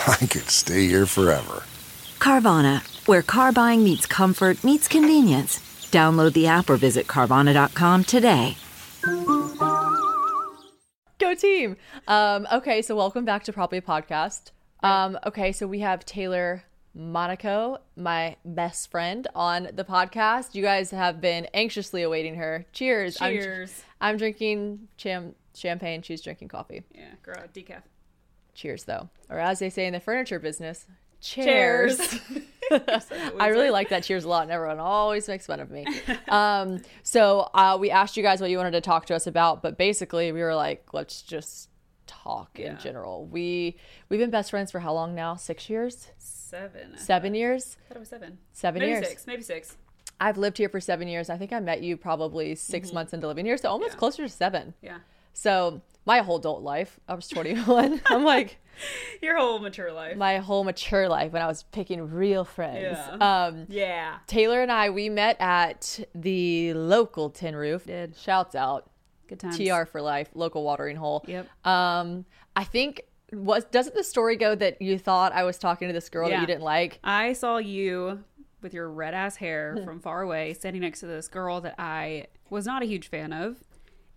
I 0.06 0.16
could 0.26 0.48
stay 0.48 0.86
here 0.86 1.06
forever. 1.06 1.62
Carvana, 2.18 2.80
where 3.06 3.22
car 3.22 3.52
buying 3.52 3.84
meets 3.84 4.06
comfort, 4.06 4.62
meets 4.64 4.88
convenience. 4.88 5.58
Download 5.90 6.32
the 6.32 6.46
app 6.46 6.70
or 6.70 6.76
visit 6.76 7.06
Carvana.com 7.06 8.04
today. 8.04 8.56
Go 11.18 11.34
team. 11.34 11.76
Um, 12.08 12.46
okay, 12.50 12.80
so 12.80 12.96
welcome 12.96 13.24
back 13.24 13.44
to 13.44 13.52
Probably 13.52 13.78
a 13.78 13.82
Podcast. 13.82 14.52
Um, 14.82 15.18
okay, 15.26 15.52
so 15.52 15.66
we 15.66 15.80
have 15.80 16.06
Taylor 16.06 16.64
Monaco, 16.94 17.78
my 17.96 18.36
best 18.44 18.90
friend, 18.90 19.28
on 19.34 19.68
the 19.74 19.84
podcast. 19.84 20.54
You 20.54 20.62
guys 20.62 20.90
have 20.92 21.20
been 21.20 21.46
anxiously 21.52 22.02
awaiting 22.02 22.36
her. 22.36 22.64
Cheers. 22.72 23.18
Cheers. 23.18 23.82
I'm, 24.00 24.12
I'm 24.12 24.16
drinking 24.16 24.88
cham- 24.96 25.34
champagne. 25.54 26.02
She's 26.02 26.22
drinking 26.22 26.48
coffee. 26.48 26.84
Yeah, 26.94 27.12
girl, 27.22 27.44
decaf. 27.52 27.82
Cheers, 28.54 28.84
though. 28.84 29.08
Or 29.28 29.38
as 29.38 29.58
they 29.58 29.70
say 29.70 29.86
in 29.86 29.92
the 29.92 30.00
furniture 30.00 30.38
business, 30.38 30.86
cheers. 31.20 31.98
Cheers. 31.98 32.20
I 33.40 33.48
really 33.48 33.70
like 33.70 33.88
that 33.88 34.04
cheers 34.04 34.24
a 34.24 34.28
lot, 34.28 34.42
and 34.44 34.52
everyone 34.52 34.78
always 34.78 35.26
makes 35.26 35.46
fun 35.46 35.58
of 35.60 35.70
me. 35.70 35.86
um, 36.28 36.80
so 37.02 37.50
uh, 37.52 37.76
we 37.80 37.90
asked 37.90 38.16
you 38.16 38.22
guys 38.22 38.40
what 38.40 38.50
you 38.50 38.56
wanted 38.58 38.72
to 38.72 38.80
talk 38.80 39.06
to 39.06 39.14
us 39.14 39.26
about, 39.26 39.60
but 39.62 39.76
basically 39.76 40.30
we 40.30 40.40
were 40.40 40.54
like, 40.54 40.86
let's 40.92 41.22
just 41.22 41.68
talk 42.06 42.58
in 42.60 42.76
general. 42.78 43.26
We 43.26 43.76
we've 44.08 44.20
been 44.20 44.30
best 44.30 44.50
friends 44.50 44.70
for 44.70 44.80
how 44.80 44.92
long 44.92 45.14
now? 45.14 45.34
Six 45.36 45.68
years? 45.68 46.08
Seven. 46.18 46.92
I 46.94 46.98
Seven 46.98 47.34
years? 47.34 47.76
thought 47.88 47.96
it 47.96 48.00
was 48.00 48.08
seven. 48.08 48.38
Seven 48.52 48.80
maybe 48.80 48.90
years. 48.92 49.08
six. 49.08 49.26
Maybe 49.26 49.42
six. 49.42 49.76
I've 50.20 50.36
lived 50.36 50.58
here 50.58 50.68
for 50.68 50.80
seven 50.80 51.08
years. 51.08 51.30
I 51.30 51.38
think 51.38 51.52
I 51.52 51.60
met 51.60 51.82
you 51.82 51.96
probably 51.96 52.54
6 52.54 52.92
months 52.92 53.14
into 53.14 53.26
living 53.26 53.46
here, 53.46 53.56
so 53.56 53.70
almost 53.70 53.92
Yeah. 53.92 53.98
closer 53.98 54.22
to 54.24 54.28
seven. 54.28 54.74
Yeah. 54.82 54.98
So 55.32 55.82
my 56.06 56.18
whole 56.20 56.38
adult 56.38 56.62
life, 56.62 56.98
I 57.08 57.14
was 57.14 57.28
21. 57.28 58.02
I'm 58.06 58.24
like 58.24 58.58
Your 59.22 59.36
whole 59.36 59.58
mature 59.58 59.92
life. 59.92 60.16
my 60.16 60.38
whole 60.38 60.64
mature 60.64 61.08
life 61.08 61.32
when 61.32 61.42
I 61.42 61.46
was 61.46 61.64
picking 61.64 62.10
real 62.10 62.44
friends. 62.44 62.98
Yeah. 62.98 63.44
Um, 63.46 63.66
yeah. 63.68 64.18
Taylor 64.26 64.62
and 64.62 64.72
I, 64.72 64.90
we 64.90 65.08
met 65.08 65.36
at 65.40 66.00
the 66.14 66.74
local 66.74 67.30
Tin 67.30 67.54
Roof. 67.54 67.84
Did. 67.84 68.16
Shouts 68.16 68.54
out. 68.54 68.90
Good 69.28 69.40
times. 69.40 69.58
TR 69.58 69.84
for 69.84 70.02
life, 70.02 70.30
local 70.34 70.64
watering 70.64 70.96
hole. 70.96 71.24
Yep. 71.26 71.46
Um, 71.64 72.24
I 72.56 72.64
think 72.64 73.02
was 73.32 73.64
doesn't 73.66 73.94
the 73.94 74.02
story 74.02 74.34
go 74.34 74.56
that 74.56 74.82
you 74.82 74.98
thought 74.98 75.32
I 75.32 75.44
was 75.44 75.56
talking 75.56 75.88
to 75.88 75.94
this 75.94 76.08
girl 76.08 76.28
that 76.28 76.40
you 76.40 76.46
didn't 76.46 76.62
like? 76.64 76.98
I 77.04 77.32
saw 77.34 77.58
you 77.58 78.24
with 78.60 78.74
your 78.74 78.90
red 78.90 79.14
ass 79.14 79.36
hair 79.36 79.78
from 79.84 80.00
far 80.00 80.22
away 80.22 80.54
standing 80.54 80.82
next 80.82 81.00
to 81.00 81.06
this 81.06 81.28
girl 81.28 81.60
that 81.60 81.76
I 81.78 82.26
was 82.50 82.66
not 82.66 82.82
a 82.82 82.86
huge 82.86 83.08
fan 83.08 83.32
of. 83.32 83.62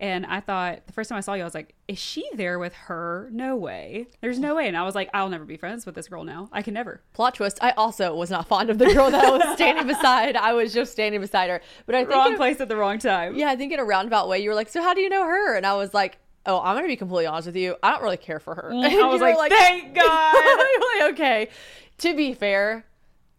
And 0.00 0.26
I 0.26 0.40
thought 0.40 0.86
the 0.86 0.92
first 0.92 1.08
time 1.08 1.16
I 1.16 1.20
saw 1.20 1.34
you, 1.34 1.42
I 1.42 1.44
was 1.44 1.54
like, 1.54 1.74
is 1.86 1.98
she 1.98 2.28
there 2.34 2.58
with 2.58 2.74
her? 2.74 3.28
No 3.32 3.56
way. 3.56 4.08
There's 4.20 4.40
no 4.40 4.56
way. 4.56 4.66
And 4.66 4.76
I 4.76 4.82
was 4.82 4.94
like, 4.94 5.08
I'll 5.14 5.28
never 5.28 5.44
be 5.44 5.56
friends 5.56 5.86
with 5.86 5.94
this 5.94 6.08
girl 6.08 6.24
now. 6.24 6.48
I 6.52 6.62
can 6.62 6.74
never. 6.74 7.00
Plot 7.12 7.36
twist. 7.36 7.58
I 7.62 7.70
also 7.72 8.14
was 8.14 8.28
not 8.28 8.48
fond 8.48 8.70
of 8.70 8.78
the 8.78 8.86
girl 8.92 9.10
that 9.10 9.24
I 9.24 9.30
was 9.30 9.54
standing 9.54 9.86
beside. 9.94 10.34
I 10.36 10.52
was 10.52 10.74
just 10.74 10.90
standing 10.92 11.20
beside 11.20 11.48
her. 11.48 11.60
But 11.86 11.94
I 11.94 11.98
think 12.00 12.10
Wrong 12.10 12.32
in- 12.32 12.36
place 12.36 12.60
at 12.60 12.68
the 12.68 12.76
wrong 12.76 12.98
time. 12.98 13.36
Yeah, 13.36 13.48
I 13.50 13.56
think 13.56 13.72
in 13.72 13.78
a 13.78 13.84
roundabout 13.84 14.28
way, 14.28 14.40
you 14.40 14.48
were 14.48 14.54
like, 14.56 14.68
"So 14.68 14.82
how 14.82 14.94
do 14.94 15.00
you 15.00 15.08
know 15.08 15.24
her?" 15.24 15.54
And 15.56 15.64
I 15.64 15.74
was 15.76 15.94
like, 15.94 16.18
"Oh, 16.44 16.60
I'm 16.60 16.74
gonna 16.76 16.88
be 16.88 16.96
completely 16.96 17.26
honest 17.26 17.46
with 17.46 17.56
you. 17.56 17.76
I 17.82 17.92
don't 17.92 18.02
really 18.02 18.16
care 18.16 18.40
for 18.40 18.54
her." 18.56 18.70
And 18.72 18.84
I 18.84 19.06
was 19.06 19.20
were 19.20 19.32
like, 19.34 19.52
thank 19.52 19.94
God. 19.94 20.34
Like, 20.98 21.12
okay. 21.12 21.48
To 21.98 22.16
be 22.16 22.34
fair, 22.34 22.84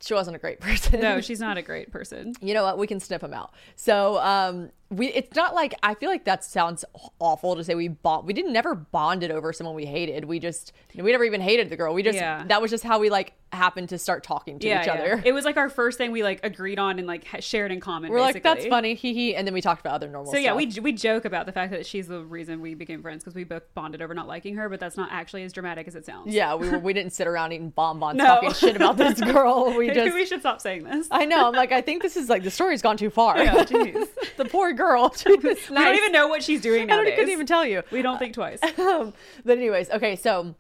she 0.02 0.14
wasn't 0.14 0.36
a 0.38 0.40
great 0.40 0.60
person. 0.62 1.02
No, 1.02 1.20
she's 1.20 1.40
not 1.42 1.58
a 1.58 1.62
great 1.62 1.92
person. 1.92 2.34
you 2.42 2.54
know 2.54 2.64
what? 2.64 2.78
We 2.78 2.88
can 2.88 3.00
sniff 3.02 3.22
them 3.22 3.34
out. 3.34 3.54
So, 3.76 4.18
um, 4.20 4.72
we 4.96 5.08
it's 5.08 5.36
not 5.36 5.54
like 5.54 5.74
I 5.84 5.94
feel 5.94 6.10
like 6.10 6.26
that 6.26 6.44
sounds 6.44 6.86
awful 7.20 7.56
to 7.56 7.64
say 7.64 7.76
we 7.76 7.88
bond. 7.88 8.26
We 8.28 8.34
didn't 8.34 8.54
never 8.54 8.76
bonded 8.76 9.32
over 9.32 9.52
someone 9.54 9.76
we 9.76 9.86
hated. 9.86 10.26
We 10.26 10.40
just 10.40 10.74
we 10.96 11.12
never 11.12 11.24
even 11.24 11.42
hated 11.42 11.70
the 11.70 11.76
girl. 11.76 11.94
We 11.94 12.04
just 12.04 12.18
Yeah. 12.18 12.44
that 12.48 12.62
was 12.62 12.72
just 12.72 12.84
how 12.84 13.00
we 13.00 13.10
like 13.10 13.34
happened 13.56 13.90
to 13.90 13.98
start 13.98 14.24
talking 14.24 14.60
to 14.60 14.68
each 14.68 14.88
other. 14.88 15.22
It 15.26 15.34
was 15.34 15.46
like 15.46 15.58
our 15.58 15.70
first 15.70 15.98
thing 15.98 16.12
we 16.12 16.24
like 16.24 16.40
agreed 16.44 16.80
on 16.80 17.00
and 17.00 17.08
like 17.08 17.26
shared 17.40 17.72
in 17.72 17.80
common. 17.80 18.12
We're 18.12 18.22
like, 18.22 18.44
that's 18.44 18.66
funny, 18.68 18.94
hee 18.94 19.14
hee, 19.14 19.36
and 19.36 19.48
then 19.48 19.54
we 19.54 19.62
talked 19.62 19.82
about 19.82 19.96
other 19.96 20.10
normal. 20.10 20.32
So 20.32 20.38
yeah, 20.38 20.54
we 20.54 20.72
we 20.82 20.92
joke 20.92 21.26
about 21.26 21.46
the 21.46 21.52
fact 21.52 21.72
that 21.72 21.86
she's 21.86 22.08
the 22.08 22.24
reason 22.24 22.62
we 22.62 22.74
became 22.76 23.02
friends 23.02 23.24
because 23.24 23.36
we 23.36 23.44
both 23.44 23.64
bonded 23.74 24.02
over 24.02 24.14
not 24.14 24.28
liking 24.28 24.56
her, 24.56 24.70
but 24.70 24.80
that's 24.80 24.98
not 24.98 25.10
actually 25.12 25.44
as 25.44 25.54
dramatic 25.54 25.88
as 25.88 25.96
it 25.96 26.06
sounds. 26.06 26.34
Yeah, 26.34 26.56
we 26.56 26.70
were, 26.70 26.80
we 26.80 26.94
didn't 26.94 27.14
sit 27.14 27.28
around 27.28 27.52
eating 27.54 27.70
bonbons 27.70 28.18
No. 28.18 28.26
talking 28.26 28.54
shit 28.54 28.76
about 28.76 28.98
this 28.98 29.20
girl. 29.20 29.66
We 29.76 29.88
Maybe 29.88 30.00
just 30.00 30.16
we 30.16 30.26
should 30.26 30.40
stop 30.40 30.62
saying 30.62 30.84
this. 30.84 31.08
I 31.12 31.26
know. 31.26 31.48
I'm 31.48 31.54
like, 31.54 31.72
I 31.72 31.82
think 31.82 32.02
this 32.02 32.16
is 32.16 32.30
like 32.30 32.44
the 32.44 32.52
story's 32.52 32.82
gone 32.82 32.98
too 32.98 33.10
far. 33.10 33.42
Yeah, 33.42 33.64
jeez. 33.66 34.08
the 34.38 34.46
poor 34.46 34.74
girl. 34.74 35.14
She 35.14 35.34
was 35.36 35.58
We 35.70 35.76
don't 35.76 35.96
even 35.96 36.12
know 36.12 36.28
what 36.28 36.44
she's 36.44 36.62
doing 36.62 36.90
I 36.92 37.04
couldn't 37.04 37.30
even 37.30 37.46
tell 37.46 37.66
you. 37.66 37.84
We 37.92 38.02
don't 38.02 38.18
think 38.18 38.34
twice. 38.34 38.60
Um, 38.78 39.14
but 39.44 39.58
anyways, 39.58 39.90
okay, 39.90 40.16
so 40.16 40.56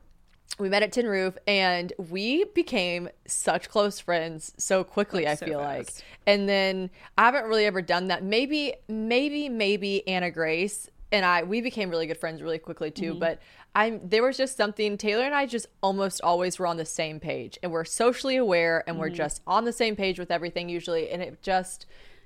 we 0.59 0.69
met 0.69 0.83
at 0.83 0.91
Tin 0.91 1.07
Roof 1.07 1.37
and 1.47 1.91
we 1.97 2.45
became 2.45 3.09
such 3.27 3.69
close 3.69 3.99
friends 3.99 4.53
so 4.57 4.83
quickly. 4.83 5.27
I 5.27 5.35
so 5.35 5.45
feel 5.45 5.59
like, 5.59 5.91
and 6.25 6.47
then 6.47 6.89
I 7.17 7.25
haven't 7.25 7.45
really 7.45 7.65
ever 7.65 7.81
done 7.81 8.07
that. 8.07 8.23
Maybe, 8.23 8.73
maybe, 8.87 9.49
maybe 9.49 10.07
Anna 10.07 10.31
Grace 10.31 10.89
and 11.11 11.25
I 11.25 11.43
we 11.43 11.61
became 11.61 11.89
really 11.89 12.07
good 12.07 12.17
friends 12.17 12.41
really 12.41 12.57
quickly 12.57 12.91
too. 12.91 13.11
Mm-hmm. 13.11 13.19
But 13.19 13.39
I'm 13.73 14.01
there 14.07 14.23
was 14.23 14.37
just 14.37 14.57
something 14.57 14.97
Taylor 14.97 15.23
and 15.23 15.35
I 15.35 15.45
just 15.45 15.67
almost 15.81 16.21
always 16.21 16.57
were 16.59 16.67
on 16.67 16.77
the 16.77 16.85
same 16.85 17.19
page, 17.19 17.57
and 17.61 17.71
we're 17.71 17.85
socially 17.85 18.37
aware, 18.37 18.83
and 18.87 18.95
Mm-hmm. 18.95 19.01
we're 19.01 19.09
just 19.09 19.41
on 19.45 19.65
the 19.65 19.73
same 19.73 19.95
page 19.95 20.19
with 20.19 20.31
everything 20.31 20.69
usually, 20.69 21.09
and 21.09 21.21
it 21.21 21.41
just 21.41 21.85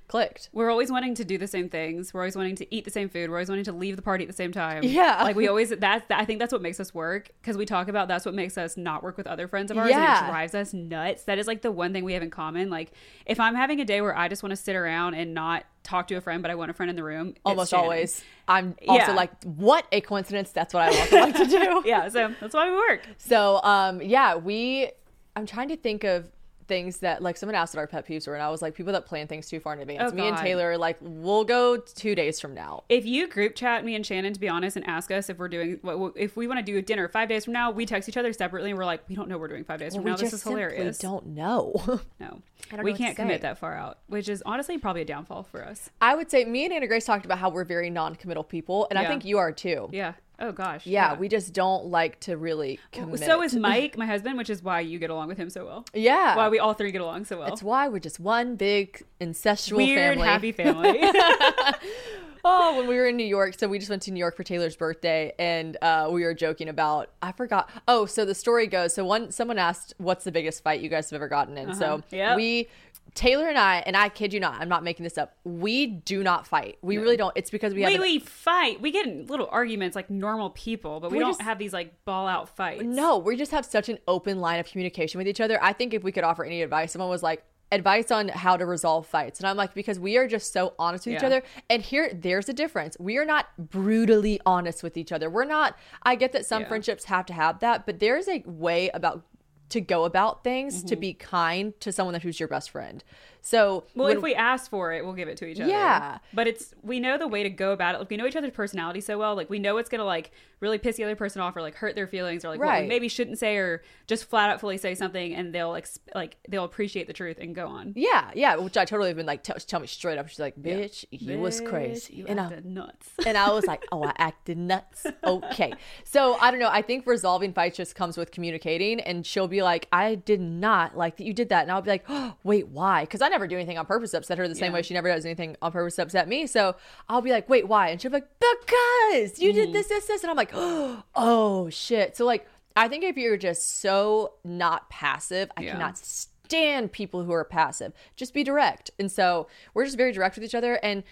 clicked. 0.09 0.49
We're 0.51 0.69
always 0.69 0.91
wanting 0.91 1.15
to 1.15 1.23
do 1.23 1.37
the 1.37 1.47
same 1.47 1.69
things. 1.69 2.13
We're 2.13 2.21
always 2.21 2.35
wanting 2.35 2.55
to 2.57 2.75
eat 2.75 2.83
the 2.83 2.91
same 2.91 3.07
food. 3.07 3.29
We're 3.29 3.37
always 3.37 3.47
wanting 3.49 3.63
to 3.65 3.71
leave 3.71 3.95
the 3.95 4.01
party 4.01 4.25
at 4.25 4.27
the 4.29 4.35
same 4.35 4.51
time. 4.51 4.83
Yeah. 4.83 5.23
like 5.23 5.35
we 5.37 5.47
always. 5.47 5.69
That's 5.69 6.03
I 6.09 6.25
think 6.25 6.39
that's 6.39 6.51
what 6.51 6.61
makes 6.61 6.79
us 6.79 6.93
work 6.93 7.29
because 7.41 7.55
we 7.55 7.65
talk 7.65 7.87
about 7.87 8.07
that's 8.09 8.25
what 8.25 8.33
makes 8.33 8.57
us 8.57 8.75
not 8.75 9.03
work 9.03 9.15
with 9.17 9.27
other 9.27 9.47
friends 9.47 9.71
of 9.71 9.77
ours. 9.77 9.91
and 9.91 10.01
Yeah. 10.01 10.25
it 10.27 10.29
drives 10.29 10.53
us 10.55 10.73
nuts. 10.73 11.23
That 11.23 11.37
is 11.39 11.47
like 11.47 11.61
the 11.61 11.71
one 11.71 11.93
thing 11.93 12.03
we 12.03 12.13
have 12.13 12.23
in 12.23 12.29
common. 12.29 12.69
Like 12.69 12.91
if 13.25 13.39
I'm 13.39 13.55
having 13.55 13.79
a 13.79 13.85
day 13.85 14.01
where 14.01 14.17
I 14.17 14.27
just 14.27 14.43
want 14.43 14.51
to 14.51 14.55
sit 14.57 14.75
around 14.75 15.13
and 15.13 15.33
not 15.33 15.63
talk 15.83 16.07
to 16.07 16.15
a 16.15 16.21
friend, 16.21 16.41
but 16.41 16.51
I 16.51 16.55
want 16.55 16.69
a 16.71 16.73
friend 16.73 16.89
in 16.89 16.95
the 16.95 17.03
room. 17.03 17.35
Almost 17.45 17.73
always. 17.73 18.23
I'm 18.47 18.75
also 18.87 19.11
Yeah. 19.11 19.15
like, 19.15 19.31
what 19.43 19.85
a 19.91 20.01
coincidence. 20.01 20.51
That's 20.51 20.73
what 20.73 20.83
I 20.83 20.99
also 20.99 21.15
like 21.19 21.35
to 21.35 21.45
do. 21.45 21.81
Yeah, 21.85 22.09
so 22.09 22.33
that's 22.41 22.53
why 22.53 22.69
we 22.69 22.75
work. 22.75 23.07
So, 23.17 23.61
um, 23.63 24.01
yeah, 24.01 24.35
we. 24.35 24.91
I'm 25.35 25.45
trying 25.45 25.69
to 25.69 25.77
think 25.77 26.03
of 26.03 26.29
things 26.69 26.99
that 26.99 27.21
like 27.21 27.35
someone 27.35 27.55
asked 27.55 27.73
what 27.73 27.79
our 27.81 27.87
pet 27.87 28.07
peeves 28.07 28.25
were, 28.27 28.33
and 28.35 28.41
I 28.41 28.49
was 28.49 28.61
like, 28.61 28.75
people 28.75 28.93
that 28.93 29.05
plan 29.05 29.27
things 29.27 29.49
too 29.49 29.59
far 29.59 29.73
in 29.73 29.81
advance. 29.81 30.13
Oh, 30.13 30.15
Me 30.15 30.27
and 30.27 30.37
God. 30.37 30.43
Taylor, 30.43 30.77
like, 30.77 30.95
we'll 31.01 31.43
go 31.43 31.75
two 31.75 32.15
days 32.15 32.39
from 32.39 32.53
now. 32.53 32.83
If 32.87 33.05
you 33.05 33.27
group 33.27 33.55
chat 33.55 33.83
me 33.83 33.95
and 33.95 34.05
Shannon 34.05 34.31
to 34.33 34.39
be 34.39 34.47
honest 34.47 34.77
and 34.77 34.87
ask 34.87 35.11
us 35.11 35.29
if 35.29 35.37
we're 35.37 35.49
doing 35.49 35.79
what 35.81 36.13
if 36.15 36.37
we 36.37 36.47
want 36.47 36.59
to 36.59 36.63
do 36.63 36.77
a 36.77 36.81
dinner 36.81 37.09
five 37.09 37.27
days 37.27 37.43
from 37.43 37.53
now, 37.53 37.71
we 37.71 37.85
text 37.85 38.07
each 38.07 38.15
other 38.15 38.31
separately 38.31 38.69
and 38.69 38.79
we're 38.79 38.85
like, 38.85 39.03
we 39.09 39.15
don't 39.15 39.27
know 39.27 39.37
we're 39.37 39.49
doing 39.49 39.65
five 39.65 39.79
days 39.79 39.95
from 39.95 40.05
we 40.05 40.11
now. 40.11 40.15
This 40.15 40.31
is 40.31 40.43
hilarious. 40.43 41.01
We 41.01 41.07
don't 41.07 41.25
know. 41.27 41.73
No, 42.19 42.41
don't 42.71 42.83
we 42.83 42.91
know 42.91 42.97
can't 42.97 43.15
commit 43.15 43.37
say. 43.37 43.47
that 43.47 43.57
far 43.57 43.75
out, 43.75 43.99
which 44.07 44.29
is 44.29 44.43
honestly 44.45 44.77
probably 44.77 45.01
a 45.01 45.05
downfall 45.05 45.43
for 45.43 45.65
us. 45.65 45.89
I 46.01 46.15
would 46.15 46.29
say 46.29 46.45
me 46.45 46.65
and 46.65 46.73
Anna 46.73 46.87
Grace 46.87 47.05
talked 47.05 47.25
about 47.25 47.39
how 47.39 47.49
we're 47.49 47.63
very 47.63 47.89
non-committal 47.89 48.43
people, 48.43 48.87
and 48.89 48.99
I 48.99 49.07
think 49.07 49.25
you 49.25 49.37
are 49.37 49.51
too. 49.51 49.89
Yeah. 49.91 50.13
Oh 50.41 50.51
gosh. 50.51 50.85
Yeah, 50.85 51.15
we 51.17 51.27
just 51.27 51.53
don't 51.53 51.87
like 51.87 52.19
to 52.21 52.37
really 52.37 52.79
commit. 52.91 53.19
So 53.19 53.41
is 53.43 53.55
Mike, 53.69 53.97
my 53.97 54.05
husband, 54.05 54.37
which 54.37 54.49
is 54.49 54.63
why 54.63 54.79
you 54.79 54.97
get 54.99 55.09
along 55.09 55.27
with 55.27 55.37
him 55.37 55.49
so 55.49 55.65
well. 55.65 55.85
Yeah. 55.93 56.35
Why 56.35 56.47
we 56.49 56.59
all 56.59 56.73
three 56.73 56.91
get 56.91 57.01
along 57.01 57.25
so 57.25 57.39
well. 57.39 57.51
It's 57.51 57.61
why 57.63 57.87
we're 57.89 57.99
just 57.99 58.19
one 58.19 58.55
big 58.55 59.03
incestual 59.19 59.77
Weird, 59.77 60.17
family. 60.17 60.27
happy 60.27 60.51
family. 60.63 60.99
oh, 62.45 62.77
when 62.77 62.87
we 62.87 62.95
were 62.95 63.07
in 63.07 63.17
New 63.17 63.25
York, 63.25 63.55
so 63.59 63.67
we 63.67 63.79
just 63.79 63.89
went 63.89 64.01
to 64.03 64.11
New 64.11 64.19
York 64.19 64.35
for 64.37 64.43
Taylor's 64.43 64.75
birthday, 64.75 65.33
and 65.37 65.77
uh, 65.81 66.07
we 66.11 66.23
were 66.23 66.33
joking 66.33 66.69
about. 66.69 67.09
I 67.21 67.31
forgot. 67.31 67.69
Oh, 67.87 68.05
so 68.05 68.23
the 68.25 68.35
story 68.35 68.67
goes. 68.67 68.93
So 68.93 69.03
one, 69.05 69.31
someone 69.31 69.57
asked, 69.57 69.93
"What's 69.97 70.23
the 70.23 70.31
biggest 70.31 70.63
fight 70.63 70.81
you 70.81 70.89
guys 70.89 71.09
have 71.09 71.17
ever 71.17 71.27
gotten 71.27 71.57
in?" 71.57 71.75
So 71.75 71.95
Uh-huh. 71.95 72.01
Yep. 72.11 72.37
we. 72.37 72.67
Taylor 73.15 73.47
and 73.47 73.57
I, 73.57 73.77
and 73.85 73.97
I 73.97 74.09
kid 74.09 74.33
you 74.33 74.39
not, 74.39 74.61
I'm 74.61 74.69
not 74.69 74.83
making 74.83 75.03
this 75.03 75.17
up. 75.17 75.35
We 75.43 75.87
do 75.87 76.23
not 76.23 76.47
fight. 76.47 76.77
We 76.81 76.97
really 76.97 77.17
don't. 77.17 77.33
It's 77.35 77.49
because 77.49 77.73
we 77.73 77.81
have 77.81 77.89
We, 77.91 77.95
an- 77.95 78.01
we 78.01 78.19
fight. 78.19 78.81
We 78.81 78.91
get 78.91 79.05
in 79.07 79.25
little 79.27 79.47
arguments 79.51 79.95
like 79.95 80.09
normal 80.09 80.51
people, 80.51 80.99
but 80.99 81.11
we, 81.11 81.17
We 81.17 81.23
don't 81.23 81.31
just- 81.31 81.41
have 81.41 81.57
these 81.59 81.73
like 81.73 82.05
ball 82.05 82.27
out 82.27 82.49
fights. 82.55 82.83
No, 82.83 83.17
we 83.17 83.35
just 83.35 83.51
have 83.51 83.65
such 83.65 83.89
an 83.89 83.97
open 84.07 84.39
line 84.39 84.59
of 84.59 84.67
communication 84.67 85.17
with 85.17 85.27
each 85.27 85.41
other. 85.41 85.61
I 85.63 85.73
think 85.73 85.93
if 85.93 86.03
we 86.03 86.11
could 86.11 86.23
offer 86.23 86.43
any 86.43 86.61
advice, 86.61 86.91
someone 86.91 87.09
was 87.09 87.23
like, 87.23 87.43
advice 87.71 88.09
on 88.09 88.29
how 88.29 88.57
to 88.57 88.65
resolve 88.65 89.05
fights. 89.05 89.39
And 89.39 89.47
I'm 89.47 89.55
like, 89.55 89.75
because 89.75 89.99
we 89.99 90.17
are 90.17 90.27
just 90.27 90.51
so 90.51 90.73
honest 90.79 91.05
with 91.05 91.15
each 91.15 91.23
other. 91.23 91.43
And 91.69 91.83
here, 91.83 92.11
there's 92.11 92.49
a 92.49 92.53
difference. 92.53 92.97
We 92.99 93.17
are 93.17 93.25
not 93.25 93.45
brutally 93.59 94.41
honest 94.43 94.81
with 94.81 94.97
each 94.97 95.11
other. 95.11 95.29
We're 95.29 95.45
not, 95.45 95.77
I 96.01 96.15
get 96.15 96.31
that 96.31 96.47
some 96.47 96.63
Yeah. 96.63 96.67
friendships 96.67 97.05
have 97.05 97.27
to 97.27 97.33
have 97.33 97.59
that, 97.59 97.85
but 97.85 97.99
there's 97.99 98.27
a 98.27 98.41
way 98.47 98.89
about 98.93 99.23
to 99.69 99.81
go 99.81 100.05
about 100.05 100.43
things 100.43 100.83
to 100.83 100.95
Mm-hmm. 100.95 100.99
be 101.01 101.13
kind 101.13 101.79
to 101.81 101.91
someone 101.91 102.13
that 102.13 102.23
who's 102.23 102.39
your 102.39 102.49
best 102.49 102.69
friend. 102.71 103.03
So, 103.41 103.85
Well, 103.95 104.07
when- 104.07 104.17
if 104.17 104.23
we 104.23 104.35
ask 104.35 104.69
for 104.69 104.93
it, 104.93 105.03
we'll 105.03 105.13
give 105.13 105.27
it 105.27 105.37
to 105.37 105.45
each 105.47 105.59
other. 105.59 105.69
Yeah. 105.69 106.19
But 106.33 106.47
it's 106.47 106.73
we 106.83 106.99
know 106.99 107.17
the 107.17 107.27
way 107.27 107.43
to 107.43 107.49
go 107.49 107.71
about 107.71 107.95
it. 107.95 107.99
Like 107.99 108.09
we 108.09 108.17
know 108.17 108.25
each 108.27 108.35
other's 108.35 108.51
personality 108.51 109.01
so 109.01 109.17
well. 109.17 109.35
Like 109.35 109.49
we 109.49 109.59
know 109.59 109.77
it's 109.77 109.89
gonna 109.89 110.03
like 110.05 110.31
really 110.59 110.77
piss 110.77 110.97
the 110.97 111.05
other 111.05 111.15
person 111.15 111.41
off 111.41 111.55
or 111.55 111.61
like 111.61 111.75
hurt 111.75 111.95
their 111.95 112.05
feelings 112.07 112.43
or 112.43 112.49
like 112.49 112.59
Right. 112.59 112.87
maybe 112.87 113.07
shouldn't 113.07 113.37
say 113.39 113.55
or 113.55 113.81
just 114.07 114.25
flat 114.25 114.49
out 114.49 114.59
fully 114.59 114.77
say 114.77 114.93
something 114.93 115.33
and 115.33 115.55
they'll 115.55 115.73
ex- 115.75 115.99
like 116.13 116.35
they'll 116.49 116.65
appreciate 116.65 117.07
the 117.07 117.13
truth 117.13 117.37
and 117.39 117.55
go 117.55 117.65
on. 117.67 117.93
yeah, 117.95 118.29
yeah, 118.35 118.55
which 118.57 118.75
I 118.75 118.83
totally 118.83 119.07
have 119.09 119.15
been 119.17 119.25
like, 119.25 119.41
tell, 119.43 119.55
tell 119.55 119.79
me 119.79 119.87
straight 119.87 120.17
up. 120.17 120.27
She's 120.27 120.39
like, 120.39 120.57
bitch, 120.61 121.05
you 121.11 121.39
was 121.39 121.61
crazy. 121.61 122.15
You 122.15 122.25
and 122.27 122.39
I, 122.41 122.59
nuts. 122.65 123.09
and 123.25 123.37
I 123.37 123.51
was 123.51 123.65
like, 123.67 123.85
oh, 123.93 124.03
I 124.03 124.13
acted 124.17 124.57
nuts. 124.57 125.05
Okay. 125.23 125.73
So 126.03 126.33
I 126.41 126.51
don't 126.51 126.59
know. 126.59 126.69
I 126.69 126.81
think 126.81 127.07
resolving 127.07 127.53
fights 127.53 127.77
just 127.77 127.95
comes 127.95 128.17
with 128.17 128.31
communicating. 128.31 128.99
And 128.99 129.25
she'll 129.25 129.47
be 129.47 129.61
like, 129.63 129.87
I 129.93 130.15
did 130.15 130.41
not 130.41 130.97
like 130.97 131.15
that 131.17 131.23
you 131.23 131.33
did 131.33 131.47
that. 131.49 131.61
And 131.63 131.71
I'll 131.71 131.81
be 131.81 131.89
like, 131.91 132.03
oh, 132.09 132.35
wait, 132.43 132.67
why? 132.67 133.03
Because 133.03 133.21
I 133.21 133.28
never 133.29 133.47
do 133.47 133.55
anything 133.55 133.77
on 133.77 133.85
purpose 133.85 134.11
to 134.11 134.17
upset 134.17 134.37
her 134.37 134.47
the 134.47 134.55
same 134.55 134.71
Yeah. 134.71 134.75
way 134.75 134.81
she 134.81 134.93
never 134.93 135.07
does 135.09 135.25
anything 135.25 135.55
on 135.61 135.71
purpose 135.71 135.95
to 135.95 136.03
upset 136.03 136.27
me. 136.27 136.47
So 136.47 136.75
I'll 137.07 137.21
be 137.21 137.31
like, 137.31 137.47
wait, 137.49 137.67
why? 137.67 137.89
And 137.89 138.01
she'll 138.01 138.11
be 138.11 138.17
like, 138.17 138.29
because 138.39 139.39
you 139.39 139.53
did 139.53 139.65
mm-hmm. 139.65 139.73
this, 139.73 139.87
this, 139.87 140.05
this. 140.07 140.23
And 140.23 140.31
I'm 140.31 140.37
like, 140.37 140.51
oh, 140.53 141.69
shit. 141.69 142.17
So, 142.17 142.25
like, 142.25 142.47
I 142.75 142.87
think 142.87 143.03
if 143.03 143.17
you're 143.17 143.37
just 143.37 143.79
so 143.81 144.33
not 144.43 144.89
passive, 144.89 145.51
I 145.57 145.61
Yeah. 145.63 145.71
cannot 145.73 145.97
stand 145.97 146.91
people 146.91 147.23
who 147.23 147.31
are 147.31 147.43
passive. 147.45 147.93
Just 148.15 148.33
be 148.33 148.43
direct. 148.43 148.91
And 148.99 149.11
so 149.11 149.47
we're 149.73 149.85
just 149.85 149.97
very 149.97 150.11
direct 150.11 150.35
with 150.35 150.43
each 150.43 150.55
other. 150.55 150.75
And 150.83 151.03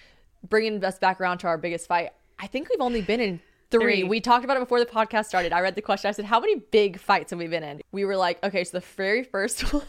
bringing 0.47 0.83
us 0.83 0.97
back 0.99 1.19
around 1.21 1.39
to 1.39 1.47
our 1.47 1.57
biggest 1.57 1.87
fight, 1.87 2.11
I 2.39 2.47
think 2.47 2.69
we've 2.69 2.81
only 2.81 3.01
been 3.01 3.19
in 3.19 3.39
three. 3.69 3.81
Three. 3.81 4.03
We 4.03 4.21
talked 4.21 4.45
about 4.45 4.57
it 4.57 4.61
before 4.61 4.79
the 4.79 4.85
podcast 4.85 5.25
started. 5.25 5.51
I 5.51 5.61
read 5.61 5.75
the 5.75 5.81
question. 5.81 6.09
I 6.09 6.11
said, 6.11 6.25
How 6.25 6.39
many 6.39 6.55
big 6.55 6.99
fights 6.99 7.31
have 7.31 7.39
we 7.39 7.47
been 7.47 7.63
in? 7.63 7.81
We 7.91 8.05
were 8.05 8.15
like, 8.15 8.43
Okay, 8.43 8.63
so 8.63 8.79
the 8.79 8.85
very 8.95 9.23
first 9.23 9.61
one. 9.73 9.83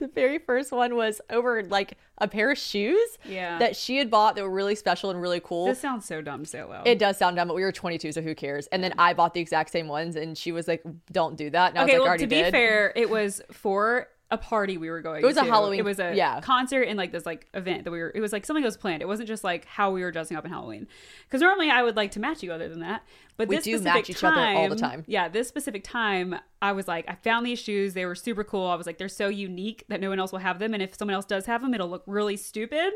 The 0.00 0.08
very 0.08 0.38
first 0.38 0.72
one 0.72 0.96
was 0.96 1.20
over 1.30 1.62
like 1.62 1.96
a 2.18 2.26
pair 2.26 2.50
of 2.50 2.58
shoes 2.58 3.18
Yeah. 3.24 3.58
that 3.58 3.76
she 3.76 3.98
had 3.98 4.10
bought 4.10 4.34
that 4.34 4.42
were 4.42 4.50
really 4.50 4.74
special 4.74 5.10
and 5.10 5.20
really 5.20 5.40
cool. 5.40 5.66
This 5.66 5.78
sounds 5.80 6.06
so 6.06 6.20
dumb 6.22 6.42
to 6.44 6.48
say 6.48 6.60
it 6.60 6.68
loud. 6.68 6.88
it 6.88 6.98
does 6.98 7.16
sound 7.18 7.36
dumb, 7.36 7.46
but 7.48 7.54
we 7.54 7.62
were 7.62 7.70
22, 7.72 8.12
so 8.12 8.20
who 8.22 8.34
cares? 8.34 8.66
And 8.68 8.82
then 8.82 8.94
I 8.98 9.12
bought 9.14 9.34
the 9.34 9.40
exact 9.40 9.70
same 9.70 9.88
ones, 9.88 10.16
and 10.16 10.36
she 10.36 10.52
was 10.52 10.66
like, 10.66 10.82
"Don't 11.12 11.36
do 11.36 11.50
that." 11.50 11.70
And 11.70 11.78
I 11.78 11.82
was 11.84 11.90
okay, 11.90 11.98
like, 11.98 12.00
well, 12.00 12.08
"Already 12.08 12.24
to 12.24 12.28
be 12.28 12.42
did." 12.42 12.50
fair, 12.50 12.92
it 12.96 13.08
was 13.10 13.40
for 13.52 14.08
a 14.32 14.38
party 14.38 14.78
we 14.78 14.88
were 14.88 15.00
going. 15.00 15.20
To. 15.20 15.26
It 15.26 15.28
was 15.28 15.36
a. 15.36 15.44
Halloween- 15.44 15.80
It 15.80 15.84
was 15.84 15.98
a 15.98 16.14
yeah. 16.14 16.40
concert 16.40 16.82
and 16.82 16.96
like 16.96 17.10
this 17.12 17.26
like 17.26 17.48
event 17.52 17.82
that 17.84 17.90
we 17.90 17.98
were. 17.98 18.12
It 18.14 18.20
was 18.20 18.32
like 18.32 18.46
something 18.46 18.62
that 18.62 18.68
was 18.68 18.76
planned. 18.76 19.02
It 19.02 19.08
wasn't 19.08 19.26
just 19.28 19.42
like 19.44 19.64
how 19.64 19.90
we 19.90 20.02
were 20.02 20.12
dressing 20.12 20.36
up 20.36 20.44
in 20.44 20.50
Halloween. 20.52 20.86
Because 21.26 21.40
normally 21.40 21.68
I 21.68 21.82
would 21.82 21.96
like 21.96 22.12
to 22.12 22.20
match 22.20 22.42
you 22.42 22.52
other 22.52 22.68
than 22.68 22.78
that. 22.80 23.02
But 23.36 23.48
We 23.48 23.56
this 23.56 23.64
do 23.64 23.72
specific 23.72 23.94
match 23.94 24.10
each 24.10 24.22
other 24.24 24.40
all 24.40 24.68
the 24.68 24.76
time. 24.76 25.04
Yeah, 25.08 25.28
this 25.28 25.48
specific 25.48 25.82
time, 25.82 26.36
I 26.62 26.72
was 26.72 26.86
like, 26.86 27.06
I 27.08 27.14
found 27.14 27.46
these 27.46 27.58
shoes. 27.58 27.94
They 27.94 28.04
were 28.04 28.14
super 28.14 28.44
cool. 28.44 28.66
I 28.66 28.74
was 28.74 28.86
like, 28.86 28.98
they're 28.98 29.08
so 29.08 29.28
unique 29.28 29.84
that 29.88 30.00
no 30.00 30.10
one 30.10 30.18
else 30.18 30.30
will 30.30 30.40
have 30.40 30.58
them. 30.58 30.74
And 30.74 30.82
if 30.82 30.94
someone 30.96 31.14
else 31.14 31.24
does 31.24 31.46
have 31.46 31.62
them, 31.62 31.72
it'll 31.72 31.88
look 31.88 32.02
really 32.06 32.36
stupid. 32.36 32.92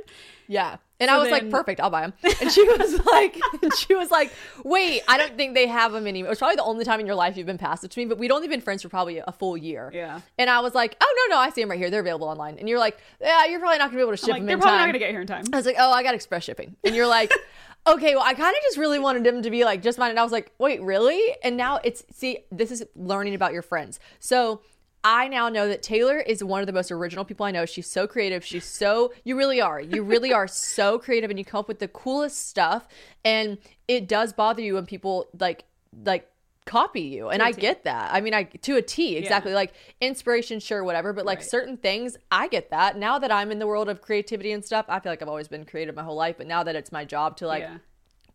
Yeah. 0.49 0.77
And 1.01 1.09
So 1.09 1.15
I 1.15 1.19
was 1.19 1.31
like, 1.31 1.51
perfect, 1.51 1.81
I'll 1.81 1.91
buy 1.91 2.03
them. 2.03 2.13
And 2.41 2.53
she 2.53 2.63
was 2.63 3.05
like, 3.07 3.41
she 3.79 3.95
was 3.95 4.11
like, 4.11 4.33
wait, 4.65 5.03
I 5.09 5.17
don't 5.17 5.37
think 5.37 5.55
they 5.55 5.67
have 5.67 5.93
them 5.93 6.07
anymore. 6.07 6.29
It 6.29 6.31
was 6.31 6.39
probably 6.39 6.57
the 6.57 6.63
only 6.65 6.85
time 6.85 7.01
in 7.01 7.07
your 7.07 7.15
life 7.15 7.37
you've 7.37 7.47
been 7.47 7.59
passive 7.59 7.91
to 7.91 8.01
me, 8.01 8.05
but 8.05 8.19
we'd 8.19 8.31
only 8.31 8.49
been 8.49 8.61
friends 8.61 8.83
for 8.83 8.91
probably 8.91 9.19
a 9.19 9.33
full 9.33 9.57
year. 9.57 9.91
Yeah. 9.95 10.21
And 10.39 10.51
I 10.51 10.61
was 10.61 10.75
like, 10.75 10.97
oh, 11.01 11.27
no, 11.29 11.35
no, 11.37 11.41
I 11.41 11.51
see 11.51 11.63
them 11.63 11.71
right 11.71 11.79
here. 11.79 11.91
They're 11.91 12.01
available 12.01 12.29
online. 12.29 12.59
And 12.59 12.69
you're 12.69 12.79
like, 12.79 12.99
yeah, 13.21 13.47
you're 13.47 13.61
probably 13.61 13.79
not 13.79 13.87
going 13.91 13.93
to 13.93 13.97
be 13.97 14.03
able 14.03 14.13
to 14.13 14.17
ship 14.19 14.29
like, 14.29 14.41
them 14.41 14.47
they're 14.47 14.59
probably 14.59 14.73
time. 14.73 14.81
not 14.81 14.87
gonna 14.89 14.99
get 14.99 15.11
here 15.11 15.21
in 15.23 15.27
time. 15.27 15.45
I 15.53 15.57
was 15.57 15.67
like, 15.67 15.77
oh, 15.79 15.91
I 15.91 16.03
got 16.03 16.15
express 16.15 16.45
shipping. 16.45 16.77
And 16.85 16.95
you're 16.95 17.07
like, 17.07 17.33
okay, 17.87 18.15
well, 18.15 18.25
I 18.25 18.35
kind 18.35 18.55
of 18.57 18.63
just 18.63 18.79
really 18.79 18.99
wanted 18.99 19.25
them 19.25 19.43
to 19.43 19.51
be 19.51 19.65
like 19.65 19.83
just 19.83 19.99
mine. 19.99 20.11
And 20.11 20.19
I 20.19 20.23
was 20.23 20.33
like, 20.33 20.53
wait, 20.59 20.81
really? 20.83 21.21
And 21.43 21.57
now 21.57 21.81
it's, 21.85 22.05
see, 22.13 22.39
this 22.51 22.71
is 22.71 22.85
learning 22.97 23.35
about 23.35 23.53
your 23.53 23.63
friends. 23.63 24.01
So 24.21 24.63
I 25.03 25.29
now 25.29 25.51
know 25.51 25.69
that 25.69 25.83
Taylor 25.83 26.19
is 26.19 26.43
one 26.43 26.61
of 26.61 26.67
the 26.67 26.73
most 26.73 26.91
original 26.91 27.27
people 27.27 27.45
I 27.45 27.51
know. 27.51 27.67
She's 27.67 27.91
so 27.91 28.07
creative. 28.07 28.43
She's 28.43 28.65
so, 28.65 29.13
you 29.23 29.37
really 29.37 29.61
are. 29.61 29.81
You 29.81 30.03
really 30.03 30.33
are 30.33 30.49
so 30.49 30.99
creative 30.99 31.29
and 31.29 31.39
you 31.39 31.45
come 31.45 31.61
up 31.61 31.69
with 31.69 31.79
the 31.79 31.89
coolest 31.89 32.49
stuff. 32.49 32.89
And 33.23 33.59
it 33.87 34.09
does 34.09 34.33
bother 34.33 34.63
you 34.63 34.75
when 34.75 34.87
people 34.87 35.29
like, 35.39 35.65
like, 36.05 36.31
copy 36.67 37.03
you 37.03 37.29
and 37.29 37.43
i 37.43 37.53
get 37.53 37.85
that 37.85 38.11
i 38.15 38.21
mean 38.23 38.33
i 38.33 38.43
to 38.45 38.77
a 38.77 38.83
t 38.83 39.17
exactly 39.17 39.53
like 39.53 39.75
inspiration 40.01 40.59
sure 40.59 40.83
whatever 40.83 41.13
but 41.13 41.27
like 41.27 41.39
Right. 41.39 41.47
certain 41.47 41.77
things 41.77 42.17
i 42.31 42.49
get 42.49 42.71
that 42.71 42.97
now 42.97 43.19
that 43.19 43.31
i'm 43.31 43.51
in 43.51 43.59
the 43.59 43.67
world 43.67 43.89
of 43.91 44.01
creativity 44.01 44.51
and 44.53 44.65
stuff 44.65 44.87
i 44.89 44.99
feel 44.99 45.13
like 45.13 45.21
i've 45.21 45.29
always 45.29 45.49
been 45.49 45.67
creative 45.67 45.95
my 45.95 46.03
whole 46.03 46.17
life 46.17 46.37
but 46.39 46.47
now 46.47 46.63
that 46.63 46.75
it's 46.75 46.91
my 46.91 47.05
job 47.05 47.37
to 47.39 47.47
like 47.47 47.63
yeah. 47.63 47.77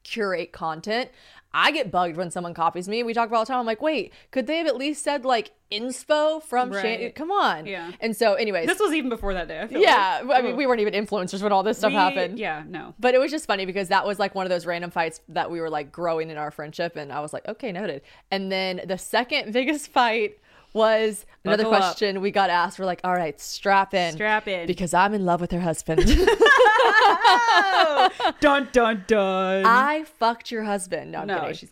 Curate 0.04 0.52
content 0.52 1.10
i 1.54 1.72
get 1.72 1.92
bugged 1.92 2.16
when 2.16 2.30
someone 2.32 2.54
copies 2.54 2.88
me 2.88 3.02
we 3.04 3.14
talk 3.14 3.28
about 3.28 3.38
all 3.38 3.44
the 3.46 3.48
time 3.52 3.60
i'm 3.60 3.66
like 3.66 3.82
wait 3.82 4.14
could 4.32 4.46
they 4.48 4.58
have 4.58 4.68
at 4.68 4.76
least 4.78 5.04
said 5.04 5.26
like 5.26 5.52
inspo 5.72 6.42
from 6.42 6.72
Shan- 6.72 6.84
Right. 6.84 7.16
come 7.16 7.32
on 7.32 7.66
Yeah. 7.66 7.92
and 8.00 8.16
so 8.16 8.34
anyways 8.36 8.68
This 8.68 8.80
was 8.80 8.92
even 8.94 9.10
before 9.10 9.34
that 9.34 9.48
day. 9.48 9.62
I 9.62 9.68
feel 9.68 9.82
yeah 9.82 10.22
like. 10.26 10.40
i 10.40 10.42
mean 10.42 10.56
we 10.56 10.66
weren't 10.68 10.82
even 10.82 10.94
influencers 10.94 11.42
when 11.44 11.52
all 11.52 11.64
this 11.64 11.78
stuff 11.78 11.90
We- 11.92 11.96
happened 11.96 12.40
Yeah, 12.40 12.64
no. 12.68 12.94
but 13.00 13.14
it 13.14 13.20
was 13.20 13.30
just 13.32 13.46
funny 13.46 13.66
because 13.66 13.88
that 13.90 14.06
was 14.06 14.20
like 14.20 14.36
one 14.36 14.46
of 14.46 14.50
those 14.50 14.66
random 14.66 14.90
fights 14.92 15.22
that 15.30 15.50
we 15.52 15.60
were 15.62 15.70
like 15.70 15.92
growing 15.92 16.30
in 16.30 16.38
our 16.38 16.52
friendship 16.52 16.96
and 16.96 17.12
i 17.12 17.20
was 17.20 17.34
like 17.34 17.48
okay 17.48 17.72
noted 17.72 18.02
and 18.32 18.52
then 18.52 18.82
the 18.86 18.98
second 18.98 19.52
biggest 19.54 19.90
fight 19.92 20.40
was 20.74 21.26
another 21.44 21.64
Buckle 21.64 21.76
up. 21.76 21.82
question 21.82 22.22
we 22.22 22.32
got 22.32 22.50
asked 22.50 22.80
we're 22.80 22.86
like 22.86 23.02
all 23.04 23.14
right 23.14 23.40
strap 23.42 23.94
in 23.94 24.14
Strap 24.14 24.48
in. 24.48 24.68
because 24.68 24.94
i'm 24.94 25.14
in 25.14 25.26
love 25.26 25.42
with 25.42 25.52
her 25.52 25.60
husband 25.60 26.06
dun 28.40 28.70
dun 28.72 29.04
dun. 29.08 29.66
i 29.66 30.06
fucked 30.20 30.52
your 30.52 30.64
husband 30.64 31.12
no, 31.12 31.20
I'm 31.20 31.28
no, 31.28 31.40
kidding. 31.42 31.56
she's 31.56 31.72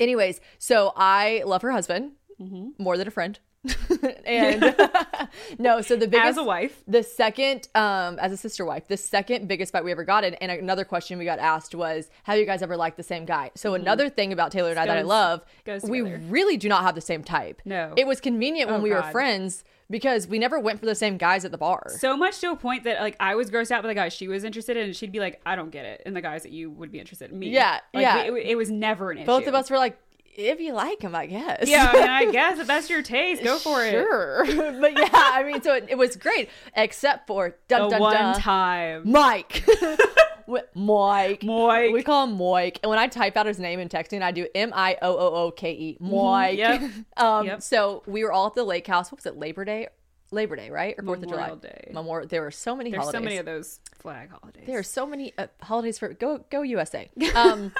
anyways 0.00 0.40
so 0.58 0.92
i 0.96 1.42
love 1.46 1.62
her 1.62 1.72
husband 1.72 2.12
Mm-hmm. 2.40 2.82
more 2.82 2.96
than 2.96 3.06
a 3.06 3.10
friend 3.10 3.38
and 4.26 4.74
no 5.58 5.80
so 5.80 5.94
the 5.96 6.08
biggest 6.08 6.30
as 6.30 6.36
a 6.36 6.42
wife. 6.42 6.82
the 6.88 7.02
second 7.02 7.68
um 7.74 8.18
as 8.18 8.32
a 8.32 8.36
sister 8.36 8.64
wife 8.64 8.88
the 8.88 8.96
second 8.96 9.46
biggest 9.46 9.72
fight 9.72 9.84
we 9.84 9.92
ever 9.92 10.04
got 10.04 10.24
in 10.24 10.34
and 10.34 10.50
another 10.50 10.84
question 10.84 11.18
we 11.18 11.24
got 11.24 11.38
asked 11.38 11.74
was 11.74 12.10
have 12.24 12.38
you 12.38 12.44
guys 12.46 12.62
ever 12.62 12.76
liked 12.76 12.96
the 12.96 13.02
same 13.02 13.24
guy 13.24 13.50
so 13.54 13.74
another 13.74 14.08
thing 14.08 14.32
about 14.32 14.50
taylor 14.50 14.70
and 14.70 14.78
i 14.78 14.86
that 14.86 14.98
i 14.98 15.02
love 15.02 15.42
we 15.84 16.00
really 16.02 16.56
do 16.56 16.68
not 16.68 16.82
have 16.82 16.94
the 16.94 17.00
same 17.00 17.22
type 17.22 17.62
No. 17.64 17.92
it 17.96 18.06
was 18.06 18.20
convenient 18.20 18.70
when 18.70 18.80
Oh, 18.80 18.82
we 18.82 18.90
were 18.90 19.02
friends 19.02 19.64
because 19.90 20.26
we 20.26 20.38
never 20.38 20.58
went 20.58 20.80
for 20.80 20.86
the 20.86 20.94
same 20.94 21.18
guys 21.18 21.44
at 21.44 21.50
the 21.50 21.58
bar 21.58 21.92
So 21.98 22.16
much 22.16 22.40
to 22.40 22.50
a 22.50 22.56
point 22.56 22.84
that 22.84 23.00
like 23.00 23.16
I 23.20 23.34
was 23.34 23.50
grossed 23.50 23.70
out 23.70 23.82
by 23.82 23.88
the 23.88 23.94
guys 23.94 24.12
she 24.14 24.26
was 24.26 24.42
interested 24.42 24.76
in, 24.76 24.84
and 24.86 24.96
she'd 24.96 25.12
be 25.12 25.20
like, 25.20 25.40
"I 25.44 25.54
don't 25.54 25.70
get 25.70 25.84
it," 25.84 26.02
and 26.06 26.16
the 26.16 26.22
guys 26.22 26.44
that 26.44 26.52
you 26.52 26.70
would 26.70 26.90
be 26.90 26.98
interested 26.98 27.30
in 27.30 27.38
me. 27.38 27.50
Yeah, 27.50 27.80
like, 27.92 28.02
yeah. 28.02 28.22
It, 28.22 28.32
it 28.32 28.56
was 28.56 28.70
never 28.70 29.10
an 29.10 29.18
issue. 29.18 29.26
both 29.26 29.46
of 29.46 29.54
us 29.54 29.70
were 29.70 29.76
like 29.76 29.98
if 30.34 30.60
you 30.60 30.72
like 30.72 31.02
him 31.02 31.14
i 31.14 31.26
guess 31.26 31.68
Yeah, 31.68 31.90
I 31.92 31.94
mean, 32.00 32.08
I 32.08 32.24
guess 32.32 32.58
if 32.58 32.66
that's 32.66 32.88
your 32.90 33.02
taste, 33.02 33.42
go 33.44 33.58
for 33.58 33.84
it. 33.84 33.90
sure 33.92 34.44
but 34.80 34.92
yeah 34.98 35.08
i 35.12 35.42
mean 35.44 35.62
so 35.62 35.74
it, 35.74 35.86
it 35.90 35.98
was 35.98 36.16
great 36.16 36.48
except 36.76 37.26
for 37.26 37.56
dun, 37.68 37.82
The 37.82 37.88
dun, 37.90 38.00
one 38.00 38.14
dun, 38.14 38.40
time. 38.40 39.02
Mike. 39.10 39.64
Mike. 40.74 41.42
Mike. 41.44 41.92
We 41.92 42.02
call 42.02 42.26
him 42.26 42.36
Mike. 42.36 42.80
And 42.82 42.90
when 42.90 42.98
I 42.98 43.06
type 43.06 43.36
out 43.36 43.46
his 43.46 43.58
name 43.58 43.78
in 43.80 43.88
texting, 43.88 44.22
I 44.22 44.32
do 44.32 44.46
M 44.54 44.72
I 44.74 44.96
O 45.00 45.16
O 45.16 45.34
O 45.46 45.50
K 45.52 45.70
E. 45.72 45.96
Mike. 46.00 46.58
Yep. 46.58 46.82
um, 47.16 47.46
Yep. 47.46 47.62
So 47.62 48.02
we 48.06 48.24
were 48.24 48.32
all 48.32 48.48
at 48.48 48.54
the 48.54 48.64
lake 48.64 48.86
house. 48.86 49.10
What 49.12 49.18
was 49.18 49.26
it? 49.26 49.36
Labor 49.38 49.64
Day? 49.64 49.88
Labor 50.30 50.56
Day, 50.56 50.70
right? 50.70 50.94
Or 50.98 51.04
4th 51.04 51.22
of 51.22 51.28
July? 51.28 51.36
Memorial 51.36 51.56
Day. 51.56 51.90
Memorial. 51.92 52.28
There 52.28 52.42
were 52.42 52.50
so 52.50 52.74
many 52.74 52.90
There's 52.90 53.02
holidays. 53.02 53.18
so 53.20 53.24
many 53.24 53.36
of 53.38 53.46
those 53.46 53.80
flag 53.98 54.30
holidays. 54.30 54.64
There 54.66 54.78
are 54.78 54.82
so 54.82 55.06
many 55.06 55.32
uh, 55.38 55.46
holidays 55.62 55.98
for 55.98 56.08
go 56.12 56.44
go 56.50 56.62
USA. 56.62 57.08
Um, 57.34 57.72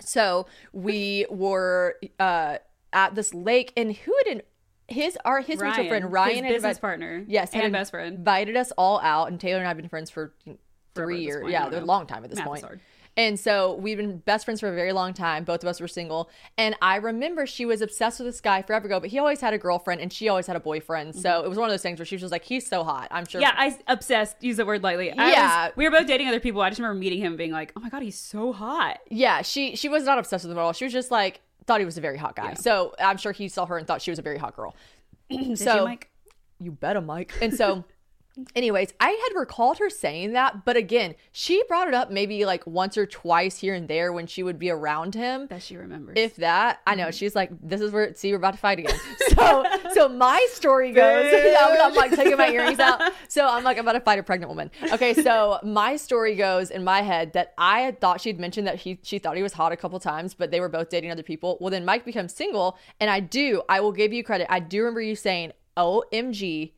so 0.00 0.46
we 0.72 1.26
were 1.30 1.96
uh, 2.18 2.58
at 2.92 3.14
this 3.14 3.32
lake, 3.34 3.72
and 3.76 3.94
who 3.96 4.14
had 4.24 4.36
in, 4.36 4.42
his 4.88 5.16
our 5.24 5.40
his 5.40 5.60
mutual 5.60 5.70
Ryan, 5.84 5.88
friend 5.88 6.12
Ryan 6.12 6.44
his 6.44 6.54
business 6.54 6.76
invited- 6.76 6.80
partner, 6.80 7.24
yes, 7.26 7.50
and 7.54 7.72
best 7.72 7.90
friend. 7.90 8.16
invited 8.16 8.56
us 8.56 8.70
all 8.76 9.00
out, 9.00 9.28
and 9.28 9.40
Taylor 9.40 9.58
and 9.58 9.66
I 9.66 9.68
have 9.68 9.76
been 9.76 9.88
friends 9.88 10.10
for 10.10 10.34
three 10.94 11.22
years. 11.22 11.50
Yeah, 11.50 11.68
they're 11.68 11.82
a 11.82 11.84
long 11.84 12.06
time 12.06 12.22
at 12.24 12.30
this 12.30 12.38
Math 12.38 12.46
point. 12.46 12.64
And 13.16 13.38
so 13.38 13.74
we've 13.74 13.96
been 13.96 14.18
best 14.18 14.44
friends 14.44 14.58
for 14.60 14.68
a 14.68 14.74
very 14.74 14.92
long 14.92 15.14
time. 15.14 15.44
Both 15.44 15.62
of 15.62 15.68
us 15.68 15.80
were 15.80 15.86
single. 15.86 16.28
And 16.58 16.74
I 16.82 16.96
remember 16.96 17.46
she 17.46 17.64
was 17.64 17.80
obsessed 17.80 18.18
with 18.18 18.26
this 18.26 18.40
guy 18.40 18.62
forever 18.62 18.86
ago, 18.86 18.98
but 18.98 19.10
he 19.10 19.18
always 19.20 19.40
had 19.40 19.54
a 19.54 19.58
girlfriend 19.58 20.00
and 20.00 20.12
she 20.12 20.28
always 20.28 20.46
had 20.48 20.56
a 20.56 20.60
boyfriend. 20.60 21.14
So 21.14 21.44
it 21.44 21.48
was 21.48 21.56
one 21.56 21.68
of 21.68 21.72
those 21.72 21.82
things 21.82 21.98
where 22.00 22.06
she 22.06 22.16
was 22.16 22.22
just 22.22 22.32
like, 22.32 22.42
he's 22.44 22.66
so 22.66 22.82
hot. 22.82 23.06
I'm 23.12 23.24
sure. 23.26 23.40
Mm-hmm. 23.40 23.56
Yeah, 23.60 23.76
I 23.86 23.92
obsessed. 23.92 24.42
Use 24.42 24.56
the 24.56 24.66
word 24.66 24.82
lightly. 24.82 25.12
I 25.12 25.30
Yeah. 25.30 25.64
was, 25.66 25.76
we 25.76 25.84
were 25.84 25.92
both 25.92 26.06
dating 26.08 26.26
other 26.28 26.40
people. 26.40 26.60
I 26.60 26.70
just 26.70 26.80
remember 26.80 26.98
meeting 26.98 27.20
him 27.20 27.28
and 27.28 27.38
being 27.38 27.52
like, 27.52 27.72
"Oh 27.76 27.80
my 27.80 27.88
god, 27.88 28.02
he's 28.02 28.18
so 28.18 28.52
hot." 28.52 28.98
Yeah, 29.10 29.42
she 29.42 29.76
she 29.76 29.88
was 29.88 30.04
not 30.04 30.18
obsessed 30.18 30.44
with 30.44 30.50
him 30.50 30.58
at 30.58 30.62
all. 30.62 30.72
She 30.72 30.84
was 30.84 30.92
just 30.92 31.10
like 31.12 31.40
thought 31.66 31.78
he 31.80 31.84
was 31.86 31.96
a 31.96 32.00
very 32.00 32.18
hot 32.18 32.34
guy. 32.36 32.54
So 32.54 32.94
I'm 32.98 33.16
sure 33.16 33.32
he 33.32 33.48
saw 33.48 33.64
her 33.66 33.78
and 33.78 33.86
thought 33.86 34.02
she 34.02 34.10
was 34.10 34.18
a 34.18 34.22
very 34.22 34.38
hot 34.38 34.56
girl. 34.56 34.74
Did 35.30 35.58
So- 35.58 35.76
you, 35.76 35.84
Mike? 35.84 36.10
You 36.60 36.70
bet 36.72 36.96
him, 36.96 37.06
Mike. 37.06 37.32
And 37.42 37.52
so, 37.54 37.84
anyways, 38.54 38.92
I 39.00 39.10
had 39.10 39.38
recalled 39.38 39.78
her 39.78 39.90
saying 39.90 40.32
that, 40.32 40.64
but 40.64 40.76
again, 40.76 41.14
she 41.32 41.62
brought 41.68 41.88
it 41.88 41.94
up 41.94 42.10
maybe 42.10 42.44
like 42.44 42.66
once 42.66 42.96
or 42.96 43.06
twice 43.06 43.58
here 43.58 43.74
and 43.74 43.88
there 43.88 44.12
when 44.12 44.26
she 44.26 44.42
would 44.42 44.58
be 44.58 44.70
around 44.70 45.14
him. 45.14 45.46
That 45.48 45.62
she 45.62 45.76
remembers. 45.76 46.14
If 46.16 46.36
that, 46.36 46.80
I 46.86 46.94
know 46.94 47.04
mm-hmm. 47.04 47.12
she's 47.12 47.34
like, 47.34 47.50
this 47.62 47.80
is 47.80 47.92
where 47.92 48.12
see 48.14 48.32
we're 48.32 48.38
about 48.38 48.54
to 48.54 48.58
fight 48.58 48.78
again. 48.78 48.98
So, 49.34 49.64
so 49.92 50.08
my 50.08 50.46
story 50.52 50.92
goes. 50.92 51.32
I'm, 51.58 51.80
I'm 51.80 51.94
like 51.94 52.12
taking 52.12 52.36
my 52.36 52.48
earrings 52.50 52.78
out. 52.78 53.00
So 53.28 53.48
I'm 53.48 53.64
like 53.64 53.78
I'm 53.78 53.84
about 53.84 53.94
to 53.94 54.00
fight 54.00 54.18
a 54.18 54.22
pregnant 54.22 54.48
woman. 54.48 54.70
Okay, 54.92 55.12
so 55.12 55.58
my 55.64 55.96
story 55.96 56.36
goes 56.36 56.70
in 56.70 56.84
my 56.84 57.02
head 57.02 57.32
that 57.32 57.52
I 57.58 57.80
had 57.80 58.00
thought 58.00 58.20
she'd 58.20 58.38
mentioned 58.38 58.66
that 58.66 58.76
he 58.76 58.98
she 59.02 59.18
thought 59.18 59.36
he 59.36 59.42
was 59.42 59.52
hot 59.52 59.72
a 59.72 59.76
couple 59.76 59.98
times, 59.98 60.34
but 60.34 60.50
they 60.50 60.60
were 60.60 60.68
both 60.68 60.88
dating 60.88 61.10
other 61.10 61.22
people. 61.22 61.58
Well, 61.60 61.70
then 61.70 61.84
Mike 61.84 62.04
becomes 62.04 62.32
single, 62.32 62.78
and 63.00 63.10
I 63.10 63.20
do. 63.20 63.62
I 63.68 63.80
will 63.80 63.92
give 63.92 64.12
you 64.12 64.22
credit. 64.22 64.46
I 64.50 64.60
do 64.60 64.80
remember 64.80 65.00
you 65.00 65.16
saying, 65.16 65.52
"OMG, 65.76 66.72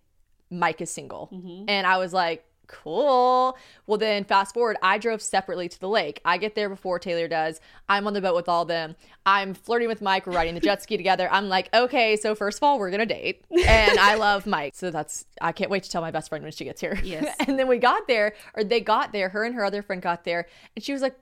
Mike 0.50 0.80
is 0.80 0.90
single," 0.90 1.28
mm-hmm. 1.32 1.64
and 1.68 1.86
I 1.86 1.98
was 1.98 2.12
like. 2.12 2.44
Cool. 2.68 3.56
Well, 3.86 3.98
then 3.98 4.24
fast 4.24 4.54
forward, 4.54 4.76
I 4.82 4.98
drove 4.98 5.22
separately 5.22 5.68
to 5.68 5.78
the 5.78 5.88
lake. 5.88 6.20
I 6.24 6.36
get 6.36 6.54
there 6.54 6.68
before 6.68 6.98
Taylor 6.98 7.28
does. 7.28 7.60
I'm 7.88 8.06
on 8.08 8.12
the 8.12 8.20
boat 8.20 8.34
with 8.34 8.48
all 8.48 8.62
of 8.62 8.68
them. 8.68 8.96
I'm 9.24 9.54
flirting 9.54 9.88
with 9.88 10.02
Mike. 10.02 10.26
We're 10.26 10.32
riding 10.32 10.54
the 10.54 10.60
jet 10.60 10.82
ski 10.82 10.96
together. 10.96 11.28
I'm 11.30 11.48
like, 11.48 11.72
okay, 11.74 12.16
so 12.16 12.34
first 12.34 12.58
of 12.58 12.64
all, 12.64 12.78
we're 12.78 12.90
going 12.90 13.06
to 13.06 13.14
date. 13.14 13.44
And 13.50 13.98
I 13.98 14.14
love 14.16 14.46
Mike. 14.46 14.74
So 14.74 14.90
that's, 14.90 15.26
I 15.40 15.52
can't 15.52 15.70
wait 15.70 15.84
to 15.84 15.90
tell 15.90 16.02
my 16.02 16.10
best 16.10 16.28
friend 16.28 16.42
when 16.42 16.52
she 16.52 16.64
gets 16.64 16.80
here. 16.80 16.98
Yes. 17.04 17.36
and 17.46 17.58
then 17.58 17.68
we 17.68 17.78
got 17.78 18.08
there, 18.08 18.34
or 18.54 18.64
they 18.64 18.80
got 18.80 19.12
there, 19.12 19.28
her 19.28 19.44
and 19.44 19.54
her 19.54 19.64
other 19.64 19.82
friend 19.82 20.02
got 20.02 20.24
there, 20.24 20.48
and 20.74 20.84
she 20.84 20.92
was 20.92 21.02
like, 21.02 21.16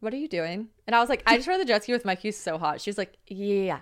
what 0.00 0.12
are 0.12 0.18
you 0.18 0.28
doing? 0.28 0.68
And 0.86 0.94
I 0.94 1.00
was 1.00 1.08
like, 1.08 1.22
I 1.26 1.36
just 1.36 1.48
rode 1.48 1.60
the 1.60 1.64
jet 1.64 1.82
ski 1.82 1.92
with 1.92 2.04
Mike. 2.04 2.20
He's 2.20 2.38
so 2.38 2.58
hot. 2.58 2.80
She 2.80 2.90
was 2.90 2.98
like, 2.98 3.16
yeah, 3.26 3.80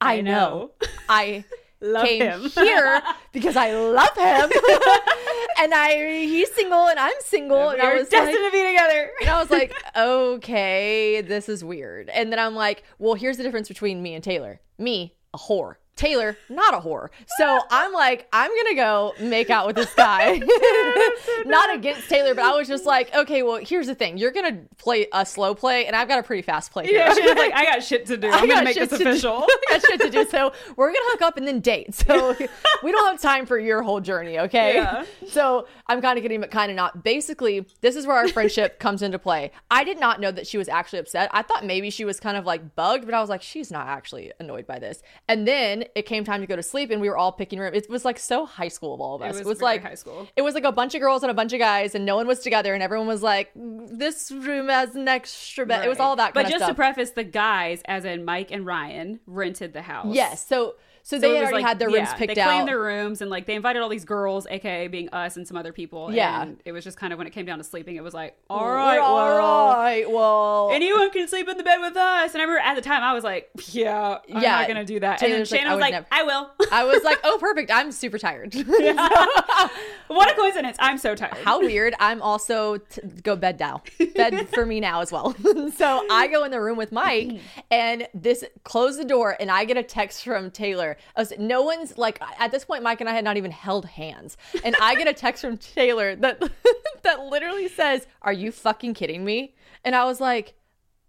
I, 0.00 0.18
I 0.18 0.20
know. 0.20 0.30
know. 0.32 0.70
I 1.08 1.44
Love 1.82 2.06
came 2.06 2.22
him. 2.22 2.50
here 2.54 3.02
because 3.32 3.56
I 3.56 3.72
love 3.74 4.16
him. 4.16 4.50
and 5.58 5.74
I 5.74 6.24
he's 6.24 6.50
single 6.54 6.86
and 6.86 6.98
I'm 6.98 7.12
single. 7.20 7.70
And 7.70 7.82
I 7.82 7.86
We're 7.92 7.98
was 7.98 8.08
destined 8.08 8.40
like, 8.42 8.52
to 8.52 8.56
be 8.56 8.66
together. 8.66 9.10
and 9.20 9.30
I 9.30 9.40
was 9.40 9.50
like, 9.50 9.74
okay, 9.96 11.20
this 11.22 11.48
is 11.48 11.64
weird. 11.64 12.08
And 12.08 12.30
then 12.32 12.38
I'm 12.38 12.54
like, 12.54 12.84
well, 12.98 13.14
here's 13.14 13.36
the 13.36 13.42
difference 13.42 13.68
between 13.68 14.02
me 14.02 14.14
and 14.14 14.22
Taylor. 14.22 14.60
Me, 14.78 15.14
a 15.34 15.38
whore. 15.38 15.74
Taylor, 15.96 16.36
not 16.48 16.74
a 16.74 16.78
whore. 16.78 17.08
So 17.36 17.60
I'm 17.70 17.92
like, 17.92 18.26
I'm 18.32 18.50
gonna 18.50 18.74
go 18.74 19.12
make 19.20 19.50
out 19.50 19.66
with 19.66 19.76
this 19.76 19.92
guy. 19.94 20.38
not 21.46 21.74
against 21.74 22.08
Taylor, 22.08 22.34
but 22.34 22.44
I 22.44 22.52
was 22.56 22.66
just 22.66 22.86
like, 22.86 23.14
okay, 23.14 23.42
well, 23.42 23.56
here's 23.56 23.86
the 23.86 23.94
thing. 23.94 24.16
You're 24.16 24.30
gonna 24.30 24.62
play 24.78 25.06
a 25.12 25.26
slow 25.26 25.54
play, 25.54 25.86
and 25.86 25.94
I've 25.94 26.08
got 26.08 26.18
a 26.18 26.22
pretty 26.22 26.42
fast 26.42 26.72
play 26.72 26.86
here. 26.86 26.98
Yeah, 26.98 27.14
she 27.14 27.22
was 27.22 27.36
like, 27.36 27.52
"I 27.54 27.64
got 27.64 27.82
shit 27.82 28.06
to 28.06 28.16
do. 28.16 28.30
I'm 28.30 28.48
gonna 28.48 28.64
make 28.64 28.76
this 28.76 28.92
official." 28.92 29.46
I 29.48 29.58
got 29.68 29.82
shit 29.82 30.00
to 30.00 30.10
do. 30.10 30.26
So 30.26 30.52
we're 30.76 30.88
gonna 30.88 30.98
hook 31.10 31.22
up 31.22 31.36
and 31.36 31.46
then 31.46 31.60
date. 31.60 31.94
So 31.94 32.34
we 32.82 32.90
don't 32.92 33.06
have 33.06 33.20
time 33.20 33.46
for 33.46 33.58
your 33.58 33.82
whole 33.82 34.00
journey, 34.00 34.38
okay? 34.38 34.76
Yeah. 34.76 35.04
So 35.28 35.68
I'm 35.86 36.00
kind 36.00 36.18
of 36.18 36.22
kidding, 36.22 36.40
but 36.40 36.50
kind 36.50 36.70
of 36.70 36.76
not. 36.76 37.04
Basically, 37.04 37.66
this 37.80 37.96
is 37.96 38.06
where 38.06 38.16
our 38.16 38.28
friendship 38.28 38.78
comes 38.78 39.02
into 39.02 39.18
play. 39.18 39.52
I 39.70 39.84
did 39.84 40.00
not 40.00 40.20
know 40.20 40.30
that 40.30 40.46
she 40.46 40.58
was 40.58 40.68
actually 40.68 41.00
upset. 41.00 41.30
I 41.32 41.42
thought 41.42 41.64
maybe 41.64 41.90
she 41.90 42.04
was 42.04 42.18
kind 42.18 42.36
of 42.36 42.44
like 42.44 42.74
bugged, 42.74 43.04
but 43.04 43.14
I 43.14 43.20
was 43.20 43.30
like, 43.30 43.42
she's 43.42 43.70
not 43.70 43.86
actually 43.86 44.32
annoyed 44.40 44.66
by 44.66 44.78
this. 44.78 45.02
And 45.28 45.46
then 45.46 45.81
it 45.94 46.06
came 46.06 46.24
time 46.24 46.40
to 46.40 46.46
go 46.46 46.56
to 46.56 46.62
sleep, 46.62 46.90
and 46.90 47.00
we 47.00 47.08
were 47.08 47.16
all 47.16 47.32
picking 47.32 47.58
room. 47.58 47.74
It 47.74 47.88
was 47.90 48.04
like 48.04 48.18
so 48.18 48.46
high 48.46 48.68
school 48.68 48.94
of 48.94 49.00
all 49.00 49.16
of 49.16 49.22
It 49.22 49.26
us. 49.26 49.32
was 49.32 49.40
it 49.40 49.46
was 49.46 49.62
like 49.62 49.82
high 49.82 49.94
school. 49.94 50.28
It 50.36 50.42
was 50.42 50.54
like 50.54 50.64
a 50.64 50.72
bunch 50.72 50.94
of 50.94 51.00
girls 51.00 51.22
and 51.22 51.30
a 51.30 51.34
bunch 51.34 51.52
of 51.52 51.58
guys, 51.58 51.94
and 51.94 52.04
no 52.04 52.16
one 52.16 52.26
was 52.26 52.40
together, 52.40 52.74
and 52.74 52.82
everyone 52.82 53.06
was 53.06 53.22
like, 53.22 53.50
"This 53.54 54.30
room 54.32 54.68
has 54.68 54.94
an 54.94 55.08
extra 55.08 55.66
bed." 55.66 55.84
It 55.84 55.88
was 55.88 56.00
all 56.00 56.16
that. 56.16 56.34
But 56.34 56.48
just 56.48 56.66
to 56.66 56.74
preface, 56.74 57.10
the 57.10 57.24
guys, 57.24 57.82
as 57.86 58.04
in 58.04 58.24
Mike 58.24 58.50
and 58.50 58.66
Ryan, 58.66 59.20
rented 59.26 59.72
the 59.72 59.82
house. 59.82 60.14
Yes. 60.14 60.46
So 60.46 60.74
so, 61.04 61.16
So 61.16 61.20
they 61.20 61.36
already 61.38 61.54
like- 61.54 61.64
had 61.64 61.78
their 61.78 61.90
yeah, 61.90 61.98
rooms 61.98 62.10
picked 62.14 62.34
they 62.34 62.40
out. 62.40 62.46
They 62.46 62.52
claimed 62.54 62.68
their 62.68 62.80
rooms 62.80 63.20
and 63.20 63.30
like 63.30 63.46
they 63.46 63.54
invited 63.54 63.82
all 63.82 63.88
these 63.88 64.04
girls, 64.04 64.46
aka 64.48 64.86
being 64.88 65.08
us 65.10 65.36
and 65.36 65.46
some 65.46 65.56
other 65.56 65.72
people. 65.72 66.12
Yeah. 66.12 66.42
and 66.42 66.60
it 66.64 66.72
was 66.72 66.84
just 66.84 66.96
kind 66.96 67.12
of 67.12 67.18
when 67.18 67.26
it 67.26 67.30
came 67.32 67.44
down 67.46 67.58
to 67.58 67.64
sleeping, 67.64 67.96
it 67.96 68.04
was 68.04 68.14
like, 68.14 68.36
all 68.48 68.60
All 68.60 68.70
right, 68.70 69.00
well, 69.00 69.76
right. 69.78 70.10
Well, 70.10 70.70
anyone 70.72 71.10
can 71.10 71.26
sleep 71.28 71.48
in 71.48 71.56
the 71.56 71.64
bed 71.64 71.80
with 71.80 71.96
us. 71.96 72.32
And 72.34 72.40
I 72.40 72.44
remember 72.44 72.60
at 72.60 72.74
the 72.74 72.82
time 72.82 73.02
I 73.02 73.12
was 73.12 73.24
like, 73.24 73.50
yeah, 73.68 74.18
I'm 74.32 74.42
Yeah, 74.42 74.52
not 74.58 74.68
gonna 74.68 74.84
do 74.84 75.00
that. 75.00 75.18
Taylor's 75.18 75.50
and 75.52 75.60
then 75.60 75.66
Shannon 75.66 75.72
I 75.72 75.74
was 75.74 75.80
like, 75.82 75.92
never. 75.92 76.06
I 76.12 76.22
will. 76.22 76.50
I 76.70 76.84
was 76.84 77.02
like, 77.02 77.18
oh, 77.24 77.36
perfect. 77.40 77.70
I'm 77.72 77.90
super 77.92 78.18
tired. 78.18 78.54
what 80.08 80.30
a 80.30 80.34
coincidence! 80.34 80.76
I'm 80.80 80.98
so 80.98 81.14
tired. 81.14 81.34
How 81.44 81.60
weird. 81.60 81.94
I'm 81.98 82.20
also 82.22 82.76
t- 82.78 83.00
go 83.22 83.36
bed 83.36 83.58
now. 83.60 83.82
Bed 84.14 84.48
for 84.54 84.66
me 84.66 84.80
now 84.80 85.00
as 85.00 85.10
well. 85.12 85.34
so 85.76 86.06
I 86.10 86.28
go 86.28 86.44
in 86.44 86.50
the 86.50 86.60
room 86.60 86.76
with 86.76 86.92
Mike 86.92 87.40
and 87.70 88.06
this 88.14 88.44
close 88.64 88.96
the 88.96 89.04
door 89.04 89.36
and 89.40 89.50
I 89.50 89.64
get 89.64 89.76
a 89.76 89.82
text 89.82 90.24
from 90.24 90.50
Taylor. 90.50 90.91
I 91.16 91.20
was, 91.20 91.32
no 91.38 91.62
one's 91.62 91.96
like 91.98 92.20
at 92.38 92.50
this 92.52 92.64
point 92.64 92.82
Mike 92.82 93.00
and 93.00 93.08
I 93.08 93.12
had 93.12 93.24
not 93.24 93.36
even 93.36 93.50
held 93.50 93.86
hands. 93.86 94.36
And 94.64 94.74
I 94.80 94.94
get 94.94 95.08
a 95.08 95.12
text 95.12 95.42
from 95.42 95.56
Taylor 95.74 96.14
that 96.16 96.42
that 97.02 97.20
literally 97.26 97.68
says, 97.68 98.06
"Are 98.22 98.32
you 98.32 98.52
fucking 98.52 98.94
kidding 98.94 99.24
me?" 99.24 99.54
And 99.84 99.94
I 99.96 100.04
was 100.04 100.20
like, 100.20 100.54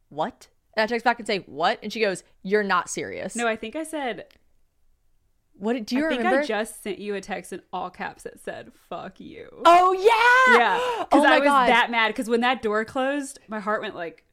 "What?" 0.09 0.47
And 0.75 0.83
I 0.83 0.87
text 0.87 1.03
back 1.03 1.19
and 1.19 1.27
say, 1.27 1.39
"What?" 1.39 1.79
And 1.83 1.91
she 1.93 1.99
goes, 1.99 2.23
"You're 2.41 2.63
not 2.63 2.89
serious." 2.89 3.35
no, 3.35 3.47
I 3.47 3.55
think 3.55 3.75
I 3.75 3.83
said. 3.83 4.25
What 5.55 5.73
did 5.73 5.85
do 5.85 5.95
you 5.97 6.05
I 6.07 6.09
think 6.09 6.17
remember? 6.19 6.41
I 6.41 6.45
just 6.45 6.81
sent 6.81 6.97
you 6.97 7.13
a 7.13 7.21
text 7.21 7.53
in 7.53 7.61
all 7.71 7.91
caps 7.91 8.23
that 8.23 8.39
said 8.39 8.71
"fuck 8.89 9.19
you." 9.19 9.47
oh 9.65 9.93
yeah. 9.93 10.57
yeah, 10.57 10.77
Oh 10.81 11.05
because 11.09 11.23
my 11.23 11.35
I 11.35 11.39
was 11.39 11.47
God. 11.47 11.69
that 11.69 11.91
mad. 11.91 12.07
Because 12.07 12.27
when 12.27 12.41
that 12.41 12.61
door 12.63 12.83
closed, 12.85 13.39
my 13.47 13.59
heart 13.59 13.81
went 13.83 13.95
like 13.95 14.25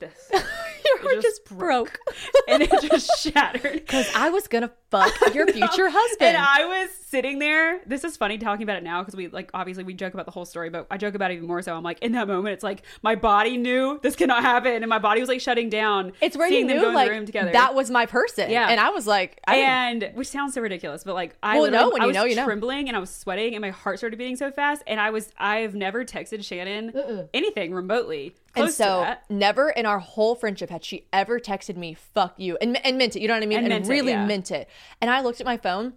this, 0.00 0.30
Your 0.84 0.98
heart 1.02 1.14
just 1.22 1.26
just 1.26 1.44
broke. 1.46 1.98
and 2.48 2.62
it 2.62 2.70
just 2.82 3.10
shattered. 3.32 3.72
Because 3.74 4.08
I 4.14 4.30
was 4.30 4.46
gonna 4.48 4.70
fuck 4.90 5.12
your 5.34 5.46
future 5.48 5.88
husband. 5.90 6.28
And 6.28 6.36
I 6.36 6.64
was 6.66 6.90
sitting 7.06 7.38
there. 7.40 7.80
This 7.86 8.04
is 8.04 8.16
funny 8.16 8.38
talking 8.38 8.62
about 8.62 8.76
it 8.76 8.84
now 8.84 9.02
because 9.02 9.16
we 9.16 9.26
like 9.28 9.50
obviously 9.54 9.82
we 9.84 9.94
joke 9.94 10.14
about 10.14 10.24
the 10.26 10.30
whole 10.32 10.44
story, 10.44 10.70
but 10.70 10.86
I 10.90 10.96
joke 10.96 11.14
about 11.14 11.30
it 11.32 11.34
even 11.34 11.46
more 11.48 11.60
so. 11.62 11.74
I'm 11.74 11.82
like 11.82 12.00
in 12.02 12.12
that 12.12 12.28
moment, 12.28 12.52
it's 12.54 12.62
like 12.64 12.82
my 13.02 13.14
body 13.16 13.56
knew 13.56 13.98
this 14.02 14.14
cannot 14.16 14.42
happen, 14.42 14.72
and 14.82 14.86
my 14.88 14.98
body 14.98 15.20
was 15.20 15.28
like 15.28 15.40
shutting 15.40 15.68
down. 15.68 16.12
it's 16.20 16.36
where 16.36 16.48
seeing 16.48 16.62
you 16.62 16.68
them 16.68 16.76
knew 16.76 16.82
go 16.82 16.88
in 16.90 16.94
like 16.94 17.08
the 17.08 17.14
room 17.14 17.26
together. 17.26 17.52
that 17.52 17.74
was 17.74 17.90
my 17.90 18.06
person. 18.06 18.50
Yeah. 18.50 18.68
and 18.68 18.78
I 18.80 18.90
was 18.90 19.06
like, 19.06 19.40
I 19.46 19.54
didn't- 19.56 20.04
and 20.04 20.16
which 20.16 20.28
sounds 20.28 20.54
so 20.54 20.60
ridiculous, 20.60 21.02
but 21.04 21.14
like 21.14 21.36
I 21.42 21.58
Well, 21.60 21.70
no, 21.70 21.90
when 21.90 22.00
I 22.02 22.04
you 22.04 22.08
was 22.08 22.14
know, 22.16 22.24
you 22.24 22.36
know. 22.36 22.44
trembling 22.44 22.88
and 22.88 22.96
I 22.96 23.00
was 23.00 23.10
sweating 23.10 23.54
and 23.54 23.62
my 23.62 23.70
heart 23.70 23.98
started 23.98 24.16
beating 24.16 24.36
so 24.36 24.50
fast, 24.52 24.82
and 24.86 25.00
I 25.00 25.10
was 25.10 25.32
I've 25.38 25.74
never 25.74 26.04
texted 26.04 26.44
Shannon 26.44 27.28
anything 27.34 27.74
remotely 27.74 28.34
close 28.56 28.80
and 28.80 28.88
so 28.88 29.14
never 29.28 29.70
in 29.70 29.86
our 29.86 29.98
whole 29.98 30.34
friendship 30.34 30.70
had 30.70 30.84
she 30.84 31.06
ever 31.12 31.38
texted 31.38 31.76
me 31.76 31.94
"fuck 31.94 32.34
you" 32.38 32.56
and 32.60 32.84
and 32.84 32.98
meant 32.98 33.16
it. 33.16 33.20
You 33.20 33.28
know 33.28 33.34
what 33.34 33.42
I 33.42 33.46
mean? 33.46 33.58
And 33.58 33.66
And, 33.66 33.74
meant 33.74 33.86
it, 33.86 33.90
really 33.90 34.12
yeah. 34.12 34.26
meant 34.26 34.50
it. 34.50 34.68
And 35.00 35.10
I 35.10 35.20
looked 35.20 35.40
at 35.40 35.46
my 35.46 35.56
phone. 35.56 35.92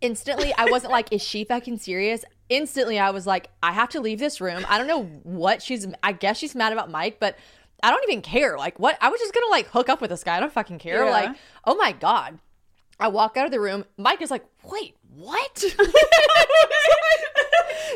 Instantly, 0.00 0.52
I 0.58 0.66
wasn't 0.66 0.92
like, 0.92 1.12
"Is 1.12 1.22
she 1.22 1.44
fucking 1.44 1.78
serious?" 1.78 2.24
Instantly, 2.50 2.98
I 2.98 3.10
was 3.10 3.26
like, 3.26 3.48
"I 3.62 3.72
have 3.72 3.88
to 3.90 4.00
leave 4.00 4.18
this 4.18 4.40
room." 4.40 4.66
I 4.68 4.76
don't 4.76 4.86
know 4.86 5.04
what 5.22 5.62
she's. 5.62 5.86
I 6.02 6.12
guess 6.12 6.36
she's 6.36 6.54
mad 6.54 6.72
about 6.72 6.90
Mike, 6.90 7.18
but 7.20 7.36
I 7.82 7.90
don't 7.90 8.02
even 8.08 8.20
care. 8.20 8.58
Like, 8.58 8.78
what? 8.78 8.98
I 9.00 9.08
was 9.08 9.20
just 9.20 9.32
gonna 9.32 9.50
like 9.50 9.68
hook 9.68 9.88
up 9.88 10.00
with 10.00 10.10
this 10.10 10.22
guy. 10.24 10.36
I 10.36 10.40
don't 10.40 10.52
fucking 10.52 10.78
care. 10.78 11.04
Yeah. 11.04 11.10
Like, 11.10 11.36
oh 11.64 11.74
my 11.74 11.92
god. 11.92 12.38
I 13.00 13.08
walk 13.08 13.36
out 13.36 13.46
of 13.46 13.50
the 13.50 13.60
room. 13.60 13.84
Mike 13.96 14.20
is 14.22 14.30
like, 14.30 14.44
"Wait, 14.62 14.94
what?" 15.16 15.64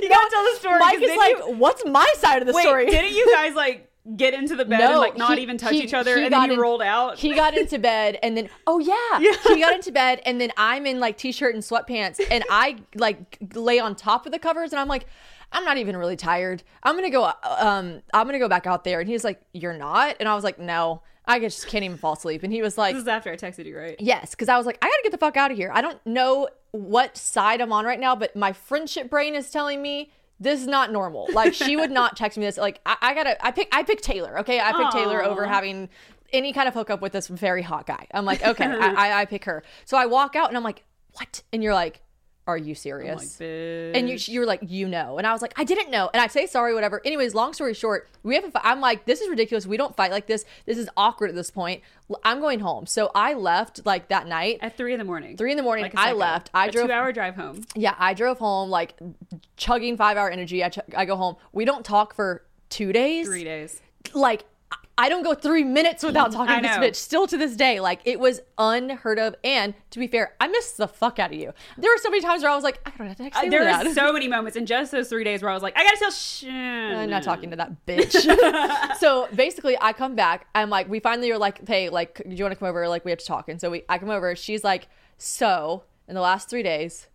You 0.01 0.09
gotta 0.09 0.31
tell 0.31 0.45
the 0.45 0.57
story. 0.61 0.79
Mike 0.79 1.03
is 1.03 1.17
like, 1.17 1.37
you- 1.39 1.55
"What's 1.57 1.85
my 1.85 2.07
side 2.19 2.41
of 2.43 2.47
the 2.47 2.53
wait, 2.55 2.63
story?" 2.63 2.87
didn't 2.87 3.13
you 3.15 3.33
guys 3.35 3.55
like 3.55 3.91
get 4.17 4.33
into 4.33 4.55
the 4.57 4.65
bed 4.65 4.81
and 4.81 4.99
like 4.99 5.17
not 5.17 5.37
he- 5.37 5.43
even 5.43 5.59
touch 5.59 5.73
he- 5.73 5.83
each 5.83 5.93
other, 5.95 6.17
and 6.17 6.33
then 6.33 6.45
you 6.47 6.53
in- 6.55 6.59
rolled 6.61 6.83
out? 6.83 7.19
He 7.19 7.35
got 7.35 7.57
into 7.57 7.79
bed 7.79 8.19
and 8.23 8.37
then 8.37 8.49
oh 8.67 8.79
yeah, 9.19 9.33
he 9.55 9.61
got 9.61 9.75
into 9.75 9.91
bed 9.93 10.21
and 10.25 10.41
then 10.41 10.51
I'm 10.57 10.87
in 10.87 11.01
like 11.01 11.17
t-shirt 11.19 11.55
and 11.55 11.63
sweatpants 11.65 12.21
and 12.31 12.45
I 12.49 12.77
like 12.95 13.39
lay 13.55 13.81
on 13.81 13.95
top 13.97 14.25
of 14.27 14.33
the 14.33 14.39
covers 14.39 14.73
and 14.73 14.79
I'm 14.81 14.89
like 14.89 15.07
I'm 15.51 15.65
not 15.65 15.79
even 15.79 15.97
really 15.97 16.17
tired. 16.17 16.63
I'm 16.83 16.97
to 17.01 17.11
go 17.11 17.25
um 17.43 18.03
I'm 18.15 18.29
to 18.29 18.39
go 18.39 18.49
back 18.49 18.67
out 18.67 18.85
there 18.85 19.01
and 19.01 19.09
he's 19.09 19.25
like 19.25 19.41
you're 19.53 19.77
not 19.77 20.17
and 20.21 20.29
I 20.29 20.35
was 20.35 20.45
like 20.45 20.59
no. 20.59 21.03
I 21.29 21.39
just 21.39 21.67
can't 21.69 21.85
even 21.85 21.99
fall 21.99 22.15
asleep 22.15 22.43
and 22.43 22.53
he 22.53 22.63
was 22.63 22.77
like 22.79 22.95
this 22.95 23.03
is 23.03 23.09
after 23.09 23.31
I 23.31 23.37
texted 23.37 23.67
you, 23.67 23.79
right? 23.79 23.97
Yes, 24.01 24.31
because 24.31 24.49
I 24.49 24.57
was 24.57 24.67
like, 24.67 24.79
I 24.83 24.87
gotta 24.87 25.03
get 25.05 25.13
the 25.13 25.19
fuck 25.19 25.37
out 25.37 25.51
of 25.51 25.57
here. 25.57 25.71
I 25.73 25.81
don't 25.81 26.05
know 26.07 26.49
what 26.73 27.17
side 27.17 27.61
I'm 27.61 27.73
on 27.73 27.85
right 27.85 28.01
now, 28.01 28.17
but 28.17 28.35
my 28.35 28.53
friendship 28.53 29.11
brain 29.11 29.35
is 29.35 29.51
telling 29.51 29.81
me 29.81 30.11
this 30.41 30.61
is 30.61 30.67
not 30.67 30.93
normal. 30.93 31.29
Like 31.33 31.55
she 31.55 31.77
would 31.77 31.91
not 31.91 32.17
text 32.17 32.39
me 32.39 32.47
this. 32.47 32.57
Like 32.57 32.81
I, 32.87 32.97
I 33.01 33.15
gotta, 33.15 33.45
I 33.45 33.51
pick, 33.51 33.69
I 33.73 33.83
pick 33.83 34.01
Taylor. 34.01 34.39
Okay, 34.41 34.61
I 34.61 34.73
pick 34.73 34.91
Taylor 34.91 35.23
over 35.23 35.47
having 35.47 35.89
any 36.33 36.53
kind 36.53 36.69
of 36.69 36.75
hookup 36.75 37.01
with 37.01 37.13
this 37.13 37.29
very 37.29 37.63
hot 37.63 37.87
guy. 37.87 38.07
I'm 38.13 38.25
like, 38.25 38.45
okay, 38.45 38.65
I, 38.67 39.11
I, 39.11 39.21
I 39.21 39.25
pick 39.25 39.45
her. 39.45 39.63
So 39.85 39.97
I 39.97 40.07
walk 40.07 40.37
out 40.37 40.49
and 40.49 40.57
I'm 40.57 40.63
like, 40.63 40.85
what? 41.13 41.43
And 41.53 41.63
you're 41.63 41.75
like, 41.75 42.01
are 42.49 42.57
you 42.57 42.75
serious? 42.75 43.37
Bitch. 43.37 43.95
and 43.95 44.09
you 44.09 44.17
you 44.33 44.41
were 44.41 44.47
like, 44.47 44.61
you 44.67 44.89
know, 44.89 45.19
and 45.19 45.27
I 45.27 45.33
was 45.33 45.43
like, 45.43 45.53
I 45.57 45.65
didn't 45.65 45.91
know, 45.91 46.09
and 46.13 46.21
I 46.21 46.27
say 46.27 46.47
sorry, 46.47 46.75
whatever. 46.75 47.01
Anyways, 47.05 47.35
long 47.35 47.53
story 47.53 47.75
short, 47.75 48.09
we 48.23 48.35
have. 48.37 48.45
A 48.47 48.67
I'm 48.67 48.81
like, 48.81 49.05
this 49.05 49.21
is 49.21 49.29
ridiculous. 49.29 49.67
We 49.67 49.77
don't 49.77 49.95
fight 49.95 50.11
like 50.11 50.27
this. 50.27 50.45
This 50.65 50.79
is 50.79 50.89
awkward 50.97 51.29
at 51.29 51.37
this 51.37 51.51
point. 51.51 51.83
I'm 52.25 52.41
going 52.41 52.61
home, 52.61 52.87
so 52.87 53.11
I 53.15 53.35
left 53.35 53.85
like 53.85 54.09
that 54.09 54.27
night. 54.27 54.59
at 54.63 54.77
three 54.79 54.95
in 54.95 54.99
the 54.99 55.05
morning. 55.05 55.37
Three 55.37 55.51
in 55.51 55.57
the 55.59 55.63
morning, 55.63 55.83
Like 55.85 55.95
I 55.97 56.13
left. 56.13 56.51
I 56.55 56.67
a 56.67 56.71
drove- 56.73 56.87
two-hour 56.87 57.13
drive 57.13 57.37
home. 57.37 57.61
Yeah, 57.77 57.95
I 57.99 58.15
drove 58.15 58.39
home 58.39 58.71
like 58.71 58.95
chugging 59.59 59.97
five 59.99 60.17
hour 60.17 60.31
energy. 60.31 60.65
I, 60.65 60.71
ch- 60.71 60.79
I 60.97 61.05
go 61.05 61.17
home. 61.17 61.37
We 61.53 61.67
don't 61.67 61.85
talk 61.85 62.15
for 62.15 62.45
two 62.71 62.93
days. 62.95 63.27
Three 63.27 63.45
days. 63.45 63.81
Like 64.15 64.45
I- 64.99 65.09
don't 65.09 65.23
go 65.23 65.35
three 65.35 65.65
minutes 65.65 66.03
without 66.05 66.33
talking 66.33 66.57
to 66.57 66.63
this 66.63 66.77
bitch. 66.77 66.97
Still 66.97 67.27
to 67.29 67.37
this 67.39 67.57
day, 67.57 67.81
like 67.81 68.01
it 68.05 68.21
was 68.21 68.41
unheard 68.59 69.19
of. 69.19 69.35
And 69.43 69.75
to 69.91 69.99
be 69.99 70.07
fair, 70.07 70.35
I 70.41 70.49
missed 70.49 70.77
the 70.77 70.87
fuck 70.89 71.19
out 71.19 71.33
of 71.33 71.39
you. 71.39 71.53
There 71.79 71.91
were 71.91 71.99
so 71.99 72.11
many 72.11 72.21
times 72.23 72.43
where 72.43 72.51
I 72.53 72.55
was 72.55 72.65
like, 72.65 72.81
I 72.85 72.91
don't 72.91 73.07
have 73.09 73.17
to 73.17 73.23
text 73.23 73.39
Uh, 73.39 73.43
you 73.45 73.51
there 73.51 73.65
were 73.65 73.95
so 73.95 74.13
many 74.13 74.29
moments 74.29 74.57
in 74.57 74.67
just 74.67 74.93
those 74.93 75.09
three 75.09 75.25
days 75.25 75.41
where 75.43 75.51
I 75.51 75.55
was 75.55 75.63
like, 75.63 75.77
I 75.79 75.83
gotta 75.85 75.97
tell 75.99 76.11
shit. 76.11 76.51
I'm 76.53 77.09
not 77.11 77.23
talking 77.23 77.51
to 77.51 77.57
that 77.57 77.87
bitch. 77.87 78.97
so 78.99 79.29
basically, 79.35 79.77
I 79.81 79.93
come 79.93 80.15
back. 80.15 80.47
I'm 80.55 80.71
like, 80.71 80.89
we 80.89 81.01
finally 81.01 81.31
are 81.31 81.39
like, 81.39 81.67
hey, 81.67 81.89
like, 81.89 82.23
do 82.29 82.35
you 82.35 82.45
want 82.45 82.53
to 82.53 82.59
come 82.59 82.69
over? 82.69 82.89
Like, 82.89 83.05
we 83.05 83.11
have 83.11 83.19
to 83.19 83.27
talk. 83.27 83.49
And 83.49 83.61
so 83.61 83.71
we, 83.71 83.83
I 83.89 83.99
come 83.99 84.11
over. 84.11 84.35
She's 84.37 84.65
like, 84.65 84.89
so 85.17 85.85
in 86.07 86.15
the 86.15 86.21
last 86.21 86.49
three 86.51 86.63
days, 86.63 87.07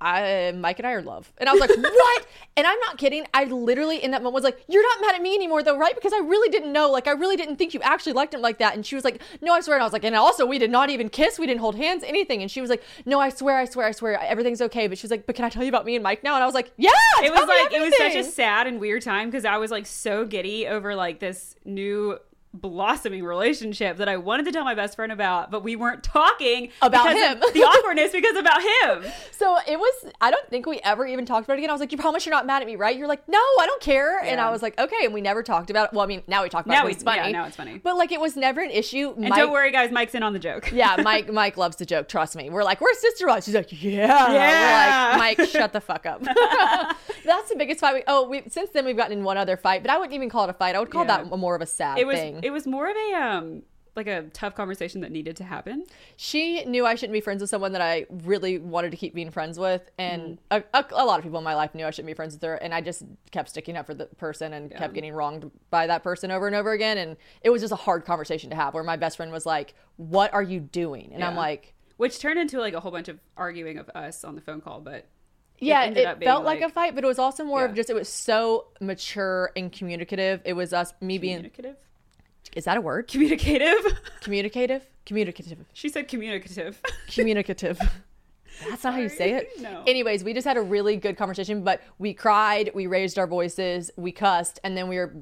I, 0.00 0.52
Mike 0.56 0.78
and 0.78 0.86
I 0.86 0.92
are 0.92 0.98
in 0.98 1.04
love. 1.04 1.32
And 1.38 1.48
I 1.48 1.52
was 1.52 1.60
like, 1.60 1.70
what? 1.76 2.26
And 2.56 2.66
I'm 2.66 2.78
not 2.80 2.98
kidding. 2.98 3.26
I 3.34 3.44
literally 3.44 4.02
in 4.02 4.10
that 4.12 4.22
moment 4.22 4.34
was 4.34 4.44
like, 4.44 4.62
you're 4.68 4.82
not 4.82 5.00
mad 5.00 5.14
at 5.16 5.22
me 5.22 5.34
anymore, 5.34 5.62
though, 5.62 5.76
right? 5.76 5.94
Because 5.94 6.12
I 6.12 6.18
really 6.18 6.48
didn't 6.50 6.72
know. 6.72 6.90
Like, 6.90 7.06
I 7.06 7.12
really 7.12 7.36
didn't 7.36 7.56
think 7.56 7.74
you 7.74 7.80
actually 7.82 8.12
liked 8.12 8.34
him 8.34 8.40
like 8.40 8.58
that. 8.58 8.74
And 8.74 8.84
she 8.84 8.94
was 8.94 9.04
like, 9.04 9.20
no, 9.40 9.52
I 9.52 9.60
swear. 9.60 9.76
And 9.76 9.82
I 9.82 9.86
was 9.86 9.92
like, 9.92 10.04
and 10.04 10.14
also, 10.14 10.46
we 10.46 10.58
did 10.58 10.70
not 10.70 10.90
even 10.90 11.08
kiss. 11.08 11.38
We 11.38 11.46
didn't 11.46 11.60
hold 11.60 11.76
hands, 11.76 12.04
anything. 12.04 12.42
And 12.42 12.50
she 12.50 12.60
was 12.60 12.70
like, 12.70 12.82
no, 13.04 13.20
I 13.20 13.30
swear, 13.30 13.58
I 13.58 13.64
swear, 13.64 13.86
I 13.86 13.92
swear, 13.92 14.20
everything's 14.20 14.60
okay. 14.62 14.86
But 14.86 14.98
she 14.98 15.04
was 15.04 15.10
like, 15.10 15.26
but 15.26 15.34
can 15.34 15.44
I 15.44 15.48
tell 15.48 15.62
you 15.62 15.68
about 15.68 15.84
me 15.84 15.96
and 15.96 16.02
Mike 16.02 16.22
now? 16.22 16.34
And 16.34 16.42
I 16.42 16.46
was 16.46 16.54
like, 16.54 16.72
yeah. 16.76 16.90
It 17.22 17.32
was 17.32 17.48
like 17.48 17.72
it 17.72 17.80
was 17.80 17.96
such 17.96 18.14
a 18.14 18.24
sad 18.24 18.66
and 18.66 18.80
weird 18.80 19.02
time 19.02 19.28
because 19.28 19.44
I 19.44 19.56
was 19.56 19.70
like 19.70 19.86
so 19.86 20.24
giddy 20.24 20.66
over 20.66 20.94
like 20.94 21.18
this 21.20 21.56
new 21.64 22.18
blossoming 22.54 23.22
relationship 23.24 23.98
that 23.98 24.08
I 24.08 24.16
wanted 24.16 24.46
to 24.46 24.52
tell 24.52 24.64
my 24.64 24.74
best 24.74 24.96
friend 24.96 25.12
about, 25.12 25.50
but 25.50 25.62
we 25.62 25.76
weren't 25.76 26.02
talking 26.02 26.70
About 26.82 27.14
him. 27.14 27.38
the 27.52 27.62
awkwardness 27.64 28.10
because 28.12 28.36
about 28.36 28.60
him. 28.62 29.12
So 29.32 29.58
it 29.68 29.78
was, 29.78 30.12
I 30.20 30.30
don't 30.30 30.48
think 30.48 30.66
we 30.66 30.80
ever 30.82 31.06
even 31.06 31.26
talked 31.26 31.44
about 31.46 31.54
it 31.54 31.58
again. 31.58 31.70
I 31.70 31.72
was 31.74 31.80
like, 31.80 31.92
you 31.92 31.98
promise 31.98 32.24
you're 32.24 32.34
not 32.34 32.46
mad 32.46 32.62
at 32.62 32.66
me, 32.66 32.76
right? 32.76 32.96
You're 32.96 33.06
like, 33.06 33.26
no, 33.28 33.38
I 33.38 33.64
don't 33.66 33.82
care. 33.82 34.18
And 34.20 34.40
I 34.40 34.50
was 34.50 34.62
like, 34.62 34.78
okay. 34.80 35.04
And 35.04 35.12
we 35.14 35.20
never 35.20 35.42
talked 35.42 35.68
about 35.70 35.88
it. 35.88 35.94
Well, 35.94 36.02
I 36.02 36.06
mean, 36.06 36.22
now 36.26 36.42
we 36.42 36.48
talk 36.48 36.64
about 36.64 36.74
Now 36.74 36.82
it. 36.84 36.86
we- 36.86 36.92
It's 36.92 37.02
funny. 37.02 37.18
yeah, 37.18 37.30
now 37.30 37.44
it's 37.44 37.56
funny. 37.56 37.78
But 37.78 37.96
like, 37.96 38.12
it 38.12 38.20
was 38.20 38.34
never 38.36 38.60
an 38.62 38.70
issue. 38.70 39.14
And 39.16 39.26
don't 39.28 39.52
worry, 39.52 39.70
guys, 39.70 39.90
Mike's 39.92 40.14
in 40.14 40.22
on 40.22 40.32
the 40.32 40.38
joke. 40.38 40.70
yeah, 40.72 40.96
Mike. 41.02 41.30
Mike 41.32 41.56
loves 41.58 41.76
to 41.76 41.86
joke. 41.86 42.08
Trust 42.08 42.34
me. 42.34 42.48
We're 42.50 42.64
like, 42.64 42.80
we're 42.80 42.94
sister 42.94 43.26
wives. 43.26 43.44
She's 43.46 43.54
like, 43.54 43.70
yeah. 43.82 44.32
Yeah. 44.32 45.12
We're 45.12 45.18
like, 45.18 45.38
Mike, 45.38 45.48
shut 45.48 45.72
the 45.72 45.80
fuck 45.80 46.06
up. 46.06 46.22
That's 47.24 47.50
the 47.50 47.56
biggest 47.56 47.80
fight. 47.80 47.94
We, 47.94 48.02
oh, 48.06 48.26
we 48.28 48.42
since 48.48 48.70
then 48.70 48.84
we've 48.86 48.96
gotten 48.96 49.18
in 49.18 49.24
one 49.24 49.36
other 49.36 49.56
fight, 49.56 49.82
but 49.82 49.90
I 49.90 49.98
wouldn't 49.98 50.14
even 50.14 50.30
call 50.30 50.44
it 50.44 50.50
a 50.50 50.54
fight. 50.54 50.74
I 50.74 50.80
would 50.80 50.90
call 50.90 51.02
Yeah. 51.04 51.22
that 51.24 51.36
more 51.38 51.54
of 51.54 51.60
a 51.62 51.66
sad 51.66 51.98
It 51.98 52.06
was 52.06 52.16
thing. 52.18 52.37
It 52.42 52.50
was 52.50 52.66
more 52.66 52.88
of 52.90 52.96
a 52.96 53.14
um 53.14 53.62
like 53.96 54.06
a 54.06 54.22
tough 54.32 54.54
conversation 54.54 55.00
that 55.00 55.10
needed 55.10 55.36
to 55.38 55.42
happen. 55.42 55.84
she 56.16 56.64
knew 56.66 56.86
I 56.86 56.94
shouldn't 56.94 57.14
be 57.14 57.20
friends 57.20 57.40
with 57.40 57.50
someone 57.50 57.72
that 57.72 57.80
I 57.80 58.06
really 58.22 58.56
wanted 58.58 58.92
to 58.92 58.96
keep 58.96 59.12
being 59.12 59.32
friends 59.32 59.58
with, 59.58 59.90
and 59.98 60.38
Mm. 60.52 60.62
a, 60.72 60.78
a, 60.78 60.84
a 60.92 61.04
lot 61.04 61.18
of 61.18 61.24
people 61.24 61.38
in 61.38 61.44
my 61.44 61.56
life 61.56 61.74
knew 61.74 61.84
I 61.84 61.90
shouldn't 61.90 62.06
be 62.06 62.14
friends 62.14 62.34
with 62.34 62.42
her, 62.42 62.54
and 62.54 62.72
I 62.72 62.80
just 62.80 63.02
kept 63.32 63.48
sticking 63.48 63.76
up 63.76 63.86
for 63.86 63.94
the 63.94 64.06
person 64.06 64.52
and 64.52 64.70
kept 64.70 64.94
getting 64.94 65.12
wronged 65.14 65.50
by 65.70 65.88
that 65.88 66.04
person 66.04 66.30
over 66.30 66.46
and 66.46 66.54
over 66.54 66.70
again, 66.72 66.96
and 66.96 67.16
it 67.42 67.50
was 67.50 67.60
just 67.60 67.72
a 67.72 67.76
hard 67.76 68.04
conversation 68.04 68.50
to 68.50 68.56
have. 68.56 68.72
Where 68.72 68.84
my 68.84 68.96
best 68.96 69.16
friend 69.16 69.32
was 69.32 69.44
like, 69.44 69.74
"What 69.96 70.32
are 70.32 70.44
you 70.44 70.60
doing?" 70.60 71.10
And 71.12 71.24
I'm 71.24 71.34
like. 71.34 71.74
Which 71.96 72.20
turned 72.20 72.38
into 72.38 72.60
like 72.60 72.74
a 72.74 72.80
whole 72.80 72.92
bunch 72.92 73.08
of 73.08 73.18
arguing 73.36 73.78
of 73.78 73.90
us 73.96 74.22
on 74.22 74.36
the 74.36 74.40
phone 74.40 74.60
call, 74.60 74.80
but 74.80 75.06
Yeah, 75.58 75.82
ended 75.82 76.06
it, 76.06 76.22
felt 76.22 76.44
like, 76.44 76.60
like- 76.60 76.70
a 76.70 76.72
fight, 76.72 76.94
but 76.94 77.02
it 77.02 77.08
was 77.08 77.18
also 77.18 77.42
more 77.42 77.64
of 77.64 77.74
just 77.74 77.90
it 77.90 77.94
was 77.94 78.08
so 78.08 78.68
mature 78.80 79.50
and 79.56 79.72
communicative. 79.72 80.40
It 80.44 80.52
was 80.52 80.72
us, 80.72 80.94
me 81.00 81.18
being. 81.18 81.38
communicative. 81.38 81.74
Is 82.56 82.64
that 82.64 82.76
a 82.76 82.80
word? 82.80 83.08
Communicative. 83.08 83.98
Communicative, 84.20 84.86
communicative, 85.04 85.64
She 85.72 85.88
said 85.88 86.08
communicative. 86.08 86.80
communicative. 87.08 87.78
That's 88.68 88.84
not 88.84 88.94
how 88.94 89.00
you 89.00 89.08
say 89.08 89.32
it. 89.34 89.60
No. 89.60 89.84
Anyways, 89.86 90.24
we 90.24 90.34
just 90.34 90.46
had 90.46 90.56
a 90.56 90.60
really 90.60 90.96
good 90.96 91.16
conversation, 91.16 91.62
but 91.62 91.80
we 91.98 92.12
cried, 92.12 92.70
we 92.74 92.86
raised 92.86 93.18
our 93.18 93.26
voices, 93.26 93.90
we 93.96 94.12
cussed, 94.12 94.58
and 94.64 94.76
then 94.76 94.88
we 94.88 94.96
were 94.96 95.14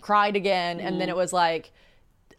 cried 0.00 0.36
again, 0.36 0.80
and 0.80 1.00
then 1.00 1.08
it 1.08 1.12
mm. 1.12 1.18
was 1.18 1.32
like, 1.32 1.72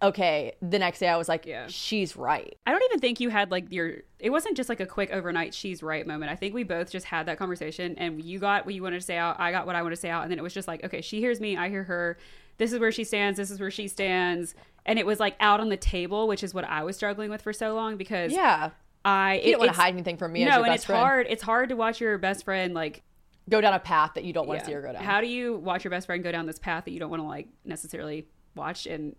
okay. 0.01 0.53
The 0.61 0.79
next 0.79 0.99
day, 0.99 1.07
I 1.07 1.17
was 1.17 1.29
like, 1.29 1.45
Yeah. 1.45 1.67
she's 1.67 2.15
right. 2.15 2.57
I 2.65 2.71
don't 2.71 2.83
even 2.85 2.99
think 2.99 3.19
you 3.19 3.29
had 3.29 3.51
like 3.51 3.71
your. 3.71 3.97
It 4.19 4.29
wasn't 4.29 4.57
just 4.57 4.69
like 4.69 4.79
a 4.79 4.85
quick 4.85 5.11
overnight 5.11 5.53
she's 5.53 5.81
right 5.81 6.05
moment. 6.05 6.31
I 6.31 6.35
think 6.35 6.53
we 6.53 6.63
both 6.63 6.91
just 6.91 7.05
had 7.05 7.27
that 7.27 7.37
conversation, 7.37 7.95
and 7.97 8.21
you 8.23 8.39
got 8.39 8.65
what 8.65 8.75
you 8.75 8.83
wanted 8.83 8.99
to 8.99 9.05
say 9.05 9.17
out. 9.17 9.39
I 9.39 9.51
got 9.51 9.65
what 9.65 9.75
I 9.75 9.81
wanted 9.81 9.95
to 9.95 10.01
say 10.01 10.09
out, 10.09 10.23
and 10.23 10.31
then 10.31 10.39
it 10.39 10.43
was 10.43 10.53
just 10.53 10.67
like, 10.67 10.83
okay, 10.83 11.01
she 11.01 11.19
hears 11.19 11.39
me, 11.39 11.57
I 11.57 11.69
hear 11.69 11.83
her. 11.83 12.17
This 12.61 12.71
is 12.73 12.79
where 12.79 12.91
she 12.91 13.03
stands. 13.03 13.37
This 13.37 13.49
is 13.49 13.59
where 13.59 13.71
she 13.71 13.87
stands, 13.87 14.53
and 14.85 14.99
it 14.99 15.05
was 15.07 15.19
like 15.19 15.35
out 15.39 15.59
on 15.59 15.69
the 15.69 15.77
table, 15.77 16.27
which 16.27 16.43
is 16.43 16.53
what 16.53 16.63
I 16.63 16.83
was 16.83 16.95
struggling 16.95 17.31
with 17.31 17.41
for 17.41 17.53
so 17.53 17.73
long 17.73 17.97
because 17.97 18.31
Yeah. 18.31 18.69
I 19.03 19.41
You 19.43 19.53
don't 19.53 19.61
want 19.61 19.71
to 19.73 19.77
hide 19.81 19.93
anything 19.95 20.17
from 20.17 20.31
me 20.31 20.43
as 20.43 20.49
no, 20.49 20.63
and 20.63 20.71
it's 20.75 20.85
friend. 20.85 21.01
hard. 21.01 21.25
It's 21.27 21.41
hard 21.41 21.69
to 21.69 21.75
watch 21.75 21.99
your 21.99 22.19
best 22.19 22.45
friend 22.45 22.75
like 22.75 23.01
Go 23.49 23.59
down 23.59 23.73
a 23.73 23.79
path 23.79 24.11
that 24.13 24.23
you 24.23 24.31
don't 24.31 24.47
want 24.47 24.57
yeah. 24.59 24.63
to 24.63 24.65
see 24.67 24.73
her 24.73 24.81
go 24.83 24.93
down. 24.93 25.03
How 25.03 25.19
do 25.21 25.27
you 25.27 25.57
watch 25.57 25.83
your 25.83 25.89
best 25.89 26.05
friend 26.05 26.23
go 26.23 26.31
down 26.31 26.45
this 26.45 26.59
path 26.59 26.85
that 26.85 26.91
you 26.91 26.99
don't 26.99 27.09
want 27.09 27.23
to 27.23 27.27
like 27.27 27.47
necessarily 27.65 28.27
watch 28.55 28.85
and 28.85 29.15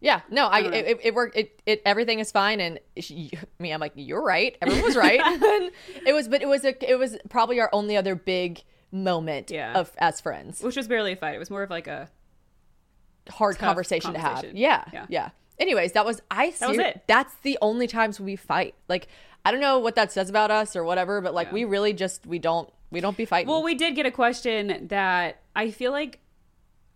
Yeah, 0.00 0.20
no, 0.30 0.46
I, 0.46 0.62
don't 0.62 0.72
it, 0.72 1.00
it 1.02 1.14
worked. 1.14 1.36
It, 1.36 1.60
it 1.66 1.82
everything 1.84 2.20
is 2.20 2.30
fine, 2.30 2.60
and 2.60 2.78
she, 2.98 3.32
me, 3.58 3.72
I'm 3.72 3.80
like, 3.80 3.94
you're 3.96 4.22
right. 4.22 4.56
Everyone 4.62 4.84
was 4.84 4.96
right. 4.96 5.20
and 5.20 5.72
it 6.06 6.12
was, 6.14 6.28
but 6.28 6.40
it 6.40 6.46
was 6.46 6.64
a, 6.64 6.88
it 6.88 6.96
was 6.96 7.16
probably 7.28 7.58
our 7.60 7.68
only 7.72 7.96
other 7.96 8.14
big 8.14 8.62
moment 8.92 9.50
Yeah. 9.50 9.72
of 9.74 9.90
as 9.98 10.20
friends. 10.20 10.62
which 10.62 10.76
was 10.76 10.86
barely 10.86 11.12
a 11.12 11.16
fight. 11.16 11.34
It 11.34 11.38
was 11.40 11.50
more 11.50 11.64
of 11.64 11.70
like 11.70 11.88
a 11.88 12.08
Hard 13.28 13.56
Tough 13.56 13.66
conversation, 13.66 14.12
to 14.14 14.18
have. 14.18 14.44
Yeah, 14.54 14.84
yeah, 14.92 15.06
Yeah. 15.08 15.30
Anyways, 15.58 15.92
that 15.92 16.04
was 16.06 16.22
I. 16.30 16.50
That 16.60 16.68
was 16.68 16.78
it. 16.78 17.02
That's 17.08 17.34
the 17.42 17.58
only 17.60 17.86
times 17.88 18.20
we 18.20 18.36
fight. 18.36 18.74
Like 18.88 19.08
I 19.44 19.50
don't 19.50 19.60
know 19.60 19.78
what 19.78 19.94
that 19.96 20.12
says 20.12 20.30
about 20.30 20.50
us 20.50 20.76
or 20.76 20.84
whatever, 20.84 21.20
but 21.20 21.34
like 21.34 21.48
Yeah. 21.48 21.54
we 21.54 21.64
really 21.64 21.92
just 21.92 22.26
we 22.26 22.38
don't 22.38 22.70
we 22.90 23.00
don't 23.00 23.16
be 23.16 23.24
fighting. 23.24 23.48
Well, 23.48 23.62
we 23.62 23.74
did 23.74 23.94
get 23.94 24.06
a 24.06 24.10
question 24.10 24.86
that 24.88 25.42
I 25.56 25.70
feel 25.70 25.90
like 25.92 26.20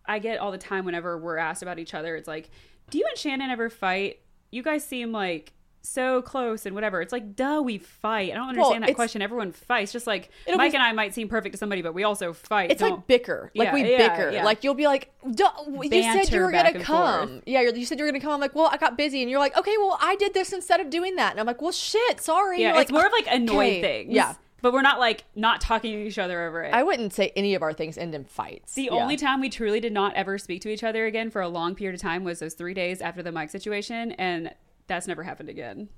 I 0.07 0.19
get 0.19 0.39
all 0.39 0.51
the 0.51 0.59
time 0.59 0.85
whenever 0.85 1.19
we're 1.19 1.37
asked 1.39 1.63
about 1.63 1.79
each 1.79 1.95
other. 1.95 2.17
It's 2.17 2.29
like, 2.29 2.51
do 2.91 2.99
you 2.99 3.07
and 3.09 3.19
Shannon 3.19 3.51
ever 3.51 3.69
fight? 3.69 4.21
You 4.51 4.63
guys 4.63 4.85
seem 4.85 5.13
like 5.13 5.53
so 5.85 6.23
close 6.23 6.65
and 6.67 6.75
whatever. 6.75 7.01
It's 7.03 7.13
like, 7.13 7.35
duh, 7.37 7.61
we 7.65 7.79
fight. 7.79 8.33
I 8.33 8.37
don't 8.37 8.49
understand 8.51 8.85
that 8.85 8.95
question. 8.95 9.21
Everyone 9.23 9.53
fights. 9.53 9.93
Just 9.93 10.07
like 10.07 10.31
Mike 10.47 10.73
be- 10.73 10.77
and 10.77 10.85
I 10.85 10.93
might 10.93 11.15
seem 11.15 11.29
perfect 11.29 11.53
to 11.55 11.59
somebody, 11.59 11.83
but 11.83 11.93
we 11.95 12.05
also 12.05 12.33
fight. 12.33 12.71
it's 12.71 12.81
Don't- 12.81 12.93
like 12.93 13.07
bicker. 13.07 13.51
Like 13.55 13.67
Yeah, 13.67 13.75
we 13.75 13.91
yeah, 13.91 14.17
bicker. 14.17 14.31
yeah. 14.31 14.45
Like 14.45 14.65
you'll 14.65 14.75
be 14.75 14.87
like, 14.87 15.11
Duh, 15.35 15.51
you 15.83 16.03
said 16.03 16.31
you 16.33 16.41
were 16.41 16.51
gonna 16.53 16.81
come. 16.81 17.29
forth. 17.29 17.43
Yeah, 17.47 17.61
you're- 17.63 17.79
you 17.79 17.85
said 17.85 17.99
you 17.99 18.05
were 18.05 18.11
gonna 18.11 18.21
come. 18.23 18.33
I'm 18.33 18.41
like, 18.41 18.55
well, 18.55 18.69
I 18.73 18.77
got 18.77 18.97
busy, 18.97 19.21
and 19.23 19.31
you're 19.31 19.41
like, 19.41 19.57
okay, 19.57 19.75
well, 19.79 19.99
I 20.01 20.17
did 20.17 20.35
this 20.35 20.53
instead 20.53 20.81
of 20.81 20.91
doing 20.91 21.17
that, 21.17 21.33
and 21.33 21.41
I'm 21.41 21.47
like, 21.47 21.61
well, 21.63 21.73
shit, 21.73 22.21
sorry. 22.21 22.61
yeah, 22.63 22.73
You're 22.73 22.83
it's 22.83 22.91
more 22.93 23.07
of 23.07 23.13
like 23.13 23.27
annoyed 23.31 23.55
okay. 23.79 23.81
things. 23.83 24.13
Yeah, 24.15 24.35
But 24.63 24.73
we're 24.73 24.83
not 24.83 24.99
like 25.01 25.25
not 25.35 25.61
talking 25.61 25.93
to 25.93 26.07
each 26.07 26.19
other 26.19 26.47
over 26.47 26.63
it. 26.63 26.73
I 26.73 26.83
wouldn't 26.85 27.13
say 27.13 27.33
any 27.35 27.55
of 27.55 27.63
our 27.63 27.73
things 27.73 27.99
end 27.99 28.15
in 28.15 28.25
fights. 28.25 28.75
The 28.75 28.91
only 28.91 29.17
time 29.17 29.41
we 29.41 29.49
truly 29.51 29.81
did 29.81 29.93
not 29.93 30.15
ever 30.15 30.39
speak 30.39 30.63
to 30.63 30.69
each 30.69 30.85
other 30.85 31.07
again 31.07 31.31
for 31.31 31.43
a 31.43 31.49
long 31.49 31.75
period 31.75 31.97
of 31.97 32.01
time 32.01 32.23
was 32.25 32.39
those 32.39 32.55
three 32.55 32.75
days 32.75 33.01
after 33.01 33.23
the 33.23 33.33
Mike 33.33 33.51
situation, 33.51 34.13
and 34.13 34.53
that's 34.95 35.07
never 35.09 35.23
happened 35.23 35.49
again. 35.49 35.89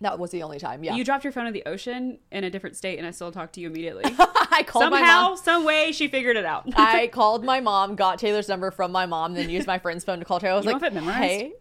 that 0.00 0.18
was 0.18 0.30
the 0.30 0.42
only 0.42 0.58
time. 0.58 0.84
Yeah, 0.84 0.94
You 0.94 1.04
dropped 1.04 1.24
your 1.24 1.32
phone 1.32 1.46
in 1.46 1.52
the 1.52 1.64
ocean 1.66 2.18
in 2.30 2.44
a 2.44 2.50
different 2.50 2.76
state, 2.76 2.98
and 2.98 3.06
I 3.06 3.10
still 3.10 3.32
talked 3.32 3.54
to 3.54 3.60
you 3.60 3.68
immediately. 3.68 4.04
I 4.50 4.62
called 4.66 4.90
my 4.90 4.98
Somehow, 4.98 5.34
some 5.34 5.64
way, 5.64 5.92
she 5.92 6.08
figured 6.08 6.36
it 6.36 6.44
out. 6.44 6.68
I 6.76 7.06
called 7.12 7.44
my 7.44 7.60
mom, 7.60 7.96
got 7.96 8.18
Taylor's 8.18 8.48
number 8.48 8.70
from 8.70 8.92
my 8.92 9.06
mom, 9.06 9.34
then 9.34 9.50
used 9.50 9.66
my 9.66 9.78
friend's 9.78 10.04
phone 10.04 10.18
to 10.20 10.24
call 10.24 10.38
Taylor. 10.40 10.54
I 10.54 10.56
was 10.56 10.66
You 10.66 10.72
like, 10.72 11.14
hey, 11.14 11.52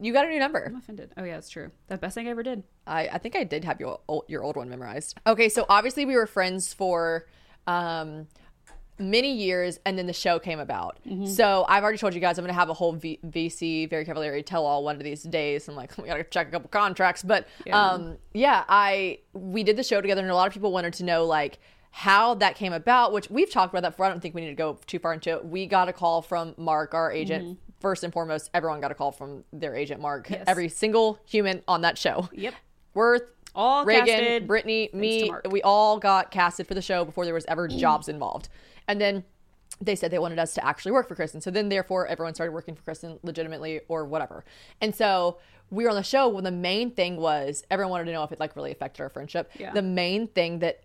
you 0.00 0.12
got 0.12 0.26
a 0.26 0.28
new 0.28 0.38
number. 0.38 0.64
I'm 0.66 0.76
offended. 0.76 1.12
Oh 1.16 1.24
yeah, 1.24 1.38
it's 1.38 1.48
true. 1.48 1.70
The 1.88 1.96
best 1.96 2.14
thing 2.14 2.26
I 2.28 2.30
ever 2.30 2.42
did. 2.42 2.62
I, 2.86 3.08
I 3.08 3.18
think 3.18 3.34
I 3.36 3.44
did 3.44 3.64
have 3.64 3.80
your 3.80 4.00
old, 4.06 4.24
your 4.28 4.42
old 4.44 4.56
one 4.56 4.68
memorized. 4.68 5.18
Okay, 5.26 5.48
so 5.48 5.64
obviously 5.68 6.04
we 6.04 6.14
were 6.14 6.26
friends 6.26 6.74
for 6.74 7.26
um, 7.66 8.28
many 8.98 9.32
years, 9.32 9.78
and 9.84 9.98
then 9.98 10.06
the 10.06 10.12
show 10.12 10.38
came 10.38 10.58
about. 10.60 10.98
Mm-hmm. 11.06 11.26
So 11.26 11.64
I've 11.68 11.82
already 11.82 11.98
told 11.98 12.14
you 12.14 12.20
guys 12.20 12.38
I'm 12.38 12.44
going 12.44 12.54
to 12.54 12.58
have 12.58 12.68
a 12.70 12.74
whole 12.74 12.92
v- 12.92 13.18
VC 13.26 13.88
Very 13.88 14.04
Cavallari 14.04 14.44
tell 14.44 14.64
all 14.66 14.84
one 14.84 14.96
of 14.96 15.02
these 15.04 15.22
days. 15.22 15.68
I'm 15.68 15.74
like, 15.76 15.96
we 15.98 16.04
got 16.04 16.16
to 16.16 16.24
check 16.24 16.48
a 16.48 16.50
couple 16.50 16.68
contracts, 16.68 17.22
but 17.22 17.46
Yeah. 17.66 17.80
um, 17.80 18.16
yeah, 18.34 18.64
I 18.68 19.18
we 19.32 19.62
did 19.62 19.76
the 19.76 19.84
show 19.84 20.00
together, 20.00 20.22
and 20.22 20.30
a 20.30 20.34
lot 20.34 20.46
of 20.46 20.52
people 20.52 20.72
wanted 20.72 20.92
to 20.94 21.04
know 21.04 21.24
like 21.24 21.58
how 21.90 22.34
that 22.34 22.54
came 22.54 22.72
about, 22.72 23.12
which 23.12 23.30
we've 23.30 23.50
talked 23.50 23.72
about 23.72 23.82
that 23.82 23.90
before. 23.90 24.06
I 24.06 24.10
don't 24.10 24.20
think 24.20 24.34
we 24.34 24.42
need 24.42 24.48
to 24.48 24.54
go 24.54 24.78
too 24.86 24.98
far 24.98 25.14
into 25.14 25.30
it. 25.30 25.44
We 25.44 25.66
got 25.66 25.88
a 25.88 25.92
call 25.92 26.22
from 26.22 26.54
Mark, 26.56 26.94
our 26.94 27.10
agent. 27.10 27.44
Mm-hmm. 27.44 27.54
First 27.80 28.02
and 28.02 28.12
foremost, 28.12 28.50
everyone 28.54 28.80
got 28.80 28.90
a 28.90 28.94
call 28.94 29.12
from 29.12 29.44
their 29.52 29.74
agent, 29.76 30.00
Mark. 30.00 30.28
Every 30.30 30.68
single 30.68 31.20
human 31.24 31.62
on 31.68 31.82
that 31.82 31.96
show. 31.96 32.28
Yep. 32.32 32.54
Worth, 32.94 33.22
All 33.54 33.84
Reagan, 33.84 34.06
casted, 34.06 34.46
Brittany, 34.48 34.90
me, 34.92 35.30
we 35.48 35.62
all 35.62 35.98
got 36.00 36.32
casted 36.32 36.66
for 36.66 36.74
the 36.74 36.82
show 36.82 37.04
before 37.04 37.24
there 37.24 37.34
was 37.34 37.44
ever 37.46 37.68
jobs 37.68 38.08
involved. 38.08 38.48
And 38.88 39.00
then 39.00 39.24
they 39.80 39.94
said 39.94 40.10
they 40.10 40.18
wanted 40.18 40.38
us 40.38 40.54
to 40.54 40.66
actually 40.66 40.92
work 40.92 41.06
for 41.06 41.14
Kristin. 41.14 41.42
So 41.42 41.50
then, 41.50 41.68
therefore, 41.68 42.06
everyone 42.06 42.34
started 42.34 42.52
working 42.52 42.74
for 42.74 42.82
Kristin 42.82 43.18
legitimately 43.22 43.82
or 43.88 44.04
whatever. 44.04 44.44
And 44.80 44.94
so 44.94 45.38
we 45.70 45.84
were 45.84 45.90
on 45.90 45.96
the 45.96 46.02
show 46.02 46.28
when 46.28 46.44
the 46.44 46.50
main 46.50 46.90
thing 46.90 47.16
was 47.16 47.62
everyone 47.70 47.90
wanted 47.90 48.06
to 48.06 48.12
know 48.12 48.24
if 48.24 48.32
it 48.32 48.40
like 48.40 48.56
really 48.56 48.72
affected 48.72 49.02
our 49.02 49.10
friendship. 49.10 49.50
Yeah. 49.58 49.72
The 49.72 49.82
main 49.82 50.26
thing 50.26 50.60
that 50.60 50.82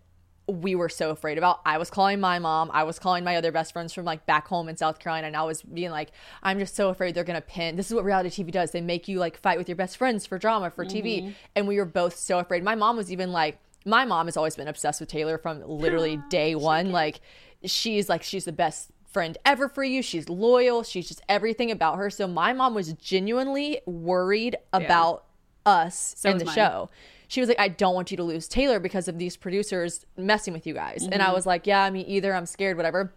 we 0.47 0.75
were 0.75 0.89
so 0.89 1.09
afraid 1.09 1.37
about. 1.37 1.61
I 1.65 1.77
was 1.77 1.89
calling 1.89 2.19
my 2.19 2.37
mom. 2.37 2.69
I 2.73 2.83
was 2.83 2.99
calling 2.99 3.23
my 3.23 3.37
other 3.37 3.51
best 3.51 3.71
friends 3.71 3.93
from 3.93 4.03
like 4.03 4.25
back 4.25 4.47
home 4.47 4.67
in 4.67 4.75
South 4.75 4.99
Carolina, 4.99 5.27
and 5.27 5.37
I 5.37 5.43
was 5.43 5.61
being 5.61 5.91
like, 5.91 6.11
I'm 6.41 6.59
just 6.59 6.75
so 6.75 6.89
afraid 6.89 7.15
they're 7.15 7.23
gonna 7.23 7.41
pin. 7.41 7.77
This 7.77 7.87
is 7.87 7.95
what 7.95 8.03
reality 8.03 8.29
TV 8.29 8.51
does. 8.51 8.71
They 8.71 8.81
make 8.81 9.07
you 9.07 9.19
like 9.19 9.37
fight 9.37 9.57
with 9.57 9.69
your 9.69 9.77
best 9.77 9.95
friends 9.97 10.25
for 10.25 10.37
drama 10.37 10.69
for 10.69 10.83
TV, 10.83 11.21
mm-hmm. 11.21 11.31
and 11.55 11.67
we 11.67 11.77
were 11.77 11.85
both 11.85 12.17
so 12.17 12.39
afraid. 12.39 12.63
My 12.63 12.75
mom 12.75 12.97
was 12.97 13.11
even 13.11 13.31
like, 13.31 13.57
my 13.85 14.03
mom 14.03 14.27
has 14.27 14.35
always 14.35 14.55
been 14.55 14.67
obsessed 14.67 14.99
with 14.99 15.09
Taylor 15.09 15.37
from 15.37 15.61
literally 15.65 16.19
day 16.29 16.55
one. 16.55 16.91
Like, 16.91 17.21
she's 17.65 18.09
like 18.09 18.23
she's 18.23 18.45
the 18.45 18.51
best 18.51 18.91
friend 19.11 19.37
ever 19.45 19.69
for 19.69 19.83
you. 19.83 20.01
She's 20.01 20.27
loyal. 20.29 20.83
She's 20.83 21.07
just 21.07 21.21
everything 21.29 21.69
about 21.71 21.97
her. 21.97 22.09
So 22.09 22.27
my 22.27 22.51
mom 22.53 22.73
was 22.73 22.93
genuinely 22.93 23.79
worried 23.85 24.55
about 24.73 25.25
us 25.65 26.15
So 26.17 26.29
in 26.31 26.37
the 26.39 26.45
mine. 26.45 26.55
show. 26.55 26.89
She 27.27 27.39
was 27.39 27.47
like, 27.47 27.59
I 27.59 27.67
don't 27.67 27.95
want 27.95 28.11
you 28.11 28.17
to 28.17 28.23
lose 28.23 28.47
Taylor 28.47 28.79
because 28.79 29.07
of 29.07 29.17
these 29.17 29.37
producers 29.37 30.05
messing 30.17 30.53
with 30.53 30.67
you 30.67 30.73
guys. 30.73 31.03
And 31.03 31.21
I 31.21 31.25
Mm-hmm. 31.25 31.33
was 31.35 31.45
like, 31.45 31.65
Yeah, 31.67 31.83
I 31.83 31.89
mean, 31.89 32.05
either 32.07 32.33
I'm 32.33 32.45
scared, 32.45 32.75
whatever. 32.77 33.13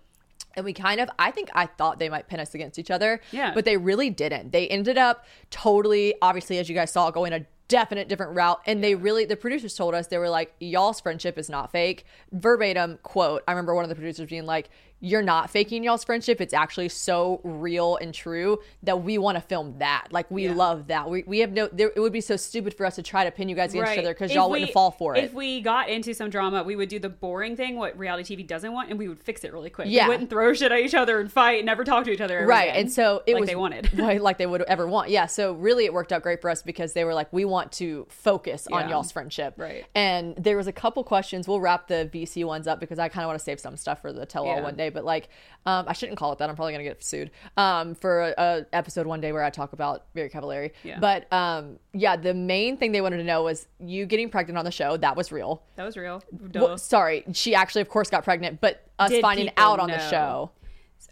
And 0.54 0.64
we 0.64 0.72
kind 0.72 1.00
of, 1.00 1.10
I 1.18 1.30
think 1.32 1.50
I 1.54 1.66
thought 1.66 1.98
they 1.98 2.08
might 2.08 2.28
pin 2.28 2.40
us 2.40 2.54
against 2.54 2.78
each 2.78 2.90
other. 2.90 3.20
Yeah. 3.30 3.52
But 3.54 3.64
they 3.66 3.76
really 3.76 4.08
didn't. 4.08 4.52
They 4.52 4.68
ended 4.68 4.96
up 4.96 5.26
totally, 5.50 6.14
obviously, 6.22 6.58
as 6.58 6.68
you 6.68 6.74
guys 6.74 6.90
saw, 6.90 7.10
going 7.10 7.32
a 7.34 7.44
definite 7.68 8.08
different 8.08 8.36
route. 8.36 8.60
And 8.66 8.82
they 8.82 8.94
really, 8.94 9.24
the 9.24 9.36
producers 9.36 9.74
told 9.74 9.94
us, 9.94 10.06
they 10.06 10.18
were 10.18 10.30
like, 10.30 10.54
y'all's 10.60 11.00
friendship 11.00 11.38
is 11.38 11.48
not 11.48 11.72
fake. 11.72 12.04
Verbatim 12.32 12.98
quote, 13.02 13.42
I 13.48 13.52
remember 13.52 13.74
one 13.74 13.84
of 13.84 13.88
the 13.88 13.94
producers 13.94 14.28
being 14.28 14.46
like, 14.46 14.70
you're 15.00 15.22
not 15.22 15.50
faking 15.50 15.84
y'all's 15.84 16.04
friendship. 16.04 16.40
It's 16.40 16.54
actually 16.54 16.88
so 16.88 17.40
real 17.44 17.96
and 17.96 18.14
true 18.14 18.58
that 18.82 19.02
we 19.02 19.18
want 19.18 19.36
to 19.36 19.40
film 19.42 19.78
that. 19.78 20.08
Like, 20.10 20.30
we 20.30 20.48
love 20.48 20.86
that. 20.86 21.10
We, 21.10 21.22
we 21.26 21.40
have 21.40 21.52
no, 21.52 21.68
there, 21.70 21.92
it 21.94 22.00
would 22.00 22.12
be 22.14 22.20
so 22.22 22.36
stupid 22.36 22.72
for 22.74 22.86
us 22.86 22.94
to 22.96 23.02
try 23.02 23.24
to 23.24 23.30
pin 23.30 23.48
you 23.48 23.54
guys 23.56 23.72
against 23.74 23.92
each 23.92 23.98
other 23.98 24.14
because 24.14 24.32
y'all 24.32 24.48
we- 24.48 24.60
wouldn't 24.60 24.72
fall 24.72 24.90
for 24.90 25.14
it. 25.14 25.24
If 25.24 25.34
we 25.34 25.60
got 25.60 25.88
into 25.90 26.14
some 26.14 26.30
drama, 26.30 26.62
we 26.62 26.76
would 26.76 26.88
do 26.88 26.98
the 26.98 27.10
boring 27.10 27.56
thing, 27.56 27.76
what 27.76 27.96
reality 27.98 28.36
TV 28.36 28.46
doesn't 28.46 28.72
want, 28.72 28.88
and 28.90 28.98
we 28.98 29.06
would 29.08 29.20
fix 29.22 29.44
it 29.44 29.52
really 29.52 29.70
quick. 29.70 29.88
Yeah. 29.90 30.06
We 30.06 30.14
wouldn't 30.14 30.30
throw 30.30 30.54
shit 30.54 30.72
at 30.72 30.78
each 30.80 30.94
other 30.94 31.20
and 31.20 31.30
fight 31.30 31.58
and 31.58 31.66
never 31.66 31.84
talk 31.84 32.04
to 32.06 32.10
each 32.10 32.20
other. 32.22 32.38
ever 32.38 32.46
right 32.46 32.70
again, 32.70 32.80
and 32.80 32.92
so 32.92 33.22
it 33.26 33.34
like 33.34 33.40
was 33.42 33.48
they 33.50 33.56
wanted. 33.56 33.96
right, 33.98 34.20
like 34.20 34.38
they 34.38 34.46
would 34.46 34.62
ever 34.62 34.86
want 34.86 35.10
yeah 35.10 35.26
so 35.26 35.52
really 35.52 35.84
it 35.84 35.92
worked 35.92 36.12
out 36.12 36.22
great 36.22 36.40
for 36.40 36.48
us 36.50 36.62
because 36.62 36.92
they 36.94 37.04
were 37.04 37.14
like 37.14 37.30
we 37.32 37.44
want 37.44 37.70
to 37.72 38.06
focus 38.08 38.66
on 38.72 38.88
y'all's 38.88 39.12
friendship 39.12 39.54
Right. 39.56 39.84
and 39.94 40.34
there 40.36 40.56
was 40.56 40.66
a 40.66 40.72
couple 40.72 41.04
questions 41.04 41.46
we'll 41.46 41.60
wrap 41.60 41.88
the 41.88 42.08
vc 42.12 42.44
ones 42.44 42.66
up 42.66 42.80
because 42.80 42.98
i 42.98 43.08
kind 43.08 43.24
of 43.24 43.28
want 43.28 43.38
to 43.38 43.44
save 43.44 43.60
some 43.60 43.76
stuff 43.76 44.00
for 44.00 44.12
the 44.12 44.24
tell 44.26 44.46
all 44.46 44.56
Yeah. 44.56 44.62
one 44.62 44.76
day 44.76 44.85
but 44.90 45.04
like 45.04 45.28
um, 45.66 45.84
i 45.88 45.92
shouldn't 45.92 46.18
call 46.18 46.32
it 46.32 46.38
that 46.38 46.48
i'm 46.48 46.56
probably 46.56 46.72
gonna 46.72 46.84
get 46.84 47.02
sued 47.02 47.30
um, 47.56 47.94
for 47.94 48.22
a, 48.22 48.34
a 48.38 48.66
episode 48.72 49.06
one 49.06 49.20
day 49.20 49.32
where 49.32 49.42
i 49.42 49.50
talk 49.50 49.72
about 49.72 50.04
Very 50.14 50.28
Cavallari 50.30 50.72
Yeah. 50.84 50.98
but 51.00 51.32
um, 51.32 51.78
yeah 51.92 52.16
the 52.16 52.34
main 52.34 52.76
thing 52.76 52.92
they 52.92 53.00
wanted 53.00 53.18
to 53.18 53.24
know 53.24 53.42
was 53.42 53.66
you 53.80 54.06
getting 54.06 54.28
pregnant 54.30 54.58
on 54.58 54.64
the 54.64 54.70
show 54.70 54.96
that 54.96 55.16
was 55.16 55.30
real 55.32 55.62
That 55.76 55.84
was 55.84 55.96
real. 55.96 56.22
Duh. 56.50 56.60
well, 56.64 56.78
sorry 56.78 57.24
she 57.32 57.54
actually 57.54 57.82
of 57.82 57.88
course 57.88 58.10
got 58.10 58.24
pregnant 58.24 58.60
but 58.60 58.82
us 58.98 59.10
Did 59.10 59.22
finding 59.22 59.50
out 59.56 59.78
on 59.80 59.88
the 59.88 60.10
show 60.10 60.50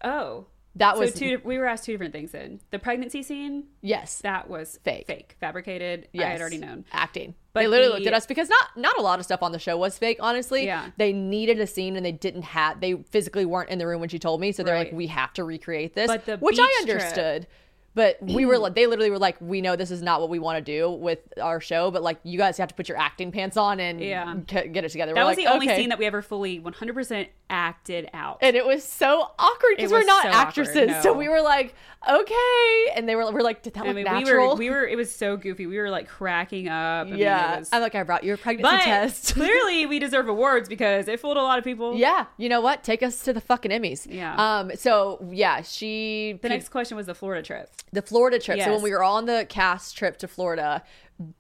oh, 0.03 0.47
that 0.77 0.95
so 0.95 1.01
was 1.01 1.15
two. 1.15 1.41
We 1.45 1.59
were 1.59 1.67
asked 1.67 1.85
two 1.85 1.93
different 1.93 2.13
things. 2.13 2.33
Then 2.33 2.61
the 2.71 2.79
pregnancy 2.79 3.23
scene 3.23 3.65
yes 3.81 4.19
that 4.23 4.49
was 4.49 4.79
Fake. 4.85 5.07
fake, 5.07 5.37
fabricated. 5.41 6.05
I 6.07 6.09
Yes. 6.13 6.33
had 6.33 6.41
already 6.41 6.59
known. 6.59 6.85
acting. 6.93 7.35
But 7.53 7.61
they 7.61 7.67
literally 7.69 7.91
the- 7.93 7.95
looked 7.99 8.07
at 8.09 8.15
us 8.15 8.27
because 8.27 8.49
not 8.49 8.77
not 8.77 8.99
a 8.99 9.03
lot 9.03 9.19
of 9.21 9.25
stuff 9.25 9.43
on 9.43 9.53
the 9.53 9.59
show 9.59 9.77
was 9.77 9.97
fake. 9.99 10.19
Honestly, 10.21 10.65
Yeah. 10.67 10.91
They 10.97 11.13
needed 11.13 11.61
a 11.61 11.67
scene 11.67 11.95
and 11.97 12.05
they 12.05 12.13
didn't 12.13 12.43
have. 12.43 12.81
They 12.81 12.95
physically 13.11 13.45
weren't 13.45 13.71
in 13.71 13.79
the 13.79 13.87
room 13.87 14.01
when 14.01 14.09
she 14.09 14.19
told 14.19 14.41
me, 14.41 14.51
so 14.53 14.63
they're 14.65 14.77
like, 14.77 14.93
"We 14.93 15.07
have 15.09 15.33
to 15.35 15.45
recreate 15.45 15.95
this," 15.95 16.09
But 16.09 16.27
the 16.27 16.37
which 16.39 16.59
I 16.59 16.63
beach 16.67 16.71
trip- 16.87 16.91
understood. 17.03 17.47
But 17.95 18.19
we 18.23 18.45
were 18.45 18.59
like, 18.59 18.75
they 18.77 18.87
literally 18.87 19.11
were 19.11 19.19
like, 19.19 19.37
"We 19.41 19.61
know 19.61 19.77
this 19.77 19.91
is 19.91 20.03
not 20.03 20.21
what 20.21 20.29
we 20.31 20.39
want 20.39 20.65
to 20.65 20.73
do 20.79 20.91
with 20.91 21.21
our 21.41 21.61
show, 21.61 21.91
but 21.91 22.03
like, 22.03 22.19
you 22.25 22.39
guys 22.39 22.57
have 22.59 22.69
to 22.69 22.75
put 22.75 22.89
your 22.89 22.99
acting 22.99 23.31
pants 23.33 23.57
on 23.57 23.79
and 23.81 24.01
Yeah. 24.01 24.35
c- 24.51 24.69
get 24.69 24.85
it 24.85 24.91
together." 24.91 25.13
That 25.15 25.21
We're 25.23 25.29
was 25.29 25.37
like, 25.37 25.47
the 25.47 25.53
only 25.53 25.67
"Okay." 25.69 25.77
scene 25.77 25.89
that 25.91 25.99
we 25.99 26.07
ever 26.07 26.21
fully 26.23 26.61
100% 26.61 27.29
acted 27.51 28.09
out. 28.13 28.39
and 28.41 28.57
it 28.57 28.67
was 28.67 28.83
so 28.83 29.31
awkward 29.39 29.77
because 29.77 29.93
we're 29.93 30.03
not 30.05 30.23
so 30.25 30.29
awkward, 30.31 30.67
actresses, 30.69 31.03
so 31.03 31.13
we 31.13 31.29
were 31.29 31.41
like, 31.43 31.75
"Okay," 32.09 32.93
and 32.97 33.09
they 33.09 33.15
were 33.17 33.31
we're 33.33 33.43
like, 33.43 33.63
"Did 33.63 33.75
that 33.75 33.85
I 33.85 33.87
look 33.89 33.97
mean, 33.97 34.05
natural?" 34.05 34.57
we 34.57 34.71
were 34.71 34.75
we 34.77 34.81
were 34.81 34.87
it 34.89 34.97
was 34.97 35.11
so 35.15 35.37
goofy. 35.37 35.67
We 35.67 35.79
were 35.79 35.91
like 35.91 36.09
cracking 36.09 36.69
up. 36.69 37.07
I 37.07 37.11
mean, 37.11 37.19
yeah, 37.19 37.59
was- 37.59 37.69
I'm 37.73 37.81
like, 37.83 37.95
I 37.95 38.03
brought 38.03 38.25
you 38.25 38.35
a 38.35 38.37
pregnancy 38.37 38.77
but 38.77 38.83
test. 38.85 39.35
clearly 39.35 39.87
we 39.87 39.99
deserve 39.99 40.29
awards 40.29 40.69
because 40.69 41.09
it 41.09 41.21
fooled 41.21 41.37
a 41.37 41.43
lot 41.43 41.59
of 41.59 41.65
people. 41.65 41.95
Yeah, 41.97 42.27
you 42.39 42.49
know 42.49 42.61
what? 42.61 42.83
Take 42.83 43.03
us 43.03 43.23
to 43.25 43.33
the 43.33 43.41
fucking 43.41 43.71
Emmys. 43.71 44.07
Yeah. 44.11 44.35
Um. 44.37 44.73
So 44.77 45.25
yeah, 45.31 45.63
she 45.63 46.39
The 46.43 46.49
next 46.49 46.71
question 46.71 46.97
was 46.97 47.07
the 47.07 47.15
Florida 47.15 47.43
trip. 47.43 47.71
The 47.95 48.03
Florida 48.03 48.39
trip. 48.39 48.61
So 48.61 48.73
when 48.73 48.83
we 48.83 48.91
were 48.91 49.05
on 49.05 49.27
the 49.27 49.47
cast 49.49 49.97
trip 49.97 50.19
to 50.19 50.29
Florida, 50.29 50.83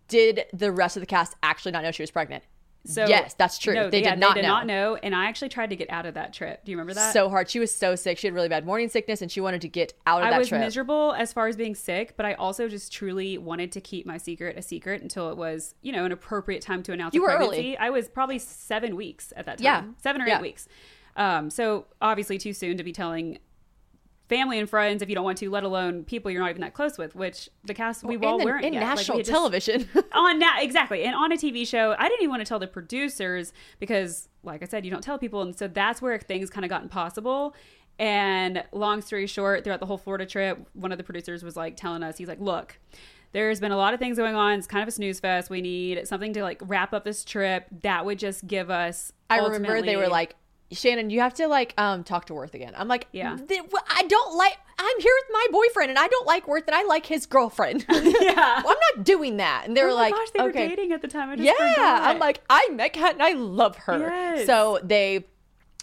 did 0.08 0.44
the 0.52 0.72
rest 0.72 0.96
of 0.96 1.00
the 1.00 1.06
cast 1.06 1.34
actually 1.42 1.72
not 1.72 1.82
know 1.82 1.90
she 1.90 2.02
was 2.02 2.10
pregnant? 2.10 2.44
So 2.86 3.06
yes, 3.06 3.32
that's 3.32 3.56
true. 3.56 3.72
No, 3.72 3.88
they 3.88 4.02
yeah, 4.02 4.10
did 4.10 4.20
not 4.20 4.34
they 4.34 4.42
did 4.42 4.46
know. 4.46 4.54
not 4.54 4.66
know, 4.66 4.96
and 4.96 5.14
I 5.14 5.24
actually 5.24 5.48
tried 5.48 5.70
to 5.70 5.76
get 5.76 5.88
out 5.88 6.04
of 6.04 6.14
that 6.14 6.34
trip. 6.34 6.66
Do 6.66 6.70
you 6.70 6.76
remember 6.76 6.92
that? 6.92 7.14
So 7.14 7.30
hard. 7.30 7.48
She 7.48 7.58
was 7.58 7.74
so 7.74 7.96
sick. 7.96 8.18
She 8.18 8.26
had 8.26 8.34
really 8.34 8.50
bad 8.50 8.66
morning 8.66 8.90
sickness, 8.90 9.22
and 9.22 9.32
she 9.32 9.40
wanted 9.40 9.62
to 9.62 9.68
get 9.68 9.94
out 10.06 10.20
of 10.20 10.26
I 10.26 10.30
that 10.32 10.46
trip. 10.46 10.52
I 10.52 10.56
was 10.58 10.66
miserable 10.66 11.14
as 11.16 11.32
far 11.32 11.48
as 11.48 11.56
being 11.56 11.74
sick, 11.74 12.14
but 12.14 12.26
I 12.26 12.34
also 12.34 12.68
just 12.68 12.92
truly 12.92 13.38
wanted 13.38 13.72
to 13.72 13.80
keep 13.80 14.04
my 14.04 14.18
secret 14.18 14.58
a 14.58 14.62
secret 14.62 15.00
until 15.00 15.30
it 15.30 15.38
was, 15.38 15.74
you 15.80 15.92
know, 15.92 16.04
an 16.04 16.12
appropriate 16.12 16.60
time 16.60 16.82
to 16.82 16.92
announce 16.92 17.14
You 17.14 17.22
were 17.22 17.30
early. 17.30 17.74
I 17.78 17.88
was 17.88 18.10
probably 18.10 18.38
seven 18.38 18.96
weeks 18.96 19.32
at 19.34 19.46
that 19.46 19.58
time. 19.58 19.64
Yeah. 19.64 19.84
Seven 20.02 20.20
or 20.20 20.26
Yeah. 20.26 20.36
eight 20.36 20.42
weeks. 20.42 20.68
Um, 21.16 21.48
so 21.48 21.86
obviously 22.02 22.36
too 22.36 22.52
soon 22.52 22.76
to 22.76 22.84
be 22.84 22.92
telling 22.92 23.38
family 24.28 24.58
and 24.58 24.68
friends 24.68 25.02
if 25.02 25.08
you 25.08 25.14
don't 25.14 25.24
want 25.24 25.38
to, 25.38 25.50
let 25.50 25.64
alone 25.64 26.04
people 26.04 26.30
you're 26.30 26.40
not 26.40 26.50
even 26.50 26.62
that 26.62 26.74
close 26.74 26.96
with, 26.96 27.14
which 27.14 27.48
the 27.64 27.74
cast 27.74 28.04
we 28.04 28.16
in 28.16 28.24
all 28.24 28.38
the- 28.38 28.44
weren't 28.44 28.64
in 28.64 28.72
yet. 28.72 28.80
Like, 28.82 28.90
we 28.90 28.96
national 28.96 29.22
television. 29.22 29.88
on 30.12 30.38
na- 30.38 30.58
exactly. 30.60 31.04
And 31.04 31.14
on 31.14 31.32
a 31.32 31.36
tv 31.36 31.66
show 31.66 31.94
i 31.98 32.08
didn't 32.08 32.22
even 32.22 32.30
want 32.30 32.40
to 32.40 32.48
tell 32.48 32.58
the 32.58 32.66
producers 32.66 33.52
because 33.78 34.28
like 34.42 34.62
i 34.62 34.66
said 34.66 34.84
you 34.84 34.90
don't 34.90 35.02
tell 35.02 35.18
people. 35.18 35.42
And 35.42 35.56
so 35.56 35.68
that's 35.68 36.00
where 36.00 36.18
things 36.18 36.50
kind 36.50 36.64
of 36.64 36.68
got 36.70 36.82
impossible. 36.82 37.54
And 37.98 38.64
long 38.72 39.02
story 39.02 39.26
short 39.26 39.62
throughout 39.62 39.80
the 39.80 39.86
whole 39.86 39.98
florida 39.98 40.26
trip 40.26 40.66
one 40.72 40.90
of 40.92 40.98
the 40.98 41.04
producers 41.04 41.44
was 41.44 41.56
like 41.56 41.76
telling 41.76 42.02
us 42.02 42.18
he's 42.18 42.28
like 42.28 42.40
look 42.40 42.78
there's 43.32 43.58
been 43.58 43.72
a 43.72 43.76
lot 43.76 43.92
of 43.94 43.98
things 43.98 44.16
going 44.16 44.36
on. 44.36 44.58
It's 44.60 44.68
kind 44.68 44.80
of 44.80 44.86
a 44.86 44.92
snooze 44.92 45.18
fest. 45.18 45.50
We 45.50 45.60
need 45.60 46.06
something 46.06 46.32
to 46.34 46.42
like 46.44 46.62
wrap 46.64 46.94
up 46.94 47.02
this 47.02 47.24
trip 47.24 47.66
that 47.82 48.06
would 48.06 48.16
just 48.16 48.46
give 48.46 48.70
us 48.70 49.12
I 49.28 49.38
remember 49.40 49.82
they 49.82 49.96
were 49.96 50.06
like, 50.06 50.36
Shannon, 50.74 51.10
you 51.10 51.20
have 51.20 51.34
to 51.34 51.46
like 51.48 51.74
um 51.78 52.04
talk 52.04 52.26
to 52.26 52.34
Worth 52.34 52.54
again. 52.54 52.72
I'm 52.76 52.88
like, 52.88 53.06
Yeah. 53.12 53.36
"Th- 53.48 53.62
I 53.88 54.02
don't 54.04 54.36
like. 54.36 54.56
I'm 54.78 55.00
here 55.00 55.12
with 55.22 55.32
my 55.32 55.46
boyfriend, 55.52 55.90
and 55.90 55.98
I 55.98 56.08
don't 56.08 56.26
like 56.26 56.48
Worth, 56.48 56.64
and 56.66 56.74
I 56.74 56.82
like 56.84 57.06
his 57.06 57.26
girlfriend. 57.26 57.86
Yeah. 57.92 58.62
Well, 58.64 58.74
I'm 58.76 58.96
not 58.96 59.04
doing 59.04 59.36
that. 59.38 59.64
And 59.66 59.76
they 59.76 59.82
were 59.82 59.90
oh 59.90 59.94
my 59.94 60.02
like, 60.02 60.14
gosh 60.14 60.30
they 60.34 60.40
okay. 60.42 60.62
were 60.64 60.68
dating 60.76 60.92
at 60.92 61.00
the 61.02 61.08
time 61.08 61.30
I 61.30 61.36
just 61.36 61.46
yeah 61.46 61.98
i'm 62.02 62.18
like 62.18 62.40
i 62.50 62.68
met 62.72 62.92
kat 62.92 63.14
and 63.14 63.22
i 63.22 63.32
love 63.32 63.76
her 63.76 63.98
Yes. 63.98 64.46
so 64.46 64.78
they 64.82 65.24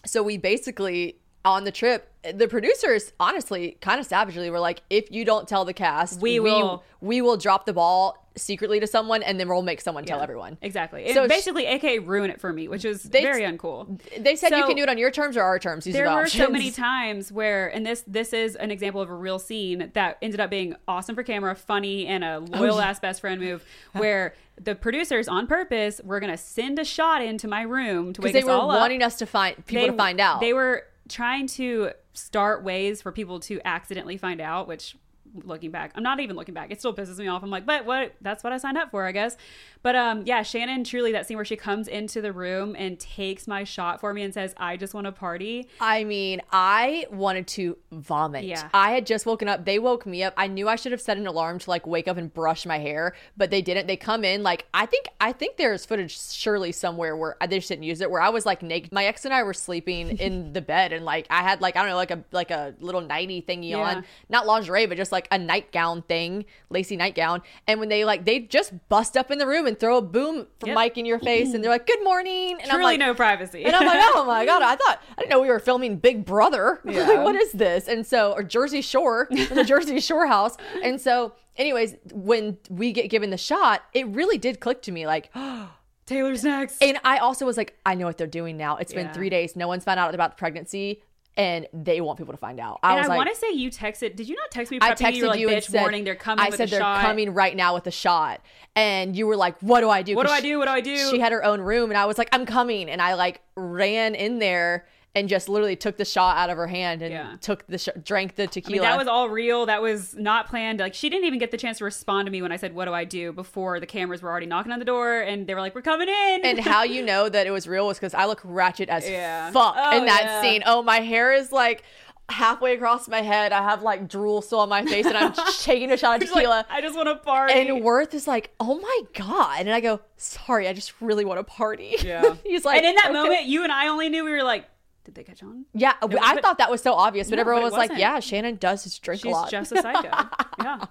so 0.06 0.21
we 0.23 0.38
basically 0.38 1.17
on 1.45 1.63
the 1.63 1.71
trip 1.71 2.12
the 2.34 2.47
producers 2.47 3.13
honestly 3.19 3.77
kind 3.82 3.99
of 3.99 4.06
savagely 4.06 4.49
were 4.49 4.60
like 4.60 4.82
if 4.89 5.10
you 5.12 5.25
don't 5.25 5.47
tell 5.47 5.65
the 5.65 5.73
cast 5.73 6.19
We 6.21 6.39
will- 6.39 6.84
we 6.99 7.21
will 7.21 7.38
drop 7.38 7.65
the 7.65 7.73
ball 7.73 8.20
secretly 8.36 8.80
to 8.80 8.88
someone 8.88 9.22
and 9.24 9.39
then 9.39 9.48
we'll 9.50 9.62
make 9.62 9.82
someone 9.82 10.06
tell 10.06 10.22
everyone. 10.22 10.58
exactly. 10.62 11.08
So 11.10 11.13
so 11.13 11.26
sh- 11.26 11.30
basically 11.30 11.65
aka 11.65 12.00
ruin 12.00 12.30
it 12.32 12.39
for 12.39 12.54
me 12.54 12.67
which 12.67 12.86
is 12.86 13.04
They- 13.04 13.22
very 13.22 13.41
uncool. 13.44 14.00
they 14.24 14.36
said 14.36 14.52
you 14.52 14.65
can 14.65 14.76
do 14.76 14.84
it 14.84 14.89
on 14.89 14.98
your 14.98 15.12
terms 15.12 15.36
or 15.38 15.44
our 15.44 15.60
terms. 15.60 15.84
These 15.84 15.94
there 15.94 16.08
the 16.10 16.15
were 16.15 16.28
so 16.28 16.50
many 16.50 16.72
times 16.72 17.32
where 17.32 17.67
and 17.67 17.86
this 17.86 18.04
this 18.08 18.34
is 18.34 18.56
an 18.56 18.72
example 18.72 19.02
of 19.02 19.10
a 19.10 19.15
real 19.15 19.38
scene 19.39 19.91
that 19.94 20.17
ended 20.22 20.39
up 20.39 20.50
being 20.50 20.76
awesome 20.88 21.15
for 21.15 21.24
camera 21.24 21.56
funny 21.56 22.08
and 22.08 22.24
a 22.24 22.36
oh, 22.54 22.58
loyal 22.58 22.80
ass 22.80 23.00
best 23.00 23.22
friend 23.22 23.41
move 23.41 23.65
where 23.94 24.34
the 24.60 24.76
producers 24.76 25.28
on 25.28 25.48
purpose 25.48 26.00
were 26.04 26.20
gonna 26.20 26.38
send 26.38 26.80
a 26.80 26.86
shot 26.86 27.22
into 27.22 27.48
my 27.48 27.62
room 27.63 28.13
to 28.13 28.22
wake 28.22 28.34
they 28.34 28.39
us 28.39 28.46
were 28.46 28.52
all 28.52 28.72
up. 28.72 28.80
wanting 28.80 29.04
us 29.04 29.17
to 29.17 29.26
find 29.26 29.65
people 29.65 29.88
to 29.88 29.94
find 29.94 30.20
out. 30.20 30.39
they 30.39 30.54
were 30.54 30.86
trying 31.10 31.48
to 31.48 31.91
start 32.13 32.63
ways 32.63 33.02
for 33.02 33.12
people 33.12 33.39
to 33.39 33.60
accidentally 33.65 34.17
find 34.17 34.39
out 34.39 34.67
which 34.67 34.96
looking 35.44 35.72
back 35.72 35.91
i'm 35.96 36.04
not 36.04 36.20
even 36.20 36.36
looking 36.36 36.54
back 36.54 36.72
it 36.72 36.80
still 36.80 36.94
pisses 36.94 37.17
me 37.17 37.28
off 37.28 37.44
i'm 37.44 37.50
like 37.50 37.65
but 37.65 37.86
what 37.86 38.13
that's 38.22 38.44
what 38.44 38.52
i 38.54 38.58
signed 38.58 38.78
up 38.78 38.91
for 38.91 39.06
i 39.06 39.12
guess 39.12 39.38
but 39.84 39.96
um 39.96 40.24
yeah 40.26 40.44
shannon 40.44 40.84
truly 40.84 41.12
that 41.12 41.26
scene 41.28 41.38
where 41.38 41.46
she 41.46 41.56
comes 41.56 41.88
into 41.88 42.22
the 42.22 42.32
room 42.34 42.76
and 42.78 43.00
takes 43.00 43.48
my 43.48 43.63
shot 43.63 44.00
for 44.00 44.13
me 44.13 44.22
and 44.24 44.34
says 44.34 44.54
i 44.58 44.76
just 44.78 44.94
want 44.94 45.06
to 45.06 45.12
party 45.12 45.67
I 45.80 46.04
mean, 46.04 46.41
I 46.52 47.06
wanted 47.12 47.48
to 47.48 47.78
vomit. 47.91 48.44
Yeah. 48.46 48.70
I 48.74 48.91
had 48.91 49.06
just 49.06 49.26
woken 49.26 49.48
up. 49.48 49.65
They 49.65 49.80
woke 49.80 50.06
me 50.06 50.24
up. 50.24 50.34
I 50.38 50.48
knew 50.48 50.67
I 50.67 50.76
should 50.76 50.91
have 50.91 51.02
set 51.02 51.17
an 51.17 51.28
alarm 51.28 51.60
to 51.60 51.70
like 51.70 51.86
wake 51.88 52.08
up 52.08 52.17
and 52.17 52.34
brush 52.34 52.65
my 52.65 52.78
hair, 52.80 53.13
but 53.36 53.50
they 53.52 53.62
didn't. 53.62 53.88
They 53.88 53.98
come 53.98 54.24
in 54.24 54.44
like 54.44 54.67
I 54.74 54.86
think 54.86 55.08
I 55.20 55.32
think 55.32 55.58
there's 55.58 55.86
footage 55.86 56.17
surely 56.20 56.72
somewhere 56.72 57.15
where 57.15 57.36
I 57.41 57.48
they 57.48 57.58
just 57.58 57.70
didn't 57.70 57.84
use 57.84 58.02
it 58.02 58.10
where 58.12 58.22
I 58.22 58.30
was 58.30 58.46
like 58.46 58.62
naked. 58.62 58.91
My 58.91 59.06
ex 59.06 59.26
and 59.26 59.34
I 59.34 59.44
were 59.44 59.54
sleeping 59.54 60.17
in 60.17 60.54
the 60.54 60.62
bed 60.62 60.94
and 60.94 61.04
like 61.06 61.28
I 61.30 61.41
had 61.41 61.62
like 61.62 61.76
I 61.76 61.82
don't 61.82 61.89
know 61.89 61.96
like 61.96 62.12
a 62.12 62.24
like 62.32 62.52
a 62.52 62.74
little 62.80 63.02
nighty 63.02 63.41
thingy 63.41 63.70
Yeah. 63.72 63.78
on, 63.80 64.06
not 64.30 64.46
lingerie, 64.46 64.86
but 64.86 64.98
just 64.98 65.12
like 65.12 65.20
a 65.31 65.38
nightgown 65.38 66.01
thing, 66.03 66.45
lacy 66.69 66.95
nightgown. 66.95 67.41
And 67.67 67.79
when 67.79 67.89
they 67.89 68.05
like 68.05 68.25
they 68.25 68.39
just 68.39 68.73
bust 68.89 69.17
up 69.17 69.29
in 69.31 69.38
the 69.38 69.47
room 69.47 69.67
and 69.67 69.79
throw 69.79 69.97
a 69.97 70.01
boom 70.01 70.47
Yep. 70.65 70.75
mic 70.77 70.97
in 70.97 71.05
your 71.05 71.19
face 71.19 71.53
and 71.53 71.63
they're 71.63 71.71
like, 71.71 71.88
"Good 71.88 72.03
morning," 72.03 72.53
and 72.62 72.71
I'm 72.71 72.77
truly 72.77 72.93
like, 72.93 72.99
no 72.99 73.13
privacy 73.13 73.63
and 73.65 73.75
I'm 73.75 73.86
like, 73.86 73.99
oh 74.13 74.25
my 74.25 74.45
god, 74.45 74.62
I 74.62 74.75
thought 74.75 75.01
I 75.17 75.21
didn't 75.21 75.31
know 75.31 75.41
we 75.41 75.47
were 75.49 75.60
filming 75.60 75.97
Big 75.97 76.25
Brother. 76.25 76.79
Like, 77.01 77.23
what 77.23 77.36
is 77.36 77.51
this? 77.51 77.88
And 77.88 78.05
so, 78.05 78.31
or 78.34 78.43
Jersey 78.43 78.81
Shore, 78.81 79.27
the 79.31 79.63
Jersey 79.67 79.99
Shore 79.99 80.27
house. 80.27 80.55
And 80.84 81.01
so, 81.01 81.34
anyways, 81.57 81.95
when 82.13 82.57
we 82.69 82.91
get 82.93 83.10
given 83.10 83.29
the 83.31 83.38
shot, 83.38 83.81
it 83.93 84.05
really 84.07 84.38
did 84.38 84.60
click 84.60 84.81
to 84.84 84.91
me, 84.91 85.07
like, 85.07 85.31
Taylor's 86.05 86.43
next. 86.43 86.81
And 86.81 86.97
I 87.03 87.17
also 87.17 87.45
was 87.45 87.57
like, 87.57 87.77
I 87.86 87.95
know 87.95 88.05
what 88.05 88.17
they're 88.17 88.27
doing 88.27 88.57
now. 88.57 88.77
It's 88.77 88.93
been 88.93 89.12
three 89.13 89.29
days. 89.29 89.55
No 89.55 89.67
one's 89.67 89.84
found 89.84 89.99
out 89.99 90.13
about 90.13 90.31
the 90.31 90.38
pregnancy, 90.38 91.01
and 91.38 91.67
they 91.74 92.02
want 92.02 92.17
people 92.17 92.34
to 92.34 92.38
find 92.38 92.60
out. 92.60 92.80
I 92.84 92.91
and 92.91 92.98
was 93.00 93.06
I 93.06 93.10
like, 93.10 93.17
want 93.17 93.30
to 93.30 93.36
say 93.36 93.52
you 93.54 93.72
texted. 93.72 94.15
Did 94.15 94.28
you 94.28 94.36
not 94.36 94.52
text 94.52 94.72
me? 94.72 94.80
I 94.82 94.91
texted 94.91 95.15
you, 95.15 95.28
like, 95.28 95.39
you 95.39 95.50
and 95.50 95.63
said, 95.63 95.82
warning, 95.82 96.04
they're 96.04 96.15
coming 96.15 96.46
I 96.46 96.50
said 96.50 96.70
they're 96.70 96.80
shot. 96.80 97.02
coming 97.02 97.34
right 97.34 97.56
now 97.56 97.74
with 97.74 97.88
a 97.88 97.91
shot, 97.91 98.41
and 98.76 99.15
you 99.15 99.28
were 99.28 99.38
like, 99.38 99.58
"What 99.60 99.82
do 99.82 99.89
I 99.89 100.02
do? 100.02 100.15
What 100.15 100.28
do 100.28 100.34
I 100.34 100.41
do? 100.41 100.60
What 100.60 100.65
do 100.65 100.72
I 100.72 100.82
do? 100.82 101.10
She 101.10 101.20
had 101.20 101.32
her 101.32 101.44
own 101.44 101.62
room, 101.62 101.89
and 101.89 101.98
I 101.98 102.06
was 102.06 102.17
like, 102.17 102.30
"I'm 102.32 102.46
coming," 102.46 102.89
and 102.89 103.02
I 103.02 103.13
like 103.13 103.41
ran 103.56 104.15
in 104.15 104.39
there 104.39 104.86
and 105.13 105.28
just 105.28 105.50
literally 105.50 105.76
took 105.76 105.97
the 105.97 106.06
shot 106.06 106.38
out 106.38 106.50
of 106.50 106.56
her 106.56 106.67
hand 106.67 107.02
and 107.02 107.12
Yeah. 107.13 107.36
took 107.41 107.67
the 107.67 107.78
sh- 107.78 107.89
drank 108.02 108.36
the 108.36 108.43
I 108.43 108.45
tequila. 108.45 108.71
mean, 108.74 108.82
that 108.84 108.97
was 108.97 109.08
all 109.10 109.30
real. 109.30 109.65
That 109.65 109.82
was 109.82 110.15
not 110.15 110.47
planned. 110.47 110.80
Like, 110.80 110.93
she 110.93 111.10
didn't 111.10 111.26
even 111.26 111.38
get 111.38 111.52
the 111.52 111.58
chance 111.58 111.80
to 111.80 111.84
respond 111.84 112.28
to 112.28 112.32
me 112.32 112.41
when 112.41 112.52
I 112.54 112.56
said, 112.56 112.74
"What 112.74 112.86
do 112.86 112.93
I 112.93 113.04
do?" 113.04 113.34
Before 113.34 113.80
the 113.82 113.86
cameras 113.86 114.21
were 114.21 114.30
already 114.30 114.45
knocking 114.45 114.71
on 114.71 114.80
the 114.80 114.86
door, 114.86 115.19
and 115.19 115.47
they 115.47 115.54
were 115.54 115.60
like, 115.60 115.76
"We're 115.76 115.82
coming 115.82 116.08
in." 116.08 116.41
and 116.45 116.60
how 116.71 116.84
you 116.84 117.02
know 117.04 117.28
that 117.28 117.45
it 117.45 117.52
was 117.52 117.67
real 117.67 117.88
was 117.88 117.97
because 117.97 118.13
I 118.13 118.26
look 118.26 118.39
ratchet 118.45 118.88
as 118.88 119.10
Yeah. 119.10 119.52
fuck 119.52 119.76
Oh, 119.78 119.97
in 119.97 120.06
that 120.06 120.21
yeah. 120.24 120.41
scene. 120.41 120.63
Oh, 120.65 120.82
my 120.82 121.02
hair 121.02 121.34
is 121.34 121.52
like 121.52 121.84
halfway 122.30 122.74
across 122.76 123.10
my 123.10 123.21
head. 123.21 123.52
I 123.52 123.62
have 123.62 123.82
like 123.84 124.08
drool 124.08 124.41
still 124.41 124.60
on 124.62 124.69
my 124.69 124.86
face, 124.86 125.06
and 125.06 125.17
I'm 125.17 125.34
taking 125.60 125.91
a 125.91 125.97
shot 125.97 126.15
of 126.15 126.21
She's 126.21 126.32
like, 126.32 126.43
tequila. 126.43 126.65
I 126.69 126.80
just 126.80 126.95
want 126.95 127.10
to 127.10 127.15
party. 127.15 127.54
and 127.54 127.84
Worth 127.84 128.13
is 128.13 128.28
like, 128.28 128.54
"Oh 128.62 128.80
my 128.80 129.00
god!" 129.13 129.60
And 129.62 129.71
I 129.71 129.82
go, 129.82 130.00
"Sorry, 130.15 130.69
I 130.69 130.74
just 130.74 130.93
really 131.02 131.26
want 131.26 131.39
to 131.39 131.43
party." 131.43 131.95
yeah, 132.02 132.36
He's 132.45 132.63
like, 132.63 132.78
and 132.78 132.86
in 132.86 132.95
that 132.95 133.08
"Okay." 133.08 133.13
moment, 133.13 133.43
you 133.47 133.63
and 133.63 133.74
I 133.74 133.89
only 133.89 134.08
knew 134.08 134.24
we 134.24 134.32
were 134.32 134.43
like, 134.43 134.65
"Did 135.03 135.15
they 135.15 135.23
catch 135.23 135.41
on?" 135.43 135.65
yeah, 135.73 135.93
I 136.01 136.07
but- 136.07 136.41
thought 136.41 136.57
that 136.59 136.69
was 136.71 136.81
so 136.81 136.93
obvious, 136.93 137.29
but 137.29 137.35
No, 137.37 137.41
everyone 137.41 137.61
but 137.63 137.65
was 137.65 137.73
like, 137.73 137.89
wasn't. 137.89 137.99
"Yeah, 137.99 138.19
Shannon 138.19 138.55
does 138.55 138.83
just 138.83 139.01
drink 139.01 139.25
a 139.25 139.29
lot. 139.29 139.45
She's 139.49 139.51
just 139.51 139.71
a 139.71 139.81
psycho. 139.81 140.27
yeah. 140.63 140.85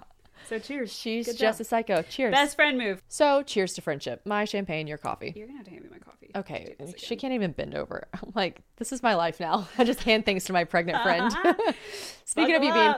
So 0.49 0.59
cheers. 0.59 0.91
She's 0.91 1.27
Good 1.27 1.37
just 1.37 1.59
job. 1.59 1.61
a 1.61 1.67
psycho." 1.67 2.01
Cheers. 2.03 2.31
best 2.31 2.55
friend 2.55 2.77
move. 2.77 3.01
so, 3.07 3.41
cheers 3.43 3.73
to 3.73 3.81
friendship. 3.81 4.21
My 4.25 4.45
champagne, 4.45 4.87
your 4.87 4.97
coffee. 4.97 5.33
You're 5.35 5.47
gonna 5.47 5.57
have 5.57 5.65
to 5.65 5.71
hand 5.71 5.83
me 5.83 5.89
my 5.91 5.99
coffee. 5.99 6.31
Okay, 6.35 6.75
she 6.97 7.15
can't 7.15 7.33
even 7.33 7.51
bend 7.51 7.75
over. 7.75 8.07
I'm 8.13 8.31
like, 8.35 8.61
this 8.77 8.91
is 8.91 9.01
my 9.03 9.15
life 9.15 9.39
now. 9.39 9.67
I 9.77 9.83
just 9.83 10.03
hand 10.03 10.25
things 10.25 10.45
to 10.45 10.53
my 10.53 10.63
pregnant 10.63 11.01
friend. 11.03 11.31
Speaking 12.25 12.55
of 12.55 12.63
you 12.63 12.69
Buckle 12.69 12.83
being 12.83 12.95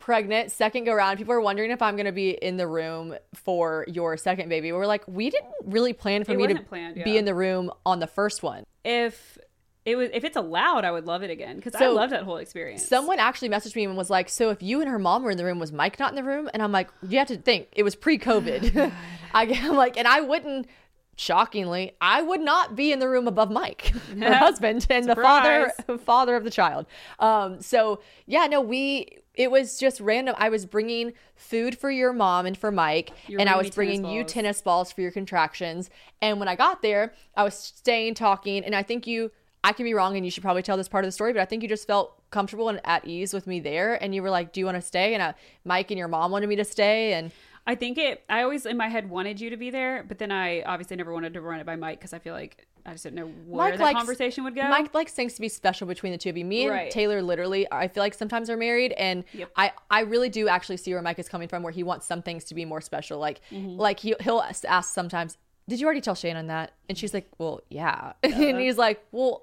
pregnant, 0.00 0.50
second 0.50 0.84
go 0.84 0.92
round, 0.94 1.16
people 1.18 1.32
are 1.32 1.40
wondering 1.40 1.70
if 1.70 1.80
I'm 1.80 1.94
going 1.94 2.06
to 2.06 2.12
be 2.12 2.30
in 2.30 2.56
the 2.56 2.66
room 2.66 3.14
for 3.34 3.84
your 3.88 4.16
second 4.16 4.48
baby. 4.48 4.72
We're 4.72 4.86
like, 4.86 5.04
we 5.06 5.30
didn't 5.30 5.52
really 5.64 5.92
plan 5.92 6.24
for 6.24 6.32
It 6.32 6.38
me 6.38 6.46
to 6.48 6.52
wasn't 6.54 6.68
planned, 6.68 7.04
be 7.04 7.16
in 7.16 7.24
the 7.24 7.34
room 7.36 7.70
on 7.86 8.00
the 8.00 8.08
first 8.08 8.42
one. 8.42 8.64
If 8.84 9.38
it 9.84 9.96
was, 9.96 10.10
if 10.12 10.22
it's 10.24 10.36
allowed, 10.36 10.84
I 10.84 10.92
would 10.92 11.06
love 11.06 11.22
it 11.22 11.30
again 11.30 11.56
because 11.56 11.74
I 11.74 11.80
So, 11.80 11.92
love 11.92 12.10
that 12.10 12.22
whole 12.22 12.36
experience. 12.36 12.86
Someone 12.86 13.18
actually 13.18 13.48
messaged 13.48 13.74
me 13.74 13.84
and 13.84 13.96
was 13.96 14.10
like, 14.10 14.28
"So 14.28 14.50
if 14.50 14.62
you 14.62 14.80
and 14.80 14.88
her 14.88 14.98
mom 14.98 15.22
were 15.24 15.32
in 15.32 15.38
the 15.38 15.44
room, 15.44 15.58
was 15.58 15.72
Mike 15.72 15.98
not 15.98 16.10
in 16.10 16.16
the 16.16 16.22
room?" 16.22 16.48
And 16.54 16.62
I'm 16.62 16.70
like, 16.72 16.88
"You 17.08 17.18
have 17.18 17.28
to 17.28 17.36
think 17.36 17.68
it 17.72 17.82
was 17.82 17.96
pre-COVID." 17.96 18.92
I, 19.34 19.44
am 19.44 19.74
like, 19.76 19.96
and 19.96 20.06
I 20.06 20.20
wouldn't. 20.20 20.68
Shockingly, 21.14 21.92
I 22.00 22.22
would 22.22 22.40
not 22.40 22.74
be 22.74 22.90
in 22.90 22.98
the 22.98 23.08
room 23.08 23.28
above 23.28 23.50
Mike, 23.50 23.92
her 24.18 24.34
husband, 24.34 24.86
and 24.88 25.06
the 25.06 25.14
father 25.14 25.70
father 26.04 26.36
of 26.36 26.44
the 26.44 26.50
child. 26.50 26.86
Um, 27.18 27.60
so 27.60 28.00
yeah, 28.26 28.46
no, 28.46 28.62
we 28.62 29.18
it 29.34 29.50
was 29.50 29.78
just 29.78 30.00
random. 30.00 30.34
I 30.38 30.48
was 30.48 30.64
bringing 30.64 31.12
food 31.36 31.76
for 31.76 31.90
your 31.90 32.14
mom 32.14 32.46
and 32.46 32.56
for 32.56 32.70
Mike, 32.70 33.12
You 33.28 33.36
were 33.36 33.40
and 33.40 33.50
I 33.50 33.56
was 33.56 33.70
bringing 33.70 34.06
you 34.06 34.24
tennis 34.24 34.62
balls 34.62 34.90
for 34.90 35.02
your 35.02 35.10
contractions. 35.10 35.90
And 36.22 36.38
when 36.38 36.48
I 36.48 36.56
got 36.56 36.80
there, 36.80 37.12
I 37.36 37.44
was 37.44 37.54
staying 37.54 38.14
talking, 38.14 38.64
and 38.64 38.74
I 38.74 38.82
think 38.82 39.06
you. 39.06 39.32
I 39.64 39.72
can 39.72 39.84
be 39.84 39.94
wrong, 39.94 40.16
and 40.16 40.24
you 40.24 40.30
should 40.30 40.42
probably 40.42 40.62
tell 40.62 40.76
this 40.76 40.88
part 40.88 41.04
of 41.04 41.08
the 41.08 41.12
story, 41.12 41.32
but 41.32 41.40
I 41.40 41.44
think 41.44 41.62
you 41.62 41.68
just 41.68 41.86
felt 41.86 42.20
comfortable 42.30 42.68
and 42.68 42.80
at 42.84 43.06
ease 43.06 43.32
with 43.32 43.46
me 43.46 43.60
there, 43.60 44.02
and 44.02 44.14
you 44.14 44.22
were 44.22 44.30
like, 44.30 44.52
"Do 44.52 44.60
you 44.60 44.66
want 44.66 44.76
to 44.76 44.82
stay?" 44.82 45.14
And 45.14 45.22
I, 45.22 45.34
Mike 45.64 45.90
and 45.90 45.98
your 45.98 46.08
mom 46.08 46.30
wanted 46.32 46.48
me 46.48 46.56
to 46.56 46.64
stay, 46.64 47.12
and 47.12 47.30
I 47.66 47.76
think 47.76 47.96
it. 47.96 48.24
I 48.28 48.42
always 48.42 48.66
in 48.66 48.76
my 48.76 48.88
head 48.88 49.08
wanted 49.08 49.40
you 49.40 49.50
to 49.50 49.56
be 49.56 49.70
there, 49.70 50.04
but 50.06 50.18
then 50.18 50.32
I 50.32 50.62
obviously 50.62 50.96
never 50.96 51.12
wanted 51.12 51.34
to 51.34 51.40
run 51.40 51.60
it 51.60 51.66
by 51.66 51.76
Mike 51.76 52.00
because 52.00 52.12
I 52.12 52.18
feel 52.18 52.34
like 52.34 52.66
I 52.84 52.90
just 52.90 53.04
didn't 53.04 53.14
know 53.14 53.26
where 53.46 53.68
Mike 53.68 53.78
that 53.78 53.84
likes- 53.84 53.96
conversation 53.98 54.42
would 54.42 54.56
go. 54.56 54.66
Mike 54.68 54.92
likes 54.94 55.12
things 55.12 55.34
to 55.34 55.40
be 55.40 55.48
special 55.48 55.86
between 55.86 56.10
the 56.10 56.18
two 56.18 56.30
of 56.30 56.36
you. 56.36 56.44
Me 56.44 56.62
and 56.64 56.72
Right. 56.72 56.90
Taylor 56.90 57.22
literally, 57.22 57.68
I 57.70 57.86
feel 57.86 58.02
like 58.02 58.14
sometimes 58.14 58.50
are 58.50 58.56
married, 58.56 58.90
and 58.94 59.22
Yep. 59.32 59.52
I 59.54 59.70
I 59.88 60.00
really 60.00 60.28
do 60.28 60.48
actually 60.48 60.78
see 60.78 60.92
where 60.92 61.02
Mike 61.02 61.20
is 61.20 61.28
coming 61.28 61.46
from, 61.46 61.62
where 61.62 61.72
he 61.72 61.84
wants 61.84 62.04
some 62.04 62.20
things 62.22 62.42
to 62.46 62.56
be 62.56 62.64
more 62.64 62.80
special. 62.80 63.20
Like 63.20 63.40
Mm-hmm. 63.52 63.78
like 63.78 64.00
he 64.00 64.16
he'll 64.20 64.40
ask 64.40 64.64
ask 64.64 64.92
sometimes. 64.92 65.38
Did 65.72 65.80
you 65.80 65.86
already 65.86 66.02
tell 66.02 66.14
Shannon 66.14 66.48
that? 66.48 66.74
And 66.90 66.98
she's 66.98 67.14
like, 67.14 67.30
"Well, 67.38 67.62
yeah." 67.70 68.12
and 68.22 68.34
Uh-huh. 68.34 68.58
he's 68.58 68.76
like, 68.76 69.02
"Well, 69.10 69.42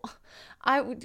I 0.64 0.80
would. 0.80 1.04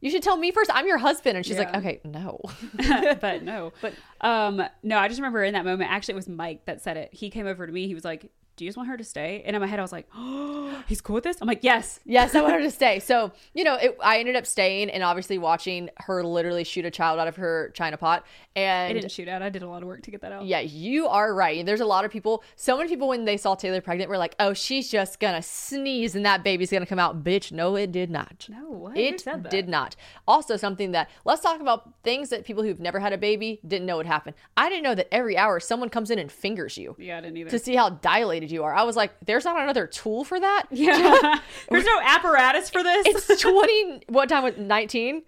You 0.00 0.10
should 0.10 0.24
tell 0.24 0.36
me 0.36 0.50
first. 0.50 0.68
I'm 0.74 0.88
your 0.88 0.98
husband." 0.98 1.36
And 1.36 1.46
she's 1.46 1.58
like, 1.58 1.72
"Okay, 1.76 2.00
no." 2.02 2.40
but 3.20 3.44
no. 3.44 3.72
But 3.80 3.94
um, 4.20 4.60
no, 4.82 4.98
I 4.98 5.06
just 5.06 5.20
remember 5.20 5.44
in 5.44 5.52
that 5.54 5.64
moment. 5.64 5.92
Actually, 5.92 6.14
it 6.14 6.16
was 6.16 6.28
Mike 6.28 6.64
that 6.64 6.82
said 6.82 6.96
it. 6.96 7.14
He 7.14 7.30
came 7.30 7.46
over 7.46 7.64
to 7.68 7.72
me. 7.72 7.86
He 7.86 7.94
was 7.94 8.04
like, 8.04 8.32
"Do 8.56 8.64
you 8.64 8.68
just 8.68 8.76
want 8.76 8.88
her 8.88 8.96
to 8.96 9.04
stay?" 9.04 9.42
And 9.46 9.54
in 9.56 9.60
my 9.62 9.66
head, 9.68 9.78
I 9.78 9.82
was 9.82 9.92
like, 9.92 10.06
"Oh, 10.14 10.82
he's 10.88 11.00
cool 11.00 11.14
with 11.14 11.24
this." 11.24 11.36
I'm 11.40 11.48
like, 11.48 11.62
"Yes." 11.62 12.00
Yes, 12.04 12.34
I 12.34 12.40
want 12.42 12.54
her 12.54 12.60
to 12.60 12.70
stay. 12.80 12.98
So, 13.00 13.32
you 13.54 13.64
know, 13.64 13.74
it, 13.76 13.96
I 14.02 14.18
ended 14.18 14.36
up 14.36 14.46
staying 14.46 14.90
and 14.90 15.02
obviously 15.02 15.38
watching 15.38 15.90
her 15.98 16.22
literally 16.24 16.64
shoot 16.64 16.84
a 16.84 16.90
child 16.90 17.18
out 17.18 17.28
of 17.28 17.36
her 17.36 17.70
china 17.74 17.96
pot. 17.96 18.24
And 18.56 18.64
I 18.64 18.88
And 18.90 19.00
didn't 19.00 19.10
shoot 19.12 19.28
out. 19.28 19.42
I 19.42 19.48
did 19.48 19.62
a 19.62 19.68
lot 19.68 19.82
of 19.82 19.88
work 19.88 20.02
to 20.02 20.10
get 20.10 20.20
that 20.20 20.30
out. 20.32 20.44
yeah, 20.44 20.60
you 20.60 21.08
are 21.08 21.34
right. 21.34 21.64
There's 21.66 21.80
a 21.80 21.84
lot 21.86 22.04
of 22.04 22.10
people, 22.10 22.44
so 22.56 22.76
many 22.76 22.88
people 22.88 23.08
when 23.08 23.24
they 23.24 23.36
saw 23.36 23.54
Taylor 23.56 23.80
pregnant 23.80 24.08
were 24.08 24.18
like, 24.18 24.34
oh, 24.38 24.52
she's 24.54 24.90
just 24.90 25.18
gonna 25.18 25.42
sneeze 25.42 26.14
and 26.14 26.24
that 26.24 26.44
baby's 26.44 26.70
gonna 26.70 26.86
come 26.86 26.98
out. 27.00 27.24
Bitch, 27.24 27.50
no, 27.52 27.74
it 27.76 27.90
did 27.90 28.10
not. 28.10 28.46
No, 28.48 28.70
what? 28.70 28.96
It 28.96 29.24
did 29.50 29.68
not. 29.68 29.96
Also, 30.28 30.56
something 30.56 30.92
that 30.92 31.10
let's 31.24 31.42
talk 31.42 31.60
about 31.60 31.92
things 32.04 32.28
that 32.28 32.44
people 32.44 32.62
who've 32.62 32.78
never 32.80 33.00
had 33.00 33.12
a 33.12 33.18
baby 33.18 33.60
didn't 33.66 33.86
know 33.86 33.96
would 33.96 34.06
happen. 34.06 34.34
I 34.56 34.68
didn't 34.68 34.84
know 34.84 34.94
that 34.94 35.12
every 35.12 35.36
hour 35.36 35.58
someone 35.60 35.88
comes 35.88 36.10
in 36.10 36.18
and 36.18 36.30
fingers 36.30 36.76
you 36.78 36.94
Yeah, 36.98 37.18
I 37.18 37.20
didn't 37.22 37.36
either. 37.38 37.50
to 37.50 37.58
see 37.58 37.74
how 37.74 37.90
dilated 37.90 38.43
you 38.50 38.64
are. 38.64 38.74
I 38.74 38.82
was 38.82 38.96
like, 38.96 39.12
there's 39.24 39.44
not 39.44 39.60
another 39.60 39.86
tool 39.86 40.24
for 40.24 40.38
that. 40.38 40.66
yeah. 40.70 41.40
There's 41.68 41.84
no 41.84 42.00
apparatus 42.02 42.70
for 42.70 42.82
this. 42.82 43.06
It's 43.06 43.42
20, 43.42 44.02
what 44.08 44.28
time 44.28 44.44
was 44.44 44.56
19? 44.56 45.22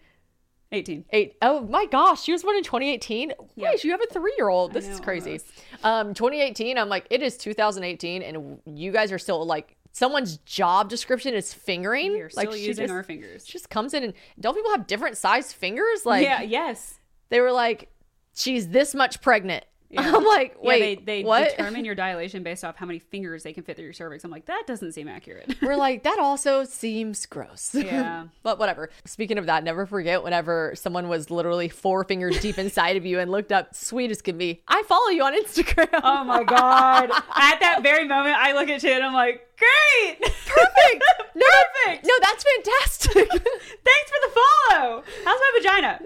18. 0.73 1.05
Eight. 1.11 1.37
Oh 1.43 1.61
my 1.61 1.87
gosh, 1.87 2.23
she 2.23 2.33
was 2.33 2.43
born 2.43 2.57
in 2.57 2.65
2018. 2.65 3.33
Yeah. 3.55 3.71
Wait, 3.71 3.85
you 3.85 3.93
have 3.93 4.01
a 4.03 4.13
three 4.13 4.35
year 4.37 4.49
old. 4.49 4.73
This 4.73 4.87
know, 4.87 4.95
is 4.95 5.01
crazy. 5.01 5.41
Um, 5.85 6.13
2018. 6.13 6.77
I'm 6.77 6.89
like, 6.89 7.07
it 7.11 7.23
is 7.23 7.37
2018, 7.37 8.23
and 8.23 8.59
you 8.67 8.91
guys 8.93 9.13
are 9.13 9.19
still 9.19 9.45
like, 9.47 9.77
someone's 9.93 10.39
job 10.39 10.89
description 10.89 11.35
is 11.35 11.55
fingering. 11.55 12.13
We're 12.13 12.29
still 12.31 12.51
like 12.51 12.61
using 12.61 12.85
just, 12.85 12.93
our 12.93 13.03
fingers. 13.03 13.47
she 13.47 13.53
just 13.53 13.71
comes 13.71 13.95
in 13.95 14.03
and 14.03 14.13
don't 14.41 14.55
people 14.55 14.71
have 14.73 14.87
different 14.87 15.17
size 15.17 15.53
fingers? 15.53 16.05
Like, 16.05 16.25
yeah. 16.25 16.43
Yes. 16.43 16.99
they 17.29 17.41
were 17.41 17.53
like, 17.53 17.89
she's 18.35 18.69
this 18.69 18.95
much 18.95 19.23
pregnant. 19.23 19.65
Yeah. 19.90 20.14
I'm 20.16 20.25
like, 20.25 20.57
Yeah, 20.61 20.68
wait, 20.68 21.07
they, 21.07 21.20
they 21.20 21.25
what? 21.25 21.51
determine 21.51 21.85
your 21.85 21.94
dilation 21.94 22.42
based 22.42 22.64
off 22.64 22.77
how 22.77 22.87
many 22.87 22.99
fingers 22.99 23.42
they 23.44 23.53
can 23.53 23.62
fit 23.62 23.77
through 23.77 23.85
your 23.85 23.92
cervix. 23.92 24.25
I'm 24.25 24.31
like, 24.31 24.46
that 24.46 24.64
doesn't 24.66 24.92
seem 24.92 25.07
accurate. 25.09 25.55
We're 25.62 25.77
like, 25.87 26.03
that 26.03 26.18
also 26.18 26.64
seems 26.64 27.25
gross. 27.27 27.75
Yeah. 27.87 28.27
but 28.42 28.59
whatever. 28.59 28.90
Speaking 29.05 29.38
of 29.38 29.46
that, 29.46 29.62
never 29.62 29.87
forget 29.87 30.22
whenever 30.25 30.72
someone 30.75 31.09
was 31.09 31.31
literally 31.31 31.68
four 31.68 32.03
fingers 32.05 32.40
deep 32.40 32.59
inside 32.59 32.96
of 32.96 33.07
you 33.07 33.20
and 33.20 33.31
looked 33.31 33.53
up 33.53 33.75
sweet 33.75 34.11
as 34.11 34.20
can 34.22 34.37
be. 34.38 34.62
I 34.66 34.83
follow 34.88 35.09
you 35.11 35.22
on 35.22 35.40
Instagram. 35.40 35.88
oh 36.03 36.25
my 36.25 36.42
god! 36.42 37.11
At 37.37 37.61
that 37.61 37.81
very 37.83 38.07
moment, 38.09 38.35
I 38.37 38.53
look 38.55 38.68
at 38.68 38.83
you 38.83 38.90
and 38.90 39.05
I'm 39.05 39.12
like, 39.14 39.46
great, 39.59 40.21
perfect. 40.21 41.05
No, 41.37 41.45
perfect. 41.85 42.07
No, 42.07 42.14
that's 42.23 42.45
fantastic. 42.45 43.29
Thanks 43.31 44.11
for 44.11 44.21
the 44.23 44.40
follow. 44.71 45.03
How's 45.25 45.38
my 45.38 45.51
vagina? 45.59 46.01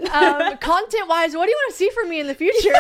um, 0.51 0.59
content 0.61 1.09
wise, 1.09 1.37
what 1.37 1.45
do 1.45 1.51
you 1.51 1.57
want 1.57 1.71
to 1.73 1.77
see 1.77 1.89
from 1.91 2.09
me 2.09 2.19
in 2.19 2.27
the 2.27 2.35
future? 2.35 2.75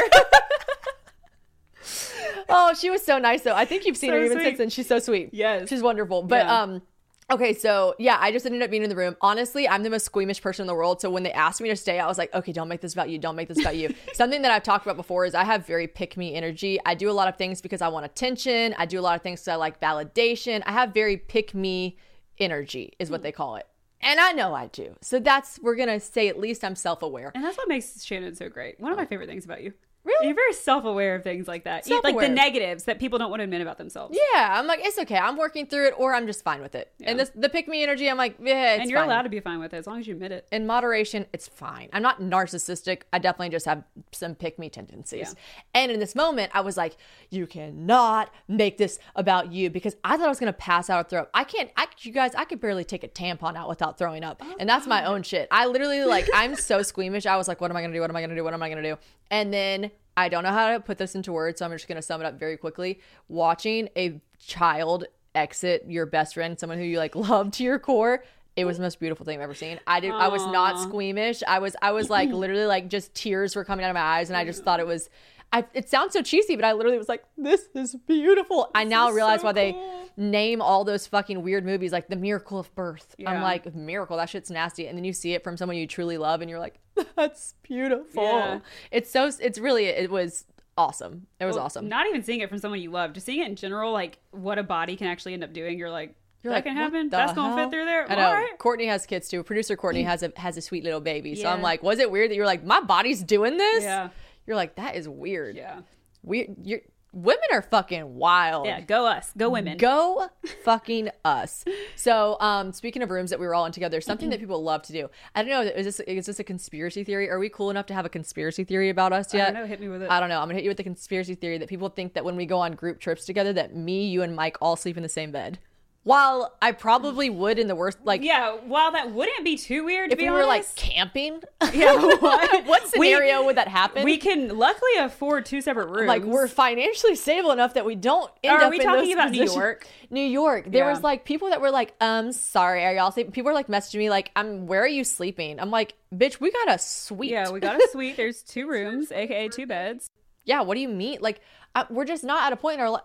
oh, 2.48 2.74
she 2.74 2.90
was 2.90 3.04
so 3.04 3.18
nice 3.18 3.42
though. 3.42 3.54
I 3.54 3.64
think 3.64 3.85
you've 3.85 3.96
seen 3.96 4.11
So 4.11 4.14
her 4.16 4.24
even 4.24 4.38
sweet. 4.38 4.44
since 4.46 4.59
then. 4.59 4.70
She's 4.70 4.88
so 4.88 4.98
sweet. 4.98 5.30
Yes. 5.33 5.68
She's 5.68 5.83
wonderful. 5.83 6.22
But 6.22 6.44
Yeah. 6.46 6.62
um 6.62 6.83
okay, 7.31 7.55
so 7.55 7.95
yeah, 7.99 8.19
I 8.21 8.33
just 8.33 8.47
ended 8.47 8.62
up 8.62 8.71
being 8.71 8.83
in 8.83 8.90
the 8.90 8.97
room. 8.97 9.16
Honestly, 9.21 9.69
I'm 9.69 9.83
the 9.83 9.90
most 9.90 10.05
squeamish 10.05 10.40
person 10.40 10.64
in 10.64 10.66
the 10.66 10.75
world. 10.75 11.01
So 11.01 11.11
when 11.11 11.23
they 11.23 11.33
asked 11.33 11.61
me 11.61 11.69
to 11.69 11.77
stay, 11.77 11.99
I 11.99 12.07
was 12.07 12.19
like, 12.19 12.33
okay, 12.35 12.53
don't 12.53 12.69
make 12.69 12.81
this 12.81 12.93
about 12.93 13.09
you. 13.09 13.19
Don't 13.19 13.37
make 13.37 13.49
this 13.49 13.61
about 13.61 13.77
you. 13.77 13.95
Something 14.12 14.43
that 14.43 14.51
I've 14.51 14.62
talked 14.62 14.85
about 14.85 14.97
before 14.97 15.25
is 15.25 15.35
I 15.35 15.45
have 15.45 15.66
very 15.66 15.87
pick 15.87 16.16
me 16.16 16.35
energy. 16.35 16.79
I 16.85 16.95
do 16.95 17.11
a 17.11 17.12
lot 17.12 17.29
of 17.29 17.37
things 17.37 17.61
because 17.61 17.81
I 17.81 17.88
want 17.88 18.07
attention. 18.07 18.75
I 18.79 18.87
do 18.87 18.99
a 18.99 19.03
lot 19.03 19.16
of 19.16 19.23
things 19.23 19.40
because 19.40 19.49
I 19.49 19.57
like 19.57 19.81
validation. 19.81 20.62
I 20.66 20.73
have 20.73 20.93
very 20.93 21.16
pick 21.16 21.55
me 21.55 21.97
energy, 22.38 22.95
is 22.99 23.11
what 23.11 23.23
they 23.23 23.33
call 23.33 23.57
it. 23.57 23.66
And 24.03 24.19
I 24.19 24.33
know 24.33 24.55
I 24.55 24.69
do. 24.69 24.97
So 25.03 25.21
that's, 25.21 25.59
we're 25.61 25.77
going 25.77 25.88
to 25.88 26.01
say 26.01 26.29
at 26.29 26.38
least 26.38 26.64
I'm 26.64 26.75
self 26.75 27.03
aware. 27.03 27.33
and 27.35 27.45
that's 27.45 27.59
what 27.59 27.69
makes 27.69 28.03
Shannon 28.03 28.35
so 28.35 28.49
great. 28.49 28.81
One 28.81 28.93
of 28.93 28.99
my 28.99 29.05
oh. 29.05 29.07
favorite 29.07 29.29
things 29.29 29.45
about 29.45 29.62
you. 29.62 29.75
Really? 30.02 30.26
You're 30.28 30.34
very 30.34 30.54
self-aware 30.54 31.14
of 31.16 31.22
things 31.22 31.46
like 31.46 31.64
that. 31.64 31.86
You- 31.86 32.00
Like 32.02 32.18
the 32.18 32.28
negatives 32.28 32.84
that 32.84 32.98
people 32.98 33.18
don't 33.18 33.28
want 33.30 33.40
to 33.40 33.44
admit 33.44 33.60
about 33.60 33.76
themselves. 33.76 34.16
Yeah, 34.34 34.58
I'm 34.58 34.66
like, 34.66 34.80
it's 34.82 34.98
okay. 34.98 35.16
I'm 35.18 35.36
working 35.36 35.66
through 35.66 35.88
it, 35.88 35.94
or 35.98 36.14
I'm 36.14 36.26
just 36.26 36.42
fine 36.42 36.62
with 36.62 36.74
it. 36.74 36.90
And 37.02 37.18
this, 37.20 37.30
the 37.34 37.48
pick 37.50 37.68
me 37.68 37.82
energy, 37.82 38.08
I'm 38.08 38.16
like, 38.16 38.36
yeah, 38.42 38.72
it's 38.74 38.80
and 38.82 38.90
you're 38.90 38.98
fine. 39.00 39.08
allowed 39.08 39.22
to 39.22 39.28
be 39.28 39.40
fine 39.40 39.60
with 39.60 39.74
it 39.74 39.76
as 39.76 39.86
long 39.86 39.98
as 40.00 40.06
you 40.06 40.14
admit 40.14 40.32
it. 40.32 40.48
in 40.50 40.66
moderation, 40.66 41.26
it's 41.34 41.46
fine. 41.48 41.88
I'm 41.92 42.02
not 42.02 42.20
narcissistic. 42.20 43.02
I 43.12 43.18
definitely 43.18 43.50
just 43.50 43.66
have 43.66 43.84
some 44.12 44.34
pick 44.34 44.58
me 44.58 44.70
tendencies. 44.70 45.34
And 45.74 45.92
in 45.92 46.00
this 46.00 46.14
moment, 46.14 46.50
I 46.54 46.62
was 46.62 46.76
like, 46.78 46.96
you 47.28 47.46
cannot 47.46 48.32
make 48.48 48.78
this 48.78 48.98
about 49.16 49.52
you 49.52 49.68
because 49.70 49.96
I 50.02 50.16
thought 50.16 50.26
I 50.26 50.28
was 50.30 50.40
gonna 50.40 50.52
pass 50.54 50.88
out 50.88 51.06
or 51.06 51.08
throw 51.08 51.20
up. 51.22 51.30
I 51.34 51.44
can't. 51.44 51.70
I, 51.76 51.86
you 52.00 52.12
guys, 52.12 52.34
I 52.34 52.44
could 52.46 52.60
barely 52.60 52.84
take 52.84 53.04
a 53.04 53.08
tampon 53.08 53.54
out 53.56 53.68
without 53.68 53.98
throwing 53.98 54.24
up, 54.24 54.40
oh 54.42 54.54
and 54.58 54.68
that's 54.68 54.86
my 54.86 55.04
own 55.04 55.22
shit. 55.22 55.46
I 55.50 55.66
literally 55.66 56.04
like, 56.04 56.26
I'm 56.34 56.56
so 56.56 56.80
squeamish. 56.90 57.26
I 57.26 57.36
was 57.36 57.48
like, 57.48 57.60
what 57.60 57.70
am 57.70 57.76
I 57.76 57.82
gonna 57.82 57.92
do? 57.92 58.00
What 58.00 58.08
am 58.10 58.16
I 58.16 58.22
gonna 58.22 58.34
do? 58.34 58.44
What 58.44 58.54
am 58.54 58.62
I 58.62 58.68
gonna 58.70 58.82
do? 58.82 58.96
And 59.30 59.52
then 59.52 59.89
I 60.16 60.29
don't 60.29 60.44
know 60.44 60.50
how 60.50 60.72
to 60.72 60.81
put 60.81 60.98
this 60.98 61.14
into 61.14 61.33
words, 61.33 61.59
so 61.59 61.64
I'm 61.64 61.72
just 61.72 61.88
gonna 61.88 62.03
sum 62.03 62.20
it 62.20 62.24
up 62.24 62.38
very 62.38 62.57
quickly. 62.57 63.00
Watching 63.29 63.88
a 63.96 64.20
child 64.38 65.05
exit 65.35 65.85
your 65.88 66.07
best 66.07 66.35
friend, 66.35 66.59
someone 66.59 66.79
who 66.79 66.85
you 66.85 66.98
like 66.98 67.14
love 67.16 67.53
to 67.53 67.64
your 67.64 67.79
core. 67.79 68.24
It 68.57 68.64
was 68.64 68.76
the 68.76 68.83
most 68.83 68.98
beautiful 68.98 69.24
thing 69.24 69.38
I've 69.38 69.44
ever 69.44 69.55
seen. 69.55 69.79
I 69.87 70.00
did. 70.00 70.11
I 70.11 70.29
was 70.29 70.44
not 70.46 70.81
squeamish. 70.81 71.42
I 71.46 71.61
was. 71.61 71.76
I 71.81 71.92
was 71.92 72.11
like 72.11 72.29
literally 72.33 72.66
like 72.66 72.88
just 72.88 73.14
tears 73.14 73.55
were 73.57 73.64
coming 73.64 73.85
out 73.85 73.90
of 73.90 73.94
my 73.94 74.00
eyes, 74.00 74.29
and 74.29 74.37
I 74.37 74.44
just 74.44 74.64
thought 74.64 74.81
it 74.81 74.87
was. 74.87 75.09
I, 75.53 75.64
it 75.74 75.88
sounds 75.88 76.12
so 76.12 76.22
cheesy, 76.22 76.55
but 76.55 76.64
I 76.64 76.72
literally 76.74 76.98
was 76.98 77.09
like, 77.09 77.24
"This 77.37 77.68
is 77.74 77.96
beautiful." 78.07 78.70
I 78.74 78.85
now 78.85 79.11
realize 79.11 79.42
why 79.42 79.53
they 79.53 79.76
name 80.16 80.62
all 80.62 80.85
those 80.85 81.09
fucking 81.09 81.42
weird 81.42 81.64
movies 81.64 81.90
like 81.92 82.09
"The 82.09 82.16
Miracle 82.16 82.59
of 82.59 82.72
Birth." 82.74 83.14
I'm 83.26 83.42
like, 83.42 83.74
"Miracle, 83.74 84.16
that 84.16 84.29
shit's 84.29 84.50
nasty," 84.50 84.87
and 84.87 84.96
then 84.98 85.05
you 85.05 85.12
see 85.12 85.35
it 85.35 85.42
from 85.42 85.57
someone 85.57 85.76
you 85.76 85.87
truly 85.87 86.18
love, 86.18 86.40
and 86.40 86.50
you're 86.50 86.61
like, 86.61 86.79
"That's 87.16 87.55
beautiful." 87.62 88.22
Yeah. 88.22 88.61
It's 88.90 89.11
so. 89.11 89.31
It's 89.40 89.59
really. 89.59 89.87
It 89.87 90.11
was 90.11 90.44
awesome. 90.76 91.26
It 91.38 91.44
was 91.44 91.57
Well, 91.57 91.66
awesome. 91.66 91.88
Not 91.88 92.07
even 92.07 92.22
seeing 92.22 92.40
it 92.40 92.48
from 92.48 92.59
someone 92.59 92.81
you 92.81 92.90
love, 92.90 93.12
just 93.12 93.26
seeing 93.26 93.40
it 93.40 93.46
in 93.48 93.57
general, 93.57 93.92
like 93.92 94.18
what 94.31 94.59
a 94.59 94.62
body 94.62 94.96
can 94.96 95.07
actually 95.07 95.35
end 95.35 95.44
up 95.44 95.53
doing. 95.53 95.79
You're 95.79 95.90
like, 95.90 96.14
You're 96.42 96.53
that 96.53 96.59
like, 96.59 96.64
can 96.64 96.76
happen. 96.76 97.11
That's 97.11 97.33
gonna 97.35 97.62
fit 97.62 97.70
through 97.70 97.85
there. 97.85 98.11
I 98.11 98.14
know. 98.14 98.33
Right. 98.33 98.59
Courtney 98.59 98.87
has 98.87 99.05
kids 99.07 99.29
too. 99.29 99.42
Producer 99.42 99.76
Courtney 99.76 100.03
has 100.05 100.22
a 100.22 100.33
has 100.37 100.57
a 100.57 100.61
sweet 100.62 100.85
little 100.85 101.00
baby. 101.00 101.35
So 101.35 101.48
I'm 101.48 101.62
like, 101.62 101.83
was 101.83 101.98
it 101.98 102.11
weird 102.11 102.31
that 102.31 102.35
you're 102.37 102.46
like, 102.46 102.64
my 102.64 102.81
body's 102.81 103.22
doing 103.22 103.57
this? 103.57 103.85
Yeah. 103.85 104.09
You're 104.46 104.57
like, 104.57 104.76
that 104.76 104.96
is 104.96 105.09
weird. 105.09 105.57
Yeah. 105.57 105.81
We 106.22 106.50
you're 106.62 106.81
women 107.12 107.44
are 107.53 107.62
fucking 107.62 108.14
wild. 108.14 108.66
Yeah. 108.66 108.81
Go 108.81 109.07
us. 109.07 109.33
Go 109.37 109.51
women. 109.51 109.79
Go 109.79 110.29
fucking 110.64 111.11
us. 111.25 111.64
So, 111.96 112.37
um, 112.40 112.73
speaking 112.73 113.03
of 113.03 113.11
rooms 113.11 113.31
that 113.31 113.40
we 113.40 113.46
were 113.46 113.55
all 113.55 113.66
in 113.66 113.73
together, 113.73 114.01
something 114.01 114.31
that 114.31 114.40
people 114.40 114.62
love 114.62 114.83
to 114.83 114.92
do. 114.92 115.11
I 115.35 115.42
don't 115.42 115.51
know. 115.51 115.62
Is 115.62 115.85
this 115.87 116.01
is 116.01 116.27
this 116.27 116.38
a 116.38 116.44
conspiracy 116.44 117.05
theory? 117.05 117.29
Are 117.29 117.38
we 117.38 117.49
cool 117.49 117.70
enough 117.70 117.87
to 117.87 117.94
have 117.94 118.05
a 118.05 118.11
conspiracy 118.11 118.64
theory 118.64 118.90
about 118.90 119.12
us 119.12 119.35
I 119.35 119.38
yet? 119.38 119.53
don't 119.53 119.62
know. 119.62 119.66
Hit 119.66 119.81
me 119.81 119.88
with 119.88 120.03
it. 120.03 120.11
I 120.11 120.20
don't 120.20 120.29
know. 120.29 120.40
I'm 120.40 120.46
gonna 120.49 120.55
hit 120.55 120.64
you 120.64 120.70
with 120.70 120.77
the 120.77 120.85
conspiracy 120.85 121.35
theory 121.35 121.59
that 121.59 121.68
people 121.68 121.88
think 121.88 122.14
that 122.14 122.25
when 122.25 122.37
we 122.37 122.46
go 122.46 122.59
on 122.59 122.73
group 122.73 123.01
trips 123.01 123.25
together, 123.25 123.53
that 123.55 123.75
me, 123.75 124.07
you, 124.07 124.23
and 124.23 124.35
Mike 124.35 124.57
all 124.61 124.77
sleep 124.77 124.96
in 124.96 125.03
the 125.03 125.09
same 125.09 125.33
bed. 125.33 125.59
While 126.02 126.56
I 126.62 126.72
probably 126.72 127.28
would 127.28 127.58
in 127.58 127.68
the 127.68 127.74
worst, 127.74 127.98
like 128.04 128.22
Yeah. 128.22 128.52
While 128.64 128.92
that 128.92 129.12
wouldn't 129.12 129.44
be 129.44 129.58
too 129.58 129.84
weird, 129.84 130.10
to 130.10 130.16
be 130.16 130.26
honest. 130.26 130.30
if 130.30 130.34
we 130.34 130.40
were 130.40 130.46
like 130.46 130.74
camping, 130.74 131.42
Yeah, 131.74 131.94
what? 132.16 132.66
what 132.66 132.82
We- 132.96 133.08
scenario 133.10 133.44
would 133.44 133.56
that 133.58 133.68
happen? 133.68 134.04
we 134.04 134.16
can 134.16 134.56
luckily 134.56 134.96
afford 134.98 135.44
two 135.44 135.60
separate 135.60 135.88
rooms. 135.88 136.08
like 136.08 136.22
we're 136.22 136.48
financially 136.48 137.14
stable 137.16 137.50
enough 137.50 137.74
that 137.74 137.84
we 137.84 137.96
don't 137.96 138.30
end 138.42 138.54
Are 138.56 138.62
up 138.64 138.70
we 138.70 138.80
in 138.80 138.86
talking 138.86 139.12
about 139.12 139.30
New. 139.30 139.44
York? 139.44 139.86
New 140.08 140.24
York. 140.24 140.64
There 140.72 140.84
Yeah. 140.86 140.90
was 140.90 141.02
like 141.02 141.26
people 141.26 141.50
that 141.50 141.60
were 141.60 141.70
like, 141.70 141.94
um, 142.00 142.32
sorry, 142.32 142.82
are 142.86 142.94
y'all 142.94 143.10
sleeping? 143.12 143.32
People 143.32 143.50
were 143.50 143.54
like 143.54 143.68
messaging 143.68 143.98
me 143.98 144.08
like, 144.08 144.30
um, 144.36 144.66
where 144.66 144.82
are 144.82 144.88
you 144.88 145.04
sleeping? 145.04 145.60
I'm 145.60 145.70
like, 145.70 145.94
bitch, 146.14 146.40
we 146.40 146.50
got 146.50 146.74
a 146.74 146.78
suite. 146.78 147.30
Yeah, 147.30 147.50
we 147.50 147.60
got 147.60 147.76
a 147.76 147.88
suite. 147.92 148.16
There's 148.16 148.42
two 148.42 148.66
rooms, 148.68 149.12
aka 149.12 149.48
two 149.48 149.66
beds. 149.66 150.08
yeah. 150.46 150.62
What 150.62 150.76
do 150.76 150.80
you 150.80 150.88
mean? 150.88 151.18
Like, 151.20 151.42
I, 151.74 151.84
we're 151.90 152.06
just 152.06 152.24
not 152.24 152.44
at 152.46 152.52
a 152.54 152.56
point 152.56 152.76
in 152.76 152.80
our 152.80 152.90
life. 152.90 153.02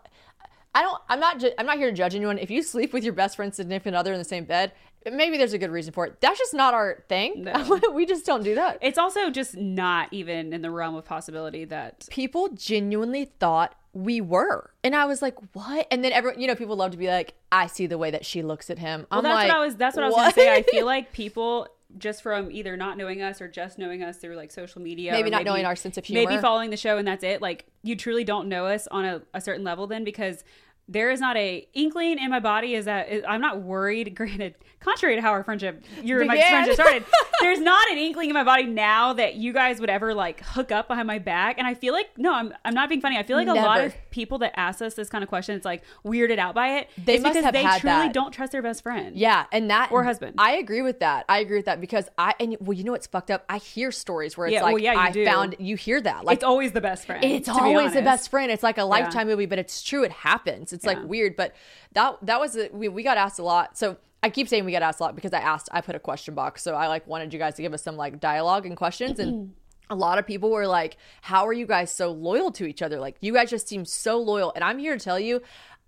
I 0.75 0.81
don't. 0.81 1.01
I'm 1.07 1.19
not. 1.21 1.39
Ju- 1.39 1.53
I'm 1.57 1.65
not 1.65 1.77
here 1.77 1.89
to 1.89 1.95
judge 1.95 2.13
anyone. 2.13 2.37
If 2.37 2.51
you 2.51 2.61
sleep 2.61 2.91
with 2.91 3.03
your 3.03 3.13
best 3.13 3.37
friend's 3.37 3.55
significant 3.55 3.95
other 3.95 4.11
in 4.11 4.19
the 4.19 4.25
same 4.25 4.43
bed, 4.43 4.73
maybe 5.09 5.37
there's 5.37 5.53
a 5.53 5.57
good 5.57 5.71
reason 5.71 5.93
for 5.93 6.05
it. 6.05 6.19
That's 6.19 6.37
just 6.37 6.53
not 6.53 6.73
our 6.73 7.03
thing. 7.07 7.43
No. 7.43 7.79
we 7.93 8.05
just 8.05 8.25
don't 8.25 8.43
do 8.43 8.55
that. 8.55 8.79
It's 8.81 8.97
also 8.97 9.29
just 9.29 9.55
not 9.55 10.09
even 10.11 10.51
in 10.51 10.61
the 10.61 10.69
realm 10.69 10.95
of 10.95 11.05
possibility 11.05 11.63
that 11.65 12.07
people 12.11 12.49
genuinely 12.49 13.25
thought 13.39 13.73
we 13.93 14.19
were. 14.19 14.71
And 14.83 14.95
I 14.95 15.05
was 15.05 15.21
like, 15.21 15.37
what? 15.53 15.87
And 15.89 16.03
then 16.03 16.11
everyone, 16.11 16.41
you 16.41 16.47
know, 16.47 16.55
people 16.55 16.75
love 16.75 16.91
to 16.91 16.97
be 16.97 17.07
like, 17.07 17.35
I 17.53 17.67
see 17.67 17.87
the 17.87 17.97
way 17.97 18.11
that 18.11 18.25
she 18.25 18.41
looks 18.41 18.69
at 18.69 18.77
him. 18.77 19.07
Well, 19.09 19.19
I'm 19.19 19.23
that's 19.23 19.35
like, 19.35 19.47
what 19.47 19.57
I 19.57 19.65
was. 19.65 19.75
That's 19.77 19.95
what, 19.95 20.03
I 20.03 20.07
was 20.07 20.15
"What?" 20.15 20.35
gonna 20.35 20.47
say. 20.47 20.53
I 20.53 20.61
feel 20.69 20.85
like 20.85 21.13
people 21.13 21.69
just 21.97 22.21
from 22.21 22.51
either 22.51 22.75
not 22.75 22.97
knowing 22.97 23.21
us 23.21 23.39
or 23.39 23.47
just 23.47 23.77
knowing 23.77 24.03
us 24.03 24.17
through 24.17 24.35
like 24.35 24.51
social 24.51 24.81
media, 24.81 25.13
Maybe 25.13 25.29
not 25.29 25.45
knowing 25.45 25.65
our 25.65 25.75
sense 25.75 25.97
of 25.97 26.03
humor, 26.03 26.29
maybe 26.29 26.41
following 26.41 26.69
the 26.69 26.77
show 26.77 26.97
and 26.97 27.07
that's 27.07 27.23
it. 27.23 27.41
Like 27.41 27.65
you 27.83 27.95
truly 27.95 28.23
don't 28.23 28.49
know 28.49 28.65
us 28.65 28.87
on 28.87 29.05
a, 29.05 29.21
a 29.33 29.39
certain 29.39 29.63
level 29.63 29.87
then 29.87 30.03
because 30.03 30.43
there 30.87 31.09
is 31.11 31.19
not 31.19 31.35
a 31.37 31.67
inkling 31.73 32.19
in 32.19 32.29
my 32.29 32.39
body 32.39 32.75
is 32.75 32.85
that 32.85 33.07
I'm 33.27 33.41
not 33.41 33.61
worried. 33.61 34.15
Granted, 34.15 34.55
contrary 34.79 35.15
to 35.15 35.21
how 35.21 35.31
our 35.31 35.43
friendship, 35.43 35.83
your 36.03 36.23
my 36.25 36.39
friendship 36.39 36.75
started, 36.75 37.05
there's 37.41 37.59
not 37.59 37.89
an 37.91 37.97
inkling 37.97 38.29
in 38.29 38.33
my 38.35 38.43
body 38.43 38.65
now 38.65 39.13
that 39.13 39.35
you 39.35 39.51
guys 39.51 39.79
would 39.79 39.89
ever 39.89 40.13
like 40.13 40.41
hook 40.43 40.71
up 40.71 40.87
behind 40.87 41.07
my 41.07 41.17
back. 41.17 41.57
And 41.57 41.65
I 41.65 41.73
feel 41.73 41.93
like 41.93 42.09
no, 42.17 42.33
I'm 42.33 42.53
I'm 42.63 42.73
not 42.75 42.89
being 42.89 43.01
funny. 43.01 43.17
I 43.17 43.23
feel 43.23 43.35
like 43.37 43.47
a 43.47 43.53
lot 43.53 43.81
of 43.81 43.95
people 44.11 44.37
that 44.39 44.57
ask 44.59 44.81
us 44.81 44.93
this 44.93 45.09
kind 45.09 45.23
of 45.23 45.27
question, 45.29 45.55
it's 45.55 45.65
like 45.65 45.83
weirded 46.05 46.37
out 46.37 46.53
by 46.53 46.77
it. 46.77 46.89
They 47.03 47.17
must 47.19 47.33
because 47.33 47.43
have 47.45 47.53
they 47.53 47.63
had 47.63 47.81
truly 47.81 47.95
that. 47.95 48.13
don't 48.13 48.31
trust 48.31 48.51
their 48.51 48.61
best 48.61 48.83
friend. 48.83 49.15
Yeah, 49.17 49.45
and 49.51 49.69
that 49.71 49.91
Or 49.91 50.03
husband. 50.03 50.35
I 50.37 50.57
agree 50.57 50.81
with 50.83 50.99
that. 50.99 51.25
I 51.27 51.39
agree 51.39 51.57
with 51.57 51.65
that 51.65 51.81
because 51.81 52.07
I 52.17 52.35
and 52.39 52.55
well, 52.59 52.73
you 52.73 52.83
know 52.83 52.91
what's 52.91 53.07
fucked 53.07 53.31
up? 53.31 53.43
I 53.49 53.57
hear 53.57 53.91
stories 53.91 54.37
where 54.37 54.45
it's 54.47 54.53
Yeah, 54.53 54.61
like 54.63 54.73
well, 54.73 54.83
yeah, 54.83 54.93
you 54.93 54.99
I 54.99 55.11
do. 55.11 55.25
found 55.25 55.55
you 55.57 55.75
hear 55.75 55.99
that 56.01 56.25
like 56.25 56.35
it's 56.35 56.43
always 56.43 56.73
the 56.73 56.81
best 56.81 57.07
friend. 57.07 57.23
it's 57.23 57.47
to 57.47 57.53
be 57.55 57.59
always 57.59 57.93
the 57.93 58.01
best 58.03 58.29
friend. 58.29 58.51
It's 58.51 58.61
like 58.63 58.77
a 58.77 58.83
lifetime 58.83 59.25
movie, 59.27 59.47
but 59.47 59.57
it's 59.57 59.81
true. 59.81 60.03
It 60.03 60.11
happens. 60.11 60.73
It's 60.75 60.85
like 60.85 61.03
weird, 61.03 61.35
but 61.35 61.55
that 61.93 62.17
that 62.23 62.39
was 62.39 62.55
a, 62.55 62.69
we 62.71 62.87
we 62.87 63.03
got 63.03 63.17
asked 63.17 63.39
a 63.39 63.43
lot. 63.43 63.77
So 63.77 63.97
I 64.21 64.29
keep 64.29 64.47
saying 64.47 64.65
we 64.65 64.71
got 64.71 64.81
asked 64.81 64.99
a 64.99 65.03
lot 65.03 65.15
because 65.15 65.33
I 65.33 65.39
asked. 65.39 65.69
I 65.71 65.81
put 65.81 65.95
a 65.95 65.99
question 65.99 66.35
box, 66.35 66.61
so 66.61 66.75
I 66.75 66.87
like 66.87 67.07
wanted 67.07 67.33
you 67.33 67.39
guys 67.39 67.55
to 67.55 67.61
give 67.61 67.73
us 67.73 67.83
some 67.83 67.95
like 67.95 68.19
dialogue 68.19 68.65
and 68.65 68.75
questions 68.75 69.19
and. 69.19 69.33
Mm-hmm. 69.33 69.51
A 69.91 69.95
lot 69.95 70.17
of 70.17 70.25
people 70.25 70.49
were 70.49 70.65
like, 70.65 70.97
How 71.21 71.45
are 71.45 71.53
you 71.53 71.67
guys 71.67 71.91
so 71.91 72.11
loyal 72.11 72.49
to 72.53 72.65
each 72.65 72.81
other? 72.81 72.99
Like, 72.99 73.17
you 73.21 73.31
guys 73.31 73.51
just 73.51 73.67
seem 73.67 73.85
so 73.85 74.19
loyal. 74.19 74.51
And 74.55 74.63
I'm 74.63 74.79
here 74.79 74.97
to 74.97 74.99
tell 74.99 75.19
you, 75.19 75.43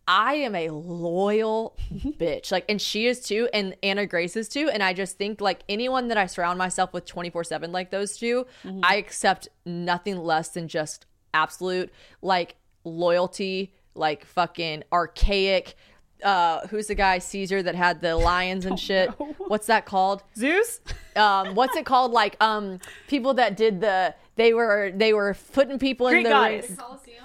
I 0.08 0.36
am 0.36 0.56
a 0.56 0.69
loyal 0.69 1.76
bitch. 1.91 2.52
Like, 2.52 2.65
and 2.69 2.82
she 2.82 3.08
is 3.08 3.19
too, 3.19 3.50
and 3.54 3.76
Anna 3.84 4.06
Grace 4.06 4.38
is 4.38 4.47
too. 4.47 4.69
And 4.71 4.82
I 4.82 4.93
just 4.93 5.17
think, 5.17 5.41
like, 5.41 5.62
anyone 5.67 6.08
that 6.08 6.17
I 6.17 6.28
surround 6.28 6.58
myself 6.58 6.93
with 6.93 7.06
24 7.06 7.43
7, 7.43 7.71
like 7.71 7.91
those 7.91 8.17
2 8.17 8.45
mm-hmm. 8.63 8.80
I 8.84 8.95
accept 8.95 9.50
nothing 9.65 10.17
less 10.17 10.50
than 10.50 10.67
just 10.67 11.06
absolute, 11.34 11.91
like, 12.21 12.56
loyalty, 12.86 13.73
like, 13.97 14.25
fucking 14.25 14.83
archaic. 14.91 15.75
Uh, 16.23 16.65
who's 16.67 16.88
the 16.88 16.95
guy 16.95 17.19
Caesar 17.19 17.62
that 17.62 17.75
had 17.75 18.01
the 18.01 18.15
lions 18.15 18.65
and 18.65 18.79
shit? 18.88 19.10
What's 19.38 19.67
that 19.67 19.86
called? 19.86 20.23
Zeus. 20.36 20.79
um 21.15 21.55
what's 21.55 21.75
it 21.75 21.86
called 21.86 22.12
like 22.12 22.36
um 22.41 22.79
people 23.07 23.33
that 23.36 23.57
did 23.57 23.81
the 23.81 24.13
they 24.38 24.54
were 24.54 24.91
they 24.95 25.13
were 25.13 25.36
putting 25.54 25.78
people 25.80 26.08
in 26.08 26.13
Greek 26.13 26.26
the 26.26 26.30
goddess. 26.30 26.67
the 26.67 26.76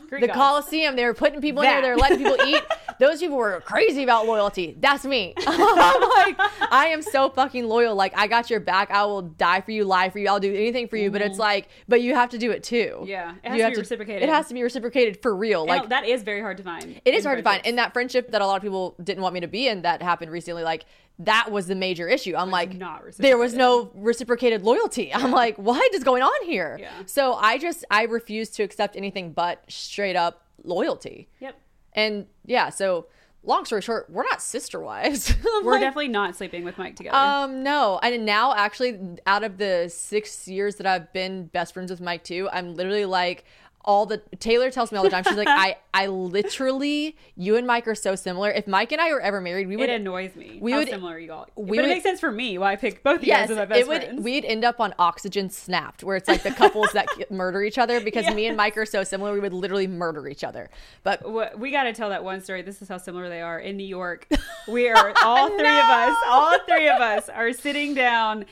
Greek 0.09 0.21
goddess. 0.23 0.37
Coliseum. 0.37 0.97
They 0.97 1.05
were 1.05 1.15
putting 1.15 1.41
people 1.41 1.63
in 1.63 1.69
there. 1.69 1.83
They 1.83 1.91
were 1.91 1.97
letting 1.97 2.19
people 2.19 2.37
eat. 2.47 2.63
Those 2.99 3.19
people 3.21 3.37
were 3.37 3.61
crazy 3.63 4.03
about 4.05 4.27
loyalty. 4.27 4.77
That's 4.79 5.05
me. 5.05 5.35
I'm 5.47 6.01
like, 6.37 6.37
I 6.71 6.89
am 6.89 7.03
so 7.03 7.31
fucking 7.31 7.67
loyal. 7.67 7.95
Like, 7.97 8.17
I 8.17 8.27
got 8.29 8.49
your 8.51 8.61
back. 8.61 8.91
I 8.91 9.05
will 9.05 9.23
die 9.23 9.61
for 9.61 9.73
you, 9.73 9.85
lie 9.85 10.11
for 10.11 10.19
you. 10.21 10.29
I'll 10.29 10.39
do 10.39 10.55
anything 10.55 10.87
for 10.87 10.97
you. 10.97 11.11
But 11.11 11.23
it's 11.23 11.39
like, 11.39 11.69
but 11.89 12.01
you 12.03 12.15
have 12.15 12.31
to 12.31 12.39
do 12.39 12.51
it 12.53 12.63
too. 12.63 12.99
Mm-hmm. 12.99 13.07
Yeah, 13.07 13.35
it 13.43 13.49
has 13.49 13.53
You 13.53 13.59
to 13.59 13.65
have 13.65 13.73
be 13.73 13.79
reciprocated. 13.81 14.23
It 14.23 14.29
has 14.29 14.47
to 14.49 14.55
be 14.55 14.63
reciprocated 14.63 15.21
for 15.23 15.35
real. 15.35 15.63
And 15.63 15.71
Like, 15.71 15.89
that 15.89 16.07
is 16.07 16.23
very 16.23 16.41
hard 16.41 16.59
to 16.59 16.63
find. 16.63 17.01
it 17.05 17.15
is 17.15 17.25
hard 17.25 17.39
to 17.39 17.43
find. 17.43 17.55
friendships. 17.55 17.69
In 17.71 17.77
that 17.77 17.93
friendship 17.93 18.31
that 18.31 18.41
a 18.43 18.47
lot 18.47 18.57
of 18.57 18.63
people 18.63 18.95
didn't 19.03 19.23
want 19.23 19.35
me 19.35 19.41
to 19.41 19.49
be 19.49 19.67
in 19.67 19.83
that 19.83 20.01
happened 20.03 20.31
recently, 20.31 20.63
like 20.63 20.85
that 21.25 21.51
was 21.51 21.67
the 21.67 21.75
major 21.75 22.09
issue. 22.09 22.35
I'm 22.37 22.51
like, 22.51 22.79
there 23.19 23.39
was 23.39 23.55
no 23.55 23.91
reciprocated 23.95 24.63
loyalty. 24.63 25.13
I'm 25.15 25.31
like, 25.31 25.57
what 25.57 25.95
is 25.95 26.05
going 26.05 26.23
on 26.23 26.47
here? 26.47 26.79
Yeah. 26.81 26.91
So 27.07 27.35
I 27.35 27.59
just 27.59 27.85
I 27.91 28.05
refuse 28.05 28.51
to 28.51 28.63
accept 28.63 28.97
anything 28.97 29.33
but 29.33 29.63
straight 29.69 30.17
up 30.17 30.47
loyalty. 30.65 31.29
Yep. 31.41 31.59
And 31.95 32.27
yeah, 32.47 32.71
so 32.71 33.07
long 33.45 33.65
story 33.65 33.83
short, 33.83 34.09
we're 34.09 34.23
not 34.25 34.41
sister 34.41 34.81
wives. 34.81 35.35
We're 35.63 35.73
like, 35.73 35.81
definitely 35.81 36.09
not 36.09 36.37
sleeping 36.37 36.65
with 36.65 36.79
Mike 36.79 36.97
together. 36.97 37.17
um, 37.17 37.63
no. 37.63 37.99
And 38.03 38.25
now, 38.25 38.55
actually, 38.55 38.99
out 39.27 39.45
of 39.45 39.59
the 39.59 39.91
six 39.93 40.47
years 40.47 40.77
that 40.77 40.87
I've 40.87 41.13
been 41.13 41.47
best 41.47 41.75
friends 41.75 41.91
with 41.91 42.01
Mike 42.01 42.25
too, 42.25 42.49
I'm 42.53 42.75
literally 42.75 43.05
like 43.05 43.45
all 43.85 44.07
the 44.07 44.19
Taylor 44.39 44.71
tells 44.71 44.93
me 44.93 44.99
all 44.99 45.05
the 45.05 45.11
time. 45.11 45.25
She's 45.25 45.37
like, 45.37 45.49
I, 45.51 45.77
I 45.93 46.07
literally, 46.07 47.17
you 47.37 47.57
and 47.57 47.67
Mike 47.67 47.87
are 47.89 47.95
so 47.95 48.15
similar. 48.15 48.51
If 48.51 48.67
Mike 48.67 48.93
and 48.93 49.01
I 49.01 49.11
were 49.13 49.21
ever 49.21 49.41
married, 49.41 49.69
we 49.69 49.77
would. 49.77 49.89
it 49.89 50.01
annoys 50.01 50.35
me. 50.37 50.59
we 50.61 50.73
how 50.73 50.79
would- 50.79 50.89
similar 50.89 51.19
you 51.19 51.33
all. 51.33 51.49
we 51.57 51.77
but 51.79 51.83
would- 51.83 51.85
it 51.87 51.89
makes 51.89 52.03
sense 52.03 52.21
for 52.21 52.31
me 52.31 52.59
why 52.59 52.73
I 52.73 52.77
picked 52.77 53.03
both 53.03 53.17
of 53.19 53.23
you 53.25 53.29
Yes, 53.29 53.49
guys 53.49 53.51
as 53.53 53.57
my 53.57 53.65
best 53.65 53.81
it 53.81 53.89
would. 53.89 54.03
friends. 54.05 54.23
We'd 54.25 54.45
end 54.45 54.65
up 54.65 54.81
on 54.81 54.95
Oxygen 54.99 55.51
Snapped, 55.51 56.05
where 56.05 56.17
it's 56.17 56.29
like 56.29 56.43
the 56.43 56.51
couples 56.53 56.89
that 56.93 57.09
murder 57.31 57.63
each 57.63 57.79
other 57.79 58.01
because 58.01 58.33
me 58.35 58.47
and 58.47 58.57
Mike 58.57 58.77
are 58.77 58.87
so 58.87 59.05
similar. 59.05 59.33
We 59.33 59.41
would 59.41 59.53
literally 59.53 59.87
murder 59.87 60.29
each 60.29 60.45
other. 60.45 60.71
But 61.03 61.59
we 61.59 61.71
got 61.71 61.85
to 61.85 61.93
tell 61.93 62.11
that 62.11 62.25
one 62.25 62.41
story. 62.41 62.63
This 62.63 62.83
is 62.83 62.89
how 62.89 62.99
similar 62.99 63.29
they 63.29 63.41
are. 63.41 63.59
In 63.59 63.77
New 63.77 63.85
York, 63.87 64.27
we 64.69 64.89
are 64.91 65.13
all 65.23 65.49
three 65.49 65.67
of 65.67 65.85
us, 65.91 66.17
all 66.27 66.57
three 66.69 66.89
of 66.89 67.01
us 67.01 67.29
are 67.29 67.53
sitting 67.53 67.95
down. 67.95 68.45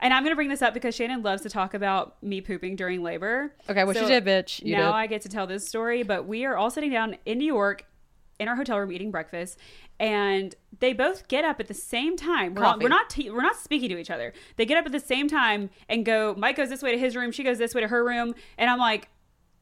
And 0.00 0.14
I'm 0.14 0.22
going 0.22 0.32
to 0.32 0.36
bring 0.36 0.48
this 0.48 0.62
up 0.62 0.72
because 0.74 0.94
Shannon 0.94 1.22
loves 1.22 1.42
to 1.42 1.50
talk 1.50 1.74
about 1.74 2.20
me 2.22 2.40
pooping 2.40 2.76
during 2.76 3.02
labor. 3.02 3.54
Okay, 3.68 3.84
what 3.84 3.96
you 4.00 4.06
did, 4.06 4.24
bitch. 4.24 4.64
You 4.64 4.76
now 4.76 4.86
did. 4.86 4.94
I 4.94 5.06
get 5.06 5.22
to 5.22 5.28
tell 5.28 5.46
this 5.46 5.68
story, 5.68 6.02
but 6.02 6.26
we 6.26 6.44
are 6.46 6.56
all 6.56 6.70
sitting 6.70 6.90
down 6.90 7.16
in 7.26 7.38
New 7.38 7.44
York 7.46 7.84
in 8.38 8.48
our 8.48 8.56
hotel 8.56 8.78
room 8.78 8.90
eating 8.90 9.10
breakfast, 9.10 9.58
and 9.98 10.54
they 10.78 10.94
both 10.94 11.28
get 11.28 11.44
up 11.44 11.60
at 11.60 11.68
the 11.68 11.74
same 11.74 12.16
time. 12.16 12.54
We're, 12.54 12.62
not, 12.62 12.82
we're 12.82 12.88
not 12.88 13.10
te- 13.10 13.28
we're 13.30 13.42
not 13.42 13.56
speaking 13.56 13.90
to 13.90 13.98
each 13.98 14.10
other. 14.10 14.32
They 14.56 14.64
get 14.64 14.78
up 14.78 14.86
at 14.86 14.92
the 14.92 15.00
same 15.00 15.28
time 15.28 15.68
and 15.90 16.06
go. 16.06 16.34
Mike 16.38 16.56
goes 16.56 16.70
this 16.70 16.82
way 16.82 16.92
to 16.92 16.98
his 16.98 17.14
room. 17.14 17.30
She 17.32 17.44
goes 17.44 17.58
this 17.58 17.74
way 17.74 17.82
to 17.82 17.88
her 17.88 18.02
room, 18.02 18.34
and 18.56 18.70
I'm 18.70 18.78
like, 18.78 19.08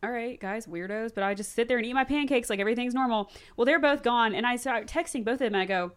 all 0.04 0.10
right, 0.10 0.38
guys, 0.38 0.68
weirdos. 0.68 1.12
But 1.12 1.24
I 1.24 1.34
just 1.34 1.52
sit 1.54 1.66
there 1.66 1.76
and 1.78 1.84
eat 1.84 1.94
my 1.94 2.04
pancakes 2.04 2.48
like 2.48 2.60
everything's 2.60 2.94
normal. 2.94 3.32
Well, 3.56 3.64
they're 3.64 3.80
both 3.80 4.04
gone, 4.04 4.32
and 4.32 4.46
I 4.46 4.54
start 4.54 4.86
texting 4.86 5.24
both 5.24 5.34
of 5.34 5.38
them. 5.40 5.54
And 5.54 5.62
I 5.62 5.64
go, 5.64 5.90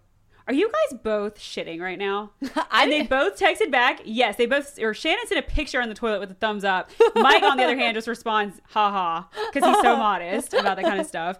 "Are 0.47 0.53
you 0.53 0.71
guys 0.71 0.99
both 1.01 1.39
shitting 1.39 1.81
right 1.81 1.99
now?" 1.99 2.31
and 2.71 2.91
they 2.91 3.03
both 3.03 3.39
texted 3.39 3.71
back, 3.71 4.01
"Yes." 4.05 4.35
They 4.35 4.45
both, 4.45 4.79
or 4.79 4.93
Shannon 4.93 5.25
sent 5.27 5.39
a 5.39 5.47
picture 5.47 5.81
on 5.81 5.89
the 5.89 5.95
toilet 5.95 6.19
with 6.19 6.31
a 6.31 6.35
thumbs 6.35 6.63
up. 6.63 6.89
Mike, 7.15 7.43
on 7.43 7.57
the 7.57 7.63
other 7.63 7.77
hand, 7.77 7.95
just 7.95 8.07
responds, 8.07 8.61
"Ha 8.69 8.91
ha," 8.91 9.29
because 9.51 9.67
he's 9.67 9.81
so 9.81 9.95
modest 9.97 10.53
about 10.53 10.77
that 10.77 10.85
kind 10.85 10.99
of 10.99 11.05
stuff. 11.05 11.37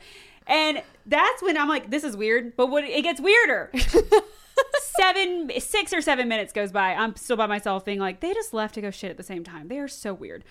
And 0.47 0.82
that's 1.06 1.41
when 1.41 1.58
I'm 1.58 1.70
like, 1.70 1.91
this 1.91 2.04
is 2.04 2.18
weird. 2.18 2.56
But 2.56 2.68
what 2.68 2.84
it 2.84 3.02
gets 3.04 3.22
weirder. 3.22 3.72
seven, 4.82 5.52
six 5.60 5.93
or 5.93 6.02
seven 6.02 6.28
minutes 6.28 6.54
goes 6.54 6.72
by. 6.72 6.93
I'm 6.93 7.16
still 7.16 7.38
by 7.38 7.47
myself, 7.47 7.86
being 7.86 7.99
like, 7.99 8.20
they 8.20 8.34
just 8.34 8.54
left 8.54 8.76
to 8.76 8.82
go 8.82 8.91
shit 8.91 9.10
at 9.10 9.18
the 9.18 9.24
same 9.24 9.43
time. 9.43 9.68
They 9.68 9.80
are 9.80 9.88
so 9.88 10.14
weird. 10.14 10.43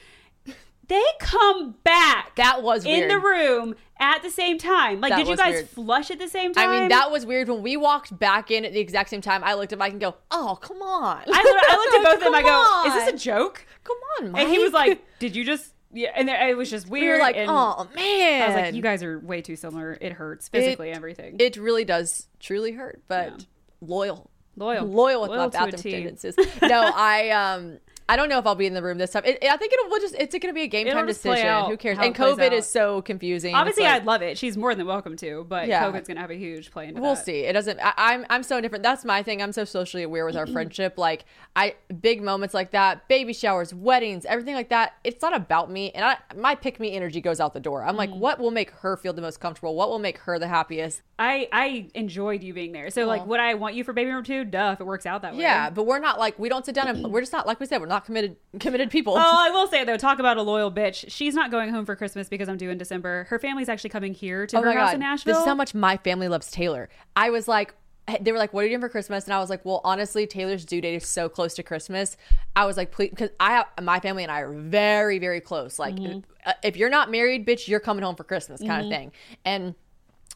They 0.91 1.03
come 1.20 1.76
back. 1.84 2.34
That 2.36 2.62
was 2.62 2.84
in 2.84 2.91
weird. 2.93 3.11
the 3.12 3.18
room 3.20 3.76
at 4.01 4.22
the 4.22 4.30
same 4.30 4.59
time. 4.59 5.01
Like, 5.01 5.11
That 5.12 5.18
did 5.18 5.28
you 5.28 5.36
guys 5.36 5.53
weird. 5.55 5.68
flush 5.68 6.11
at 6.11 6.18
the 6.18 6.26
same 6.26 6.53
time? 6.53 6.68
I 6.68 6.80
mean, 6.80 6.88
that 6.88 7.12
was 7.12 7.24
weird 7.24 7.49
when 7.49 7.62
we 7.62 7.76
walked 7.76 8.18
back 8.18 8.51
in 8.51 8.64
at 8.64 8.72
the 8.72 8.80
exact 8.80 9.09
same 9.11 9.20
time. 9.20 9.45
I 9.45 9.55
looked 9.55 9.72
at 9.72 9.78
Mike 9.78 9.93
and 9.93 10.01
go, 10.01 10.16
"Oh, 10.32 10.59
come 10.61 10.82
on!" 10.82 11.22
I, 11.26 11.28
I 11.28 11.76
looked 11.76 11.95
at 11.95 12.03
both 12.05 12.14
of 12.16 12.20
them. 12.24 12.34
I 12.34 12.43
go, 12.43 12.88
"Is 12.88 13.05
this 13.07 13.14
a 13.14 13.24
joke?" 13.24 13.64
Come 13.84 13.97
on, 14.18 14.32
Mike. 14.32 14.43
And 14.43 14.51
he 14.51 14.59
was 14.59 14.72
like, 14.72 15.01
"Did 15.20 15.36
you 15.36 15.45
just?" 15.45 15.72
Yeah, 15.93 16.11
and 16.14 16.28
it 16.28 16.57
was 16.57 16.68
just 16.70 16.88
"We 16.88 17.09
were 17.09 17.18
like, 17.18 17.36
and 17.36 17.49
oh 17.49 17.88
man." 17.95 18.43
I 18.43 18.47
was 18.49 18.57
like, 18.57 18.74
"You 18.74 18.82
guys 18.82 19.03
are 19.05 19.18
way 19.20 19.43
too 19.43 19.55
similar. 19.57 19.97
It 20.01 20.12
hurts 20.12 20.49
physically, 20.49 20.91
everything." 20.91 21.36
It 21.38 21.57
really 21.57 21.84
does 21.84 22.26
truly 22.41 22.72
hurt, 22.72 23.01
but 23.07 23.26
Yeah. 23.38 23.45
loyal, 23.80 24.30
Loyal. 24.57 24.86
loyal 24.86 25.20
with 25.22 25.30
Loyal 25.30 25.43
my 25.45 25.49
bathroom 25.49 25.93
tendencies. 25.93 26.34
no, 26.62 26.91
I 26.95 27.30
um. 27.30 27.78
I 28.11 28.16
don't 28.16 28.28
know 28.28 28.38
if 28.38 28.46
I'll 28.46 28.54
be 28.54 28.66
in 28.66 28.74
the 28.74 28.82
room 28.82 28.98
this 28.98 29.11
time. 29.12 29.22
It, 29.24 29.38
I 29.44 29.56
think 29.56 29.72
it'll 29.72 29.98
just 30.00 30.14
it's 30.16 30.32
going 30.32 30.40
to 30.48 30.52
be 30.52 30.62
a 30.62 30.66
game 30.66 30.86
It'll 30.86 30.98
time 30.98 31.06
decision. 31.06 31.64
Who 31.66 31.76
cares? 31.76 31.98
And 32.00 32.14
COVID 32.14 32.52
is 32.52 32.66
so 32.66 33.02
confusing. 33.02 33.54
Obviously, 33.54 33.84
like- 33.84 34.02
I'd 34.02 34.04
love 34.04 34.22
it. 34.22 34.36
She's 34.36 34.56
more 34.56 34.74
than 34.74 34.86
welcome 34.86 35.16
to, 35.18 35.44
but 35.48 35.68
Yeah. 35.68 35.84
COVID's 35.84 36.08
gonna 36.08 36.20
have 36.20 36.30
a 36.30 36.34
huge 36.36 36.70
play 36.70 36.88
into 36.88 37.00
We'll 37.00 37.14
that. 37.14 37.24
see. 37.24 37.40
It 37.40 37.52
doesn't. 37.52 37.78
I, 37.80 37.92
I'm 37.96 38.26
I'm 38.28 38.42
so 38.42 38.61
different. 38.61 38.82
That's 38.82 39.04
my 39.04 39.22
thing. 39.22 39.40
I'm 39.42 39.52
so 39.52 39.64
socially 39.64 40.02
aware 40.02 40.26
with 40.26 40.36
our 40.36 40.46
friendship. 40.56 40.98
Like 40.98 41.24
I 41.56 41.74
big 42.00 42.22
moments 42.22 42.54
like 42.54 42.72
that, 42.72 43.06
baby 43.08 43.32
showers, 43.32 43.72
weddings, 43.72 44.24
everything 44.24 44.54
like 44.54 44.70
that. 44.70 44.94
It's 45.04 45.22
not 45.22 45.34
about 45.36 45.70
me, 45.70 45.90
and 45.92 46.04
I, 46.04 46.16
my 46.36 46.54
pick 46.54 46.80
me 46.80 46.92
energy 46.94 47.20
goes 47.20 47.38
out 47.40 47.54
the 47.54 47.61
door. 47.61 47.84
I'm 47.84 47.94
Mm. 47.94 47.98
like, 47.98 48.11
what 48.11 48.38
will 48.38 48.50
make 48.50 48.70
her 48.70 48.96
feel 48.96 49.12
the 49.12 49.22
most 49.22 49.38
comfortable? 49.40 49.74
What 49.76 49.88
will 49.88 49.98
make 49.98 50.18
her 50.18 50.38
the 50.38 50.48
happiest? 50.48 51.02
I 51.18 51.48
I 51.52 51.88
enjoyed 51.94 52.42
you 52.42 52.54
being 52.54 52.72
there. 52.72 52.90
So 52.90 53.04
like, 53.06 53.26
would 53.26 53.40
I 53.40 53.54
want 53.54 53.74
you 53.74 53.84
for 53.84 53.92
baby 53.92 54.11
number 54.11 54.26
two? 54.26 54.44
Duh, 54.44 54.70
if 54.72 54.80
it 54.80 54.86
works 54.86 55.06
out 55.06 55.22
that 55.22 55.34
way. 55.34 55.42
Yeah, 55.42 55.70
but 55.70 55.84
we're 55.84 55.98
not 56.00 56.18
like 56.18 56.38
we 56.38 56.48
don't 56.48 56.64
sit 56.66 56.74
down 56.74 56.88
and 56.88 57.06
we're 57.12 57.20
just 57.20 57.32
not 57.32 57.46
like 57.46 57.61
we 57.61 57.66
said 57.66 57.80
we're 57.80 57.86
not 57.86 57.99
committed 58.01 58.36
committed 58.59 58.90
people. 58.90 59.14
Oh, 59.16 59.18
I 59.46 59.51
will 59.51 59.66
say 59.66 59.84
though, 59.84 59.96
talk 59.96 60.18
about 60.18 60.36
a 60.36 60.42
loyal 60.42 60.72
bitch. 60.72 61.05
She's 61.09 61.34
not 61.34 61.51
going 61.51 61.70
home 61.70 61.86
for 61.86 61.96
Christmas 61.96 62.28
because 62.28 62.48
I'm 62.48 62.57
due 62.57 62.70
in 62.70 62.78
December. 62.78 63.24
Her 63.30 63.38
family's 63.38 63.68
actually 63.68 63.90
coming 63.90 64.14
here 64.14 64.46
to 64.46 64.59
Oh 64.59 64.61
her 64.61 64.66
my 64.66 64.74
house 64.74 64.88
god, 64.88 64.94
in 64.94 65.01
Nashville. 65.01 65.34
this 65.34 65.40
is 65.40 65.46
how 65.46 65.55
much 65.55 65.74
my 65.74 65.96
family 65.98 66.28
loves 66.28 66.51
Taylor. 66.51 66.88
I 67.16 67.30
was 67.30 67.48
like, 67.48 67.74
eh, 68.09 68.18
they 68.20 68.32
were 68.32 68.38
like, 68.38 68.53
"What 68.53 68.62
are 68.62 68.64
you 68.64 68.70
doing 68.70 68.80
for 68.80 68.88
Christmas?" 68.88 69.24
And 69.24 69.34
I 69.34 69.38
was 69.38 69.51
like, 69.51 69.64
"Well, 69.64 69.80
honestly, 69.84 70.26
Taylor's 70.26 70.64
due 70.64 70.80
date 70.80 70.96
is 70.96 71.07
so 71.07 71.28
close 71.28 71.55
to 71.55 71.62
Christmas." 71.62 72.16
I 72.57 72.66
was 72.66 72.76
like, 72.76 72.90
"Please," 72.90 73.11
because 73.11 73.30
I 73.38 73.53
have 73.53 73.66
my 73.82 74.01
family 74.01 74.22
and 74.22 74.32
I 74.32 74.40
are 74.40 74.53
very, 74.53 75.18
very 75.18 75.40
close. 75.40 75.78
Like, 75.78 75.94
mm-hmm. 75.94 76.20
uh, 76.44 76.53
if 76.62 76.76
you're 76.76 76.90
not 76.90 77.11
married, 77.11 77.46
bitch, 77.46 77.68
you're 77.68 77.80
coming 77.80 78.03
home 78.03 78.16
for 78.16 78.24
Christmas, 78.24 78.61
kind 78.61 78.72
of 78.72 78.78
mm-hmm. 78.86 78.90
thing. 78.90 79.12
And 79.44 79.74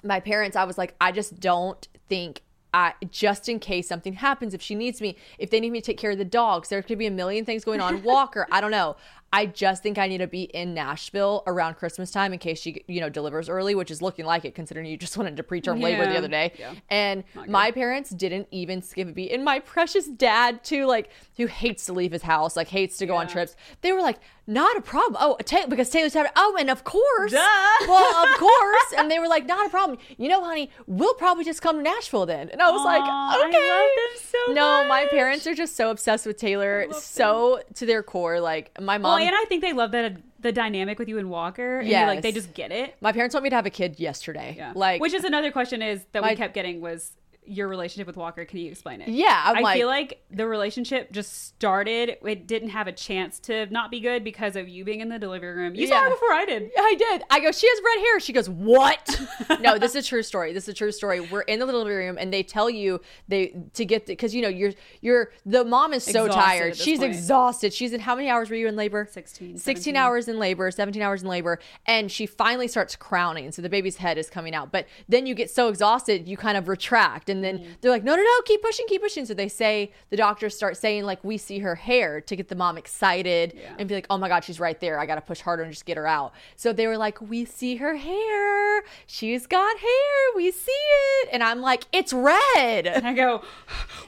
my 0.02 0.20
parents, 0.20 0.56
I 0.56 0.64
was 0.64 0.78
like, 0.78 0.94
I 1.00 1.12
just 1.12 1.40
don't 1.40 1.86
think. 2.08 2.42
I, 2.74 2.94
just 3.08 3.48
in 3.48 3.60
case 3.60 3.86
something 3.86 4.14
happens, 4.14 4.52
if 4.52 4.60
she 4.60 4.74
needs 4.74 5.00
me, 5.00 5.16
if 5.38 5.48
they 5.48 5.60
need 5.60 5.70
me 5.70 5.80
to 5.80 5.86
take 5.86 5.96
care 5.96 6.10
of 6.10 6.18
the 6.18 6.24
dogs, 6.24 6.70
there 6.70 6.82
could 6.82 6.98
be 6.98 7.06
a 7.06 7.10
million 7.10 7.44
things 7.44 7.64
going 7.64 7.80
on. 7.80 8.02
Walker, 8.02 8.48
I 8.50 8.60
don't 8.60 8.72
know. 8.72 8.96
I 9.32 9.46
just 9.46 9.84
think 9.84 9.96
I 9.96 10.08
need 10.08 10.18
to 10.18 10.26
be 10.26 10.42
in 10.42 10.74
Nashville 10.74 11.44
around 11.46 11.74
Christmas 11.74 12.10
time 12.10 12.32
in 12.32 12.40
case 12.40 12.60
she, 12.60 12.84
you 12.88 13.00
know, 13.00 13.08
delivers 13.08 13.48
early, 13.48 13.76
which 13.76 13.92
is 13.92 14.02
looking 14.02 14.24
like 14.24 14.44
it 14.44 14.56
considering 14.56 14.86
you 14.86 14.96
just 14.96 15.16
wanted 15.18 15.36
to 15.36 15.44
preterm 15.44 15.80
labor 15.80 16.04
the 16.04 16.18
other 16.18 16.28
day. 16.28 16.52
Yeah. 16.58 16.74
And 16.90 17.22
my 17.46 17.70
parents 17.70 18.10
didn't 18.10 18.48
even 18.50 18.82
skip 18.82 19.08
a 19.08 19.12
beat. 19.12 19.30
And 19.30 19.44
my 19.44 19.60
precious 19.60 20.08
dad, 20.08 20.64
too, 20.64 20.86
like, 20.86 21.10
who 21.36 21.46
hates 21.46 21.86
to 21.86 21.92
leave 21.92 22.10
his 22.10 22.22
house, 22.22 22.56
like, 22.56 22.68
hates 22.68 22.98
to 22.98 23.06
go 23.06 23.14
on 23.14 23.28
trips, 23.28 23.54
they 23.82 23.92
were 23.92 24.02
like, 24.02 24.18
not 24.46 24.76
a 24.76 24.80
problem. 24.80 25.16
Oh, 25.20 25.36
Ta- 25.44 25.66
because 25.68 25.88
Taylor's 25.90 26.14
having, 26.14 26.32
oh, 26.36 26.56
and 26.58 26.70
of 26.70 26.84
course. 26.84 27.32
Duh. 27.32 27.40
Well, 27.88 28.24
of 28.26 28.38
course. 28.38 28.94
And 28.98 29.10
they 29.10 29.18
were 29.18 29.28
like, 29.28 29.46
not 29.46 29.66
a 29.66 29.68
problem. 29.70 29.98
You 30.16 30.28
know, 30.28 30.42
honey, 30.44 30.70
we'll 30.86 31.14
probably 31.14 31.44
just 31.44 31.60
come 31.62 31.76
to 31.76 31.82
Nashville 31.82 32.26
then. 32.26 32.48
And 32.50 32.60
I 32.62 32.70
was 32.70 32.80
Aw, 32.80 32.84
like, 32.84 33.02
I 33.04 33.48
okay. 33.48 33.68
love 33.68 33.88
them 33.96 34.22
so 34.46 34.52
no, 34.52 34.88
my 34.88 35.06
parents 35.10 35.46
are 35.46 35.54
just 35.54 35.76
so 35.76 35.90
obsessed 35.90 36.26
with 36.26 36.36
Taylor, 36.36 36.86
so 36.92 37.60
to 37.74 37.86
their 37.86 38.02
core. 38.02 38.40
Like, 38.40 38.70
my 38.80 38.98
mom. 38.98 39.18
Well, 39.18 39.26
and 39.26 39.34
I 39.34 39.44
think 39.48 39.62
they 39.62 39.72
love 39.72 39.92
that 39.92 40.16
the 40.40 40.52
dynamic 40.52 40.98
with 40.98 41.08
you 41.08 41.18
and 41.18 41.30
Walker. 41.30 41.80
And 41.80 41.88
you're 41.88 42.06
like 42.06 42.22
they 42.22 42.32
just 42.32 42.52
get 42.54 42.70
it. 42.70 42.94
my 43.00 43.12
parents 43.12 43.34
want 43.34 43.44
me 43.44 43.50
to 43.50 43.56
have 43.56 43.66
a 43.66 43.70
kid 43.70 43.98
yesterday. 43.98 44.54
Yeah. 44.56 44.72
Like, 44.74 45.00
which 45.00 45.14
is 45.14 45.24
another 45.24 45.50
question 45.50 45.80
is 45.82 46.04
that 46.12 46.22
My- 46.22 46.30
we 46.30 46.36
kept 46.36 46.52
getting 46.54 46.80
was 46.80 47.12
your 47.46 47.68
relationship 47.68 48.06
with 48.06 48.16
Walker. 48.16 48.44
Can 48.44 48.58
you 48.58 48.70
explain 48.70 49.00
it? 49.00 49.08
Yeah, 49.08 49.42
I'm 49.44 49.56
I 49.58 49.60
like- 49.60 49.76
feel 49.78 49.86
like 49.88 50.22
the 50.30 50.46
relationship 50.46 51.12
just 51.12 51.46
started. 51.46 52.16
It 52.24 52.46
didn't 52.46 52.70
have 52.70 52.86
a 52.86 52.92
chance 52.92 53.38
to 53.40 53.66
not 53.66 53.90
be 53.90 54.00
good 54.00 54.24
because 54.24 54.56
of 54.56 54.68
you 54.68 54.84
being 54.84 55.00
in 55.00 55.08
the 55.08 55.18
delivery 55.18 55.54
room. 55.54 55.74
You 55.74 55.86
saw 55.86 56.02
her 56.02 56.10
before 56.10 56.32
I 56.32 56.44
did. 56.44 56.70
I 56.78 56.94
did. 56.98 57.22
I 57.30 57.40
go, 57.40 57.52
she 57.52 57.68
has 57.68 57.80
red 57.84 58.04
hair. 58.04 58.20
She 58.20 58.32
goes, 58.32 58.48
what? 58.48 59.20
no, 59.60 59.78
this 59.78 59.94
is 59.94 60.04
a 60.04 60.08
true 60.08 60.22
story. 60.22 60.52
This 60.52 60.64
is 60.64 60.68
a 60.70 60.74
true 60.74 60.92
story. 60.92 61.20
We're 61.20 61.42
in 61.42 61.58
the 61.60 61.66
delivery 61.66 62.06
room 62.06 62.16
and 62.18 62.32
they 62.32 62.42
tell 62.42 62.68
you 62.70 63.00
they 63.28 63.54
to 63.74 63.84
get 63.84 64.06
because 64.06 64.34
you 64.34 64.42
know 64.42 64.48
you're 64.48 64.72
you're 65.00 65.32
the 65.46 65.64
mom 65.64 65.92
is 65.92 66.04
so 66.04 66.26
Exhausted 66.26 66.40
tired. 66.40 66.76
She's 66.76 66.98
point. 66.98 67.14
exhausted. 67.14 67.72
She's 67.72 67.92
in 67.92 68.00
how 68.00 68.14
many 68.14 68.28
hours 68.28 68.50
were 68.50 68.56
you 68.56 68.68
in 68.68 68.76
labor? 68.76 69.06
16, 69.10 69.58
16 69.58 69.74
17. 69.92 69.96
hours 69.96 70.28
in 70.28 70.38
labor, 70.38 70.70
17 70.70 71.00
hours 71.02 71.22
in 71.22 71.28
labor, 71.28 71.58
and 71.86 72.10
she 72.10 72.26
finally 72.26 72.68
starts 72.68 72.96
crowning. 72.96 73.52
So 73.52 73.62
the 73.62 73.68
baby's 73.68 73.96
head 73.96 74.18
is 74.18 74.28
coming 74.30 74.54
out. 74.54 74.72
But 74.72 74.86
then 75.08 75.26
you 75.26 75.34
get 75.34 75.50
so 75.50 75.68
exhausted, 75.68 76.28
you 76.28 76.36
kind 76.36 76.56
of 76.56 76.68
retract. 76.68 77.28
And 77.34 77.42
then 77.42 77.58
mm-hmm. 77.58 77.72
they're 77.80 77.90
like, 77.90 78.04
no, 78.04 78.14
no, 78.14 78.22
no, 78.22 78.40
keep 78.44 78.62
pushing, 78.62 78.86
keep 78.86 79.02
pushing. 79.02 79.26
So 79.26 79.34
they 79.34 79.48
say, 79.48 79.92
the 80.10 80.16
doctors 80.16 80.54
start 80.54 80.76
saying, 80.76 81.04
like, 81.04 81.22
we 81.24 81.36
see 81.36 81.58
her 81.58 81.74
hair 81.74 82.20
to 82.20 82.36
get 82.36 82.48
the 82.48 82.54
mom 82.54 82.78
excited 82.78 83.58
and 83.76 83.88
be 83.88 83.94
like, 83.94 84.06
oh 84.08 84.16
my 84.18 84.28
God, 84.28 84.44
she's 84.44 84.60
right 84.60 84.78
there. 84.80 85.00
I 85.00 85.06
got 85.06 85.16
to 85.16 85.20
push 85.20 85.40
harder 85.40 85.64
and 85.64 85.72
just 85.72 85.84
get 85.84 85.96
her 85.96 86.06
out. 86.06 86.32
So 86.54 86.72
they 86.72 86.86
were 86.86 86.96
like, 86.96 87.20
we 87.20 87.44
see 87.44 87.76
her 87.76 87.96
hair. 87.96 88.84
She's 89.06 89.46
got 89.46 89.78
hair. 89.78 90.36
We 90.36 90.52
see 90.52 90.70
it. 90.70 91.28
And 91.32 91.42
I'm 91.42 91.60
like, 91.60 91.86
it's 91.92 92.12
red. 92.12 92.86
And 92.86 93.06
I 93.06 93.12
go, 93.12 93.42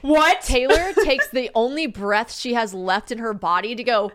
what? 0.01 0.41
Taylor 0.41 0.93
takes 1.03 1.29
the 1.29 1.51
only 1.53 1.85
breath 1.87 2.33
she 2.33 2.53
has 2.53 2.73
left 2.73 3.11
in 3.11 3.17
her 3.17 3.33
body 3.33 3.75
to 3.75 3.83
go 3.83 4.11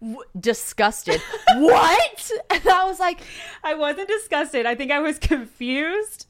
w- 0.00 0.22
disgusted. 0.38 1.20
what? 1.56 2.30
And 2.50 2.66
I 2.68 2.84
was 2.84 2.98
like, 2.98 3.20
I 3.62 3.74
wasn't 3.74 4.08
disgusted. 4.08 4.66
I 4.66 4.74
think 4.74 4.90
I 4.90 5.00
was 5.00 5.18
confused. 5.18 6.26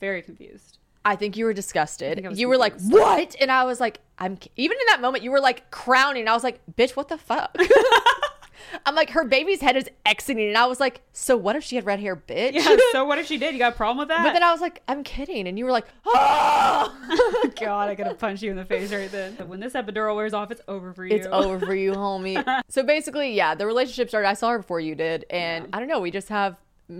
Very 0.00 0.22
confused. 0.22 0.73
I 1.04 1.16
think 1.16 1.36
you 1.36 1.44
were 1.44 1.52
disgusted. 1.52 2.26
You 2.34 2.48
were 2.48 2.56
like, 2.56 2.74
what? 2.80 3.36
And 3.40 3.50
I 3.52 3.64
was 3.64 3.80
like, 3.80 4.00
I'm 4.18 4.38
even 4.56 4.76
in 4.78 4.86
that 4.88 5.00
moment, 5.00 5.22
you 5.24 5.30
were 5.30 5.40
like 5.40 5.70
crowning. 5.70 6.28
I 6.28 6.32
was 6.32 6.44
like, 6.44 6.60
bitch, 6.76 6.92
what 6.96 7.08
the 7.08 7.18
fuck? 7.18 7.56
I'm 8.86 8.94
like, 8.94 9.10
her 9.10 9.24
baby's 9.24 9.60
head 9.60 9.76
is 9.76 9.88
exiting. 10.06 10.48
And 10.48 10.58
I 10.58 10.66
was 10.66 10.80
like, 10.80 11.02
so 11.12 11.36
what 11.36 11.56
if 11.56 11.64
she 11.64 11.76
had 11.76 11.84
red 11.84 12.00
hair, 12.00 12.16
bitch? 12.16 12.54
Yeah. 12.54 12.76
so 12.92 13.04
what 13.04 13.18
if 13.18 13.26
she 13.26 13.36
did? 13.36 13.52
You 13.52 13.58
got 13.58 13.74
a 13.74 13.76
problem 13.76 13.98
with 13.98 14.08
that? 14.08 14.24
But 14.24 14.32
then 14.32 14.42
I 14.42 14.52
was 14.52 14.60
like, 14.60 14.82
I'm 14.88 15.04
kidding. 15.04 15.46
And 15.46 15.58
you 15.58 15.64
were 15.64 15.70
like, 15.70 15.86
oh, 16.06 17.50
God, 17.60 17.88
I 17.88 17.94
could 17.94 18.06
have 18.06 18.18
punched 18.18 18.42
you 18.42 18.50
in 18.50 18.56
the 18.56 18.64
face 18.64 18.92
right 18.92 19.10
then. 19.10 19.34
But 19.36 19.48
when 19.48 19.60
this 19.60 19.74
epidural 19.74 20.16
wears 20.16 20.32
off, 20.32 20.50
it's 20.50 20.60
over 20.68 20.92
for 20.92 21.04
you. 21.04 21.14
it's 21.14 21.26
over 21.30 21.58
for 21.64 21.74
you, 21.74 21.92
homie. 21.92 22.62
so 22.68 22.82
basically, 22.82 23.34
yeah, 23.34 23.54
the 23.54 23.66
relationship 23.66 24.08
started. 24.08 24.28
I 24.28 24.34
saw 24.34 24.50
her 24.50 24.58
before 24.58 24.80
you 24.80 24.94
did. 24.94 25.24
And 25.30 25.68
I 25.72 25.78
don't 25.78 25.88
know, 25.88 26.00
we 26.00 26.10
just 26.10 26.28
have, 26.28 26.56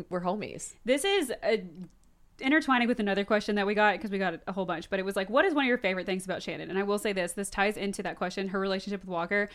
we're 0.09 0.22
homies. 0.22 0.74
This 0.84 1.05
is 1.05 1.30
uh 1.42 1.57
intertwining 2.41 2.89
with 2.89 3.01
another 3.01 3.24
question 3.24 3.55
that 3.57 3.66
we 3.66 3.74
got 3.74 3.95
because 3.95 4.11
we 4.11 4.18
got 4.18 4.41
a 4.47 4.53
whole 4.53 4.64
bunch, 4.64 4.91
but 4.91 4.99
it 4.99 5.05
was 5.05 5.16
like, 5.16 5.30
what 5.30 5.45
is 5.45 5.55
one 5.55 5.64
of 5.64 5.68
your 5.68 5.78
favorite 5.78 6.07
things 6.07 6.24
about 6.24 6.43
Shannon? 6.43 6.70
And 6.70 6.78
I 6.78 6.82
will 6.82 6.99
say 6.99 7.12
this 7.12 7.32
this 7.32 7.51
ties 7.51 7.76
into 7.76 8.03
that 8.03 8.16
question 8.16 8.49
her 8.49 8.61
relationship 8.61 9.01
with 9.01 9.09
Walker. 9.09 9.49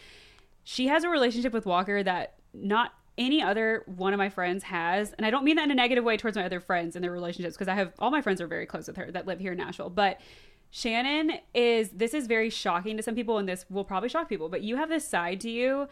She 0.64 0.88
has 0.88 1.04
a 1.04 1.10
relationship 1.10 1.54
with 1.54 1.66
Walker 1.66 2.04
that 2.04 2.36
not 2.54 2.94
any 3.18 3.42
other 3.42 3.84
one 3.86 4.14
of 4.14 4.18
my 4.18 4.30
friends 4.30 4.64
has. 4.64 5.12
And 5.14 5.26
I 5.26 5.30
don't 5.30 5.44
mean 5.44 5.58
that 5.58 5.66
in 5.66 5.72
a 5.72 5.76
negative 5.76 6.04
way 6.04 6.16
towards 6.16 6.38
my 6.38 6.46
other 6.46 6.62
friends 6.62 6.96
and 6.96 7.04
their 7.04 7.12
relationships 7.12 7.56
because 7.56 7.68
I 7.68 7.76
have 7.76 7.92
all 8.00 8.12
my 8.12 8.22
friends 8.22 8.40
are 8.40 8.48
very 8.48 8.66
close 8.66 8.88
with 8.88 8.96
her 8.96 9.12
that 9.12 9.28
live 9.28 9.40
here 9.40 9.52
in 9.52 9.58
Nashville. 9.58 9.90
But 9.90 10.22
Shannon 10.72 11.40
is, 11.54 11.90
this 11.90 12.14
is 12.14 12.28
very 12.28 12.50
shocking 12.50 12.96
to 12.98 13.04
some 13.04 13.16
people, 13.16 13.38
and 13.38 13.50
this 13.50 13.66
will 13.70 13.84
probably 13.84 14.10
shock 14.10 14.30
people, 14.30 14.50
but 14.50 14.62
you 14.62 14.78
have 14.78 14.90
this 14.90 15.08
side 15.08 15.42
to 15.42 15.50
you 15.50 15.88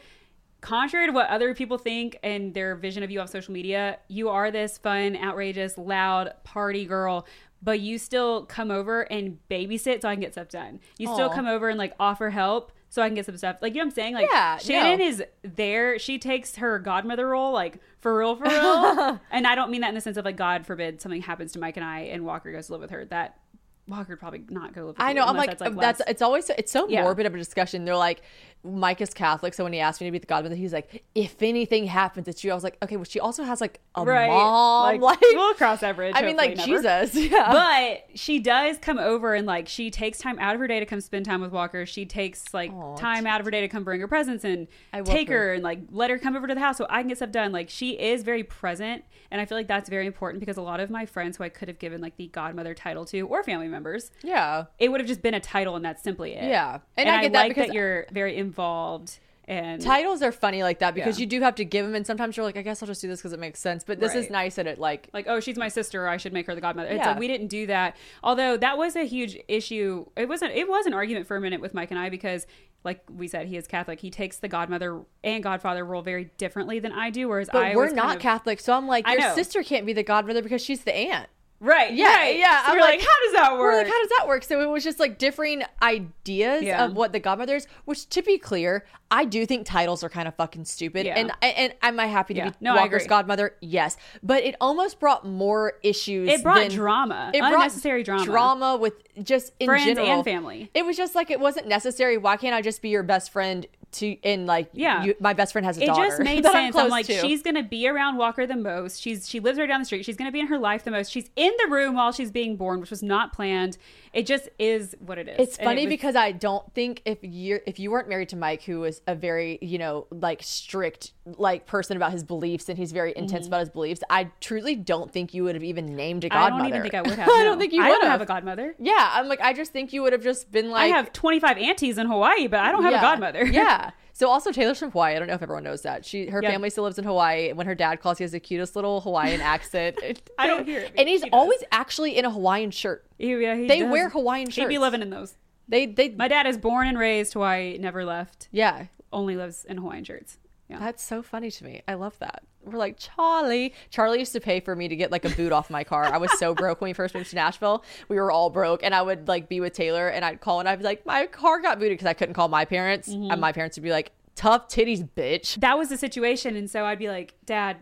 contrary 0.61 1.07
to 1.07 1.11
what 1.13 1.29
other 1.29 1.53
people 1.53 1.77
think 1.77 2.17
and 2.23 2.53
their 2.53 2.75
vision 2.75 3.03
of 3.03 3.11
you 3.11 3.19
on 3.19 3.27
social 3.27 3.53
media, 3.53 3.99
you 4.07 4.29
are 4.29 4.51
this 4.51 4.77
fun, 4.77 5.15
outrageous, 5.15 5.77
loud 5.77 6.33
party 6.43 6.85
girl. 6.85 7.25
But 7.63 7.79
you 7.79 7.97
still 7.97 8.45
come 8.45 8.69
over 8.69 9.01
and 9.11 9.39
babysit 9.49 10.01
so 10.03 10.09
I 10.09 10.13
can 10.13 10.21
get 10.21 10.33
stuff 10.33 10.47
done. 10.49 10.79
You 10.99 11.11
still 11.13 11.29
come 11.31 11.47
over 11.47 11.69
and 11.69 11.77
like 11.79 11.93
offer 11.99 12.29
help 12.29 12.71
so 12.89 13.01
I 13.01 13.07
can 13.07 13.15
get 13.15 13.25
some 13.25 13.35
stuff. 13.35 13.57
Like 13.63 13.73
you 13.73 13.79
know 13.79 13.85
what 13.85 13.91
I'm 13.93 13.95
saying? 13.95 14.13
Like 14.13 14.27
Yeah, 14.31 14.57
Shannon 14.59 14.99
no. 14.99 15.05
is 15.05 15.23
there. 15.41 15.97
She 15.97 16.19
takes 16.19 16.57
her 16.57 16.77
godmother 16.77 17.27
role, 17.27 17.51
like 17.51 17.79
for 17.99 18.15
real, 18.17 18.35
for 18.35 18.43
real. 18.47 19.19
and 19.31 19.47
I 19.47 19.55
don't 19.55 19.71
mean 19.71 19.81
that 19.81 19.89
in 19.89 19.95
the 19.95 20.01
sense 20.01 20.17
of 20.17 20.25
like 20.25 20.37
God 20.37 20.67
forbid 20.67 21.01
something 21.01 21.21
happens 21.23 21.51
to 21.53 21.59
Mike 21.59 21.77
and 21.77 21.85
I 21.85 22.01
and 22.01 22.23
Walker 22.25 22.51
goes 22.51 22.67
to 22.67 22.73
live 22.73 22.81
with 22.81 22.91
her. 22.91 23.05
That 23.05 23.39
Walker 23.87 24.09
would 24.11 24.19
probably 24.19 24.43
not 24.49 24.73
go 24.75 24.85
live 24.85 24.95
I 24.99 25.13
know. 25.13 25.23
I'm 25.25 25.35
like, 25.35 25.57
that's, 25.57 25.75
that's, 25.77 26.01
it's 26.07 26.21
always 26.21 26.49
it's 26.51 26.71
so 26.71 26.87
Yeah. 26.87 27.01
morbid 27.01 27.25
of 27.25 27.33
a 27.33 27.37
discussion. 27.39 27.85
They're 27.85 27.95
like, 27.97 28.21
Mike 28.63 28.99
is 29.01 29.13
Catholic, 29.13 29.53
so 29.53 29.63
when 29.63 29.71
he 29.73 29.79
asked 29.79 30.01
me 30.01 30.07
to 30.07 30.11
be 30.11 30.19
the 30.19 30.25
godmother, 30.25 30.55
he's 30.55 30.73
like, 30.73 31.03
if 31.15 31.41
anything 31.41 31.85
happens, 31.85 32.27
it's 32.27 32.43
you. 32.43 32.51
I 32.51 32.55
was 32.55 32.63
like, 32.63 32.77
okay, 32.83 32.95
well, 32.97 33.05
she 33.05 33.19
also 33.19 33.43
has 33.43 33.61
like 33.61 33.79
a 33.95 34.03
right. 34.03 34.27
mom, 34.27 34.99
like, 34.99 35.21
we'll 35.21 35.53
cross 35.53 35.79
that 35.81 35.95
bridge. 35.95 36.13
I 36.17 36.23
mean, 36.23 36.35
like 36.35 36.57
never. 36.57 36.67
Jesus, 36.67 37.15
yeah. 37.31 37.51
But 37.51 38.17
she 38.19 38.39
does 38.39 38.77
come 38.77 38.97
over 38.99 39.33
and 39.33 39.47
like 39.47 39.67
she 39.67 39.89
takes 39.89 40.17
time 40.17 40.37
out 40.39 40.53
of 40.55 40.59
her 40.61 40.67
day 40.67 40.79
to 40.79 40.85
come 40.85 40.99
spend 41.01 41.25
time 41.25 41.41
with 41.41 41.51
Walker. 41.51 41.85
She 41.85 42.05
takes 42.05 42.53
like 42.53 42.71
time 42.97 43.25
out 43.25 43.39
of 43.39 43.45
her 43.45 43.51
day 43.51 43.61
to 43.61 43.67
come 43.67 43.83
bring 43.83 44.01
her 44.01 44.07
presents 44.07 44.43
and 44.43 44.67
I 44.91 45.01
take 45.01 45.29
her. 45.29 45.37
her. 45.37 45.53
and 45.53 45.63
like 45.63 45.79
let 45.91 46.09
her 46.09 46.17
come 46.17 46.35
over 46.35 46.47
to 46.47 46.53
the 46.53 46.59
house 46.59 46.77
so 46.77 46.87
I 46.89 47.01
can 47.01 47.07
get 47.09 47.17
stuff 47.17 47.31
done. 47.31 47.51
Like 47.51 47.69
she 47.69 47.91
is 47.91 48.23
very 48.23 48.43
present, 48.43 49.03
and 49.31 49.39
I 49.39 49.45
feel 49.45 49.57
like 49.57 49.67
that's 49.67 49.89
very 49.89 50.07
important 50.07 50.39
because 50.39 50.57
a 50.57 50.61
lot 50.61 50.79
of 50.79 50.89
my 50.89 51.05
friends 51.05 51.37
who 51.37 51.43
I 51.43 51.49
could 51.49 51.67
have 51.67 51.79
given 51.79 52.01
like 52.01 52.17
the 52.17 52.27
godmother 52.27 52.73
title 52.73 53.05
to 53.05 53.21
or 53.21 53.43
family 53.43 53.67
members, 53.67 54.11
yeah, 54.23 54.65
it 54.79 54.89
would 54.89 54.99
have 54.99 55.07
just 55.07 55.21
been 55.21 55.33
a 55.33 55.39
title 55.39 55.75
and 55.75 55.85
that's 55.85 56.03
simply 56.03 56.33
it. 56.33 56.43
Yeah. 56.43 56.79
and, 56.97 57.07
And 57.07 57.09
I 57.09 57.19
I, 57.19 57.21
get 57.21 57.31
that 57.33 57.39
like 57.39 57.49
because- 57.51 57.67
that 57.67 57.73
you're 57.73 58.05
very 58.11 58.37
involved 58.47 59.19
and 59.49 59.81
titles 59.81 60.21
are 60.21 60.33
funny 60.33 60.61
like 60.61 60.79
that 60.79 60.93
because 60.93 61.17
Yeah. 61.17 61.21
you 61.23 61.27
do 61.27 61.39
have 61.41 61.55
to 61.55 61.63
give 61.63 61.85
them, 61.85 61.95
and 61.95 62.05
sometimes 62.05 62.35
you're 62.35 62.45
like, 62.45 62.57
I 62.57 62.61
guess 62.61 62.83
I'll 62.83 62.87
just 62.87 62.99
do 63.01 63.07
this 63.07 63.19
because 63.21 63.31
it 63.31 63.39
makes 63.39 63.61
sense. 63.61 63.81
But 63.85 64.01
this 64.01 64.13
is 64.13 64.29
nice 64.29 64.55
that 64.55 64.67
it 64.67 64.77
like, 64.77 65.07
like 65.13 65.25
oh 65.29 65.39
she's 65.39 65.55
my 65.57 65.69
sister 65.69 66.05
i 66.07 66.17
should 66.17 66.33
make 66.33 66.47
her 66.47 66.53
the 66.55 66.59
godmother 66.59 66.89
it's 66.89 66.97
Yeah. 66.97 67.11
like 67.11 67.19
we 67.19 67.27
didn't 67.29 67.47
do 67.47 67.65
that 67.67 67.95
although 68.23 68.57
that 68.57 68.77
was 68.77 68.97
a 68.97 69.05
huge 69.05 69.37
issue 69.47 70.05
it 70.17 70.27
wasn't 70.27 70.51
it 70.53 70.67
was 70.67 70.85
an 70.85 70.93
argument 70.93 71.27
for 71.27 71.37
a 71.37 71.41
minute 71.41 71.61
with 71.61 71.73
mike 71.73 71.91
and 71.91 71.99
i 71.99 72.09
because 72.09 72.45
like 72.83 73.01
we 73.09 73.27
said 73.29 73.47
he 73.47 73.55
is 73.55 73.67
catholic 73.67 74.01
he 74.01 74.09
takes 74.09 74.37
the 74.37 74.49
godmother 74.49 75.01
and 75.23 75.43
godfather 75.43 75.85
role 75.85 76.01
very 76.01 76.25
differently 76.37 76.79
than 76.79 76.91
i 76.91 77.09
do 77.09 77.29
whereas 77.29 77.47
but 77.51 77.63
i 77.63 77.73
we're 77.75 77.85
was 77.85 77.93
not 77.93 78.17
of- 78.17 78.21
Catholic, 78.21 78.59
so 78.59 78.73
I'm 78.73 78.85
like, 78.87 79.07
your 79.07 79.33
sister 79.33 79.63
can't 79.63 79.85
be 79.85 79.93
the 79.93 80.03
godmother 80.03 80.41
because 80.41 80.61
she's 80.61 80.83
the 80.83 80.93
aunt. 80.95 81.29
Right 81.59 81.93
Yeah, 81.93 82.05
right. 82.07 82.37
yeah, 82.37 82.63
so 82.65 82.71
I'm 82.71 82.75
we're 82.77 82.81
like, 82.81 82.99
like- 82.99 83.07
how 83.07 83.23
does 83.25 83.33
that 83.33 83.51
work 83.53 83.59
We're 83.61 83.77
like, 83.77 83.87
how 83.87 83.99
does 84.01 84.09
that 84.17 84.27
work? 84.27 84.43
So 84.43 84.61
it 84.61 84.69
was 84.69 84.83
just 84.83 84.99
like 84.99 85.17
differing 85.17 85.63
ideas 85.81 86.63
Yeah. 86.63 86.85
of 86.85 86.93
what 86.95 87.11
the 87.13 87.19
godmother 87.19 87.55
is, 87.55 87.67
which 87.85 88.07
to 88.09 88.21
be 88.21 88.37
clear, 88.37 88.85
I 89.09 89.23
do 89.25 89.45
think 89.45 89.65
titles 89.65 90.03
are 90.03 90.09
kind 90.09 90.27
of 90.27 90.35
fucking 90.35 90.65
stupid. 90.65 91.05
Yeah. 91.05 91.15
And 91.17 91.31
and 91.41 91.73
am 91.81 91.99
I 91.99 92.07
happy 92.07 92.33
to 92.33 92.39
Yeah. 92.39 92.49
be 92.49 92.55
No, 92.59 92.75
Walker's 92.75 93.07
godmother? 93.07 93.55
Yes. 93.61 93.95
But 94.21 94.43
it 94.43 94.55
almost 94.59 94.99
brought 94.99 95.25
more 95.25 95.73
issues. 95.83 96.29
It 96.29 96.43
brought 96.43 96.69
drama. 96.69 97.31
It 97.33 97.39
brought 97.39 97.53
Unnecessary 97.53 98.03
drama. 98.03 98.25
Drama 98.25 98.75
with 98.77 98.93
just 99.23 99.53
in 99.59 99.67
Friends 99.67 99.85
general. 99.85 100.09
and 100.11 100.23
family. 100.25 100.69
It 100.73 100.85
was 100.85 100.97
just 100.97 101.15
like 101.15 101.31
it 101.31 101.39
wasn't 101.39 101.67
necessary. 101.67 102.17
Why 102.17 102.35
can't 102.37 102.53
I 102.53 102.61
just 102.61 102.81
be 102.81 102.89
your 102.89 103.03
best 103.03 103.31
friend 103.31 103.65
to 103.93 104.07
in 104.21 104.45
like 104.45 104.69
Yeah. 104.73 105.03
you, 105.05 105.15
my 105.19 105.33
best 105.33 105.53
friend 105.53 105.65
has 105.65 105.77
a 105.77 105.83
it 105.83 105.87
daughter. 105.87 106.07
just 106.07 106.21
made 106.21 106.43
that 106.45 106.55
I'm 106.55 106.71
sense. 106.73 106.75
I'm, 106.75 106.89
like, 106.89 107.05
to. 107.07 107.19
she's 107.21 107.41
gonna 107.41 107.63
be 107.63 107.87
around 107.87 108.17
Walker 108.17 108.45
the 108.45 108.55
most. 108.55 109.01
She's 109.01 109.27
she 109.29 109.39
lives 109.39 109.57
right 109.57 109.67
down 109.67 109.79
the 109.81 109.85
street. 109.85 110.03
She's 110.05 110.17
gonna 110.17 110.31
be 110.31 110.39
in 110.39 110.47
her 110.47 110.57
life 110.59 110.83
the 110.83 110.91
most. 110.91 111.11
She's 111.11 111.29
in 111.35 111.51
the 111.63 111.69
room 111.69 111.95
while 111.95 112.11
she's 112.11 112.31
being 112.31 112.55
born, 112.57 112.79
which 112.81 112.89
was 112.89 113.01
not 113.01 113.33
planned. 113.33 113.77
It 114.13 114.25
just 114.25 114.49
is 114.59 114.95
what 114.99 115.17
it 115.17 115.27
is. 115.29 115.35
It's 115.39 115.57
And 115.57 115.65
funny 115.65 115.83
it 115.83 115.85
was- 115.85 115.91
because 115.91 116.15
I 116.15 116.31
don't 116.31 116.71
think 116.73 117.01
if 117.05 117.19
you're 117.21 117.61
if 117.65 117.79
you 117.79 117.91
weren't 117.91 118.09
married 118.09 118.29
to 118.29 118.35
Mike, 118.35 118.63
who 118.63 118.79
was 118.81 119.01
a 119.07 119.15
very 119.15 119.57
you 119.61 119.77
know 119.77 120.07
like 120.11 120.41
strict 120.43 121.11
like 121.37 121.65
person 121.65 121.97
about 121.97 122.11
his 122.11 122.23
beliefs 122.23 122.69
and 122.69 122.77
he's 122.77 122.91
very 122.91 123.13
intense 123.15 123.47
about 123.47 123.59
his 123.61 123.69
beliefs, 123.69 124.01
I 124.09 124.31
truly 124.39 124.75
don't 124.75 125.11
think 125.11 125.33
you 125.33 125.43
would 125.43 125.55
have 125.55 125.63
even 125.63 125.95
named 125.95 126.23
a 126.23 126.29
Mm-hmm. 126.29 126.37
I 126.37 126.49
godmother. 126.49 126.63
don't 126.63 126.69
even 126.69 126.81
think 126.83 126.93
I 126.93 127.01
would 127.01 127.19
have. 127.19 127.29
I 127.29 127.43
don't 127.43 127.59
think 127.59 127.73
you 127.73 127.83
would 127.83 128.03
have 128.03 128.21
a 128.21 128.25
godmother. 128.25 128.75
Yeah, 128.79 129.09
I'm 129.13 129.27
like 129.27 129.41
I 129.41 129.53
just 129.53 129.71
think 129.73 129.93
you 129.93 130.01
would 130.03 130.13
have 130.13 130.23
just 130.23 130.51
been 130.51 130.69
like 130.69 130.83
I 130.91 130.95
have 130.95 131.11
25 131.13 131.57
aunties 131.57 131.97
in 131.97 132.07
Hawaii, 132.07 132.47
but 132.47 132.59
I 132.61 132.71
don't 132.71 132.83
have 132.83 132.91
yeah. 132.93 132.99
a 132.99 133.01
godmother. 133.01 133.45
yeah. 133.51 133.91
So 134.13 134.29
also 134.29 134.51
Taylor's 134.51 134.79
from 134.79 134.89
Hawaii. 134.91 135.15
I 135.15 135.19
don't 135.19 135.27
know 135.27 135.35
if 135.35 135.43
everyone 135.43 135.63
knows 135.63 135.83
that. 135.83 136.03
She 136.05 136.27
her 136.27 136.41
Yeah. 136.41 136.49
family 136.51 136.69
still 136.71 136.85
lives 136.85 136.97
in 136.97 137.03
Hawaii. 137.05 137.53
When 137.53 137.67
her 137.67 137.75
dad 137.75 138.01
calls, 138.01 138.17
he 138.17 138.23
has 138.23 138.31
the 138.31 138.39
cutest 138.39 138.75
little 138.75 139.01
Hawaiian 139.01 139.41
accent. 139.41 139.99
I 140.39 140.47
don't 140.47 140.65
hear 140.65 140.79
it, 140.81 140.93
And 140.97 141.07
he's 141.07 141.19
she 141.21 141.29
does. 141.29 141.37
always 141.37 141.63
actually 141.71 142.17
in 142.17 142.25
a 142.25 142.31
Hawaiian 142.31 142.71
shirt. 142.71 143.05
Yeah, 143.19 143.55
he 143.55 143.67
They 143.67 143.81
does. 143.81 143.91
wear 143.91 144.09
Hawaiian 144.09 144.47
shirts. 144.47 144.55
He'd 144.57 144.67
be 144.69 144.77
living 144.79 145.01
in 145.01 145.09
those. 145.11 145.35
They 145.69 145.85
they 145.85 146.09
My 146.09 146.27
dad 146.27 146.47
is 146.47 146.57
born 146.57 146.87
and 146.87 146.97
raised 146.97 147.33
Hawaii, 147.33 147.77
never 147.77 148.05
left. 148.05 148.47
yeah. 148.51 148.85
Only 149.13 149.35
lives 149.37 149.63
in 149.65 149.77
Hawaiian 149.77 150.03
shirts. 150.03 150.37
Yeah. 150.69 150.79
That's 150.79 151.03
so 151.03 151.21
funny 151.21 151.49
to 151.51 151.63
me. 151.63 151.81
I 151.87 151.93
love 151.93 152.17
that. 152.19 152.43
We're 152.63 152.77
like, 152.77 152.97
Charlie. 152.97 153.73
Charlie 153.89 154.19
used 154.19 154.33
to 154.33 154.41
pay 154.41 154.59
for 154.59 154.75
me 154.75 154.89
to 154.89 154.95
get 154.95 155.11
like 155.11 155.23
a 155.23 155.29
boot 155.29 155.53
off 155.53 155.69
my 155.69 155.85
car. 155.85 156.03
I 156.03 156.17
was 156.17 156.37
so 156.37 156.53
broke 156.53 156.81
when 156.81 156.89
we 156.89 156.93
first 156.93 157.15
moved 157.15 157.29
to 157.29 157.35
Nashville. 157.35 157.85
We 158.09 158.17
were 158.17 158.31
all 158.31 158.49
broke. 158.49 158.83
And 158.83 158.93
I 158.93 159.01
would 159.01 159.29
like 159.29 159.47
be 159.47 159.61
with 159.61 159.73
Taylor 159.73 160.09
and 160.09 160.25
I'd 160.25 160.41
call 160.41 160.59
and 160.59 160.67
I'd 160.67 160.79
be 160.79 160.85
like, 160.85 161.05
my 161.05 161.25
car 161.27 161.61
got 161.61 161.79
booted 161.79 161.93
because 161.93 162.07
I 162.07 162.13
couldn't 162.13 162.33
call 162.33 162.49
my 162.49 162.65
parents. 162.65 163.07
Mm-hmm. 163.07 163.31
And 163.31 163.39
my 163.39 163.53
parents 163.53 163.77
would 163.77 163.83
be 163.83 163.91
like, 163.91 164.11
tough 164.37 164.67
titties, 164.67 165.07
bitch. 165.17 165.59
that 165.59 165.77
was 165.77 165.89
the 165.89 165.97
situation, 165.97 166.55
and 166.55 166.69
so 166.69 166.85
I'd 166.85 166.99
be 166.99 167.09
like, 167.09 167.33
Dad, 167.45 167.77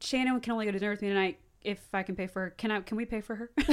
Shannon 0.00 0.40
can 0.40 0.52
only 0.52 0.66
go 0.66 0.72
to 0.72 0.78
dinner 0.78 0.90
with 0.90 1.00
me 1.00 1.08
tonight 1.08 1.38
if 1.62 1.80
I 1.94 2.02
can 2.02 2.16
pay 2.16 2.26
for 2.26 2.40
her. 2.42 2.50
Can 2.50 2.70
I? 2.70 2.80
Can 2.80 2.96
we 2.96 3.04
pay 3.06 3.20
for 3.20 3.36
her? 3.36 3.50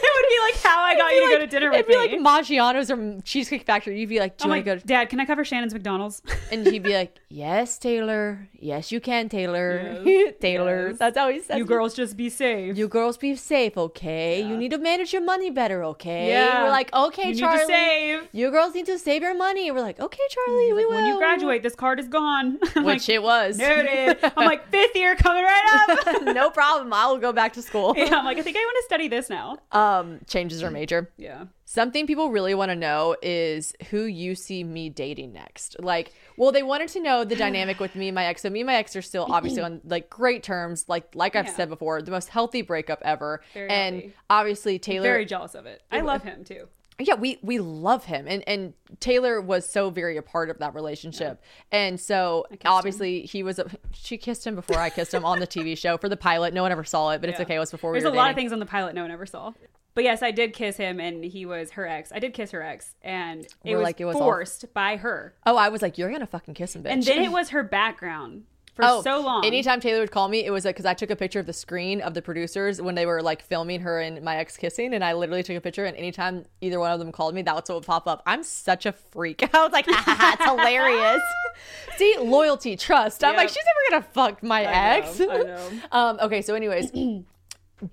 it 0.02 0.10
would 0.16 0.28
be 0.28 0.40
like 0.52 0.62
how 0.62 0.80
I 0.82 0.96
got 0.96 1.12
you 1.12 1.28
to 1.28 1.34
go 1.34 1.38
to 1.40 1.46
dinner 1.46 1.70
with 1.70 1.86
me. 1.88 1.94
It'd 1.94 2.10
be 2.10 2.16
me. 2.18 2.22
like 2.24 2.44
Maggiano's 2.44 2.90
or 2.90 3.20
Cheesecake 3.22 3.64
Factory. 3.64 3.98
You'd 4.00 4.08
be 4.08 4.18
like, 4.18 4.36
do 4.38 4.44
I'm 4.44 4.50
you 4.50 4.56
like, 4.56 4.66
want 4.66 4.80
to 4.80 4.86
go? 4.86 4.88
Dad, 4.94 5.08
can 5.08 5.20
I 5.20 5.24
cover 5.26 5.44
Shannon's 5.44 5.72
McDonald's? 5.74 6.22
And 6.52 6.66
he'd 6.66 6.82
be 6.82 6.94
like, 6.94 7.16
yes, 7.28 7.78
Taylor. 7.78 8.48
Yes, 8.58 8.90
you 8.90 9.00
can, 9.00 9.28
Taylor. 9.28 10.02
Yes, 10.04 10.34
Taylor. 10.40 10.88
yes. 10.88 10.98
That's 10.98 11.16
how 11.16 11.28
he 11.30 11.38
says 11.40 11.58
you 11.58 11.64
it. 11.64 11.68
girls 11.68 11.94
just 11.94 12.16
be 12.16 12.28
safe. 12.28 12.76
You 12.76 12.88
girls 12.88 13.16
be 13.18 13.36
safe, 13.36 13.78
okay? 13.78 14.42
You 14.44 14.56
need 14.56 14.72
to 14.72 14.78
manage 14.78 15.12
your 15.12 15.22
money 15.22 15.48
better, 15.50 15.84
okay? 15.84 16.30
Yeah. 16.30 16.64
We're 16.64 16.70
like, 16.70 16.92
okay, 16.92 17.22
You 17.22 17.28
need 17.28 17.34
to 17.34 17.40
Charlie. 17.40 17.64
save. 17.66 18.28
You 18.32 18.50
girls 18.50 18.74
need 18.74 18.86
to 18.86 18.98
save 18.98 19.22
your 19.22 19.36
money. 19.36 19.70
We're 19.70 19.80
like, 19.80 20.00
okay, 20.00 20.22
Charlie, 20.30 20.72
we 20.72 20.84
will. 20.86 20.94
when 20.96 21.06
you 21.06 21.18
graduate, 21.18 21.62
this 21.62 21.76
card 21.76 22.00
is 22.00 22.08
gone. 22.08 22.58
I'm 22.74 22.82
which 22.84 23.06
like, 23.06 23.08
it 23.08 23.22
was. 23.22 23.58
noted. 23.58 24.18
I'm 24.36 24.44
like 24.46 24.68
fifth 24.72 24.96
year 24.96 25.14
coming 25.14 25.44
right 25.44 25.86
up. 25.88 26.22
no 26.22 26.50
problem. 26.50 26.92
I 26.92 27.06
will 27.06 27.18
go 27.18 27.32
back 27.32 27.52
to 27.54 27.62
school. 27.62 27.94
yeah, 27.96 28.16
I'm 28.16 28.24
like, 28.24 28.38
I 28.38 28.42
think 28.42 28.56
I 28.56 28.60
want 28.60 28.76
to 28.80 28.84
study 28.86 29.06
this 29.06 29.30
now. 29.30 29.58
Uh, 29.70 29.89
Um, 29.90 30.20
changes 30.26 30.62
are 30.62 30.70
major. 30.70 31.10
Yeah. 31.16 31.44
Something 31.64 32.06
people 32.06 32.30
really 32.30 32.54
want 32.54 32.70
to 32.70 32.76
know 32.76 33.16
is 33.22 33.74
who 33.90 34.02
you 34.04 34.34
see 34.34 34.64
me 34.64 34.88
dating 34.88 35.32
next. 35.32 35.76
Like, 35.80 36.12
well, 36.36 36.50
they 36.52 36.62
wanted 36.62 36.88
to 36.90 37.00
know 37.00 37.24
the 37.24 37.36
dynamic 37.36 37.78
with 37.80 37.94
me 37.94 38.08
and 38.08 38.14
my 38.14 38.24
ex. 38.24 38.42
So 38.42 38.50
me 38.50 38.60
and 38.60 38.66
my 38.66 38.74
ex 38.74 38.96
are 38.96 39.02
still 39.02 39.26
obviously 39.30 39.62
on 39.62 39.80
like 39.84 40.10
great 40.10 40.42
terms. 40.42 40.84
Like, 40.88 41.14
like 41.14 41.36
I've 41.36 41.46
Yeah. 41.46 41.54
said 41.54 41.68
before, 41.68 42.02
the 42.02 42.10
most 42.10 42.28
healthy 42.28 42.62
breakup 42.62 43.00
ever. 43.02 43.40
Very 43.54 43.70
and 43.70 43.94
healthy. 43.96 44.14
obviously 44.28 44.78
Taylor. 44.78 45.04
Very 45.06 45.24
jealous 45.26 45.54
of 45.54 45.66
it. 45.66 45.82
I 45.92 46.00
love 46.00 46.22
him 46.22 46.44
too. 46.44 46.68
yeah 46.98 47.14
we 47.14 47.38
we 47.40 47.58
love 47.58 48.04
him 48.04 48.26
and 48.28 48.46
and 48.46 48.74
taylor 48.98 49.40
was 49.40 49.66
so 49.66 49.88
very 49.88 50.18
a 50.18 50.22
part 50.22 50.50
of 50.50 50.58
that 50.58 50.74
relationship 50.74 51.40
and 51.72 51.98
so 51.98 52.44
obviously 52.66 53.22
he 53.22 53.42
was 53.42 53.58
a, 53.58 53.64
she 53.94 54.18
kissed 54.18 54.46
him 54.46 54.54
before 54.54 54.76
i 54.76 54.90
kissed 54.90 55.14
him 55.14 55.24
on 55.24 55.38
the 55.40 55.46
tv 55.46 55.78
show 55.78 55.96
for 55.96 56.10
the 56.10 56.16
pilot 56.16 56.52
no 56.52 56.60
one 56.60 56.70
ever 56.70 56.84
saw 56.84 57.08
it 57.12 57.22
but 57.22 57.30
it's 57.30 57.40
okay 57.40 57.54
it 57.54 57.58
was 57.58 57.70
before 57.70 57.92
There's 57.92 58.04
we 58.04 58.10
were 58.10 58.16
a 58.16 58.18
lot 58.18 58.28
of 58.28 58.36
things 58.36 58.52
on 58.52 58.58
the 58.58 58.66
pilot 58.66 58.94
no 58.94 59.00
one 59.00 59.10
ever 59.10 59.24
saw. 59.24 59.52
But 59.94 60.04
yes, 60.04 60.22
I 60.22 60.30
did 60.30 60.52
kiss 60.52 60.76
him, 60.76 61.00
and 61.00 61.24
he 61.24 61.44
was 61.44 61.72
her 61.72 61.86
ex. 61.86 62.12
I 62.12 62.18
did 62.20 62.32
kiss 62.32 62.52
her 62.52 62.62
ex, 62.62 62.94
and 63.02 63.44
it 63.44 63.54
We're 63.64 63.78
was, 63.78 63.84
like, 63.84 64.00
it 64.00 64.04
was 64.04 64.16
all- 64.16 64.22
forced 64.22 64.72
by 64.72 64.96
her. 64.96 65.34
oh 65.46 65.56
i 65.56 65.68
was 65.68 65.82
like 65.82 65.98
you're 65.98 66.10
gonna 66.10 66.26
fucking 66.26 66.54
kiss 66.54 66.76
him 66.76 66.82
bitch 66.84 66.90
And 66.90 67.02
then 67.02 67.22
it 67.22 67.32
was 67.32 67.48
her 67.50 67.62
background 67.62 68.44
for 68.76 68.84
Oh, 68.84 69.02
so 69.02 69.20
long. 69.20 69.44
Anytime 69.44 69.80
Taylor 69.80 69.98
would 69.98 70.12
call 70.12 70.28
me, 70.28 70.46
it 70.46 70.50
was 70.52 70.64
like 70.64 70.76
because 70.76 70.86
I 70.86 70.94
took 70.94 71.10
a 71.10 71.16
picture 71.16 71.40
of 71.40 71.46
the 71.46 71.52
screen 71.52 72.00
of 72.00 72.14
the 72.14 72.22
producers 72.22 72.80
when 72.80 72.94
they 72.94 73.04
were 73.04 73.20
like 73.20 73.42
filming 73.42 73.80
her 73.80 73.98
and 74.00 74.22
my 74.22 74.36
ex 74.36 74.56
kissing, 74.56 74.94
and 74.94 75.02
I 75.04 75.12
literally 75.14 75.42
took 75.42 75.56
a 75.56 75.60
picture. 75.60 75.84
And 75.86 75.96
anytime 75.96 76.44
either 76.60 76.78
one 76.78 76.92
of 76.92 77.00
them 77.00 77.10
called 77.10 77.34
me, 77.34 77.42
that's 77.42 77.68
what 77.68 77.74
would 77.74 77.84
pop 77.84 78.06
up. 78.06 78.22
I'm 78.26 78.44
such 78.44 78.86
a 78.86 78.92
freak. 78.92 79.42
I 79.54 79.62
was 79.64 79.72
like, 79.72 79.86
it's 79.88 80.44
hilarious. 80.44 81.20
See, 81.96 82.14
loyalty, 82.20 82.76
trust. 82.76 83.24
I'm 83.24 83.34
like, 83.34 83.48
she's 83.48 83.58
never 83.90 84.02
gonna 84.02 84.12
fuck 84.14 84.42
my 84.44 84.60
I 84.60 84.98
ex. 84.98 85.18
know, 85.18 85.30
I 85.30 85.42
know. 85.42 85.68
um, 85.92 86.18
okay, 86.22 86.40
so 86.40 86.54
anyways. 86.54 86.92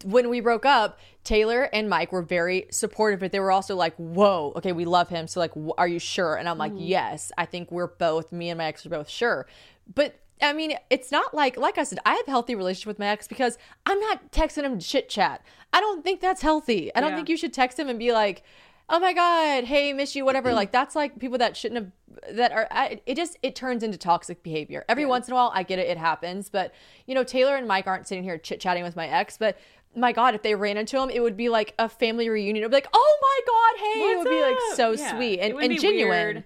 when 0.04 0.30
we 0.30 0.40
broke 0.40 0.66
up, 0.66 1.00
Taylor 1.24 1.64
and 1.74 1.90
Mike 1.90 2.12
were 2.12 2.22
very 2.22 2.68
supportive, 2.72 3.20
but 3.20 3.32
they 3.32 3.40
were 3.40 3.52
also 3.52 3.76
like, 3.76 3.96
"Whoa, 3.98 4.54
okay, 4.58 4.72
we 4.72 4.86
love 4.86 5.10
him. 5.10 5.28
So 5.28 5.40
like, 5.40 5.54
w- 5.54 5.74
are 5.78 5.88
you 5.88 6.00
sure?" 6.00 6.36
And 6.36 6.48
I'm 6.48 6.58
like, 6.58 6.72
Mm-hmm. 6.72 6.82
"Yes, 6.84 7.32
I 7.38 7.46
think 7.46 7.72
we're 7.72 7.88
both. 7.88 8.32
Me 8.32 8.50
and 8.50 8.58
my 8.58 8.66
ex 8.66 8.86
are 8.86 8.90
both 8.90 9.10
sure." 9.10 9.48
But 9.94 10.20
I 10.42 10.54
mean, 10.54 10.76
it's 10.90 11.12
not 11.12 11.34
like 11.34 11.58
like 11.58 11.78
I 11.78 11.84
said, 11.84 12.00
I 12.06 12.14
have 12.16 12.28
a 12.28 12.32
healthy 12.32 12.56
relationship 12.56 12.88
with 12.88 13.00
my 13.00 13.08
ex 13.08 13.28
because 13.28 13.58
I'm 13.86 14.00
not 14.00 14.32
texting 14.32 14.64
him 14.64 14.80
chit 14.80 15.10
chat. 15.10 15.42
I 15.74 15.80
don't 15.80 16.04
think 16.04 16.22
that's 16.22 16.42
healthy. 16.42 16.94
I 16.96 17.02
don't 17.02 17.12
Yeah. 17.12 17.16
think 17.18 17.30
you 17.30 17.38
should 17.38 17.54
text 17.54 17.80
him 17.80 17.90
and 17.90 18.00
be 18.00 18.12
like. 18.14 18.44
Oh 18.90 19.02
my 19.02 19.12
God! 19.12 19.66
Hey, 19.66 19.92
miss 19.92 20.16
you. 20.16 20.24
Whatever. 20.24 20.54
like 20.54 20.72
that's 20.72 20.96
like 20.96 21.20
people 21.20 21.38
that 21.40 21.58
shouldn't 21.58 21.92
have. 22.24 22.38
That 22.38 22.54
are. 22.54 22.70
I, 22.72 23.02
it 23.06 23.16
just 23.16 23.38
it 23.44 23.54
turns 23.54 23.84
into 23.84 23.98
toxic 23.98 24.44
behavior. 24.44 24.86
Every 24.88 25.06
once 25.06 25.28
in 25.28 25.34
a 25.34 25.36
while, 25.36 25.52
I 25.54 25.64
get 25.64 25.78
it. 25.78 25.90
It 25.90 25.98
happens. 25.98 26.48
But 26.50 26.74
you 27.06 27.14
know, 27.14 27.26
Taylor 27.26 27.58
and 27.58 27.68
Mike 27.68 27.86
aren't 27.86 28.08
sitting 28.08 28.24
here 28.24 28.38
chit 28.38 28.62
chatting 28.62 28.84
with 28.84 28.96
my 28.96 29.10
ex. 29.10 29.38
But 29.38 29.58
my 29.96 30.12
God, 30.12 30.36
if 30.36 30.42
they 30.44 30.54
ran 30.56 30.78
into 30.78 31.02
him, 31.02 31.10
it 31.10 31.22
would 31.22 31.38
be 31.38 31.50
like 31.50 31.74
a 31.80 31.90
family 31.90 32.30
reunion. 32.30 32.64
It 32.64 32.66
would 32.68 32.72
be 32.72 32.78
like, 32.78 32.90
oh 32.94 33.18
my 33.22 33.40
God, 33.48 33.80
hey! 33.84 34.00
it 34.12 34.18
What's 34.18 34.30
would 34.30 34.36
be 34.36 34.42
like 34.42 34.76
so 34.76 34.92
Yeah. 34.92 35.16
sweet 35.16 35.40
and, 35.40 35.54
and 35.60 35.70
be 35.70 35.78
genuine. 35.78 36.10
weird. 36.10 36.44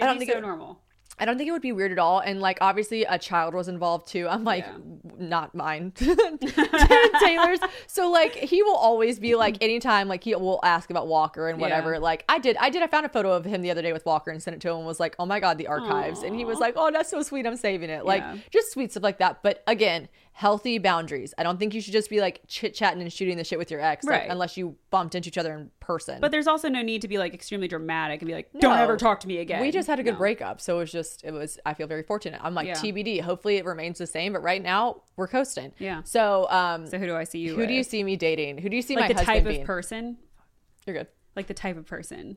I 0.00 0.06
don't 0.06 0.14
be 0.14 0.20
think 0.20 0.32
so 0.32 0.38
it- 0.38 0.42
normal. 0.42 0.78
I 1.18 1.24
don't 1.26 1.36
think 1.36 1.46
it 1.46 1.52
would 1.52 1.62
be 1.62 1.72
weird 1.72 1.92
at 1.92 1.98
all. 1.98 2.18
And 2.20 2.40
like 2.40 2.58
obviously 2.62 3.04
a 3.04 3.18
child 3.18 3.54
was 3.54 3.68
involved 3.68 4.08
too. 4.08 4.26
I'm 4.28 4.42
like, 4.44 4.64
Yeah. 4.66 4.78
not 5.18 5.54
mine. 5.54 5.92
Taylor's. 7.20 7.60
So 7.86 8.10
like 8.10 8.34
he 8.34 8.62
will 8.62 8.74
always 8.76 9.18
be 9.20 9.34
like 9.36 9.62
anytime 9.62 10.08
like 10.08 10.24
he 10.24 10.34
will 10.34 10.58
ask 10.64 10.90
about 10.90 11.06
Walker 11.08 11.48
and 11.48 11.60
whatever. 11.60 11.92
Yeah. 11.92 11.98
Like 11.98 12.24
I 12.28 12.38
did 12.38 12.56
I 12.56 12.70
did 12.70 12.82
I 12.82 12.86
found 12.86 13.06
a 13.06 13.08
photo 13.08 13.32
of 13.32 13.44
him 13.44 13.62
the 13.62 13.70
other 13.70 13.82
day 13.82 13.92
with 13.92 14.04
Walker 14.06 14.30
and 14.30 14.42
sent 14.42 14.56
it 14.56 14.60
to 14.62 14.70
him 14.70 14.78
and 14.78 14.86
was 14.86 14.98
like, 14.98 15.14
Oh 15.18 15.26
my 15.26 15.38
god, 15.38 15.58
the 15.58 15.66
archives. 15.68 16.22
And 16.22 16.34
he 16.34 16.44
was 16.44 16.58
like, 16.58 16.74
Oh, 16.76 16.90
that's 16.90 17.10
so 17.10 17.22
sweet, 17.22 17.46
I'm 17.46 17.56
saving 17.56 17.90
it. 17.90 18.04
Like 18.04 18.22
Yeah. 18.22 18.36
just 18.50 18.72
sweet 18.72 18.90
stuff 18.90 19.02
like 19.02 19.18
that. 19.18 19.42
But 19.42 19.62
again, 19.66 20.08
healthy 20.34 20.78
boundaries. 20.78 21.34
I 21.36 21.42
don't 21.42 21.58
think 21.58 21.74
you 21.74 21.80
should 21.80 21.92
just 21.92 22.08
be 22.08 22.20
like 22.20 22.40
chit 22.48 22.74
chatting 22.74 23.02
and 23.02 23.12
shooting 23.12 23.36
the 23.36 23.44
shit 23.44 23.58
with 23.58 23.70
your 23.70 23.80
ex 23.80 24.04
like, 24.04 24.20
Right. 24.22 24.30
unless 24.30 24.56
you 24.56 24.76
bumped 24.90 25.14
into 25.14 25.28
each 25.28 25.36
other 25.38 25.52
in 25.54 25.70
person. 25.78 26.20
But 26.20 26.30
there's 26.30 26.46
also 26.46 26.68
no 26.70 26.80
need 26.82 27.02
to 27.02 27.08
be 27.08 27.18
like 27.18 27.34
extremely 27.34 27.68
dramatic 27.68 28.22
and 28.22 28.26
be 28.26 28.32
like, 28.34 28.50
"Don't 28.58 28.74
No. 28.76 28.82
ever 28.82 28.96
talk 28.96 29.20
to 29.20 29.28
me 29.28 29.38
again." 29.38 29.60
We 29.60 29.70
just 29.70 29.86
had 29.88 29.98
a 30.00 30.02
good 30.02 30.12
No. 30.14 30.18
breakup, 30.18 30.60
so 30.60 30.76
it 30.76 30.78
was 30.80 30.92
just 30.92 31.22
it 31.24 31.32
was. 31.32 31.58
I 31.66 31.74
feel 31.74 31.86
very 31.86 32.02
fortunate. 32.02 32.40
I'm 32.42 32.54
like 32.54 32.66
Yeah. 32.66 32.74
TBD. 32.74 33.20
Hopefully, 33.20 33.56
it 33.56 33.64
remains 33.66 33.98
the 33.98 34.06
same. 34.06 34.32
But 34.32 34.42
right 34.42 34.62
now, 34.62 35.02
we're 35.16 35.28
coasting. 35.28 35.72
Yeah. 35.78 36.02
So, 36.04 36.48
um, 36.50 36.86
So 36.86 36.98
who 36.98 37.06
do 37.06 37.14
I 37.14 37.24
see 37.24 37.40
you? 37.40 37.54
who 37.54 37.66
do 37.66 37.72
you 37.74 37.80
with? 37.80 37.86
see 37.88 38.02
me 38.02 38.16
dating? 38.16 38.58
Who 38.58 38.68
do 38.70 38.76
you 38.76 38.82
see 38.82 38.96
Like 38.96 39.02
my 39.04 39.08
the 39.08 39.14
husband 39.14 39.36
type 39.36 39.44
being? 39.44 39.60
of 39.60 39.66
person. 39.66 40.16
You're 40.86 40.96
good. 40.96 41.08
Like 41.36 41.46
the 41.46 41.54
type 41.54 41.76
of 41.76 41.86
person. 41.86 42.36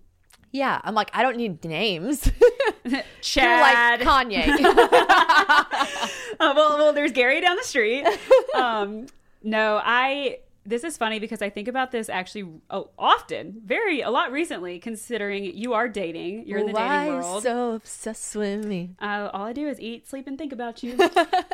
Yeah, 0.55 0.79
I'm 0.85 0.95
like 0.95 1.11
I 1.13 1.21
don't 1.21 1.35
need 1.35 1.63
names. 1.65 2.31
You're 2.85 3.03
Chad. 3.21 3.99
like 3.99 4.29
Kanye. 4.29 6.01
Uh, 6.37 6.51
well, 6.53 6.77
well, 6.77 6.91
there's 6.91 7.13
Gary 7.13 7.39
down 7.39 7.55
the 7.55 7.63
street. 7.63 8.05
um, 8.55 9.05
no, 9.41 9.79
I. 9.81 10.39
This 10.65 10.83
is 10.83 10.97
funny 10.97 11.19
because 11.19 11.41
I 11.41 11.49
think 11.49 11.69
about 11.69 11.91
this 11.91 12.09
actually 12.09 12.45
oh, 12.69 12.89
often, 12.99 13.61
very 13.63 14.01
a 14.01 14.09
lot 14.09 14.33
recently. 14.33 14.79
Considering 14.79 15.45
you 15.45 15.73
are 15.73 15.87
dating, 15.87 16.45
you're 16.45 16.59
in 16.59 16.65
the 16.67 16.73
Why 16.73 17.05
dating 17.05 17.19
world. 17.19 17.43
so 17.43 17.73
obsessed 17.73 18.35
with 18.35 18.65
me? 18.65 18.95
uh, 18.99 19.29
all 19.31 19.45
I 19.45 19.53
do 19.53 19.67
is 19.69 19.79
eat, 19.79 20.09
sleep, 20.09 20.27
and 20.27 20.37
think 20.37 20.51
about 20.51 20.83
you. 20.83 20.97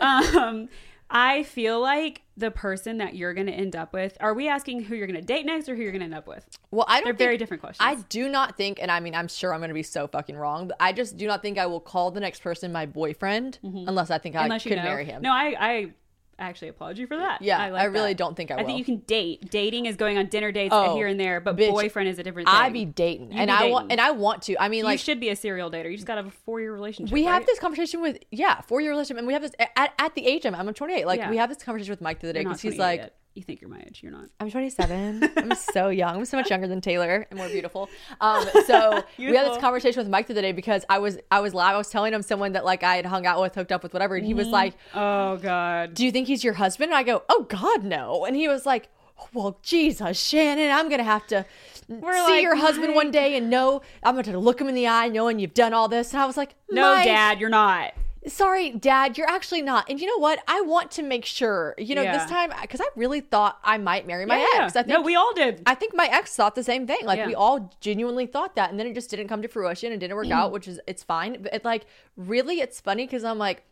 um, 0.02 0.68
I 1.12 1.44
feel 1.44 1.80
like 1.80 2.22
the 2.38 2.52
person 2.52 2.98
that 2.98 3.16
you're 3.16 3.34
going 3.34 3.48
to 3.48 3.54
end 3.54 3.76
up 3.76 3.94
with. 3.94 4.18
Are 4.20 4.34
we 4.34 4.48
asking 4.48 4.86
who 4.86 4.96
you're 4.96 5.08
going 5.08 5.20
to 5.20 5.26
date 5.26 5.46
next, 5.46 5.68
or 5.70 5.76
who 5.76 5.82
you're 5.82 5.92
going 5.92 6.00
to 6.00 6.06
end 6.06 6.16
up 6.16 6.28
with? 6.28 6.46
Well, 6.72 6.86
I 6.88 7.02
don't. 7.02 7.06
They're 7.06 7.14
very 7.14 7.38
different 7.38 7.62
questions. 7.62 7.86
I 7.86 7.96
do 8.10 8.30
not 8.30 8.58
think, 8.58 8.82
and 8.82 8.90
I 8.90 9.00
mean, 9.00 9.14
I'm 9.14 9.28
sure 9.28 9.54
I'm 9.54 9.60
going 9.60 9.70
to 9.70 9.76
be 9.76 9.84
so 9.84 10.08
fucking 10.08 10.38
wrong, 10.38 10.70
but 10.70 10.78
I 10.80 10.94
just 10.94 11.18
do 11.18 11.28
not 11.28 11.42
think 11.42 11.58
I 11.58 11.66
will 11.66 11.82
call 11.82 12.12
the 12.12 12.22
next 12.22 12.42
person 12.42 12.72
my 12.72 12.86
boyfriend 12.86 13.60
mm-hmm. 13.64 13.88
unless 13.88 14.10
I 14.10 14.18
think 14.18 14.36
I 14.36 14.46
Unless 14.46 14.64
could 14.64 14.72
you 14.72 14.76
know. 14.78 14.84
marry 14.84 15.06
him. 15.06 15.22
No, 15.22 15.32
I, 15.32 15.56
I 15.60 15.94
actually 16.42 16.70
applaud 16.70 16.98
you 16.98 17.08
for 17.08 17.16
that. 17.18 17.42
Yeah, 17.42 17.58
like 17.70 17.82
I 17.82 17.86
really 17.86 18.12
that. 18.12 18.18
don't 18.18 18.36
think 18.36 18.52
I 18.52 18.56
Will. 18.56 18.62
I 18.62 18.66
think 18.66 18.80
you 18.80 18.86
can 18.86 18.98
date. 19.08 19.50
Dating 19.50 19.86
is 19.86 19.96
going 19.96 20.18
on 20.18 20.26
dinner 20.28 20.52
dates 20.52 20.74
Oh, 20.76 20.96
here 20.96 21.08
and 21.08 21.20
there, 21.20 21.40
but 21.40 21.56
bitch, 21.56 21.70
boyfriend 21.70 22.10
is 22.10 22.20
a 22.20 22.24
different 22.24 22.48
thing. 22.50 22.58
I 22.58 22.70
be 22.70 22.86
dating, 22.86 23.32
You 23.32 23.38
and 23.40 23.48
be 23.50 23.54
I 23.54 23.68
want, 23.70 23.92
and 23.92 24.02
I 24.02 24.12
want 24.12 24.42
to. 24.44 24.62
I 24.62 24.68
mean, 24.70 24.80
you 24.80 24.84
like 24.86 25.00
should 25.00 25.20
be 25.20 25.30
a 25.30 25.36
serial 25.36 25.70
dater. 25.72 25.90
You 25.90 25.98
just 25.98 26.08
got 26.08 26.16
to 26.16 26.24
have 26.24 26.28
a 26.34 26.36
four 26.46 26.60
year 26.60 26.74
relationship. 26.74 27.14
we 27.14 27.24
have 27.24 27.46
this 27.46 27.60
conversation 27.60 28.02
with 28.02 28.18
yeah 28.32 28.62
four 28.62 28.82
year 28.82 28.92
relationship 28.92 29.18
and 29.20 29.28
we 29.28 29.34
have 29.34 29.42
this 29.42 29.52
at, 29.76 29.94
at 30.00 30.16
the 30.16 30.26
age 30.26 30.46
I'm, 30.46 30.56
I'm 30.56 30.74
28 30.74 31.06
like 31.06 31.20
Yeah. 31.20 31.30
we 31.30 31.38
have 31.38 31.50
this 31.50 31.64
conversation 31.64 31.92
with 31.92 32.02
Mike 32.02 32.20
the 32.20 32.28
other 32.28 32.34
day 32.34 32.44
because 32.44 32.62
he's 32.62 32.78
like 32.78 33.00
yet. 33.02 33.16
You 33.34 33.44
think 33.44 33.62
you're 33.62 33.70
my 33.70 33.80
age. 33.88 34.02
You're 34.04 34.12
not. 34.12 34.26
I'm 34.40 34.52
27 34.52 35.30
I'm 35.38 35.56
so 35.74 35.88
young 35.90 36.18
I'm 36.18 36.26
so 36.26 36.36
much 36.38 36.50
younger 36.50 36.68
than 36.68 36.82
Taylor 36.82 37.26
and 37.30 37.38
more 37.40 37.48
beautiful 37.48 37.90
um 38.22 38.46
so 38.68 39.04
we 39.18 39.34
had 39.36 39.50
this 39.50 39.58
conversation 39.60 40.02
with 40.02 40.10
Mike 40.10 40.28
the 40.28 40.34
other 40.34 40.42
day 40.42 40.52
because 40.52 40.84
I 40.90 41.00
was 41.00 41.18
I 41.32 41.40
was 41.40 41.54
live 41.54 41.76
I 41.76 41.78
was 41.78 41.90
telling 41.90 42.14
him 42.14 42.22
someone 42.24 42.52
that 42.54 42.66
like 42.66 42.84
I 42.84 42.98
had 42.98 43.06
hung 43.06 43.26
out 43.26 43.40
with 43.42 43.56
hooked 43.56 43.72
up 43.72 43.84
with 43.84 43.94
whatever 43.94 44.16
and 44.16 44.26
he 44.26 44.32
Mm-hmm. 44.34 44.38
was 44.40 44.48
like 44.50 44.74
Oh 44.94 45.38
God. 45.38 45.94
do 45.94 46.04
you 46.06 46.12
think 46.12 46.28
he's 46.28 46.44
your 46.44 46.54
husband 46.56 46.92
and 46.92 46.98
I 46.98 47.04
go 47.04 47.24
oh 47.30 47.46
god 47.48 47.84
no 47.86 48.26
and 48.26 48.36
he 48.36 48.48
was 48.50 48.66
like 48.66 48.90
well 49.34 49.58
Jesus 49.64 50.20
Shannon 50.20 50.70
I'm 50.72 50.90
gonna 50.90 51.04
have 51.04 51.26
to 51.28 51.46
see 51.88 51.96
like, 52.02 52.42
your 52.44 52.56
husband 52.56 52.88
Mike. 52.88 52.96
one 52.96 53.12
day 53.12 53.38
and 53.38 53.50
know 53.50 53.82
I'm 54.04 54.16
gonna 54.22 54.40
look 54.40 54.60
him 54.60 54.68
in 54.68 54.76
the 54.76 54.88
eye 54.88 55.08
knowing 55.10 55.40
you've 55.40 55.54
done 55.54 55.74
all 55.74 55.88
this 55.88 56.12
and 56.14 56.22
I 56.22 56.26
was 56.26 56.36
like 56.38 56.56
No, 56.70 56.96
"Mike, 56.96 57.06
Dad, 57.06 57.40
you're 57.40 57.50
not. 57.50 57.94
Sorry 58.28 58.70
dad 58.72 59.18
you're 59.18 59.28
actually 59.30 59.62
not 59.64 59.90
and 59.90 60.00
you 60.00 60.06
know 60.06 60.18
what 60.20 60.38
i 60.48 60.62
want 60.62 60.92
to 60.92 61.02
make 61.02 61.26
sure 61.26 61.74
you 61.80 61.96
know 61.96 62.04
Yeah. 62.04 62.18
this 62.20 62.30
time 62.30 62.52
because 62.62 62.80
i 62.80 62.86
really 62.96 63.20
thought 63.20 63.58
i 63.64 63.78
might 63.80 64.06
marry 64.06 64.26
my 64.28 64.38
yeah. 64.38 64.64
ex 64.66 64.76
i 64.76 64.84
think 64.84 64.90
no, 64.90 65.02
we 65.02 65.16
all 65.16 65.34
did. 65.34 65.64
i 65.66 65.74
think 65.74 65.96
my 65.96 66.06
ex 66.06 66.36
thought 66.36 66.54
the 66.54 66.64
same 66.64 66.86
thing 66.86 67.00
like 67.04 67.18
Yeah. 67.18 67.26
we 67.28 67.34
all 67.36 67.76
genuinely 67.82 68.28
thought 68.28 68.56
that 68.58 68.70
and 68.70 68.80
then 68.80 68.86
it 68.86 68.94
just 68.94 69.10
didn't 69.10 69.28
come 69.28 69.42
to 69.42 69.48
fruition 69.48 69.92
and 69.92 70.00
didn't 70.00 70.16
work 70.16 70.30
out 70.30 70.52
which 70.52 70.68
is 70.68 70.80
it's 70.88 71.04
fine 71.04 71.42
but 71.42 71.52
it 71.54 71.66
like 71.66 71.86
really 72.16 72.60
it's 72.62 72.80
funny 72.80 73.06
because 73.08 73.24
i'm 73.24 73.40
like 73.40 73.64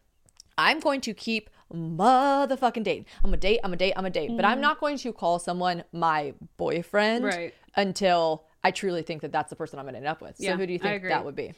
i'm 0.58 0.80
going 0.80 1.02
to 1.02 1.14
keep 1.14 1.52
motherfucking 1.72 2.84
dating 2.84 3.06
i'm 3.24 3.34
a 3.34 3.38
date 3.38 3.60
i'm 3.64 3.74
a 3.74 3.78
date 3.78 3.94
i'm 3.96 4.06
a 4.06 4.10
date 4.10 4.32
but 4.36 4.46
i'm 4.46 4.60
not 4.62 4.80
going 4.80 4.98
to 4.98 5.14
call 5.14 5.38
someone 5.38 5.84
my 5.92 6.34
boyfriend 6.58 7.24
Mm-hmm. 7.26 7.38
Right. 7.38 7.54
until 7.76 8.46
i 8.64 8.72
truly 8.72 9.04
think 9.04 9.22
that 9.22 9.32
that's 9.32 9.52
the 9.52 9.56
person 9.56 9.78
i'm 9.78 9.86
going 9.86 9.94
to 9.94 10.00
end 10.00 10.08
up 10.08 10.22
with 10.22 10.38
so 10.38 10.44
Yeah, 10.44 10.58
who 10.58 10.66
do 10.66 10.74
you 10.74 10.80
think 10.80 11.04
that 11.04 11.24
would 11.24 11.36
be 11.36 11.54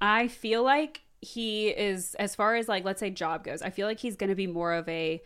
I 0.00 0.28
feel 0.28 0.62
like 0.62 1.00
he 1.20 1.68
is, 1.68 2.14
as 2.16 2.34
far 2.34 2.54
as 2.56 2.68
like, 2.68 2.84
let's 2.84 3.00
say 3.00 3.10
job 3.10 3.44
goes, 3.44 3.62
I 3.62 3.70
feel 3.70 3.86
like 3.86 3.98
he's 4.00 4.16
going 4.16 4.30
to 4.30 4.36
be 4.36 4.46
more 4.46 4.72
of 4.74 4.88
a 4.88 5.22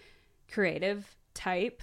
creative 0.51 1.17
type 1.35 1.83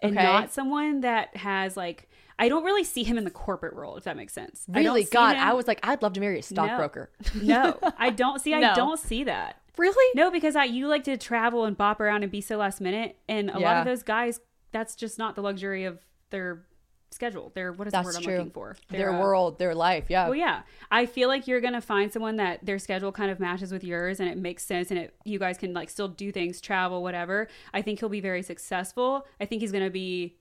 and 0.00 0.16
Okay. 0.16 0.22
not 0.26 0.52
someone 0.52 1.00
that 1.00 1.36
has 1.36 1.76
like, 1.76 2.08
I 2.38 2.48
don't 2.48 2.64
really 2.64 2.84
see 2.84 3.02
him 3.02 3.18
in 3.18 3.24
the 3.24 3.30
corporate 3.32 3.74
world, 3.74 3.98
if 3.98 4.04
that 4.04 4.16
makes 4.16 4.32
sense. 4.32 4.64
I 4.72 4.78
really 4.78 5.04
see 5.04 5.10
god 5.12 5.34
him- 5.36 5.42
i 5.42 5.52
was 5.52 5.66
like 5.66 5.80
i'd 5.82 6.02
love 6.02 6.12
to 6.12 6.20
marry 6.20 6.38
a 6.38 6.42
stockbroker 6.42 7.10
No, 7.42 7.76
I 7.98 8.10
don't 8.10 8.40
see, 8.40 8.54
I 8.54 8.60
No. 8.60 8.74
don't 8.76 8.98
see 9.00 9.24
that. 9.24 9.60
really 9.76 10.12
No, 10.14 10.30
because 10.30 10.54
I, 10.56 10.64
you 10.64 10.86
like 10.86 11.02
to 11.04 11.16
travel 11.16 11.64
and 11.64 11.76
bop 11.76 12.00
around 12.00 12.22
and 12.22 12.30
be 12.30 12.40
so 12.40 12.56
last 12.58 12.80
minute. 12.80 13.16
And 13.28 13.50
a 13.50 13.58
lot 13.58 13.76
of 13.78 13.84
those 13.84 14.02
guys, 14.04 14.40
that's 14.70 14.94
just 14.94 15.18
not 15.18 15.34
the 15.34 15.42
luxury 15.42 15.84
of 15.84 15.98
their 16.30 16.64
schedule. 17.10 17.50
Their, 17.54 17.72
what 17.72 17.86
is 17.88 17.92
That's 17.92 18.06
the 18.06 18.08
word 18.10 18.16
I'm 18.16 18.22
true. 18.22 18.36
looking 18.36 18.50
for? 18.52 18.76
their 18.90 19.12
uh, 19.14 19.18
world, 19.20 19.58
their 19.58 19.74
life. 19.74 20.04
Yeah. 20.08 20.24
Well, 20.26 20.34
yeah. 20.34 20.62
I 20.90 21.06
feel 21.06 21.28
like 21.28 21.46
you're 21.48 21.60
gonna 21.60 21.80
find 21.80 22.12
someone 22.12 22.36
that 22.36 22.64
their 22.64 22.78
schedule 22.78 23.12
kind 23.12 23.30
of 23.30 23.40
matches 23.40 23.72
with 23.72 23.82
yours, 23.84 24.20
and 24.20 24.28
it 24.28 24.36
makes 24.38 24.64
sense, 24.64 24.90
and 24.90 24.98
it 25.00 25.14
you 25.24 25.38
guys 25.38 25.58
can 25.58 25.72
like 25.72 25.90
still 25.90 26.08
do 26.08 26.30
things, 26.32 26.60
travel, 26.60 27.02
whatever. 27.02 27.48
I 27.72 27.82
think 27.82 28.00
he'll 28.00 28.08
be 28.08 28.20
very 28.20 28.42
successful. 28.42 29.26
I 29.40 29.44
think 29.46 29.62
he's 29.62 29.72
gonna 29.72 29.90
be 29.90 30.36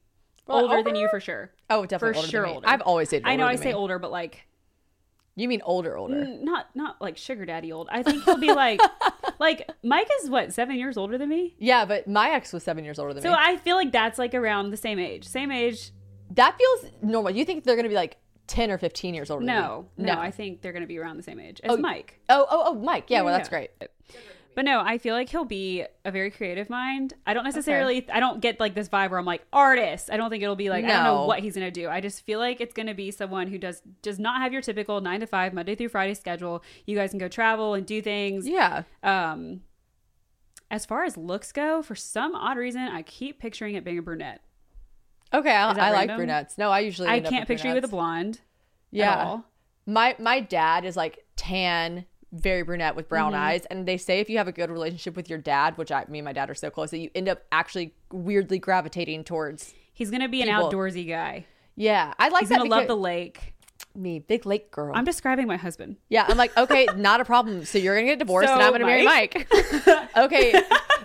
Well, 0.45 0.59
older 0.70 0.84
than 0.84 0.95
you 0.95 1.07
for 1.09 1.20
sure. 1.20 1.51
Oh, 1.70 1.86
definitely 1.86 2.13
for 2.13 2.18
older 2.20 2.30
sure. 2.30 2.45
Older. 2.47 2.68
I've 2.70 2.82
always 2.82 3.09
said 3.09 3.24
I 3.26 3.36
know 3.36 3.45
I 3.47 3.55
say 3.55 3.70
me. 3.70 3.74
older, 3.74 3.97
but 3.99 4.11
like 4.11 4.45
You 5.36 5.47
mean 5.47 5.61
older, 5.63 5.97
older? 5.97 6.26
not 6.26 6.68
not 6.76 7.01
like 7.01 7.18
sugar 7.18 7.45
daddy 7.45 7.72
old. 7.72 7.88
I 7.91 8.03
think 8.03 8.24
he'll 8.24 8.38
be 8.38 8.51
like 8.53 8.80
like 9.39 9.70
Mike 9.84 10.09
is 10.22 10.30
what 10.30 10.53
seven 10.53 10.76
years 10.78 10.97
older 10.97 11.18
than 11.18 11.30
me. 11.30 11.55
Yeah, 11.59 11.86
but 11.86 12.07
my 12.07 12.30
ex 12.32 12.51
was 12.53 12.63
seven 12.63 12.84
years 12.86 12.99
older 12.99 13.13
than 13.13 13.24
So 13.24 13.30
me. 13.30 13.36
So 13.36 13.39
I 13.39 13.57
feel 13.57 13.76
like 13.76 13.91
that's 13.91 14.18
like 14.20 14.34
around 14.34 14.72
the 14.72 14.78
same 14.78 14.99
age. 14.99 15.26
Same 15.28 15.51
age. 15.51 15.91
That 16.32 16.57
feels 16.57 16.91
normal. 17.01 17.32
You 17.32 17.45
think 17.45 17.63
they're 17.63 17.75
gonna 17.75 17.89
be 17.89 17.95
like 17.95 18.17
ten 18.47 18.71
or 18.71 18.78
fifteen 18.78 19.13
years 19.13 19.30
older? 19.30 19.45
No, 19.45 19.88
than 19.95 20.05
me? 20.05 20.11
no, 20.11 20.19
I 20.19 20.32
think 20.32 20.61
they're 20.61 20.73
gonna 20.73 20.88
be 20.88 20.97
around 20.97 21.17
the 21.17 21.23
same 21.23 21.39
age 21.39 21.59
as 21.63 21.78
Mike. 21.78 22.19
Oh, 22.30 22.45
oh, 22.49 22.63
oh, 22.67 22.73
Mike. 22.75 23.05
Yeah, 23.09 23.21
well, 23.21 23.34
Yeah, 23.34 23.38
that's 23.38 23.47
yeah. 23.51 23.67
great. 23.80 23.89
But 24.55 24.65
no, 24.65 24.80
I 24.80 24.97
feel 24.97 25.13
like 25.13 25.30
he'll 25.30 25.45
be 25.45 25.86
a 26.03 26.09
very 26.09 26.32
creative 26.32 26.67
mind. 26.67 27.13
I 27.28 27.36
don't 27.36 27.43
necessarily, 27.43 28.09
I 28.09 28.19
don't 28.19 28.41
get 28.41 28.59
like 28.59 28.73
this 28.73 28.89
vibe 28.89 29.11
where 29.11 29.19
I'm 29.19 29.25
like 29.25 29.45
artist. 29.53 30.09
I 30.11 30.17
don't 30.17 30.32
think 30.32 30.41
it'll 30.41 30.55
be 30.55 30.71
like 30.71 30.84
I 30.84 30.88
don't 30.88 31.03
know 31.03 31.25
what 31.25 31.41
he's 31.41 31.53
gonna 31.53 31.69
do. 31.69 31.88
I 31.89 32.01
just 32.01 32.25
feel 32.25 32.39
like 32.39 32.59
it's 32.59 32.73
gonna 32.73 32.95
be 32.95 33.11
someone 33.11 33.45
who 33.49 33.59
does 33.59 33.84
does 34.01 34.17
not 34.17 34.41
have 34.41 34.51
your 34.51 34.63
typical 34.63 34.99
nine 34.99 35.19
to 35.19 35.28
five 35.28 35.53
Monday 35.53 35.75
through 35.75 35.89
Friday 35.89 36.15
schedule. 36.15 36.63
You 36.88 36.95
guys 36.97 37.11
can 37.11 37.19
go 37.19 37.28
travel 37.28 37.75
and 37.75 37.86
do 37.86 38.01
things. 38.01 38.47
Yeah. 38.47 38.82
Um, 39.03 39.61
as 40.71 40.88
far 40.88 41.03
as 41.03 41.17
looks 41.17 41.51
go, 41.51 41.84
for 41.84 41.93
some 41.95 42.34
odd 42.34 42.57
reason, 42.57 42.82
I 42.82 43.03
keep 43.03 43.39
picturing 43.39 43.75
it 43.75 43.84
being 43.84 43.99
a 43.99 44.01
brunette. 44.01 44.41
Okay, 45.34 45.51
I, 45.53 45.71
I 45.71 45.91
like 45.91 46.15
brunettes. 46.15 46.57
No, 46.57 46.69
I 46.71 46.80
usually 46.80 47.07
I 47.09 47.19
can't 47.19 47.47
picture 47.47 47.67
you 47.67 47.73
with 47.73 47.84
a 47.86 47.89
blonde. 47.89 48.39
Yeah. 48.91 49.11
At 49.13 49.25
all. 49.28 49.45
My 49.86 50.15
my 50.19 50.39
dad 50.39 50.86
is 50.86 50.95
like 50.95 51.25
tan, 51.36 52.05
very 52.32 52.61
brunette 52.63 52.95
with 52.95 53.07
brown 53.09 53.34
Mm-hmm. 53.34 53.41
eyes, 53.43 53.65
and 53.65 53.86
they 53.88 53.97
say 53.97 54.19
if 54.19 54.30
you 54.30 54.38
have 54.38 54.47
a 54.47 54.51
good 54.51 54.69
relationship 54.69 55.15
with 55.15 55.30
your 55.30 55.39
dad, 55.39 55.78
which 55.78 55.91
I 55.91 56.05
me 56.07 56.19
and 56.19 56.25
my 56.25 56.34
dad 56.34 56.49
are 56.49 56.55
so 56.55 56.69
close, 56.69 56.91
that 56.91 56.99
you 56.99 57.09
end 57.15 57.28
up 57.30 57.41
actually 57.51 57.93
weirdly 58.11 58.59
gravitating 58.59 59.23
towards. 59.23 59.73
He's 59.93 60.11
gonna 60.11 60.30
be 60.30 60.41
an 60.41 60.47
outdoorsy 60.49 61.07
guy. 61.07 61.45
Yeah, 61.75 62.13
I 62.19 62.30
like 62.30 62.41
He's 62.41 62.49
that. 62.49 62.57
gonna 62.59 62.69
love 62.69 62.88
the 62.88 62.95
lake. 62.97 63.53
me, 63.95 64.19
big 64.19 64.45
lake 64.45 64.71
girl. 64.71 64.93
I'm 64.95 65.05
describing 65.05 65.47
my 65.47 65.57
husband. 65.57 65.97
Yeah, 66.09 66.25
I'm 66.28 66.38
like, 66.38 66.55
okay, 66.57 66.88
not 66.95 67.19
a 67.21 67.25
problem. 67.25 67.65
So 67.65 67.78
you're 67.78 67.95
gonna 67.95 68.07
get 68.07 68.19
divorced, 68.19 68.49
and 68.49 68.61
I'm 68.61 68.71
gonna 68.71 68.86
marry 68.86 69.03
Mike. 69.05 69.47
okay, 70.17 70.53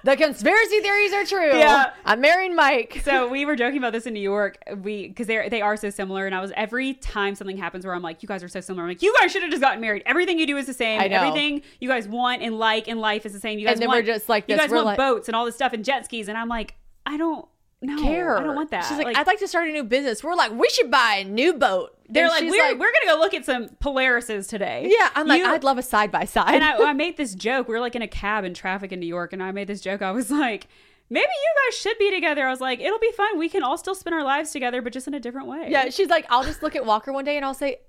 the 0.04 0.16
conspiracy 0.16 0.80
theories 0.80 1.12
are 1.12 1.24
true. 1.24 1.58
Yeah. 1.58 1.92
I'm 2.04 2.20
marrying 2.20 2.54
Mike. 2.56 3.00
so 3.04 3.28
we 3.30 3.44
were 3.44 3.56
joking 3.56 3.78
about 3.78 3.92
this 3.92 4.06
in 4.06 4.14
New 4.14 4.20
York. 4.20 4.58
We 4.82 5.08
because 5.08 5.26
they 5.26 5.48
they 5.48 5.60
are 5.62 5.76
so 5.76 5.90
similar, 5.90 6.26
and 6.26 6.34
I 6.34 6.40
was 6.40 6.52
every 6.56 6.94
time 6.94 7.34
something 7.34 7.56
happens 7.56 7.84
where 7.86 7.94
I'm 7.94 8.02
like, 8.02 8.22
you 8.22 8.26
guys 8.26 8.42
are 8.42 8.48
so 8.48 8.60
similar. 8.60 8.82
I'm 8.84 8.90
like, 8.90 9.02
you 9.02 9.14
guys 9.20 9.30
should 9.32 9.42
have 9.42 9.50
just 9.50 9.62
gotten 9.62 9.80
married. 9.80 10.02
Everything 10.06 10.38
you 10.38 10.46
do 10.46 10.56
is 10.56 10.66
the 10.66 10.74
same. 10.74 11.00
I 11.00 11.08
know. 11.08 11.16
Everything 11.16 11.62
you 11.80 11.88
guys 11.88 12.08
want 12.08 12.42
and 12.42 12.58
like 12.58 12.88
in 12.88 12.98
life 12.98 13.24
is 13.26 13.32
the 13.32 13.40
same. 13.40 13.58
You 13.58 13.66
guys 13.66 13.74
And 13.74 13.82
then 13.82 13.88
want, 13.88 14.04
we're 14.04 14.12
just 14.14 14.28
like 14.28 14.48
you 14.48 14.56
guys 14.56 14.70
We're 14.70 14.76
want 14.76 14.86
like- 14.86 14.96
boats 14.98 15.28
and 15.28 15.36
all 15.36 15.44
this 15.44 15.54
stuff 15.54 15.72
and 15.72 15.84
jet 15.84 16.04
skis, 16.04 16.28
and 16.28 16.36
I'm 16.36 16.48
like, 16.48 16.74
I 17.06 17.16
don't 17.16 17.46
no, 17.82 18.00
Care. 18.02 18.38
I 18.38 18.42
don't 18.44 18.54
want 18.56 18.70
that. 18.70 18.84
She's 18.86 18.96
like, 18.98 19.16
I'd 19.18 19.26
like 19.26 19.40
to 19.40 19.48
start 19.48 19.68
a 19.68 19.72
new 19.72 19.84
business. 19.84 20.22
We're 20.24 20.34
like, 20.34 20.52
we 20.52 20.68
should 20.70 20.90
buy 20.90 21.16
a 21.20 21.24
new 21.24 21.52
boat. 21.54 21.90
they're 22.08 22.28
like, 22.28 22.42
we're 22.44 22.72
we're 22.78 22.92
gonna 22.92 23.06
go 23.06 23.18
look 23.18 23.34
at 23.34 23.44
some 23.44 23.68
Polarises 23.80 24.48
today. 24.48 24.88
yeah. 24.96 25.10
I'm 25.14 25.26
like, 25.26 25.40
You- 25.40 25.46
I'd 25.48 25.64
love 25.64 25.78
a 25.78 25.82
side 25.82 26.10
by 26.12 26.24
side. 26.24 26.54
and 26.54 26.62
I, 26.64 26.76
I 26.78 26.92
made 27.04 27.16
this 27.16 27.34
joke. 27.34 27.68
We 27.68 27.74
were 27.74 27.80
like 27.80 27.94
in 27.96 28.02
a 28.02 28.08
cab 28.08 28.44
in 28.44 28.54
traffic 28.54 28.92
in 28.92 29.00
New 29.00 29.06
York, 29.06 29.32
and 29.32 29.42
I 29.42 29.50
made 29.52 29.66
this 29.66 29.80
joke. 29.80 30.00
I 30.00 30.12
was 30.12 30.30
like, 30.30 30.68
maybe 31.10 31.26
you 31.26 31.70
guys 31.70 31.76
should 31.78 31.98
be 31.98 32.10
together. 32.10 32.46
I 32.46 32.50
was 32.50 32.60
like, 32.60 32.80
it'll 32.80 32.98
be 32.98 33.12
fun. 33.12 33.38
We 33.38 33.48
can 33.48 33.62
all 33.62 33.76
still 33.76 33.94
spend 33.94 34.14
our 34.14 34.24
lives 34.24 34.52
together, 34.52 34.80
but 34.80 34.92
just 34.92 35.06
in 35.08 35.14
a 35.14 35.20
different 35.20 35.48
way. 35.48 35.66
yeah, 35.68 35.90
she's 35.90 36.08
like, 36.08 36.24
I'll 36.30 36.44
just 36.44 36.62
look 36.62 36.76
at 36.76 36.86
Walker 36.86 37.12
one 37.12 37.24
day 37.24 37.36
and 37.36 37.44
I'll 37.44 37.52
say, 37.54 37.80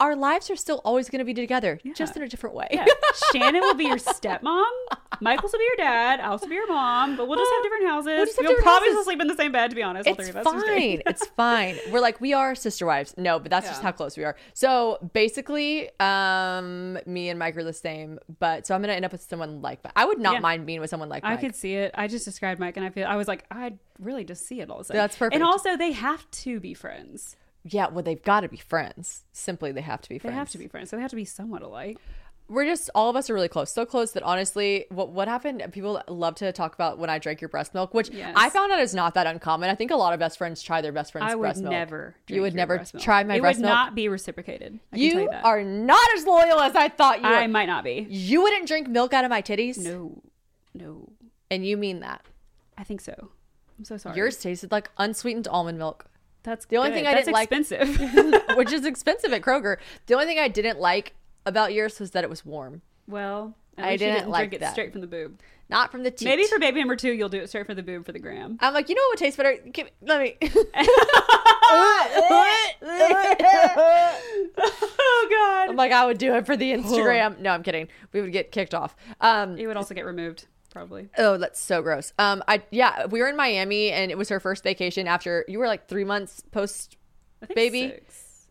our 0.00 0.16
lives 0.16 0.50
are 0.50 0.56
still 0.56 0.80
always 0.84 1.08
going 1.08 1.20
to 1.20 1.24
be 1.24 1.34
together, 1.34 1.78
just 1.94 2.16
in 2.16 2.22
a 2.22 2.28
different 2.28 2.54
way. 2.56 2.66
Yeah. 2.70 2.84
Shannon 3.32 3.60
will 3.60 3.74
be 3.74 3.84
your 3.84 3.96
stepmom. 3.96 4.64
Michael's 5.20 5.52
will 5.52 5.60
be 5.60 5.64
your 5.64 5.76
dad. 5.86 6.18
I'll 6.20 6.32
also 6.32 6.48
be 6.48 6.54
your 6.56 6.66
mom. 6.66 7.16
But 7.16 7.28
we'll 7.28 7.38
just 7.38 7.50
have 7.54 7.62
different 7.62 7.86
houses. 7.86 8.06
We'll 8.06 8.26
just 8.26 8.36
have 8.38 8.46
We'll 8.46 8.56
probably 8.62 8.88
houses. 8.90 9.04
sleep 9.04 9.20
in 9.20 9.28
the 9.28 9.36
same 9.36 9.52
bed, 9.52 9.70
to 9.70 9.76
be 9.76 9.82
honest. 9.84 10.08
all 10.08 10.14
it's 10.14 10.22
three 10.28 10.30
of 10.30 10.36
us. 10.46 10.52
Fine. 10.52 11.02
it's 11.06 11.26
fine. 11.36 11.76
We're 11.92 12.00
like 12.00 12.20
we 12.20 12.32
are 12.32 12.54
sister 12.56 12.86
wives. 12.86 13.14
No, 13.16 13.38
but 13.38 13.50
that's 13.50 13.68
just 13.68 13.82
how 13.82 13.92
close 13.92 14.16
we 14.16 14.24
are. 14.24 14.34
So 14.52 14.98
basically, 15.12 15.88
um, 16.00 16.98
me 17.06 17.28
and 17.28 17.38
Mike 17.38 17.56
are 17.56 17.64
the 17.64 17.72
same. 17.72 18.18
But 18.40 18.66
so 18.66 18.74
I'm 18.74 18.80
gonna 18.80 18.94
end 18.94 19.04
up 19.04 19.12
with 19.12 19.22
someone 19.22 19.62
like 19.62 19.82
that. 19.84 19.92
I 19.94 20.04
would 20.04 20.18
not 20.18 20.34
Yeah. 20.34 20.40
mind 20.40 20.66
being 20.66 20.80
with 20.80 20.90
someone 20.90 21.08
like 21.08 21.22
that. 21.22 21.28
I 21.28 21.32
Mike. 21.32 21.40
could 21.40 21.54
see 21.56 21.74
it. 21.74 21.92
I 21.94 22.08
just 22.08 22.24
described 22.24 22.58
Mike, 22.58 22.76
and 22.76 22.84
I 22.84 22.90
feel 22.90 23.06
I 23.06 23.14
was 23.16 23.28
like, 23.28 23.44
I 23.50 23.74
really 24.00 24.24
just 24.24 24.46
see 24.46 24.60
it 24.60 24.68
all. 24.70 24.82
That's 24.82 25.16
perfect. 25.16 25.34
And 25.34 25.44
also, 25.44 25.76
they 25.76 25.92
have 25.92 26.28
to 26.32 26.58
be 26.58 26.74
friends. 26.74 27.36
Yeah, 27.64 27.88
well, 27.88 28.02
they've 28.04 28.22
got 28.22 28.40
to 28.40 28.48
be 28.48 28.56
friends. 28.58 29.24
Simply, 29.32 29.72
they 29.72 29.80
have 29.80 30.00
to 30.02 30.08
be 30.08 30.18
friends. 30.18 30.32
They 30.34 30.38
have 30.38 30.50
to 30.50 30.58
be 30.58 30.68
friends. 30.68 30.90
So 30.90 30.96
they 30.96 31.02
have 31.02 31.10
to 31.10 31.16
be 31.16 31.24
somewhat 31.24 31.62
alike. 31.62 31.96
We're 32.46 32.66
just 32.66 32.90
all 32.94 33.08
of 33.08 33.16
us 33.16 33.30
are 33.30 33.34
really 33.34 33.48
close, 33.48 33.72
so 33.72 33.86
close 33.86 34.12
that 34.12 34.22
honestly, 34.22 34.84
what 34.90 35.08
what 35.12 35.28
happened? 35.28 35.64
People 35.72 36.02
love 36.08 36.34
to 36.36 36.52
talk 36.52 36.74
about 36.74 36.98
when 36.98 37.08
I 37.08 37.18
drank 37.18 37.40
your 37.40 37.48
breast 37.48 37.72
milk, 37.72 37.94
which 37.94 38.10
Yes. 38.10 38.34
I 38.36 38.50
found 38.50 38.70
out 38.70 38.80
is 38.80 38.94
not 38.94 39.14
that 39.14 39.26
uncommon. 39.26 39.70
I 39.70 39.74
think 39.74 39.90
a 39.90 39.96
lot 39.96 40.12
of 40.12 40.20
best 40.20 40.36
friends 40.36 40.60
try 40.62 40.82
their 40.82 40.92
best 40.92 41.12
friend's 41.12 41.32
I 41.32 41.36
would 41.36 41.40
breast 41.42 41.62
milk. 41.62 41.70
never. 41.70 42.14
You 42.28 42.42
would 42.42 42.54
never 42.54 42.76
breast 42.76 42.92
milk. 42.92 43.02
try 43.02 43.24
my 43.24 43.36
it 43.36 43.40
breast 43.40 43.60
would 43.60 43.62
milk. 43.62 43.72
not 43.72 43.94
be 43.94 44.08
reciprocated. 44.08 44.78
I 44.92 44.96
You 44.96 45.20
you 45.22 45.30
are 45.30 45.64
not 45.64 46.06
as 46.18 46.26
loyal 46.26 46.60
as 46.60 46.76
I 46.76 46.90
thought 46.90 47.22
you 47.22 47.26
were. 47.28 47.34
I 47.34 47.46
might 47.46 47.64
not 47.64 47.82
be. 47.82 48.06
You 48.10 48.42
wouldn't 48.42 48.68
drink 48.68 48.88
milk 48.88 49.14
out 49.14 49.24
of 49.24 49.30
my 49.30 49.40
titties? 49.40 49.78
No, 49.78 50.20
no. 50.74 51.08
And 51.50 51.64
you 51.66 51.78
mean 51.78 52.00
that? 52.00 52.26
I 52.76 52.84
think 52.84 53.00
so. 53.00 53.30
I'm 53.78 53.86
so 53.86 53.96
sorry. 53.96 54.18
Yours 54.18 54.36
tasted 54.36 54.70
like 54.70 54.90
unsweetened 54.98 55.48
almond 55.48 55.78
milk, 55.78 56.04
That's 56.44 56.66
the 56.66 56.76
only 56.76 56.90
good. 56.90 56.94
thing 56.96 57.06
I 57.06 57.14
That's 57.14 57.24
didn't 57.26 57.34
like- 57.34 57.50
expensive. 57.50 58.46
which 58.56 58.70
is 58.72 58.84
expensive 58.86 59.32
at 59.32 59.42
Kroger. 59.42 59.78
The 60.06 60.14
only 60.14 60.26
thing 60.26 60.38
I 60.38 60.46
didn't 60.48 60.78
like 60.78 61.14
about 61.46 61.72
yours 61.74 61.98
was 61.98 62.12
that 62.12 62.22
it 62.24 62.30
was 62.30 62.44
warm, 62.44 62.82
well, 63.08 63.54
I 63.76 63.96
didn't 63.96 64.14
didn't 64.18 64.30
like 64.30 64.50
drink 64.50 64.62
it 64.62 64.68
straight 64.70 64.92
from 64.92 65.00
the 65.00 65.06
boob. 65.08 65.40
not 65.68 65.90
from 65.90 66.04
the 66.04 66.10
teat. 66.10 66.26
Maybe 66.26 66.44
for 66.44 66.58
baby 66.60 66.78
number 66.80 66.96
two, 66.96 67.12
you'll 67.12 67.28
do 67.28 67.38
it 67.40 67.48
straight 67.48 67.66
from 67.66 67.74
the 67.76 67.82
boob 67.82 68.06
for 68.06 68.12
the 68.12 68.18
gram. 68.20 68.56
I'm 68.60 68.72
like, 68.72 68.88
you 68.88 68.94
know 68.94 69.02
what 69.08 69.18
would 69.20 69.24
taste 69.24 69.36
better? 69.36 69.56
Give, 69.72 69.88
let 70.02 70.20
me. 70.20 70.36
oh 74.58 75.28
God. 75.30 75.68
I'm 75.70 75.76
like, 75.76 75.92
I 75.92 76.06
would 76.06 76.18
do 76.18 76.34
it 76.34 76.46
for 76.46 76.56
the 76.56 76.72
Instagram. 76.72 77.38
No, 77.44 77.50
I'm 77.50 77.62
kidding. 77.62 77.88
We 78.12 78.20
would 78.22 78.32
get 78.32 78.52
kicked 78.52 78.74
off. 78.74 78.94
Um, 79.20 79.58
It 79.58 79.66
would 79.66 79.76
also 79.76 79.94
get 79.94 80.04
removed, 80.06 80.46
probably. 80.74 81.08
oh, 81.16 81.38
that's 81.38 81.58
so 81.58 81.80
gross. 81.80 82.12
Um, 82.18 82.44
I 82.46 82.62
yeah, 82.70 83.06
we 83.06 83.20
were 83.20 83.28
in 83.28 83.36
Miami 83.36 83.90
and 83.90 84.10
it 84.10 84.18
was 84.18 84.28
her 84.28 84.40
first 84.40 84.62
vacation 84.62 85.08
after 85.08 85.46
you 85.48 85.58
were 85.58 85.66
like 85.66 85.88
three 85.88 86.04
months 86.04 86.42
post 86.50 86.98
Baby? 87.54 87.88
six. 87.88 88.46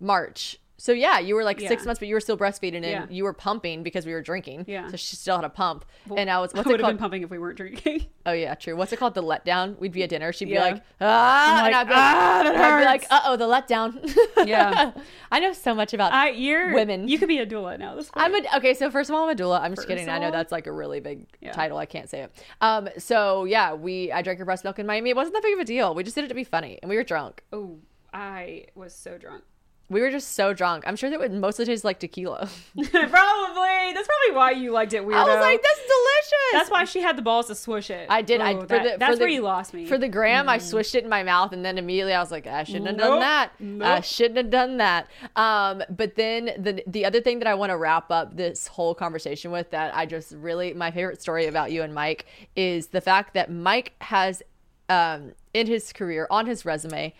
March. 0.00 0.58
So 0.82 0.90
yeah, 0.90 1.20
you 1.20 1.36
were 1.36 1.44
like 1.44 1.60
six 1.60 1.86
months, 1.86 2.00
but 2.00 2.08
you 2.08 2.14
were 2.14 2.20
still 2.20 2.36
breastfeeding 2.36 2.74
and 2.82 2.84
Yeah. 2.84 3.06
you 3.08 3.22
were 3.22 3.32
pumping 3.32 3.84
because 3.84 4.04
we 4.04 4.12
were 4.14 4.20
drinking. 4.20 4.64
Yeah. 4.66 4.88
So 4.88 4.96
she 4.96 5.14
still 5.14 5.36
had 5.36 5.44
a 5.44 5.48
pump. 5.48 5.84
and 6.16 6.28
I 6.28 6.40
was 6.40 6.52
what's 6.52 6.66
I 6.66 6.70
it 6.70 6.72
would 6.72 6.80
have 6.80 6.84
called? 6.86 6.94
been 6.94 6.98
pumping 6.98 7.22
if 7.22 7.30
we 7.30 7.38
weren't 7.38 7.56
drinking. 7.56 8.06
Oh 8.24 8.30
yeah, 8.32 8.54
true. 8.54 8.76
What's 8.76 8.92
it 8.92 8.98
called? 8.98 9.14
The 9.14 9.22
letdown. 9.22 9.76
We'd 9.80 9.90
be 9.92 10.02
at 10.04 10.08
dinner. 10.08 10.32
She'd 10.32 10.44
be 10.44 10.52
Yeah. 10.52 10.62
like, 10.64 10.82
ah, 11.00 11.58
I'm 11.60 11.64
and 11.66 11.72
like, 11.72 11.74
I'd 11.74 11.88
be 11.88 11.92
like, 11.94 12.14
"Ah, 12.14 12.40
and 12.40 12.56
I'd 12.56 12.78
be 12.80 12.84
like, 12.84 13.06
uh 13.10 13.20
oh, 13.26 13.36
the 13.36 13.46
letdown. 13.46 14.46
Yeah. 14.46 14.92
I 15.30 15.38
know 15.40 15.52
so 15.52 15.72
much 15.74 15.92
about. 15.94 16.12
I, 16.12 16.30
you're 16.30 16.72
Women. 16.74 17.06
You 17.08 17.18
could 17.18 17.26
be 17.28 17.38
a 17.38 17.46
doula 17.46 17.78
now. 17.78 17.94
This 17.96 18.10
I'm 18.14 18.34
a 18.34 18.42
okay. 18.58 18.74
So 18.74 18.90
first 18.90 19.08
of 19.10 19.14
all, 19.16 19.24
I'm 19.28 19.30
a 19.36 19.40
doula. 19.40 19.60
I'm 19.60 19.72
just 19.72 19.82
First 19.86 19.88
kidding. 19.88 20.08
I 20.08 20.18
know 20.18 20.30
that's 20.32 20.50
like 20.52 20.66
a 20.66 20.72
really 20.72 20.98
big 21.00 21.26
Yeah. 21.40 21.52
title. 21.52 21.78
I 21.78 21.86
can't 21.86 22.08
say 22.08 22.22
it. 22.22 22.32
Um. 22.60 22.88
So 22.98 23.44
yeah, 23.44 23.74
we 23.74 24.10
I 24.12 24.22
drank 24.22 24.38
your 24.40 24.46
breast 24.46 24.64
milk 24.64 24.78
in 24.80 24.86
Miami. 24.86 25.10
It 25.10 25.16
wasn't 25.16 25.34
that 25.34 25.42
big 25.44 25.54
of 25.54 25.60
a 25.60 25.64
deal. 25.64 25.94
We 25.94 26.02
just 26.02 26.14
did 26.16 26.24
it 26.24 26.28
to 26.28 26.34
be 26.34 26.44
funny, 26.44 26.78
and 26.82 26.88
we 26.90 26.96
were 26.96 27.04
drunk. 27.04 27.42
oh, 27.52 27.78
I 28.12 28.66
was 28.74 28.94
so 28.94 29.16
drunk. 29.18 29.42
We 29.88 30.00
were 30.00 30.10
just 30.10 30.32
so 30.32 30.54
drunk. 30.54 30.84
I'm 30.86 30.96
sure 30.96 31.10
that 31.10 31.18
would 31.18 31.32
mostly 31.34 31.66
taste 31.66 31.84
like 31.84 31.98
tequila. 32.00 32.48
probably. 32.76 33.92
That's 33.92 34.08
probably 34.08 34.32
why 34.36 34.52
you 34.52 34.72
liked 34.72 34.94
it 34.94 35.02
weirdo. 35.02 35.14
I 35.16 35.24
was 35.24 35.36
like, 35.40 35.62
that's 35.62 35.80
delicious. 35.80 36.52
That's 36.52 36.70
why 36.70 36.84
she 36.84 37.00
had 37.02 37.16
the 37.16 37.22
balls 37.22 37.48
to 37.48 37.54
swish 37.54 37.90
it. 37.90 38.06
I 38.08 38.22
did. 38.22 38.40
I 38.40 38.54
Oh, 38.54 38.60
for 38.62 38.66
that- 38.68 38.84
the, 38.84 38.90
for 38.92 38.98
that's 38.98 39.18
the- 39.18 39.24
where 39.24 39.28
you 39.30 39.42
lost 39.42 39.74
me. 39.74 39.84
For 39.86 39.98
the 39.98 40.08
gram, 40.08 40.48
I 40.48 40.58
swished 40.58 40.94
it 40.94 41.04
in 41.04 41.10
my 41.10 41.22
mouth, 41.22 41.52
and 41.52 41.62
then 41.64 41.76
immediately 41.78 42.14
I 42.14 42.20
was 42.20 42.30
like, 42.30 42.46
I 42.46 42.64
shouldn't 42.64 42.86
have 42.86 42.96
done 42.96 43.20
Nope. 43.20 43.80
that. 43.80 43.86
I 43.96 44.00
shouldn't 44.00 44.36
have 44.38 44.50
done 44.50 44.78
that. 44.78 45.08
Um, 45.36 45.82
but 45.90 46.14
then 46.16 46.46
the 46.58 46.82
the 46.86 47.04
other 47.04 47.20
thing 47.20 47.38
that 47.40 47.48
I 47.48 47.54
want 47.54 47.70
to 47.70 47.76
wrap 47.76 48.10
up 48.10 48.34
this 48.36 48.66
whole 48.66 48.94
conversation 48.94 49.50
with 49.50 49.70
that 49.72 49.94
I 49.94 50.06
just 50.06 50.32
really 50.32 50.72
my 50.72 50.90
favorite 50.90 51.20
story 51.20 51.46
about 51.46 51.70
you 51.70 51.82
and 51.82 51.92
Mike 51.94 52.24
is 52.56 52.86
the 52.88 53.00
fact 53.00 53.34
that 53.34 53.50
Mike 53.50 53.92
has. 54.00 54.42
Um, 54.88 55.32
in 55.54 55.66
his 55.66 55.92
career, 55.92 56.26
on 56.30 56.46
his 56.46 56.64
resume, 56.64 57.14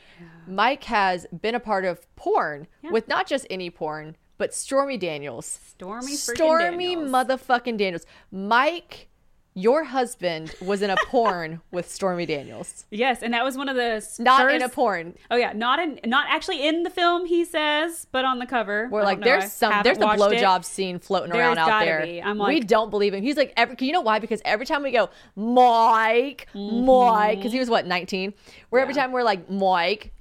Mike 0.46 0.84
has 0.84 1.26
been 1.40 1.54
a 1.54 1.60
part 1.60 1.84
of 1.84 2.14
porn 2.16 2.66
with 2.90 3.08
not 3.08 3.26
just 3.26 3.46
any 3.50 3.70
porn, 3.70 4.16
but 4.38 4.54
Stormy 4.54 4.96
Daniels. 4.96 5.60
Stormy 5.64 6.14
Stormy 6.14 6.94
Daniels. 6.94 7.10
motherfucking 7.10 7.76
Daniels. 7.76 8.06
Mike, 8.30 9.08
your 9.54 9.84
husband 9.84 10.54
was 10.62 10.80
in 10.82 10.88
a 10.90 10.96
porn 11.06 11.60
with 11.70 11.90
Stormy 11.90 12.24
Daniels. 12.26 12.86
yes, 12.90 13.22
and 13.22 13.34
that 13.34 13.44
was 13.44 13.56
one 13.56 13.68
of 13.68 13.76
the 13.76 14.02
Not 14.18 14.50
in 14.54 14.62
a 14.62 14.68
porn. 14.68 15.14
Oh 15.30 15.36
yeah, 15.36 15.52
not 15.52 15.78
in, 15.78 16.00
not 16.06 16.26
actually 16.30 16.66
in 16.66 16.82
the 16.84 16.90
film. 16.90 17.26
He 17.26 17.44
says, 17.44 18.06
but 18.12 18.24
on 18.24 18.38
the 18.38 18.46
cover. 18.46 18.88
We're 18.90 19.02
like, 19.02 19.18
don't 19.18 19.28
I 19.28 19.38
there's 19.40 19.52
some, 19.52 19.82
there's 19.82 19.98
it. 19.98 20.02
blowjob 20.40 20.64
scene 20.64 20.98
floating 20.98 21.32
There's 21.32 21.40
around 21.40 21.58
out 21.58 21.80
there. 21.84 22.02
be. 22.06 22.22
I'm 22.22 22.38
like, 22.38 22.48
we 22.48 22.60
don't 22.60 22.90
believe 22.90 23.12
him. 23.14 23.22
He's 23.22 23.36
like, 23.36 23.52
every, 23.56 23.76
you 23.80 23.92
know 23.92 24.00
why? 24.00 24.18
Because 24.20 24.40
every 24.44 24.64
time 24.64 24.82
we 24.82 24.90
go, 24.90 25.10
Mike, 25.36 26.46
Mike, 26.54 27.38
because 27.38 27.52
he 27.52 27.58
was 27.58 27.68
what, 27.68 27.86
19? 27.86 28.32
Where 28.70 28.80
every 28.80 28.92
Mm-hmm. 28.92 29.00
Time 29.00 29.12
we're 29.12 29.22
like, 29.22 29.48
Mike, 29.50 30.12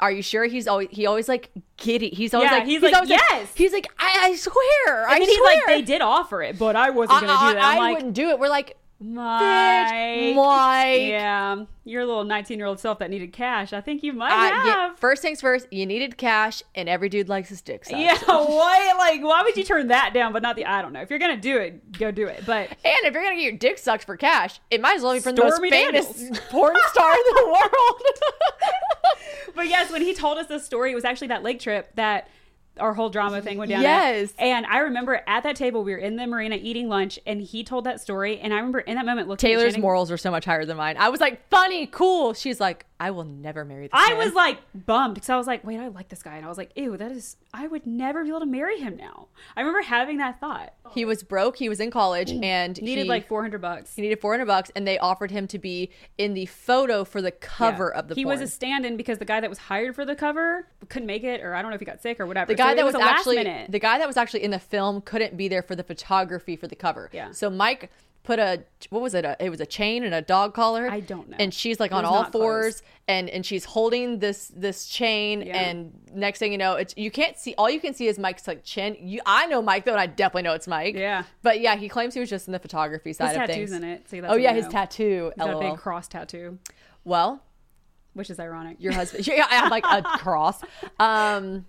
are 0.00 0.12
you 0.12 0.22
sure? 0.22 0.44
He's 0.44 0.66
always, 0.68 0.88
he 0.90 1.06
always 1.06 1.28
like 1.28 1.50
giddy. 1.76 2.10
He's 2.10 2.34
always 2.34 2.50
Yeah, 2.50 2.58
like, 2.58 2.66
he's 2.66 2.82
like, 2.82 2.94
always 2.94 3.10
yes. 3.10 3.52
he's 3.54 3.72
like, 3.72 3.90
I, 3.98 4.18
I 4.30 4.36
swear, 4.36 5.08
I 5.08 5.14
And 5.16 5.22
then 5.22 5.34
swear. 5.34 5.50
he's 5.54 5.60
like, 5.60 5.66
they 5.66 5.82
did 5.82 6.02
offer 6.02 6.42
it, 6.42 6.58
but 6.58 6.76
I 6.76 6.90
wasn't 6.90 7.20
gonna 7.20 7.32
I, 7.32 7.48
do 7.50 7.54
that. 7.54 7.62
I, 7.64 7.72
I'm 7.72 7.76
I 7.76 7.80
like, 7.80 7.94
wouldn't 7.96 8.14
do 8.14 8.28
it. 8.30 8.38
We're 8.38 8.48
like, 8.48 8.76
Mike, 9.04 10.36
Mike. 10.36 11.00
Yeah, 11.00 11.64
your 11.84 12.06
little 12.06 12.22
19 12.22 12.56
year 12.56 12.66
old 12.68 12.78
self 12.78 13.00
that 13.00 13.10
needed 13.10 13.32
cash. 13.32 13.72
I 13.72 13.80
think 13.80 14.04
you 14.04 14.12
might 14.12 14.30
Uh, 14.30 14.44
yeah, 14.48 14.62
have. 14.88 14.98
first 14.98 15.22
things 15.22 15.40
first, 15.40 15.66
you 15.72 15.86
needed 15.86 16.16
cash, 16.16 16.62
and 16.76 16.88
every 16.88 17.08
dude 17.08 17.28
likes 17.28 17.48
his 17.48 17.60
dick 17.62 17.84
sucked. 17.84 17.98
Yeah, 18.00 18.16
why? 18.26 18.94
Like, 18.96 19.20
why 19.22 19.42
would 19.42 19.56
you 19.56 19.64
turn 19.64 19.88
that 19.88 20.14
down, 20.14 20.32
but 20.32 20.42
not 20.42 20.54
the? 20.54 20.66
I 20.66 20.82
don't 20.82 20.92
know. 20.92 21.00
If 21.00 21.10
you're 21.10 21.18
gonna 21.18 21.36
do 21.36 21.56
it, 21.58 21.90
go 21.98 22.12
do 22.12 22.26
it. 22.28 22.44
But 22.46 22.68
And 22.70 22.78
if 23.04 23.12
you're 23.12 23.24
gonna 23.24 23.34
get 23.34 23.42
your 23.42 23.52
dick 23.58 23.78
sucked 23.78 24.04
for 24.04 24.16
cash, 24.16 24.60
it 24.70 24.80
might 24.80 24.96
as 24.96 25.02
well 25.02 25.14
be 25.14 25.20
from 25.20 25.34
the 25.34 25.42
most 25.42 25.54
Stormy 25.56 25.70
famous 25.70 26.06
porn 26.50 26.76
star 26.92 27.12
in 27.12 27.20
the 27.26 27.46
world. 27.46 28.02
But 29.54 29.68
yes, 29.68 29.90
when 29.90 30.02
he 30.02 30.14
told 30.14 30.38
us 30.38 30.46
this 30.46 30.64
story, 30.64 30.92
it 30.92 30.94
was 30.94 31.04
actually 31.04 31.28
that 31.28 31.42
lake 31.42 31.60
trip 31.60 31.94
that 31.96 32.28
our 32.78 32.94
whole 32.94 33.10
drama 33.10 33.42
thing 33.42 33.58
went 33.58 33.68
down. 33.70 33.80
at. 33.80 33.82
Yes. 33.82 34.32
and 34.38 34.64
I 34.66 34.78
remember 34.78 35.20
at 35.26 35.42
that 35.42 35.56
table 35.56 35.84
we 35.84 35.92
were 35.92 35.98
in 35.98 36.16
the 36.16 36.26
marina 36.26 36.58
eating 36.60 36.88
lunch, 36.88 37.18
and 37.26 37.40
he 37.42 37.64
told 37.64 37.84
that 37.84 38.00
story, 38.00 38.38
and 38.38 38.52
I 38.52 38.56
remember 38.56 38.80
in 38.80 38.96
that 38.96 39.04
moment 39.04 39.28
looking. 39.28 39.50
at 39.50 39.56
Taylor's 39.56 39.76
morals 39.78 40.10
were 40.10 40.16
so 40.16 40.30
much 40.30 40.44
higher 40.44 40.64
than 40.64 40.76
mine. 40.76 40.96
I 40.96 41.10
was 41.10 41.20
like, 41.20 41.48
funny, 41.50 41.86
cool. 41.86 42.32
She's 42.32 42.60
like, 42.60 42.86
I 43.02 43.10
will 43.10 43.24
never 43.24 43.64
marry 43.64 43.88
this 43.88 43.92
guy. 43.92 44.12
I 44.12 44.14
was 44.14 44.32
like 44.32 44.58
bummed 44.86 45.14
because 45.14 45.28
I 45.28 45.36
was 45.36 45.48
like, 45.48 45.64
wait, 45.64 45.78
I 45.80 45.88
like 45.88 46.08
this 46.08 46.22
guy, 46.22 46.36
and 46.36 46.46
I 46.46 46.48
was 46.48 46.56
like, 46.56 46.70
ew, 46.76 46.96
that 46.96 47.10
is. 47.10 47.36
I 47.52 47.66
would 47.66 47.84
never 47.84 48.22
be 48.22 48.28
able 48.28 48.40
to 48.40 48.46
marry 48.46 48.78
him 48.78 48.96
now. 48.96 49.26
I 49.56 49.60
remember 49.60 49.82
having 49.82 50.18
that 50.18 50.38
thought. 50.38 50.72
he 50.92 51.04
was 51.04 51.22
broke. 51.24 51.56
He 51.56 51.68
was 51.68 51.80
in 51.80 51.90
college 51.90 52.30
and 52.30 52.76
he 52.78 52.84
Needed 52.84 53.02
he, 53.04 53.08
like 53.08 53.26
400 53.26 53.60
bucks. 53.60 53.94
he 53.96 54.02
needed 54.02 54.20
400 54.20 54.46
bucks, 54.46 54.70
and 54.76 54.86
they 54.86 54.98
offered 54.98 55.30
him 55.32 55.48
to 55.48 55.58
be 55.58 55.90
in 56.16 56.34
the 56.34 56.46
photo 56.46 57.02
for 57.04 57.20
the 57.20 57.32
cover 57.32 57.90
Yeah. 57.92 57.98
of 58.00 58.08
the 58.08 58.14
he 58.14 58.22
porn. 58.24 58.38
was 58.38 58.48
a 58.48 58.52
stand-in 58.52 58.96
because 58.96 59.18
the 59.18 59.24
guy 59.24 59.40
that 59.40 59.50
was 59.50 59.58
hired 59.58 59.94
for 59.96 60.04
the 60.04 60.14
cover 60.14 60.68
couldn't 60.88 61.06
make 61.06 61.24
it, 61.24 61.40
or 61.42 61.54
I 61.54 61.62
don't 61.62 61.70
know 61.72 61.74
if 61.74 61.80
he 61.80 61.84
got 61.86 62.00
sick 62.02 62.20
or 62.20 62.26
whatever. 62.26 62.52
the 62.52 62.54
guy 62.54 62.70
So 62.70 62.76
that 62.76 62.84
was, 62.84 62.94
last 62.94 63.26
actually 63.26 63.66
the 63.68 63.78
guy 63.80 63.98
that 63.98 64.06
was 64.06 64.16
actually 64.16 64.44
in 64.44 64.52
the 64.52 64.60
film 64.60 65.00
couldn't 65.00 65.36
be 65.36 65.48
there 65.48 65.62
for 65.62 65.74
the 65.74 65.82
photography 65.84 66.54
for 66.54 66.68
the 66.68 66.76
cover. 66.76 67.10
Yeah. 67.12 67.32
So 67.32 67.50
Mike 67.50 67.90
put 68.24 68.38
a 68.38 68.62
what 68.90 69.02
was 69.02 69.14
it? 69.14 69.24
A, 69.24 69.36
it 69.44 69.50
was 69.50 69.60
a 69.60 69.66
chain 69.66 70.04
and 70.04 70.14
a 70.14 70.22
dog 70.22 70.54
collar. 70.54 70.88
I 70.90 71.00
don't 71.00 71.28
know. 71.28 71.36
And 71.40 71.52
she's 71.52 71.80
like 71.80 71.90
It 71.90 71.94
on 71.94 72.04
all 72.04 72.24
fours 72.24 72.80
close. 72.80 72.82
and 73.08 73.28
and 73.30 73.44
she's 73.44 73.64
holding 73.64 74.18
this 74.20 74.48
this 74.54 74.86
chain 74.86 75.42
Yeah. 75.42 75.58
and 75.60 75.92
next 76.14 76.38
thing 76.38 76.52
you 76.52 76.58
know, 76.58 76.74
it's 76.74 76.94
you 76.96 77.10
can't 77.10 77.36
see 77.36 77.54
all 77.58 77.68
you 77.68 77.80
can 77.80 77.94
see 77.94 78.06
is 78.06 78.18
Mike's 78.18 78.46
like 78.46 78.62
chin. 78.64 78.96
You 79.00 79.20
I 79.26 79.46
know 79.46 79.60
Mike 79.62 79.84
though, 79.84 79.92
and 79.92 80.00
I 80.00 80.06
definitely 80.06 80.42
know 80.42 80.54
it's 80.54 80.68
Mike. 80.68 80.94
Yeah. 80.94 81.24
But 81.42 81.60
yeah, 81.60 81.76
he 81.76 81.88
claims 81.88 82.14
he 82.14 82.20
was 82.20 82.30
just 82.30 82.46
in 82.46 82.52
the 82.52 82.58
photography 82.60 83.12
side 83.12 83.28
His 83.28 83.36
of 83.36 83.40
tattoos 83.46 83.70
things. 83.70 83.72
in 83.72 83.84
it. 83.84 84.08
See, 84.08 84.20
that's 84.20 84.32
oh 84.32 84.36
yeah, 84.36 84.52
his 84.52 84.68
tattoo. 84.68 85.32
He's 85.36 85.44
got 85.44 85.56
a 85.56 85.70
big 85.70 85.78
cross 85.78 86.06
tattoo, 86.08 86.58
Well, 87.04 87.42
which 88.14 88.30
is 88.30 88.38
ironic. 88.38 88.76
your 88.78 88.92
husband. 88.92 89.26
yeah, 89.26 89.46
I 89.50 89.54
have 89.56 89.70
like 89.70 89.84
a 89.90 90.02
cross. 90.18 90.60
Um, 91.00 91.66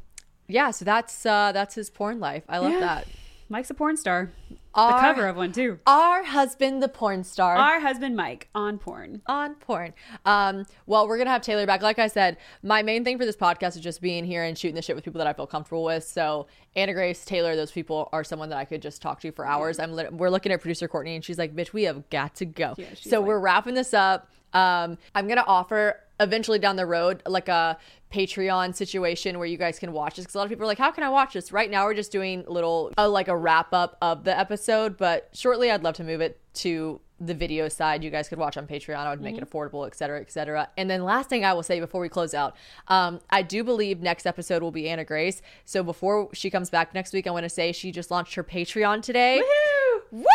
yeah. 0.48 0.72
So 0.72 0.86
that's 0.86 1.26
uh 1.26 1.52
that's 1.52 1.74
his 1.74 1.90
porn 1.90 2.20
life. 2.20 2.44
I 2.48 2.60
love 2.60 2.74
Yeah. 2.74 2.80
that. 2.82 3.08
Mike's 3.50 3.70
a 3.70 3.74
porn 3.74 3.98
star. 3.98 4.32
Our- 4.76 4.94
the 4.94 5.00
cover 5.00 5.28
of 5.28 5.36
one 5.36 5.52
too. 5.52 5.80
Our 5.86 6.24
husband, 6.24 6.82
the 6.82 6.88
porn 6.90 7.24
star. 7.24 7.56
Our 7.56 7.80
husband 7.80 8.16
Mike 8.16 8.50
on 8.56 8.78
porn. 8.80 9.22
on 9.28 9.56
porn. 9.56 9.94
Um, 10.26 10.66
well, 10.88 11.08
we're 11.08 11.18
gonna 11.18 11.30
have 11.30 11.42
Taylor 11.44 11.66
back. 11.66 11.82
Like 11.82 12.00
I 12.00 12.08
said, 12.08 12.38
my 12.64 12.82
main 12.82 13.04
thing 13.04 13.18
for 13.18 13.26
this 13.26 13.36
podcast 13.38 13.76
is 13.76 13.82
just 13.82 14.02
being 14.02 14.24
here 14.26 14.44
and 14.44 14.58
shooting 14.58 14.76
the 14.76 14.82
shit 14.82 14.96
with 14.96 15.06
people 15.06 15.20
that 15.20 15.28
I 15.28 15.34
feel 15.34 15.48
comfortable 15.48 15.84
with. 15.84 16.04
So 16.04 16.48
Anna 16.76 16.94
Grace, 16.94 17.24
Taylor, 17.24 17.56
those 17.56 17.72
people 17.72 18.10
are 18.12 18.24
someone 18.24 18.50
that 18.50 18.58
I 18.58 18.66
could 18.66 18.82
just 18.82 19.02
talk 19.02 19.20
to 19.22 19.32
for 19.32 19.46
hours. 19.46 19.78
I'm 19.80 19.94
lit- 19.94 20.12
we're 20.14 20.30
looking 20.30 20.52
at 20.52 20.60
producer 20.62 20.88
Courtney, 20.88 21.16
and 21.16 21.24
she's 21.24 21.38
like, 21.38 21.56
"Bitch, 21.56 21.72
we 21.74 21.84
have 21.84 22.10
got 22.10 22.36
to 22.36 22.46
go." 22.46 22.74
Yeah, 22.78 22.88
so 23.00 23.20
like- 23.20 23.28
we're 23.28 23.40
wrapping 23.40 23.76
this 23.76 23.94
up. 23.94 24.30
Um, 24.54 24.98
I'm 25.16 25.28
gonna 25.28 25.44
offer 25.48 26.00
eventually 26.20 26.60
down 26.60 26.76
the 26.76 26.86
road 26.86 27.22
like 27.26 27.50
a 27.50 27.78
Patreon 28.12 28.76
situation 28.76 29.40
where 29.40 29.48
you 29.48 29.58
guys 29.58 29.80
can 29.80 29.92
watch 29.92 30.16
this 30.18 30.26
because 30.26 30.36
a 30.36 30.38
lot 30.38 30.44
of 30.44 30.50
people 30.50 30.66
are 30.66 30.68
like, 30.68 30.78
"How 30.78 30.92
can 30.92 31.04
I 31.04 31.10
watch 31.10 31.34
this?" 31.34 31.52
Right 31.52 31.70
now, 31.70 31.86
we're 31.86 31.96
just 31.96 32.12
doing 32.12 32.44
little 32.48 32.92
uh, 32.98 33.10
like 33.10 33.28
a 33.28 33.36
wrap 33.36 33.74
up 33.74 33.98
of 34.02 34.24
the 34.24 34.38
episode, 34.38 34.98
but 34.98 35.30
shortly, 35.34 35.72
I'd 35.72 35.84
love 35.84 35.96
to 35.96 36.04
move 36.04 36.22
it 36.22 36.40
to 36.56 37.02
the 37.20 37.34
video 37.34 37.70
side 37.70 38.04
you 38.04 38.10
guys 38.10 38.28
could 38.28 38.38
watch 38.38 38.58
on 38.58 38.68
patreon 38.68 38.98
i 38.98 39.10
would 39.10 39.22
make 39.22 39.38
it 39.38 39.50
affordable 39.50 39.88
et 39.88 39.96
cetera 39.96 40.20
et 40.20 40.30
cetera 40.32 40.68
and 40.78 40.90
then 40.90 41.04
last 41.04 41.30
thing 41.30 41.46
i 41.46 41.54
will 41.54 41.64
say 41.64 41.80
before 41.80 42.02
we 42.02 42.10
close 42.10 42.34
out 42.34 42.56
um, 42.90 43.22
i 43.30 43.42
do 43.42 43.64
believe 43.64 44.02
next 44.02 44.26
episode 44.26 44.62
will 44.62 44.72
be 44.72 44.90
anna 44.90 45.06
grace 45.06 45.42
so 45.64 45.84
before 45.84 46.28
she 46.34 46.50
comes 46.50 46.70
back 46.70 46.94
next 46.94 47.14
week 47.14 47.26
i 47.26 47.32
want 47.32 47.44
to 47.44 47.50
say 47.50 47.72
she 47.72 47.92
just 47.92 48.12
launched 48.12 48.36
her 48.36 48.44
patreon 48.44 49.02
today 49.02 49.38
Woo! 49.38 50.02
Woo! 50.20 50.26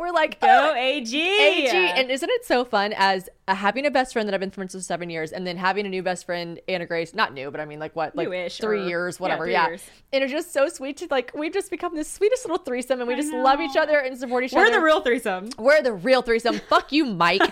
we're 0.00 0.12
like 0.12 0.40
Go 0.40 0.72
oh, 0.72 0.74
AG. 0.74 1.14
AG. 1.14 1.76
And 1.76 2.10
isn't 2.10 2.30
it 2.30 2.44
so 2.44 2.64
fun 2.64 2.94
as 2.96 3.28
having 3.54 3.86
a 3.86 3.90
best 3.90 4.12
friend 4.12 4.28
that 4.28 4.34
I've 4.34 4.40
been 4.40 4.50
friends 4.50 4.74
with 4.74 4.84
seven 4.84 5.10
years 5.10 5.32
and 5.32 5.46
then 5.46 5.56
having 5.56 5.86
a 5.86 5.88
new 5.88 6.02
best 6.02 6.26
friend, 6.26 6.60
Anna 6.68 6.86
Grace, 6.86 7.14
not 7.14 7.32
new, 7.34 7.50
but 7.50 7.60
I 7.60 7.64
mean 7.64 7.78
like 7.78 7.94
what, 7.96 8.14
like 8.16 8.28
Newish, 8.28 8.58
three 8.58 8.80
or- 8.82 8.88
years, 8.88 9.18
whatever. 9.20 9.44
three 9.44 9.52
Yeah. 9.52 9.68
years. 9.68 9.82
And 10.12 10.22
it's 10.24 10.32
just 10.32 10.52
so 10.52 10.68
sweet 10.68 10.96
to 10.98 11.06
like, 11.10 11.30
we've 11.34 11.52
just 11.52 11.70
become 11.70 11.94
this 11.94 12.10
sweetest 12.10 12.44
little 12.44 12.58
threesome 12.58 13.00
and 13.00 13.08
we 13.08 13.14
just 13.16 13.32
love 13.32 13.60
each 13.60 13.76
other 13.76 13.98
and 13.98 14.18
support 14.18 14.44
each 14.44 14.52
other. 14.52 14.60
We're 14.62 14.66
other. 14.68 14.76
the 14.78 14.84
real 14.84 15.00
threesome. 15.00 15.50
We're 15.58 15.82
the 15.82 15.92
real 15.92 16.22
threesome. 16.22 16.58
Fuck 16.68 16.92
you, 16.92 17.04
Mike. 17.04 17.42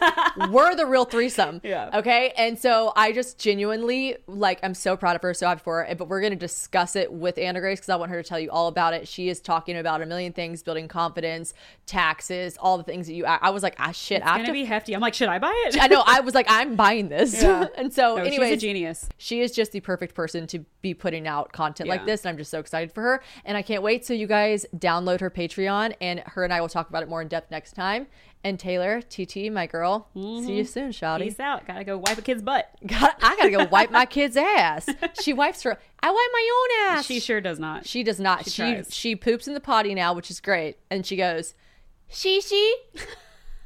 We're 0.50 0.74
the 0.74 0.86
real 0.86 1.04
threesome. 1.04 1.60
Yeah. 1.68 1.90
Okay. 1.98 2.32
And 2.36 2.58
so 2.58 2.92
I 2.96 3.12
just 3.12 3.38
genuinely 3.38 4.16
like 4.26 4.58
I'm 4.62 4.74
so 4.74 4.96
proud 4.96 5.16
of 5.16 5.22
her, 5.22 5.34
so 5.34 5.46
happy 5.48 5.60
for 5.62 5.84
her. 5.84 5.94
But 5.94 6.08
we're 6.08 6.20
gonna 6.22 6.36
discuss 6.36 6.96
it 6.96 7.12
with 7.12 7.36
Anna 7.38 7.60
Grace 7.60 7.78
because 7.78 7.90
I 7.90 7.96
want 7.96 8.10
her 8.10 8.22
to 8.22 8.26
tell 8.28 8.38
you 8.40 8.50
all 8.50 8.68
about 8.68 8.94
it. 8.94 9.06
She 9.06 9.28
is 9.28 9.40
talking 9.40 9.76
about 9.76 10.00
a 10.02 10.06
million 10.06 10.32
things, 10.32 10.62
building 10.62 10.88
confidence, 10.88 11.52
taxes, 11.86 12.56
all 12.60 12.78
the 12.78 12.84
things 12.84 13.06
that 13.06 13.14
you. 13.14 13.26
I, 13.26 13.38
I 13.42 13.50
was 13.50 13.62
like, 13.62 13.74
ah, 13.78 13.90
shit. 13.92 14.18
It's 14.18 14.26
I 14.26 14.30
have 14.30 14.36
gonna 14.38 14.46
to. 14.48 14.52
be 14.52 14.64
hefty. 14.64 14.94
I'm 14.94 15.00
like, 15.00 15.14
should 15.14 15.28
I 15.28 15.38
buy 15.38 15.52
it? 15.66 15.74
I 15.90 15.94
know. 15.94 16.02
I 16.06 16.20
was 16.20 16.34
like, 16.34 16.46
I'm 16.48 16.76
buying 16.76 17.08
this. 17.08 17.42
Yeah. 17.42 17.66
and 17.76 17.92
so, 17.92 18.16
No, 18.16 18.22
anyways, 18.22 18.48
she's 18.50 18.58
a 18.58 18.60
genius. 18.60 19.08
she 19.16 19.40
is 19.40 19.52
just 19.52 19.72
the 19.72 19.80
perfect 19.80 20.14
person 20.14 20.46
to 20.48 20.64
be 20.82 20.94
putting 20.94 21.26
out 21.26 21.52
content 21.52 21.88
like 21.88 22.06
this 22.06 22.24
and 22.24 22.30
i'm 22.30 22.36
just 22.38 22.50
so 22.52 22.60
excited 22.60 22.92
for 22.92 23.02
her 23.02 23.22
and 23.44 23.56
i 23.56 23.62
can't 23.62 23.82
wait 23.82 24.04
so 24.06 24.14
you 24.14 24.28
guys 24.28 24.64
download 24.76 25.18
her 25.20 25.28
patreon 25.30 25.92
and 26.00 26.20
her 26.20 26.44
and 26.44 26.52
i 26.52 26.60
will 26.60 26.68
talk 26.68 26.88
about 26.88 27.02
it 27.02 27.08
more 27.08 27.20
in 27.20 27.26
depth 27.26 27.50
next 27.50 27.72
time 27.72 28.06
and 28.44 28.60
taylor 28.60 29.02
tt 29.02 29.50
my 29.52 29.66
girl 29.66 30.08
see 30.14 30.52
you 30.54 30.64
soon 30.64 30.90
shouty 30.92 31.18
Mm-hmm. 31.18 31.22
Peace 31.24 31.40
out. 31.40 31.66
Gotta 31.66 31.82
go 31.82 31.98
wipe 31.98 32.16
a 32.16 32.22
kid's 32.22 32.42
butt. 32.42 32.70
God, 32.86 33.10
i 33.20 33.34
gotta 33.36 33.50
go 33.50 33.64
wipe 33.64 33.90
my 33.90 34.06
kid's 34.06 34.36
ass 34.36 34.88
she 35.20 35.32
wipes 35.32 35.64
her 35.64 35.76
i 36.00 36.06
wipe 36.06 36.14
my 36.14 36.50
own 36.92 36.96
ass 36.98 37.04
She 37.06 37.18
sure 37.18 37.40
does 37.40 37.58
not. 37.58 37.84
she 37.84 38.04
does 38.04 38.20
not 38.20 38.44
She 38.44 38.50
she 38.50 38.82
she 38.90 39.16
poops 39.16 39.48
in 39.48 39.54
the 39.54 39.60
potty 39.60 39.94
now 39.94 40.12
which 40.14 40.30
is 40.30 40.40
great 40.40 40.76
and 40.90 41.04
she 41.04 41.16
goes 41.16 41.54
shishi 42.10 42.70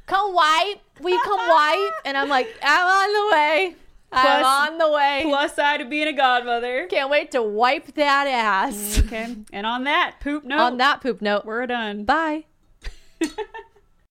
come 0.05 0.33
wipe 0.33 0.79
We 1.01 1.17
come 1.21 1.39
wipe 1.49 1.93
and 2.05 2.17
i'm 2.17 2.29
like 2.29 2.47
i'm 2.63 2.85
on 2.87 3.13
the 3.13 3.35
way 3.35 3.75
i'm 4.11 4.25
Plus- 4.41 4.45
on 4.71 4.77
the 4.77 4.91
way 4.91 5.21
Plus 5.23 5.55
side 5.55 5.81
of 5.81 5.89
being 5.89 6.07
a 6.07 6.13
godmother. 6.13 6.85
Can't 6.87 7.09
wait 7.09 7.31
to 7.31 7.41
wipe 7.41 7.93
that 7.95 8.27
ass. 8.27 8.99
Okay. 9.05 9.35
And 9.51 9.65
on 9.65 9.85
that 9.85 10.15
poop 10.21 10.43
note, 10.43 10.59
On 10.59 10.77
that 10.77 11.01
poop 11.01 11.21
note, 11.21 11.45
we're 11.45 11.65
done. 11.65 12.03
bye. 12.05 12.43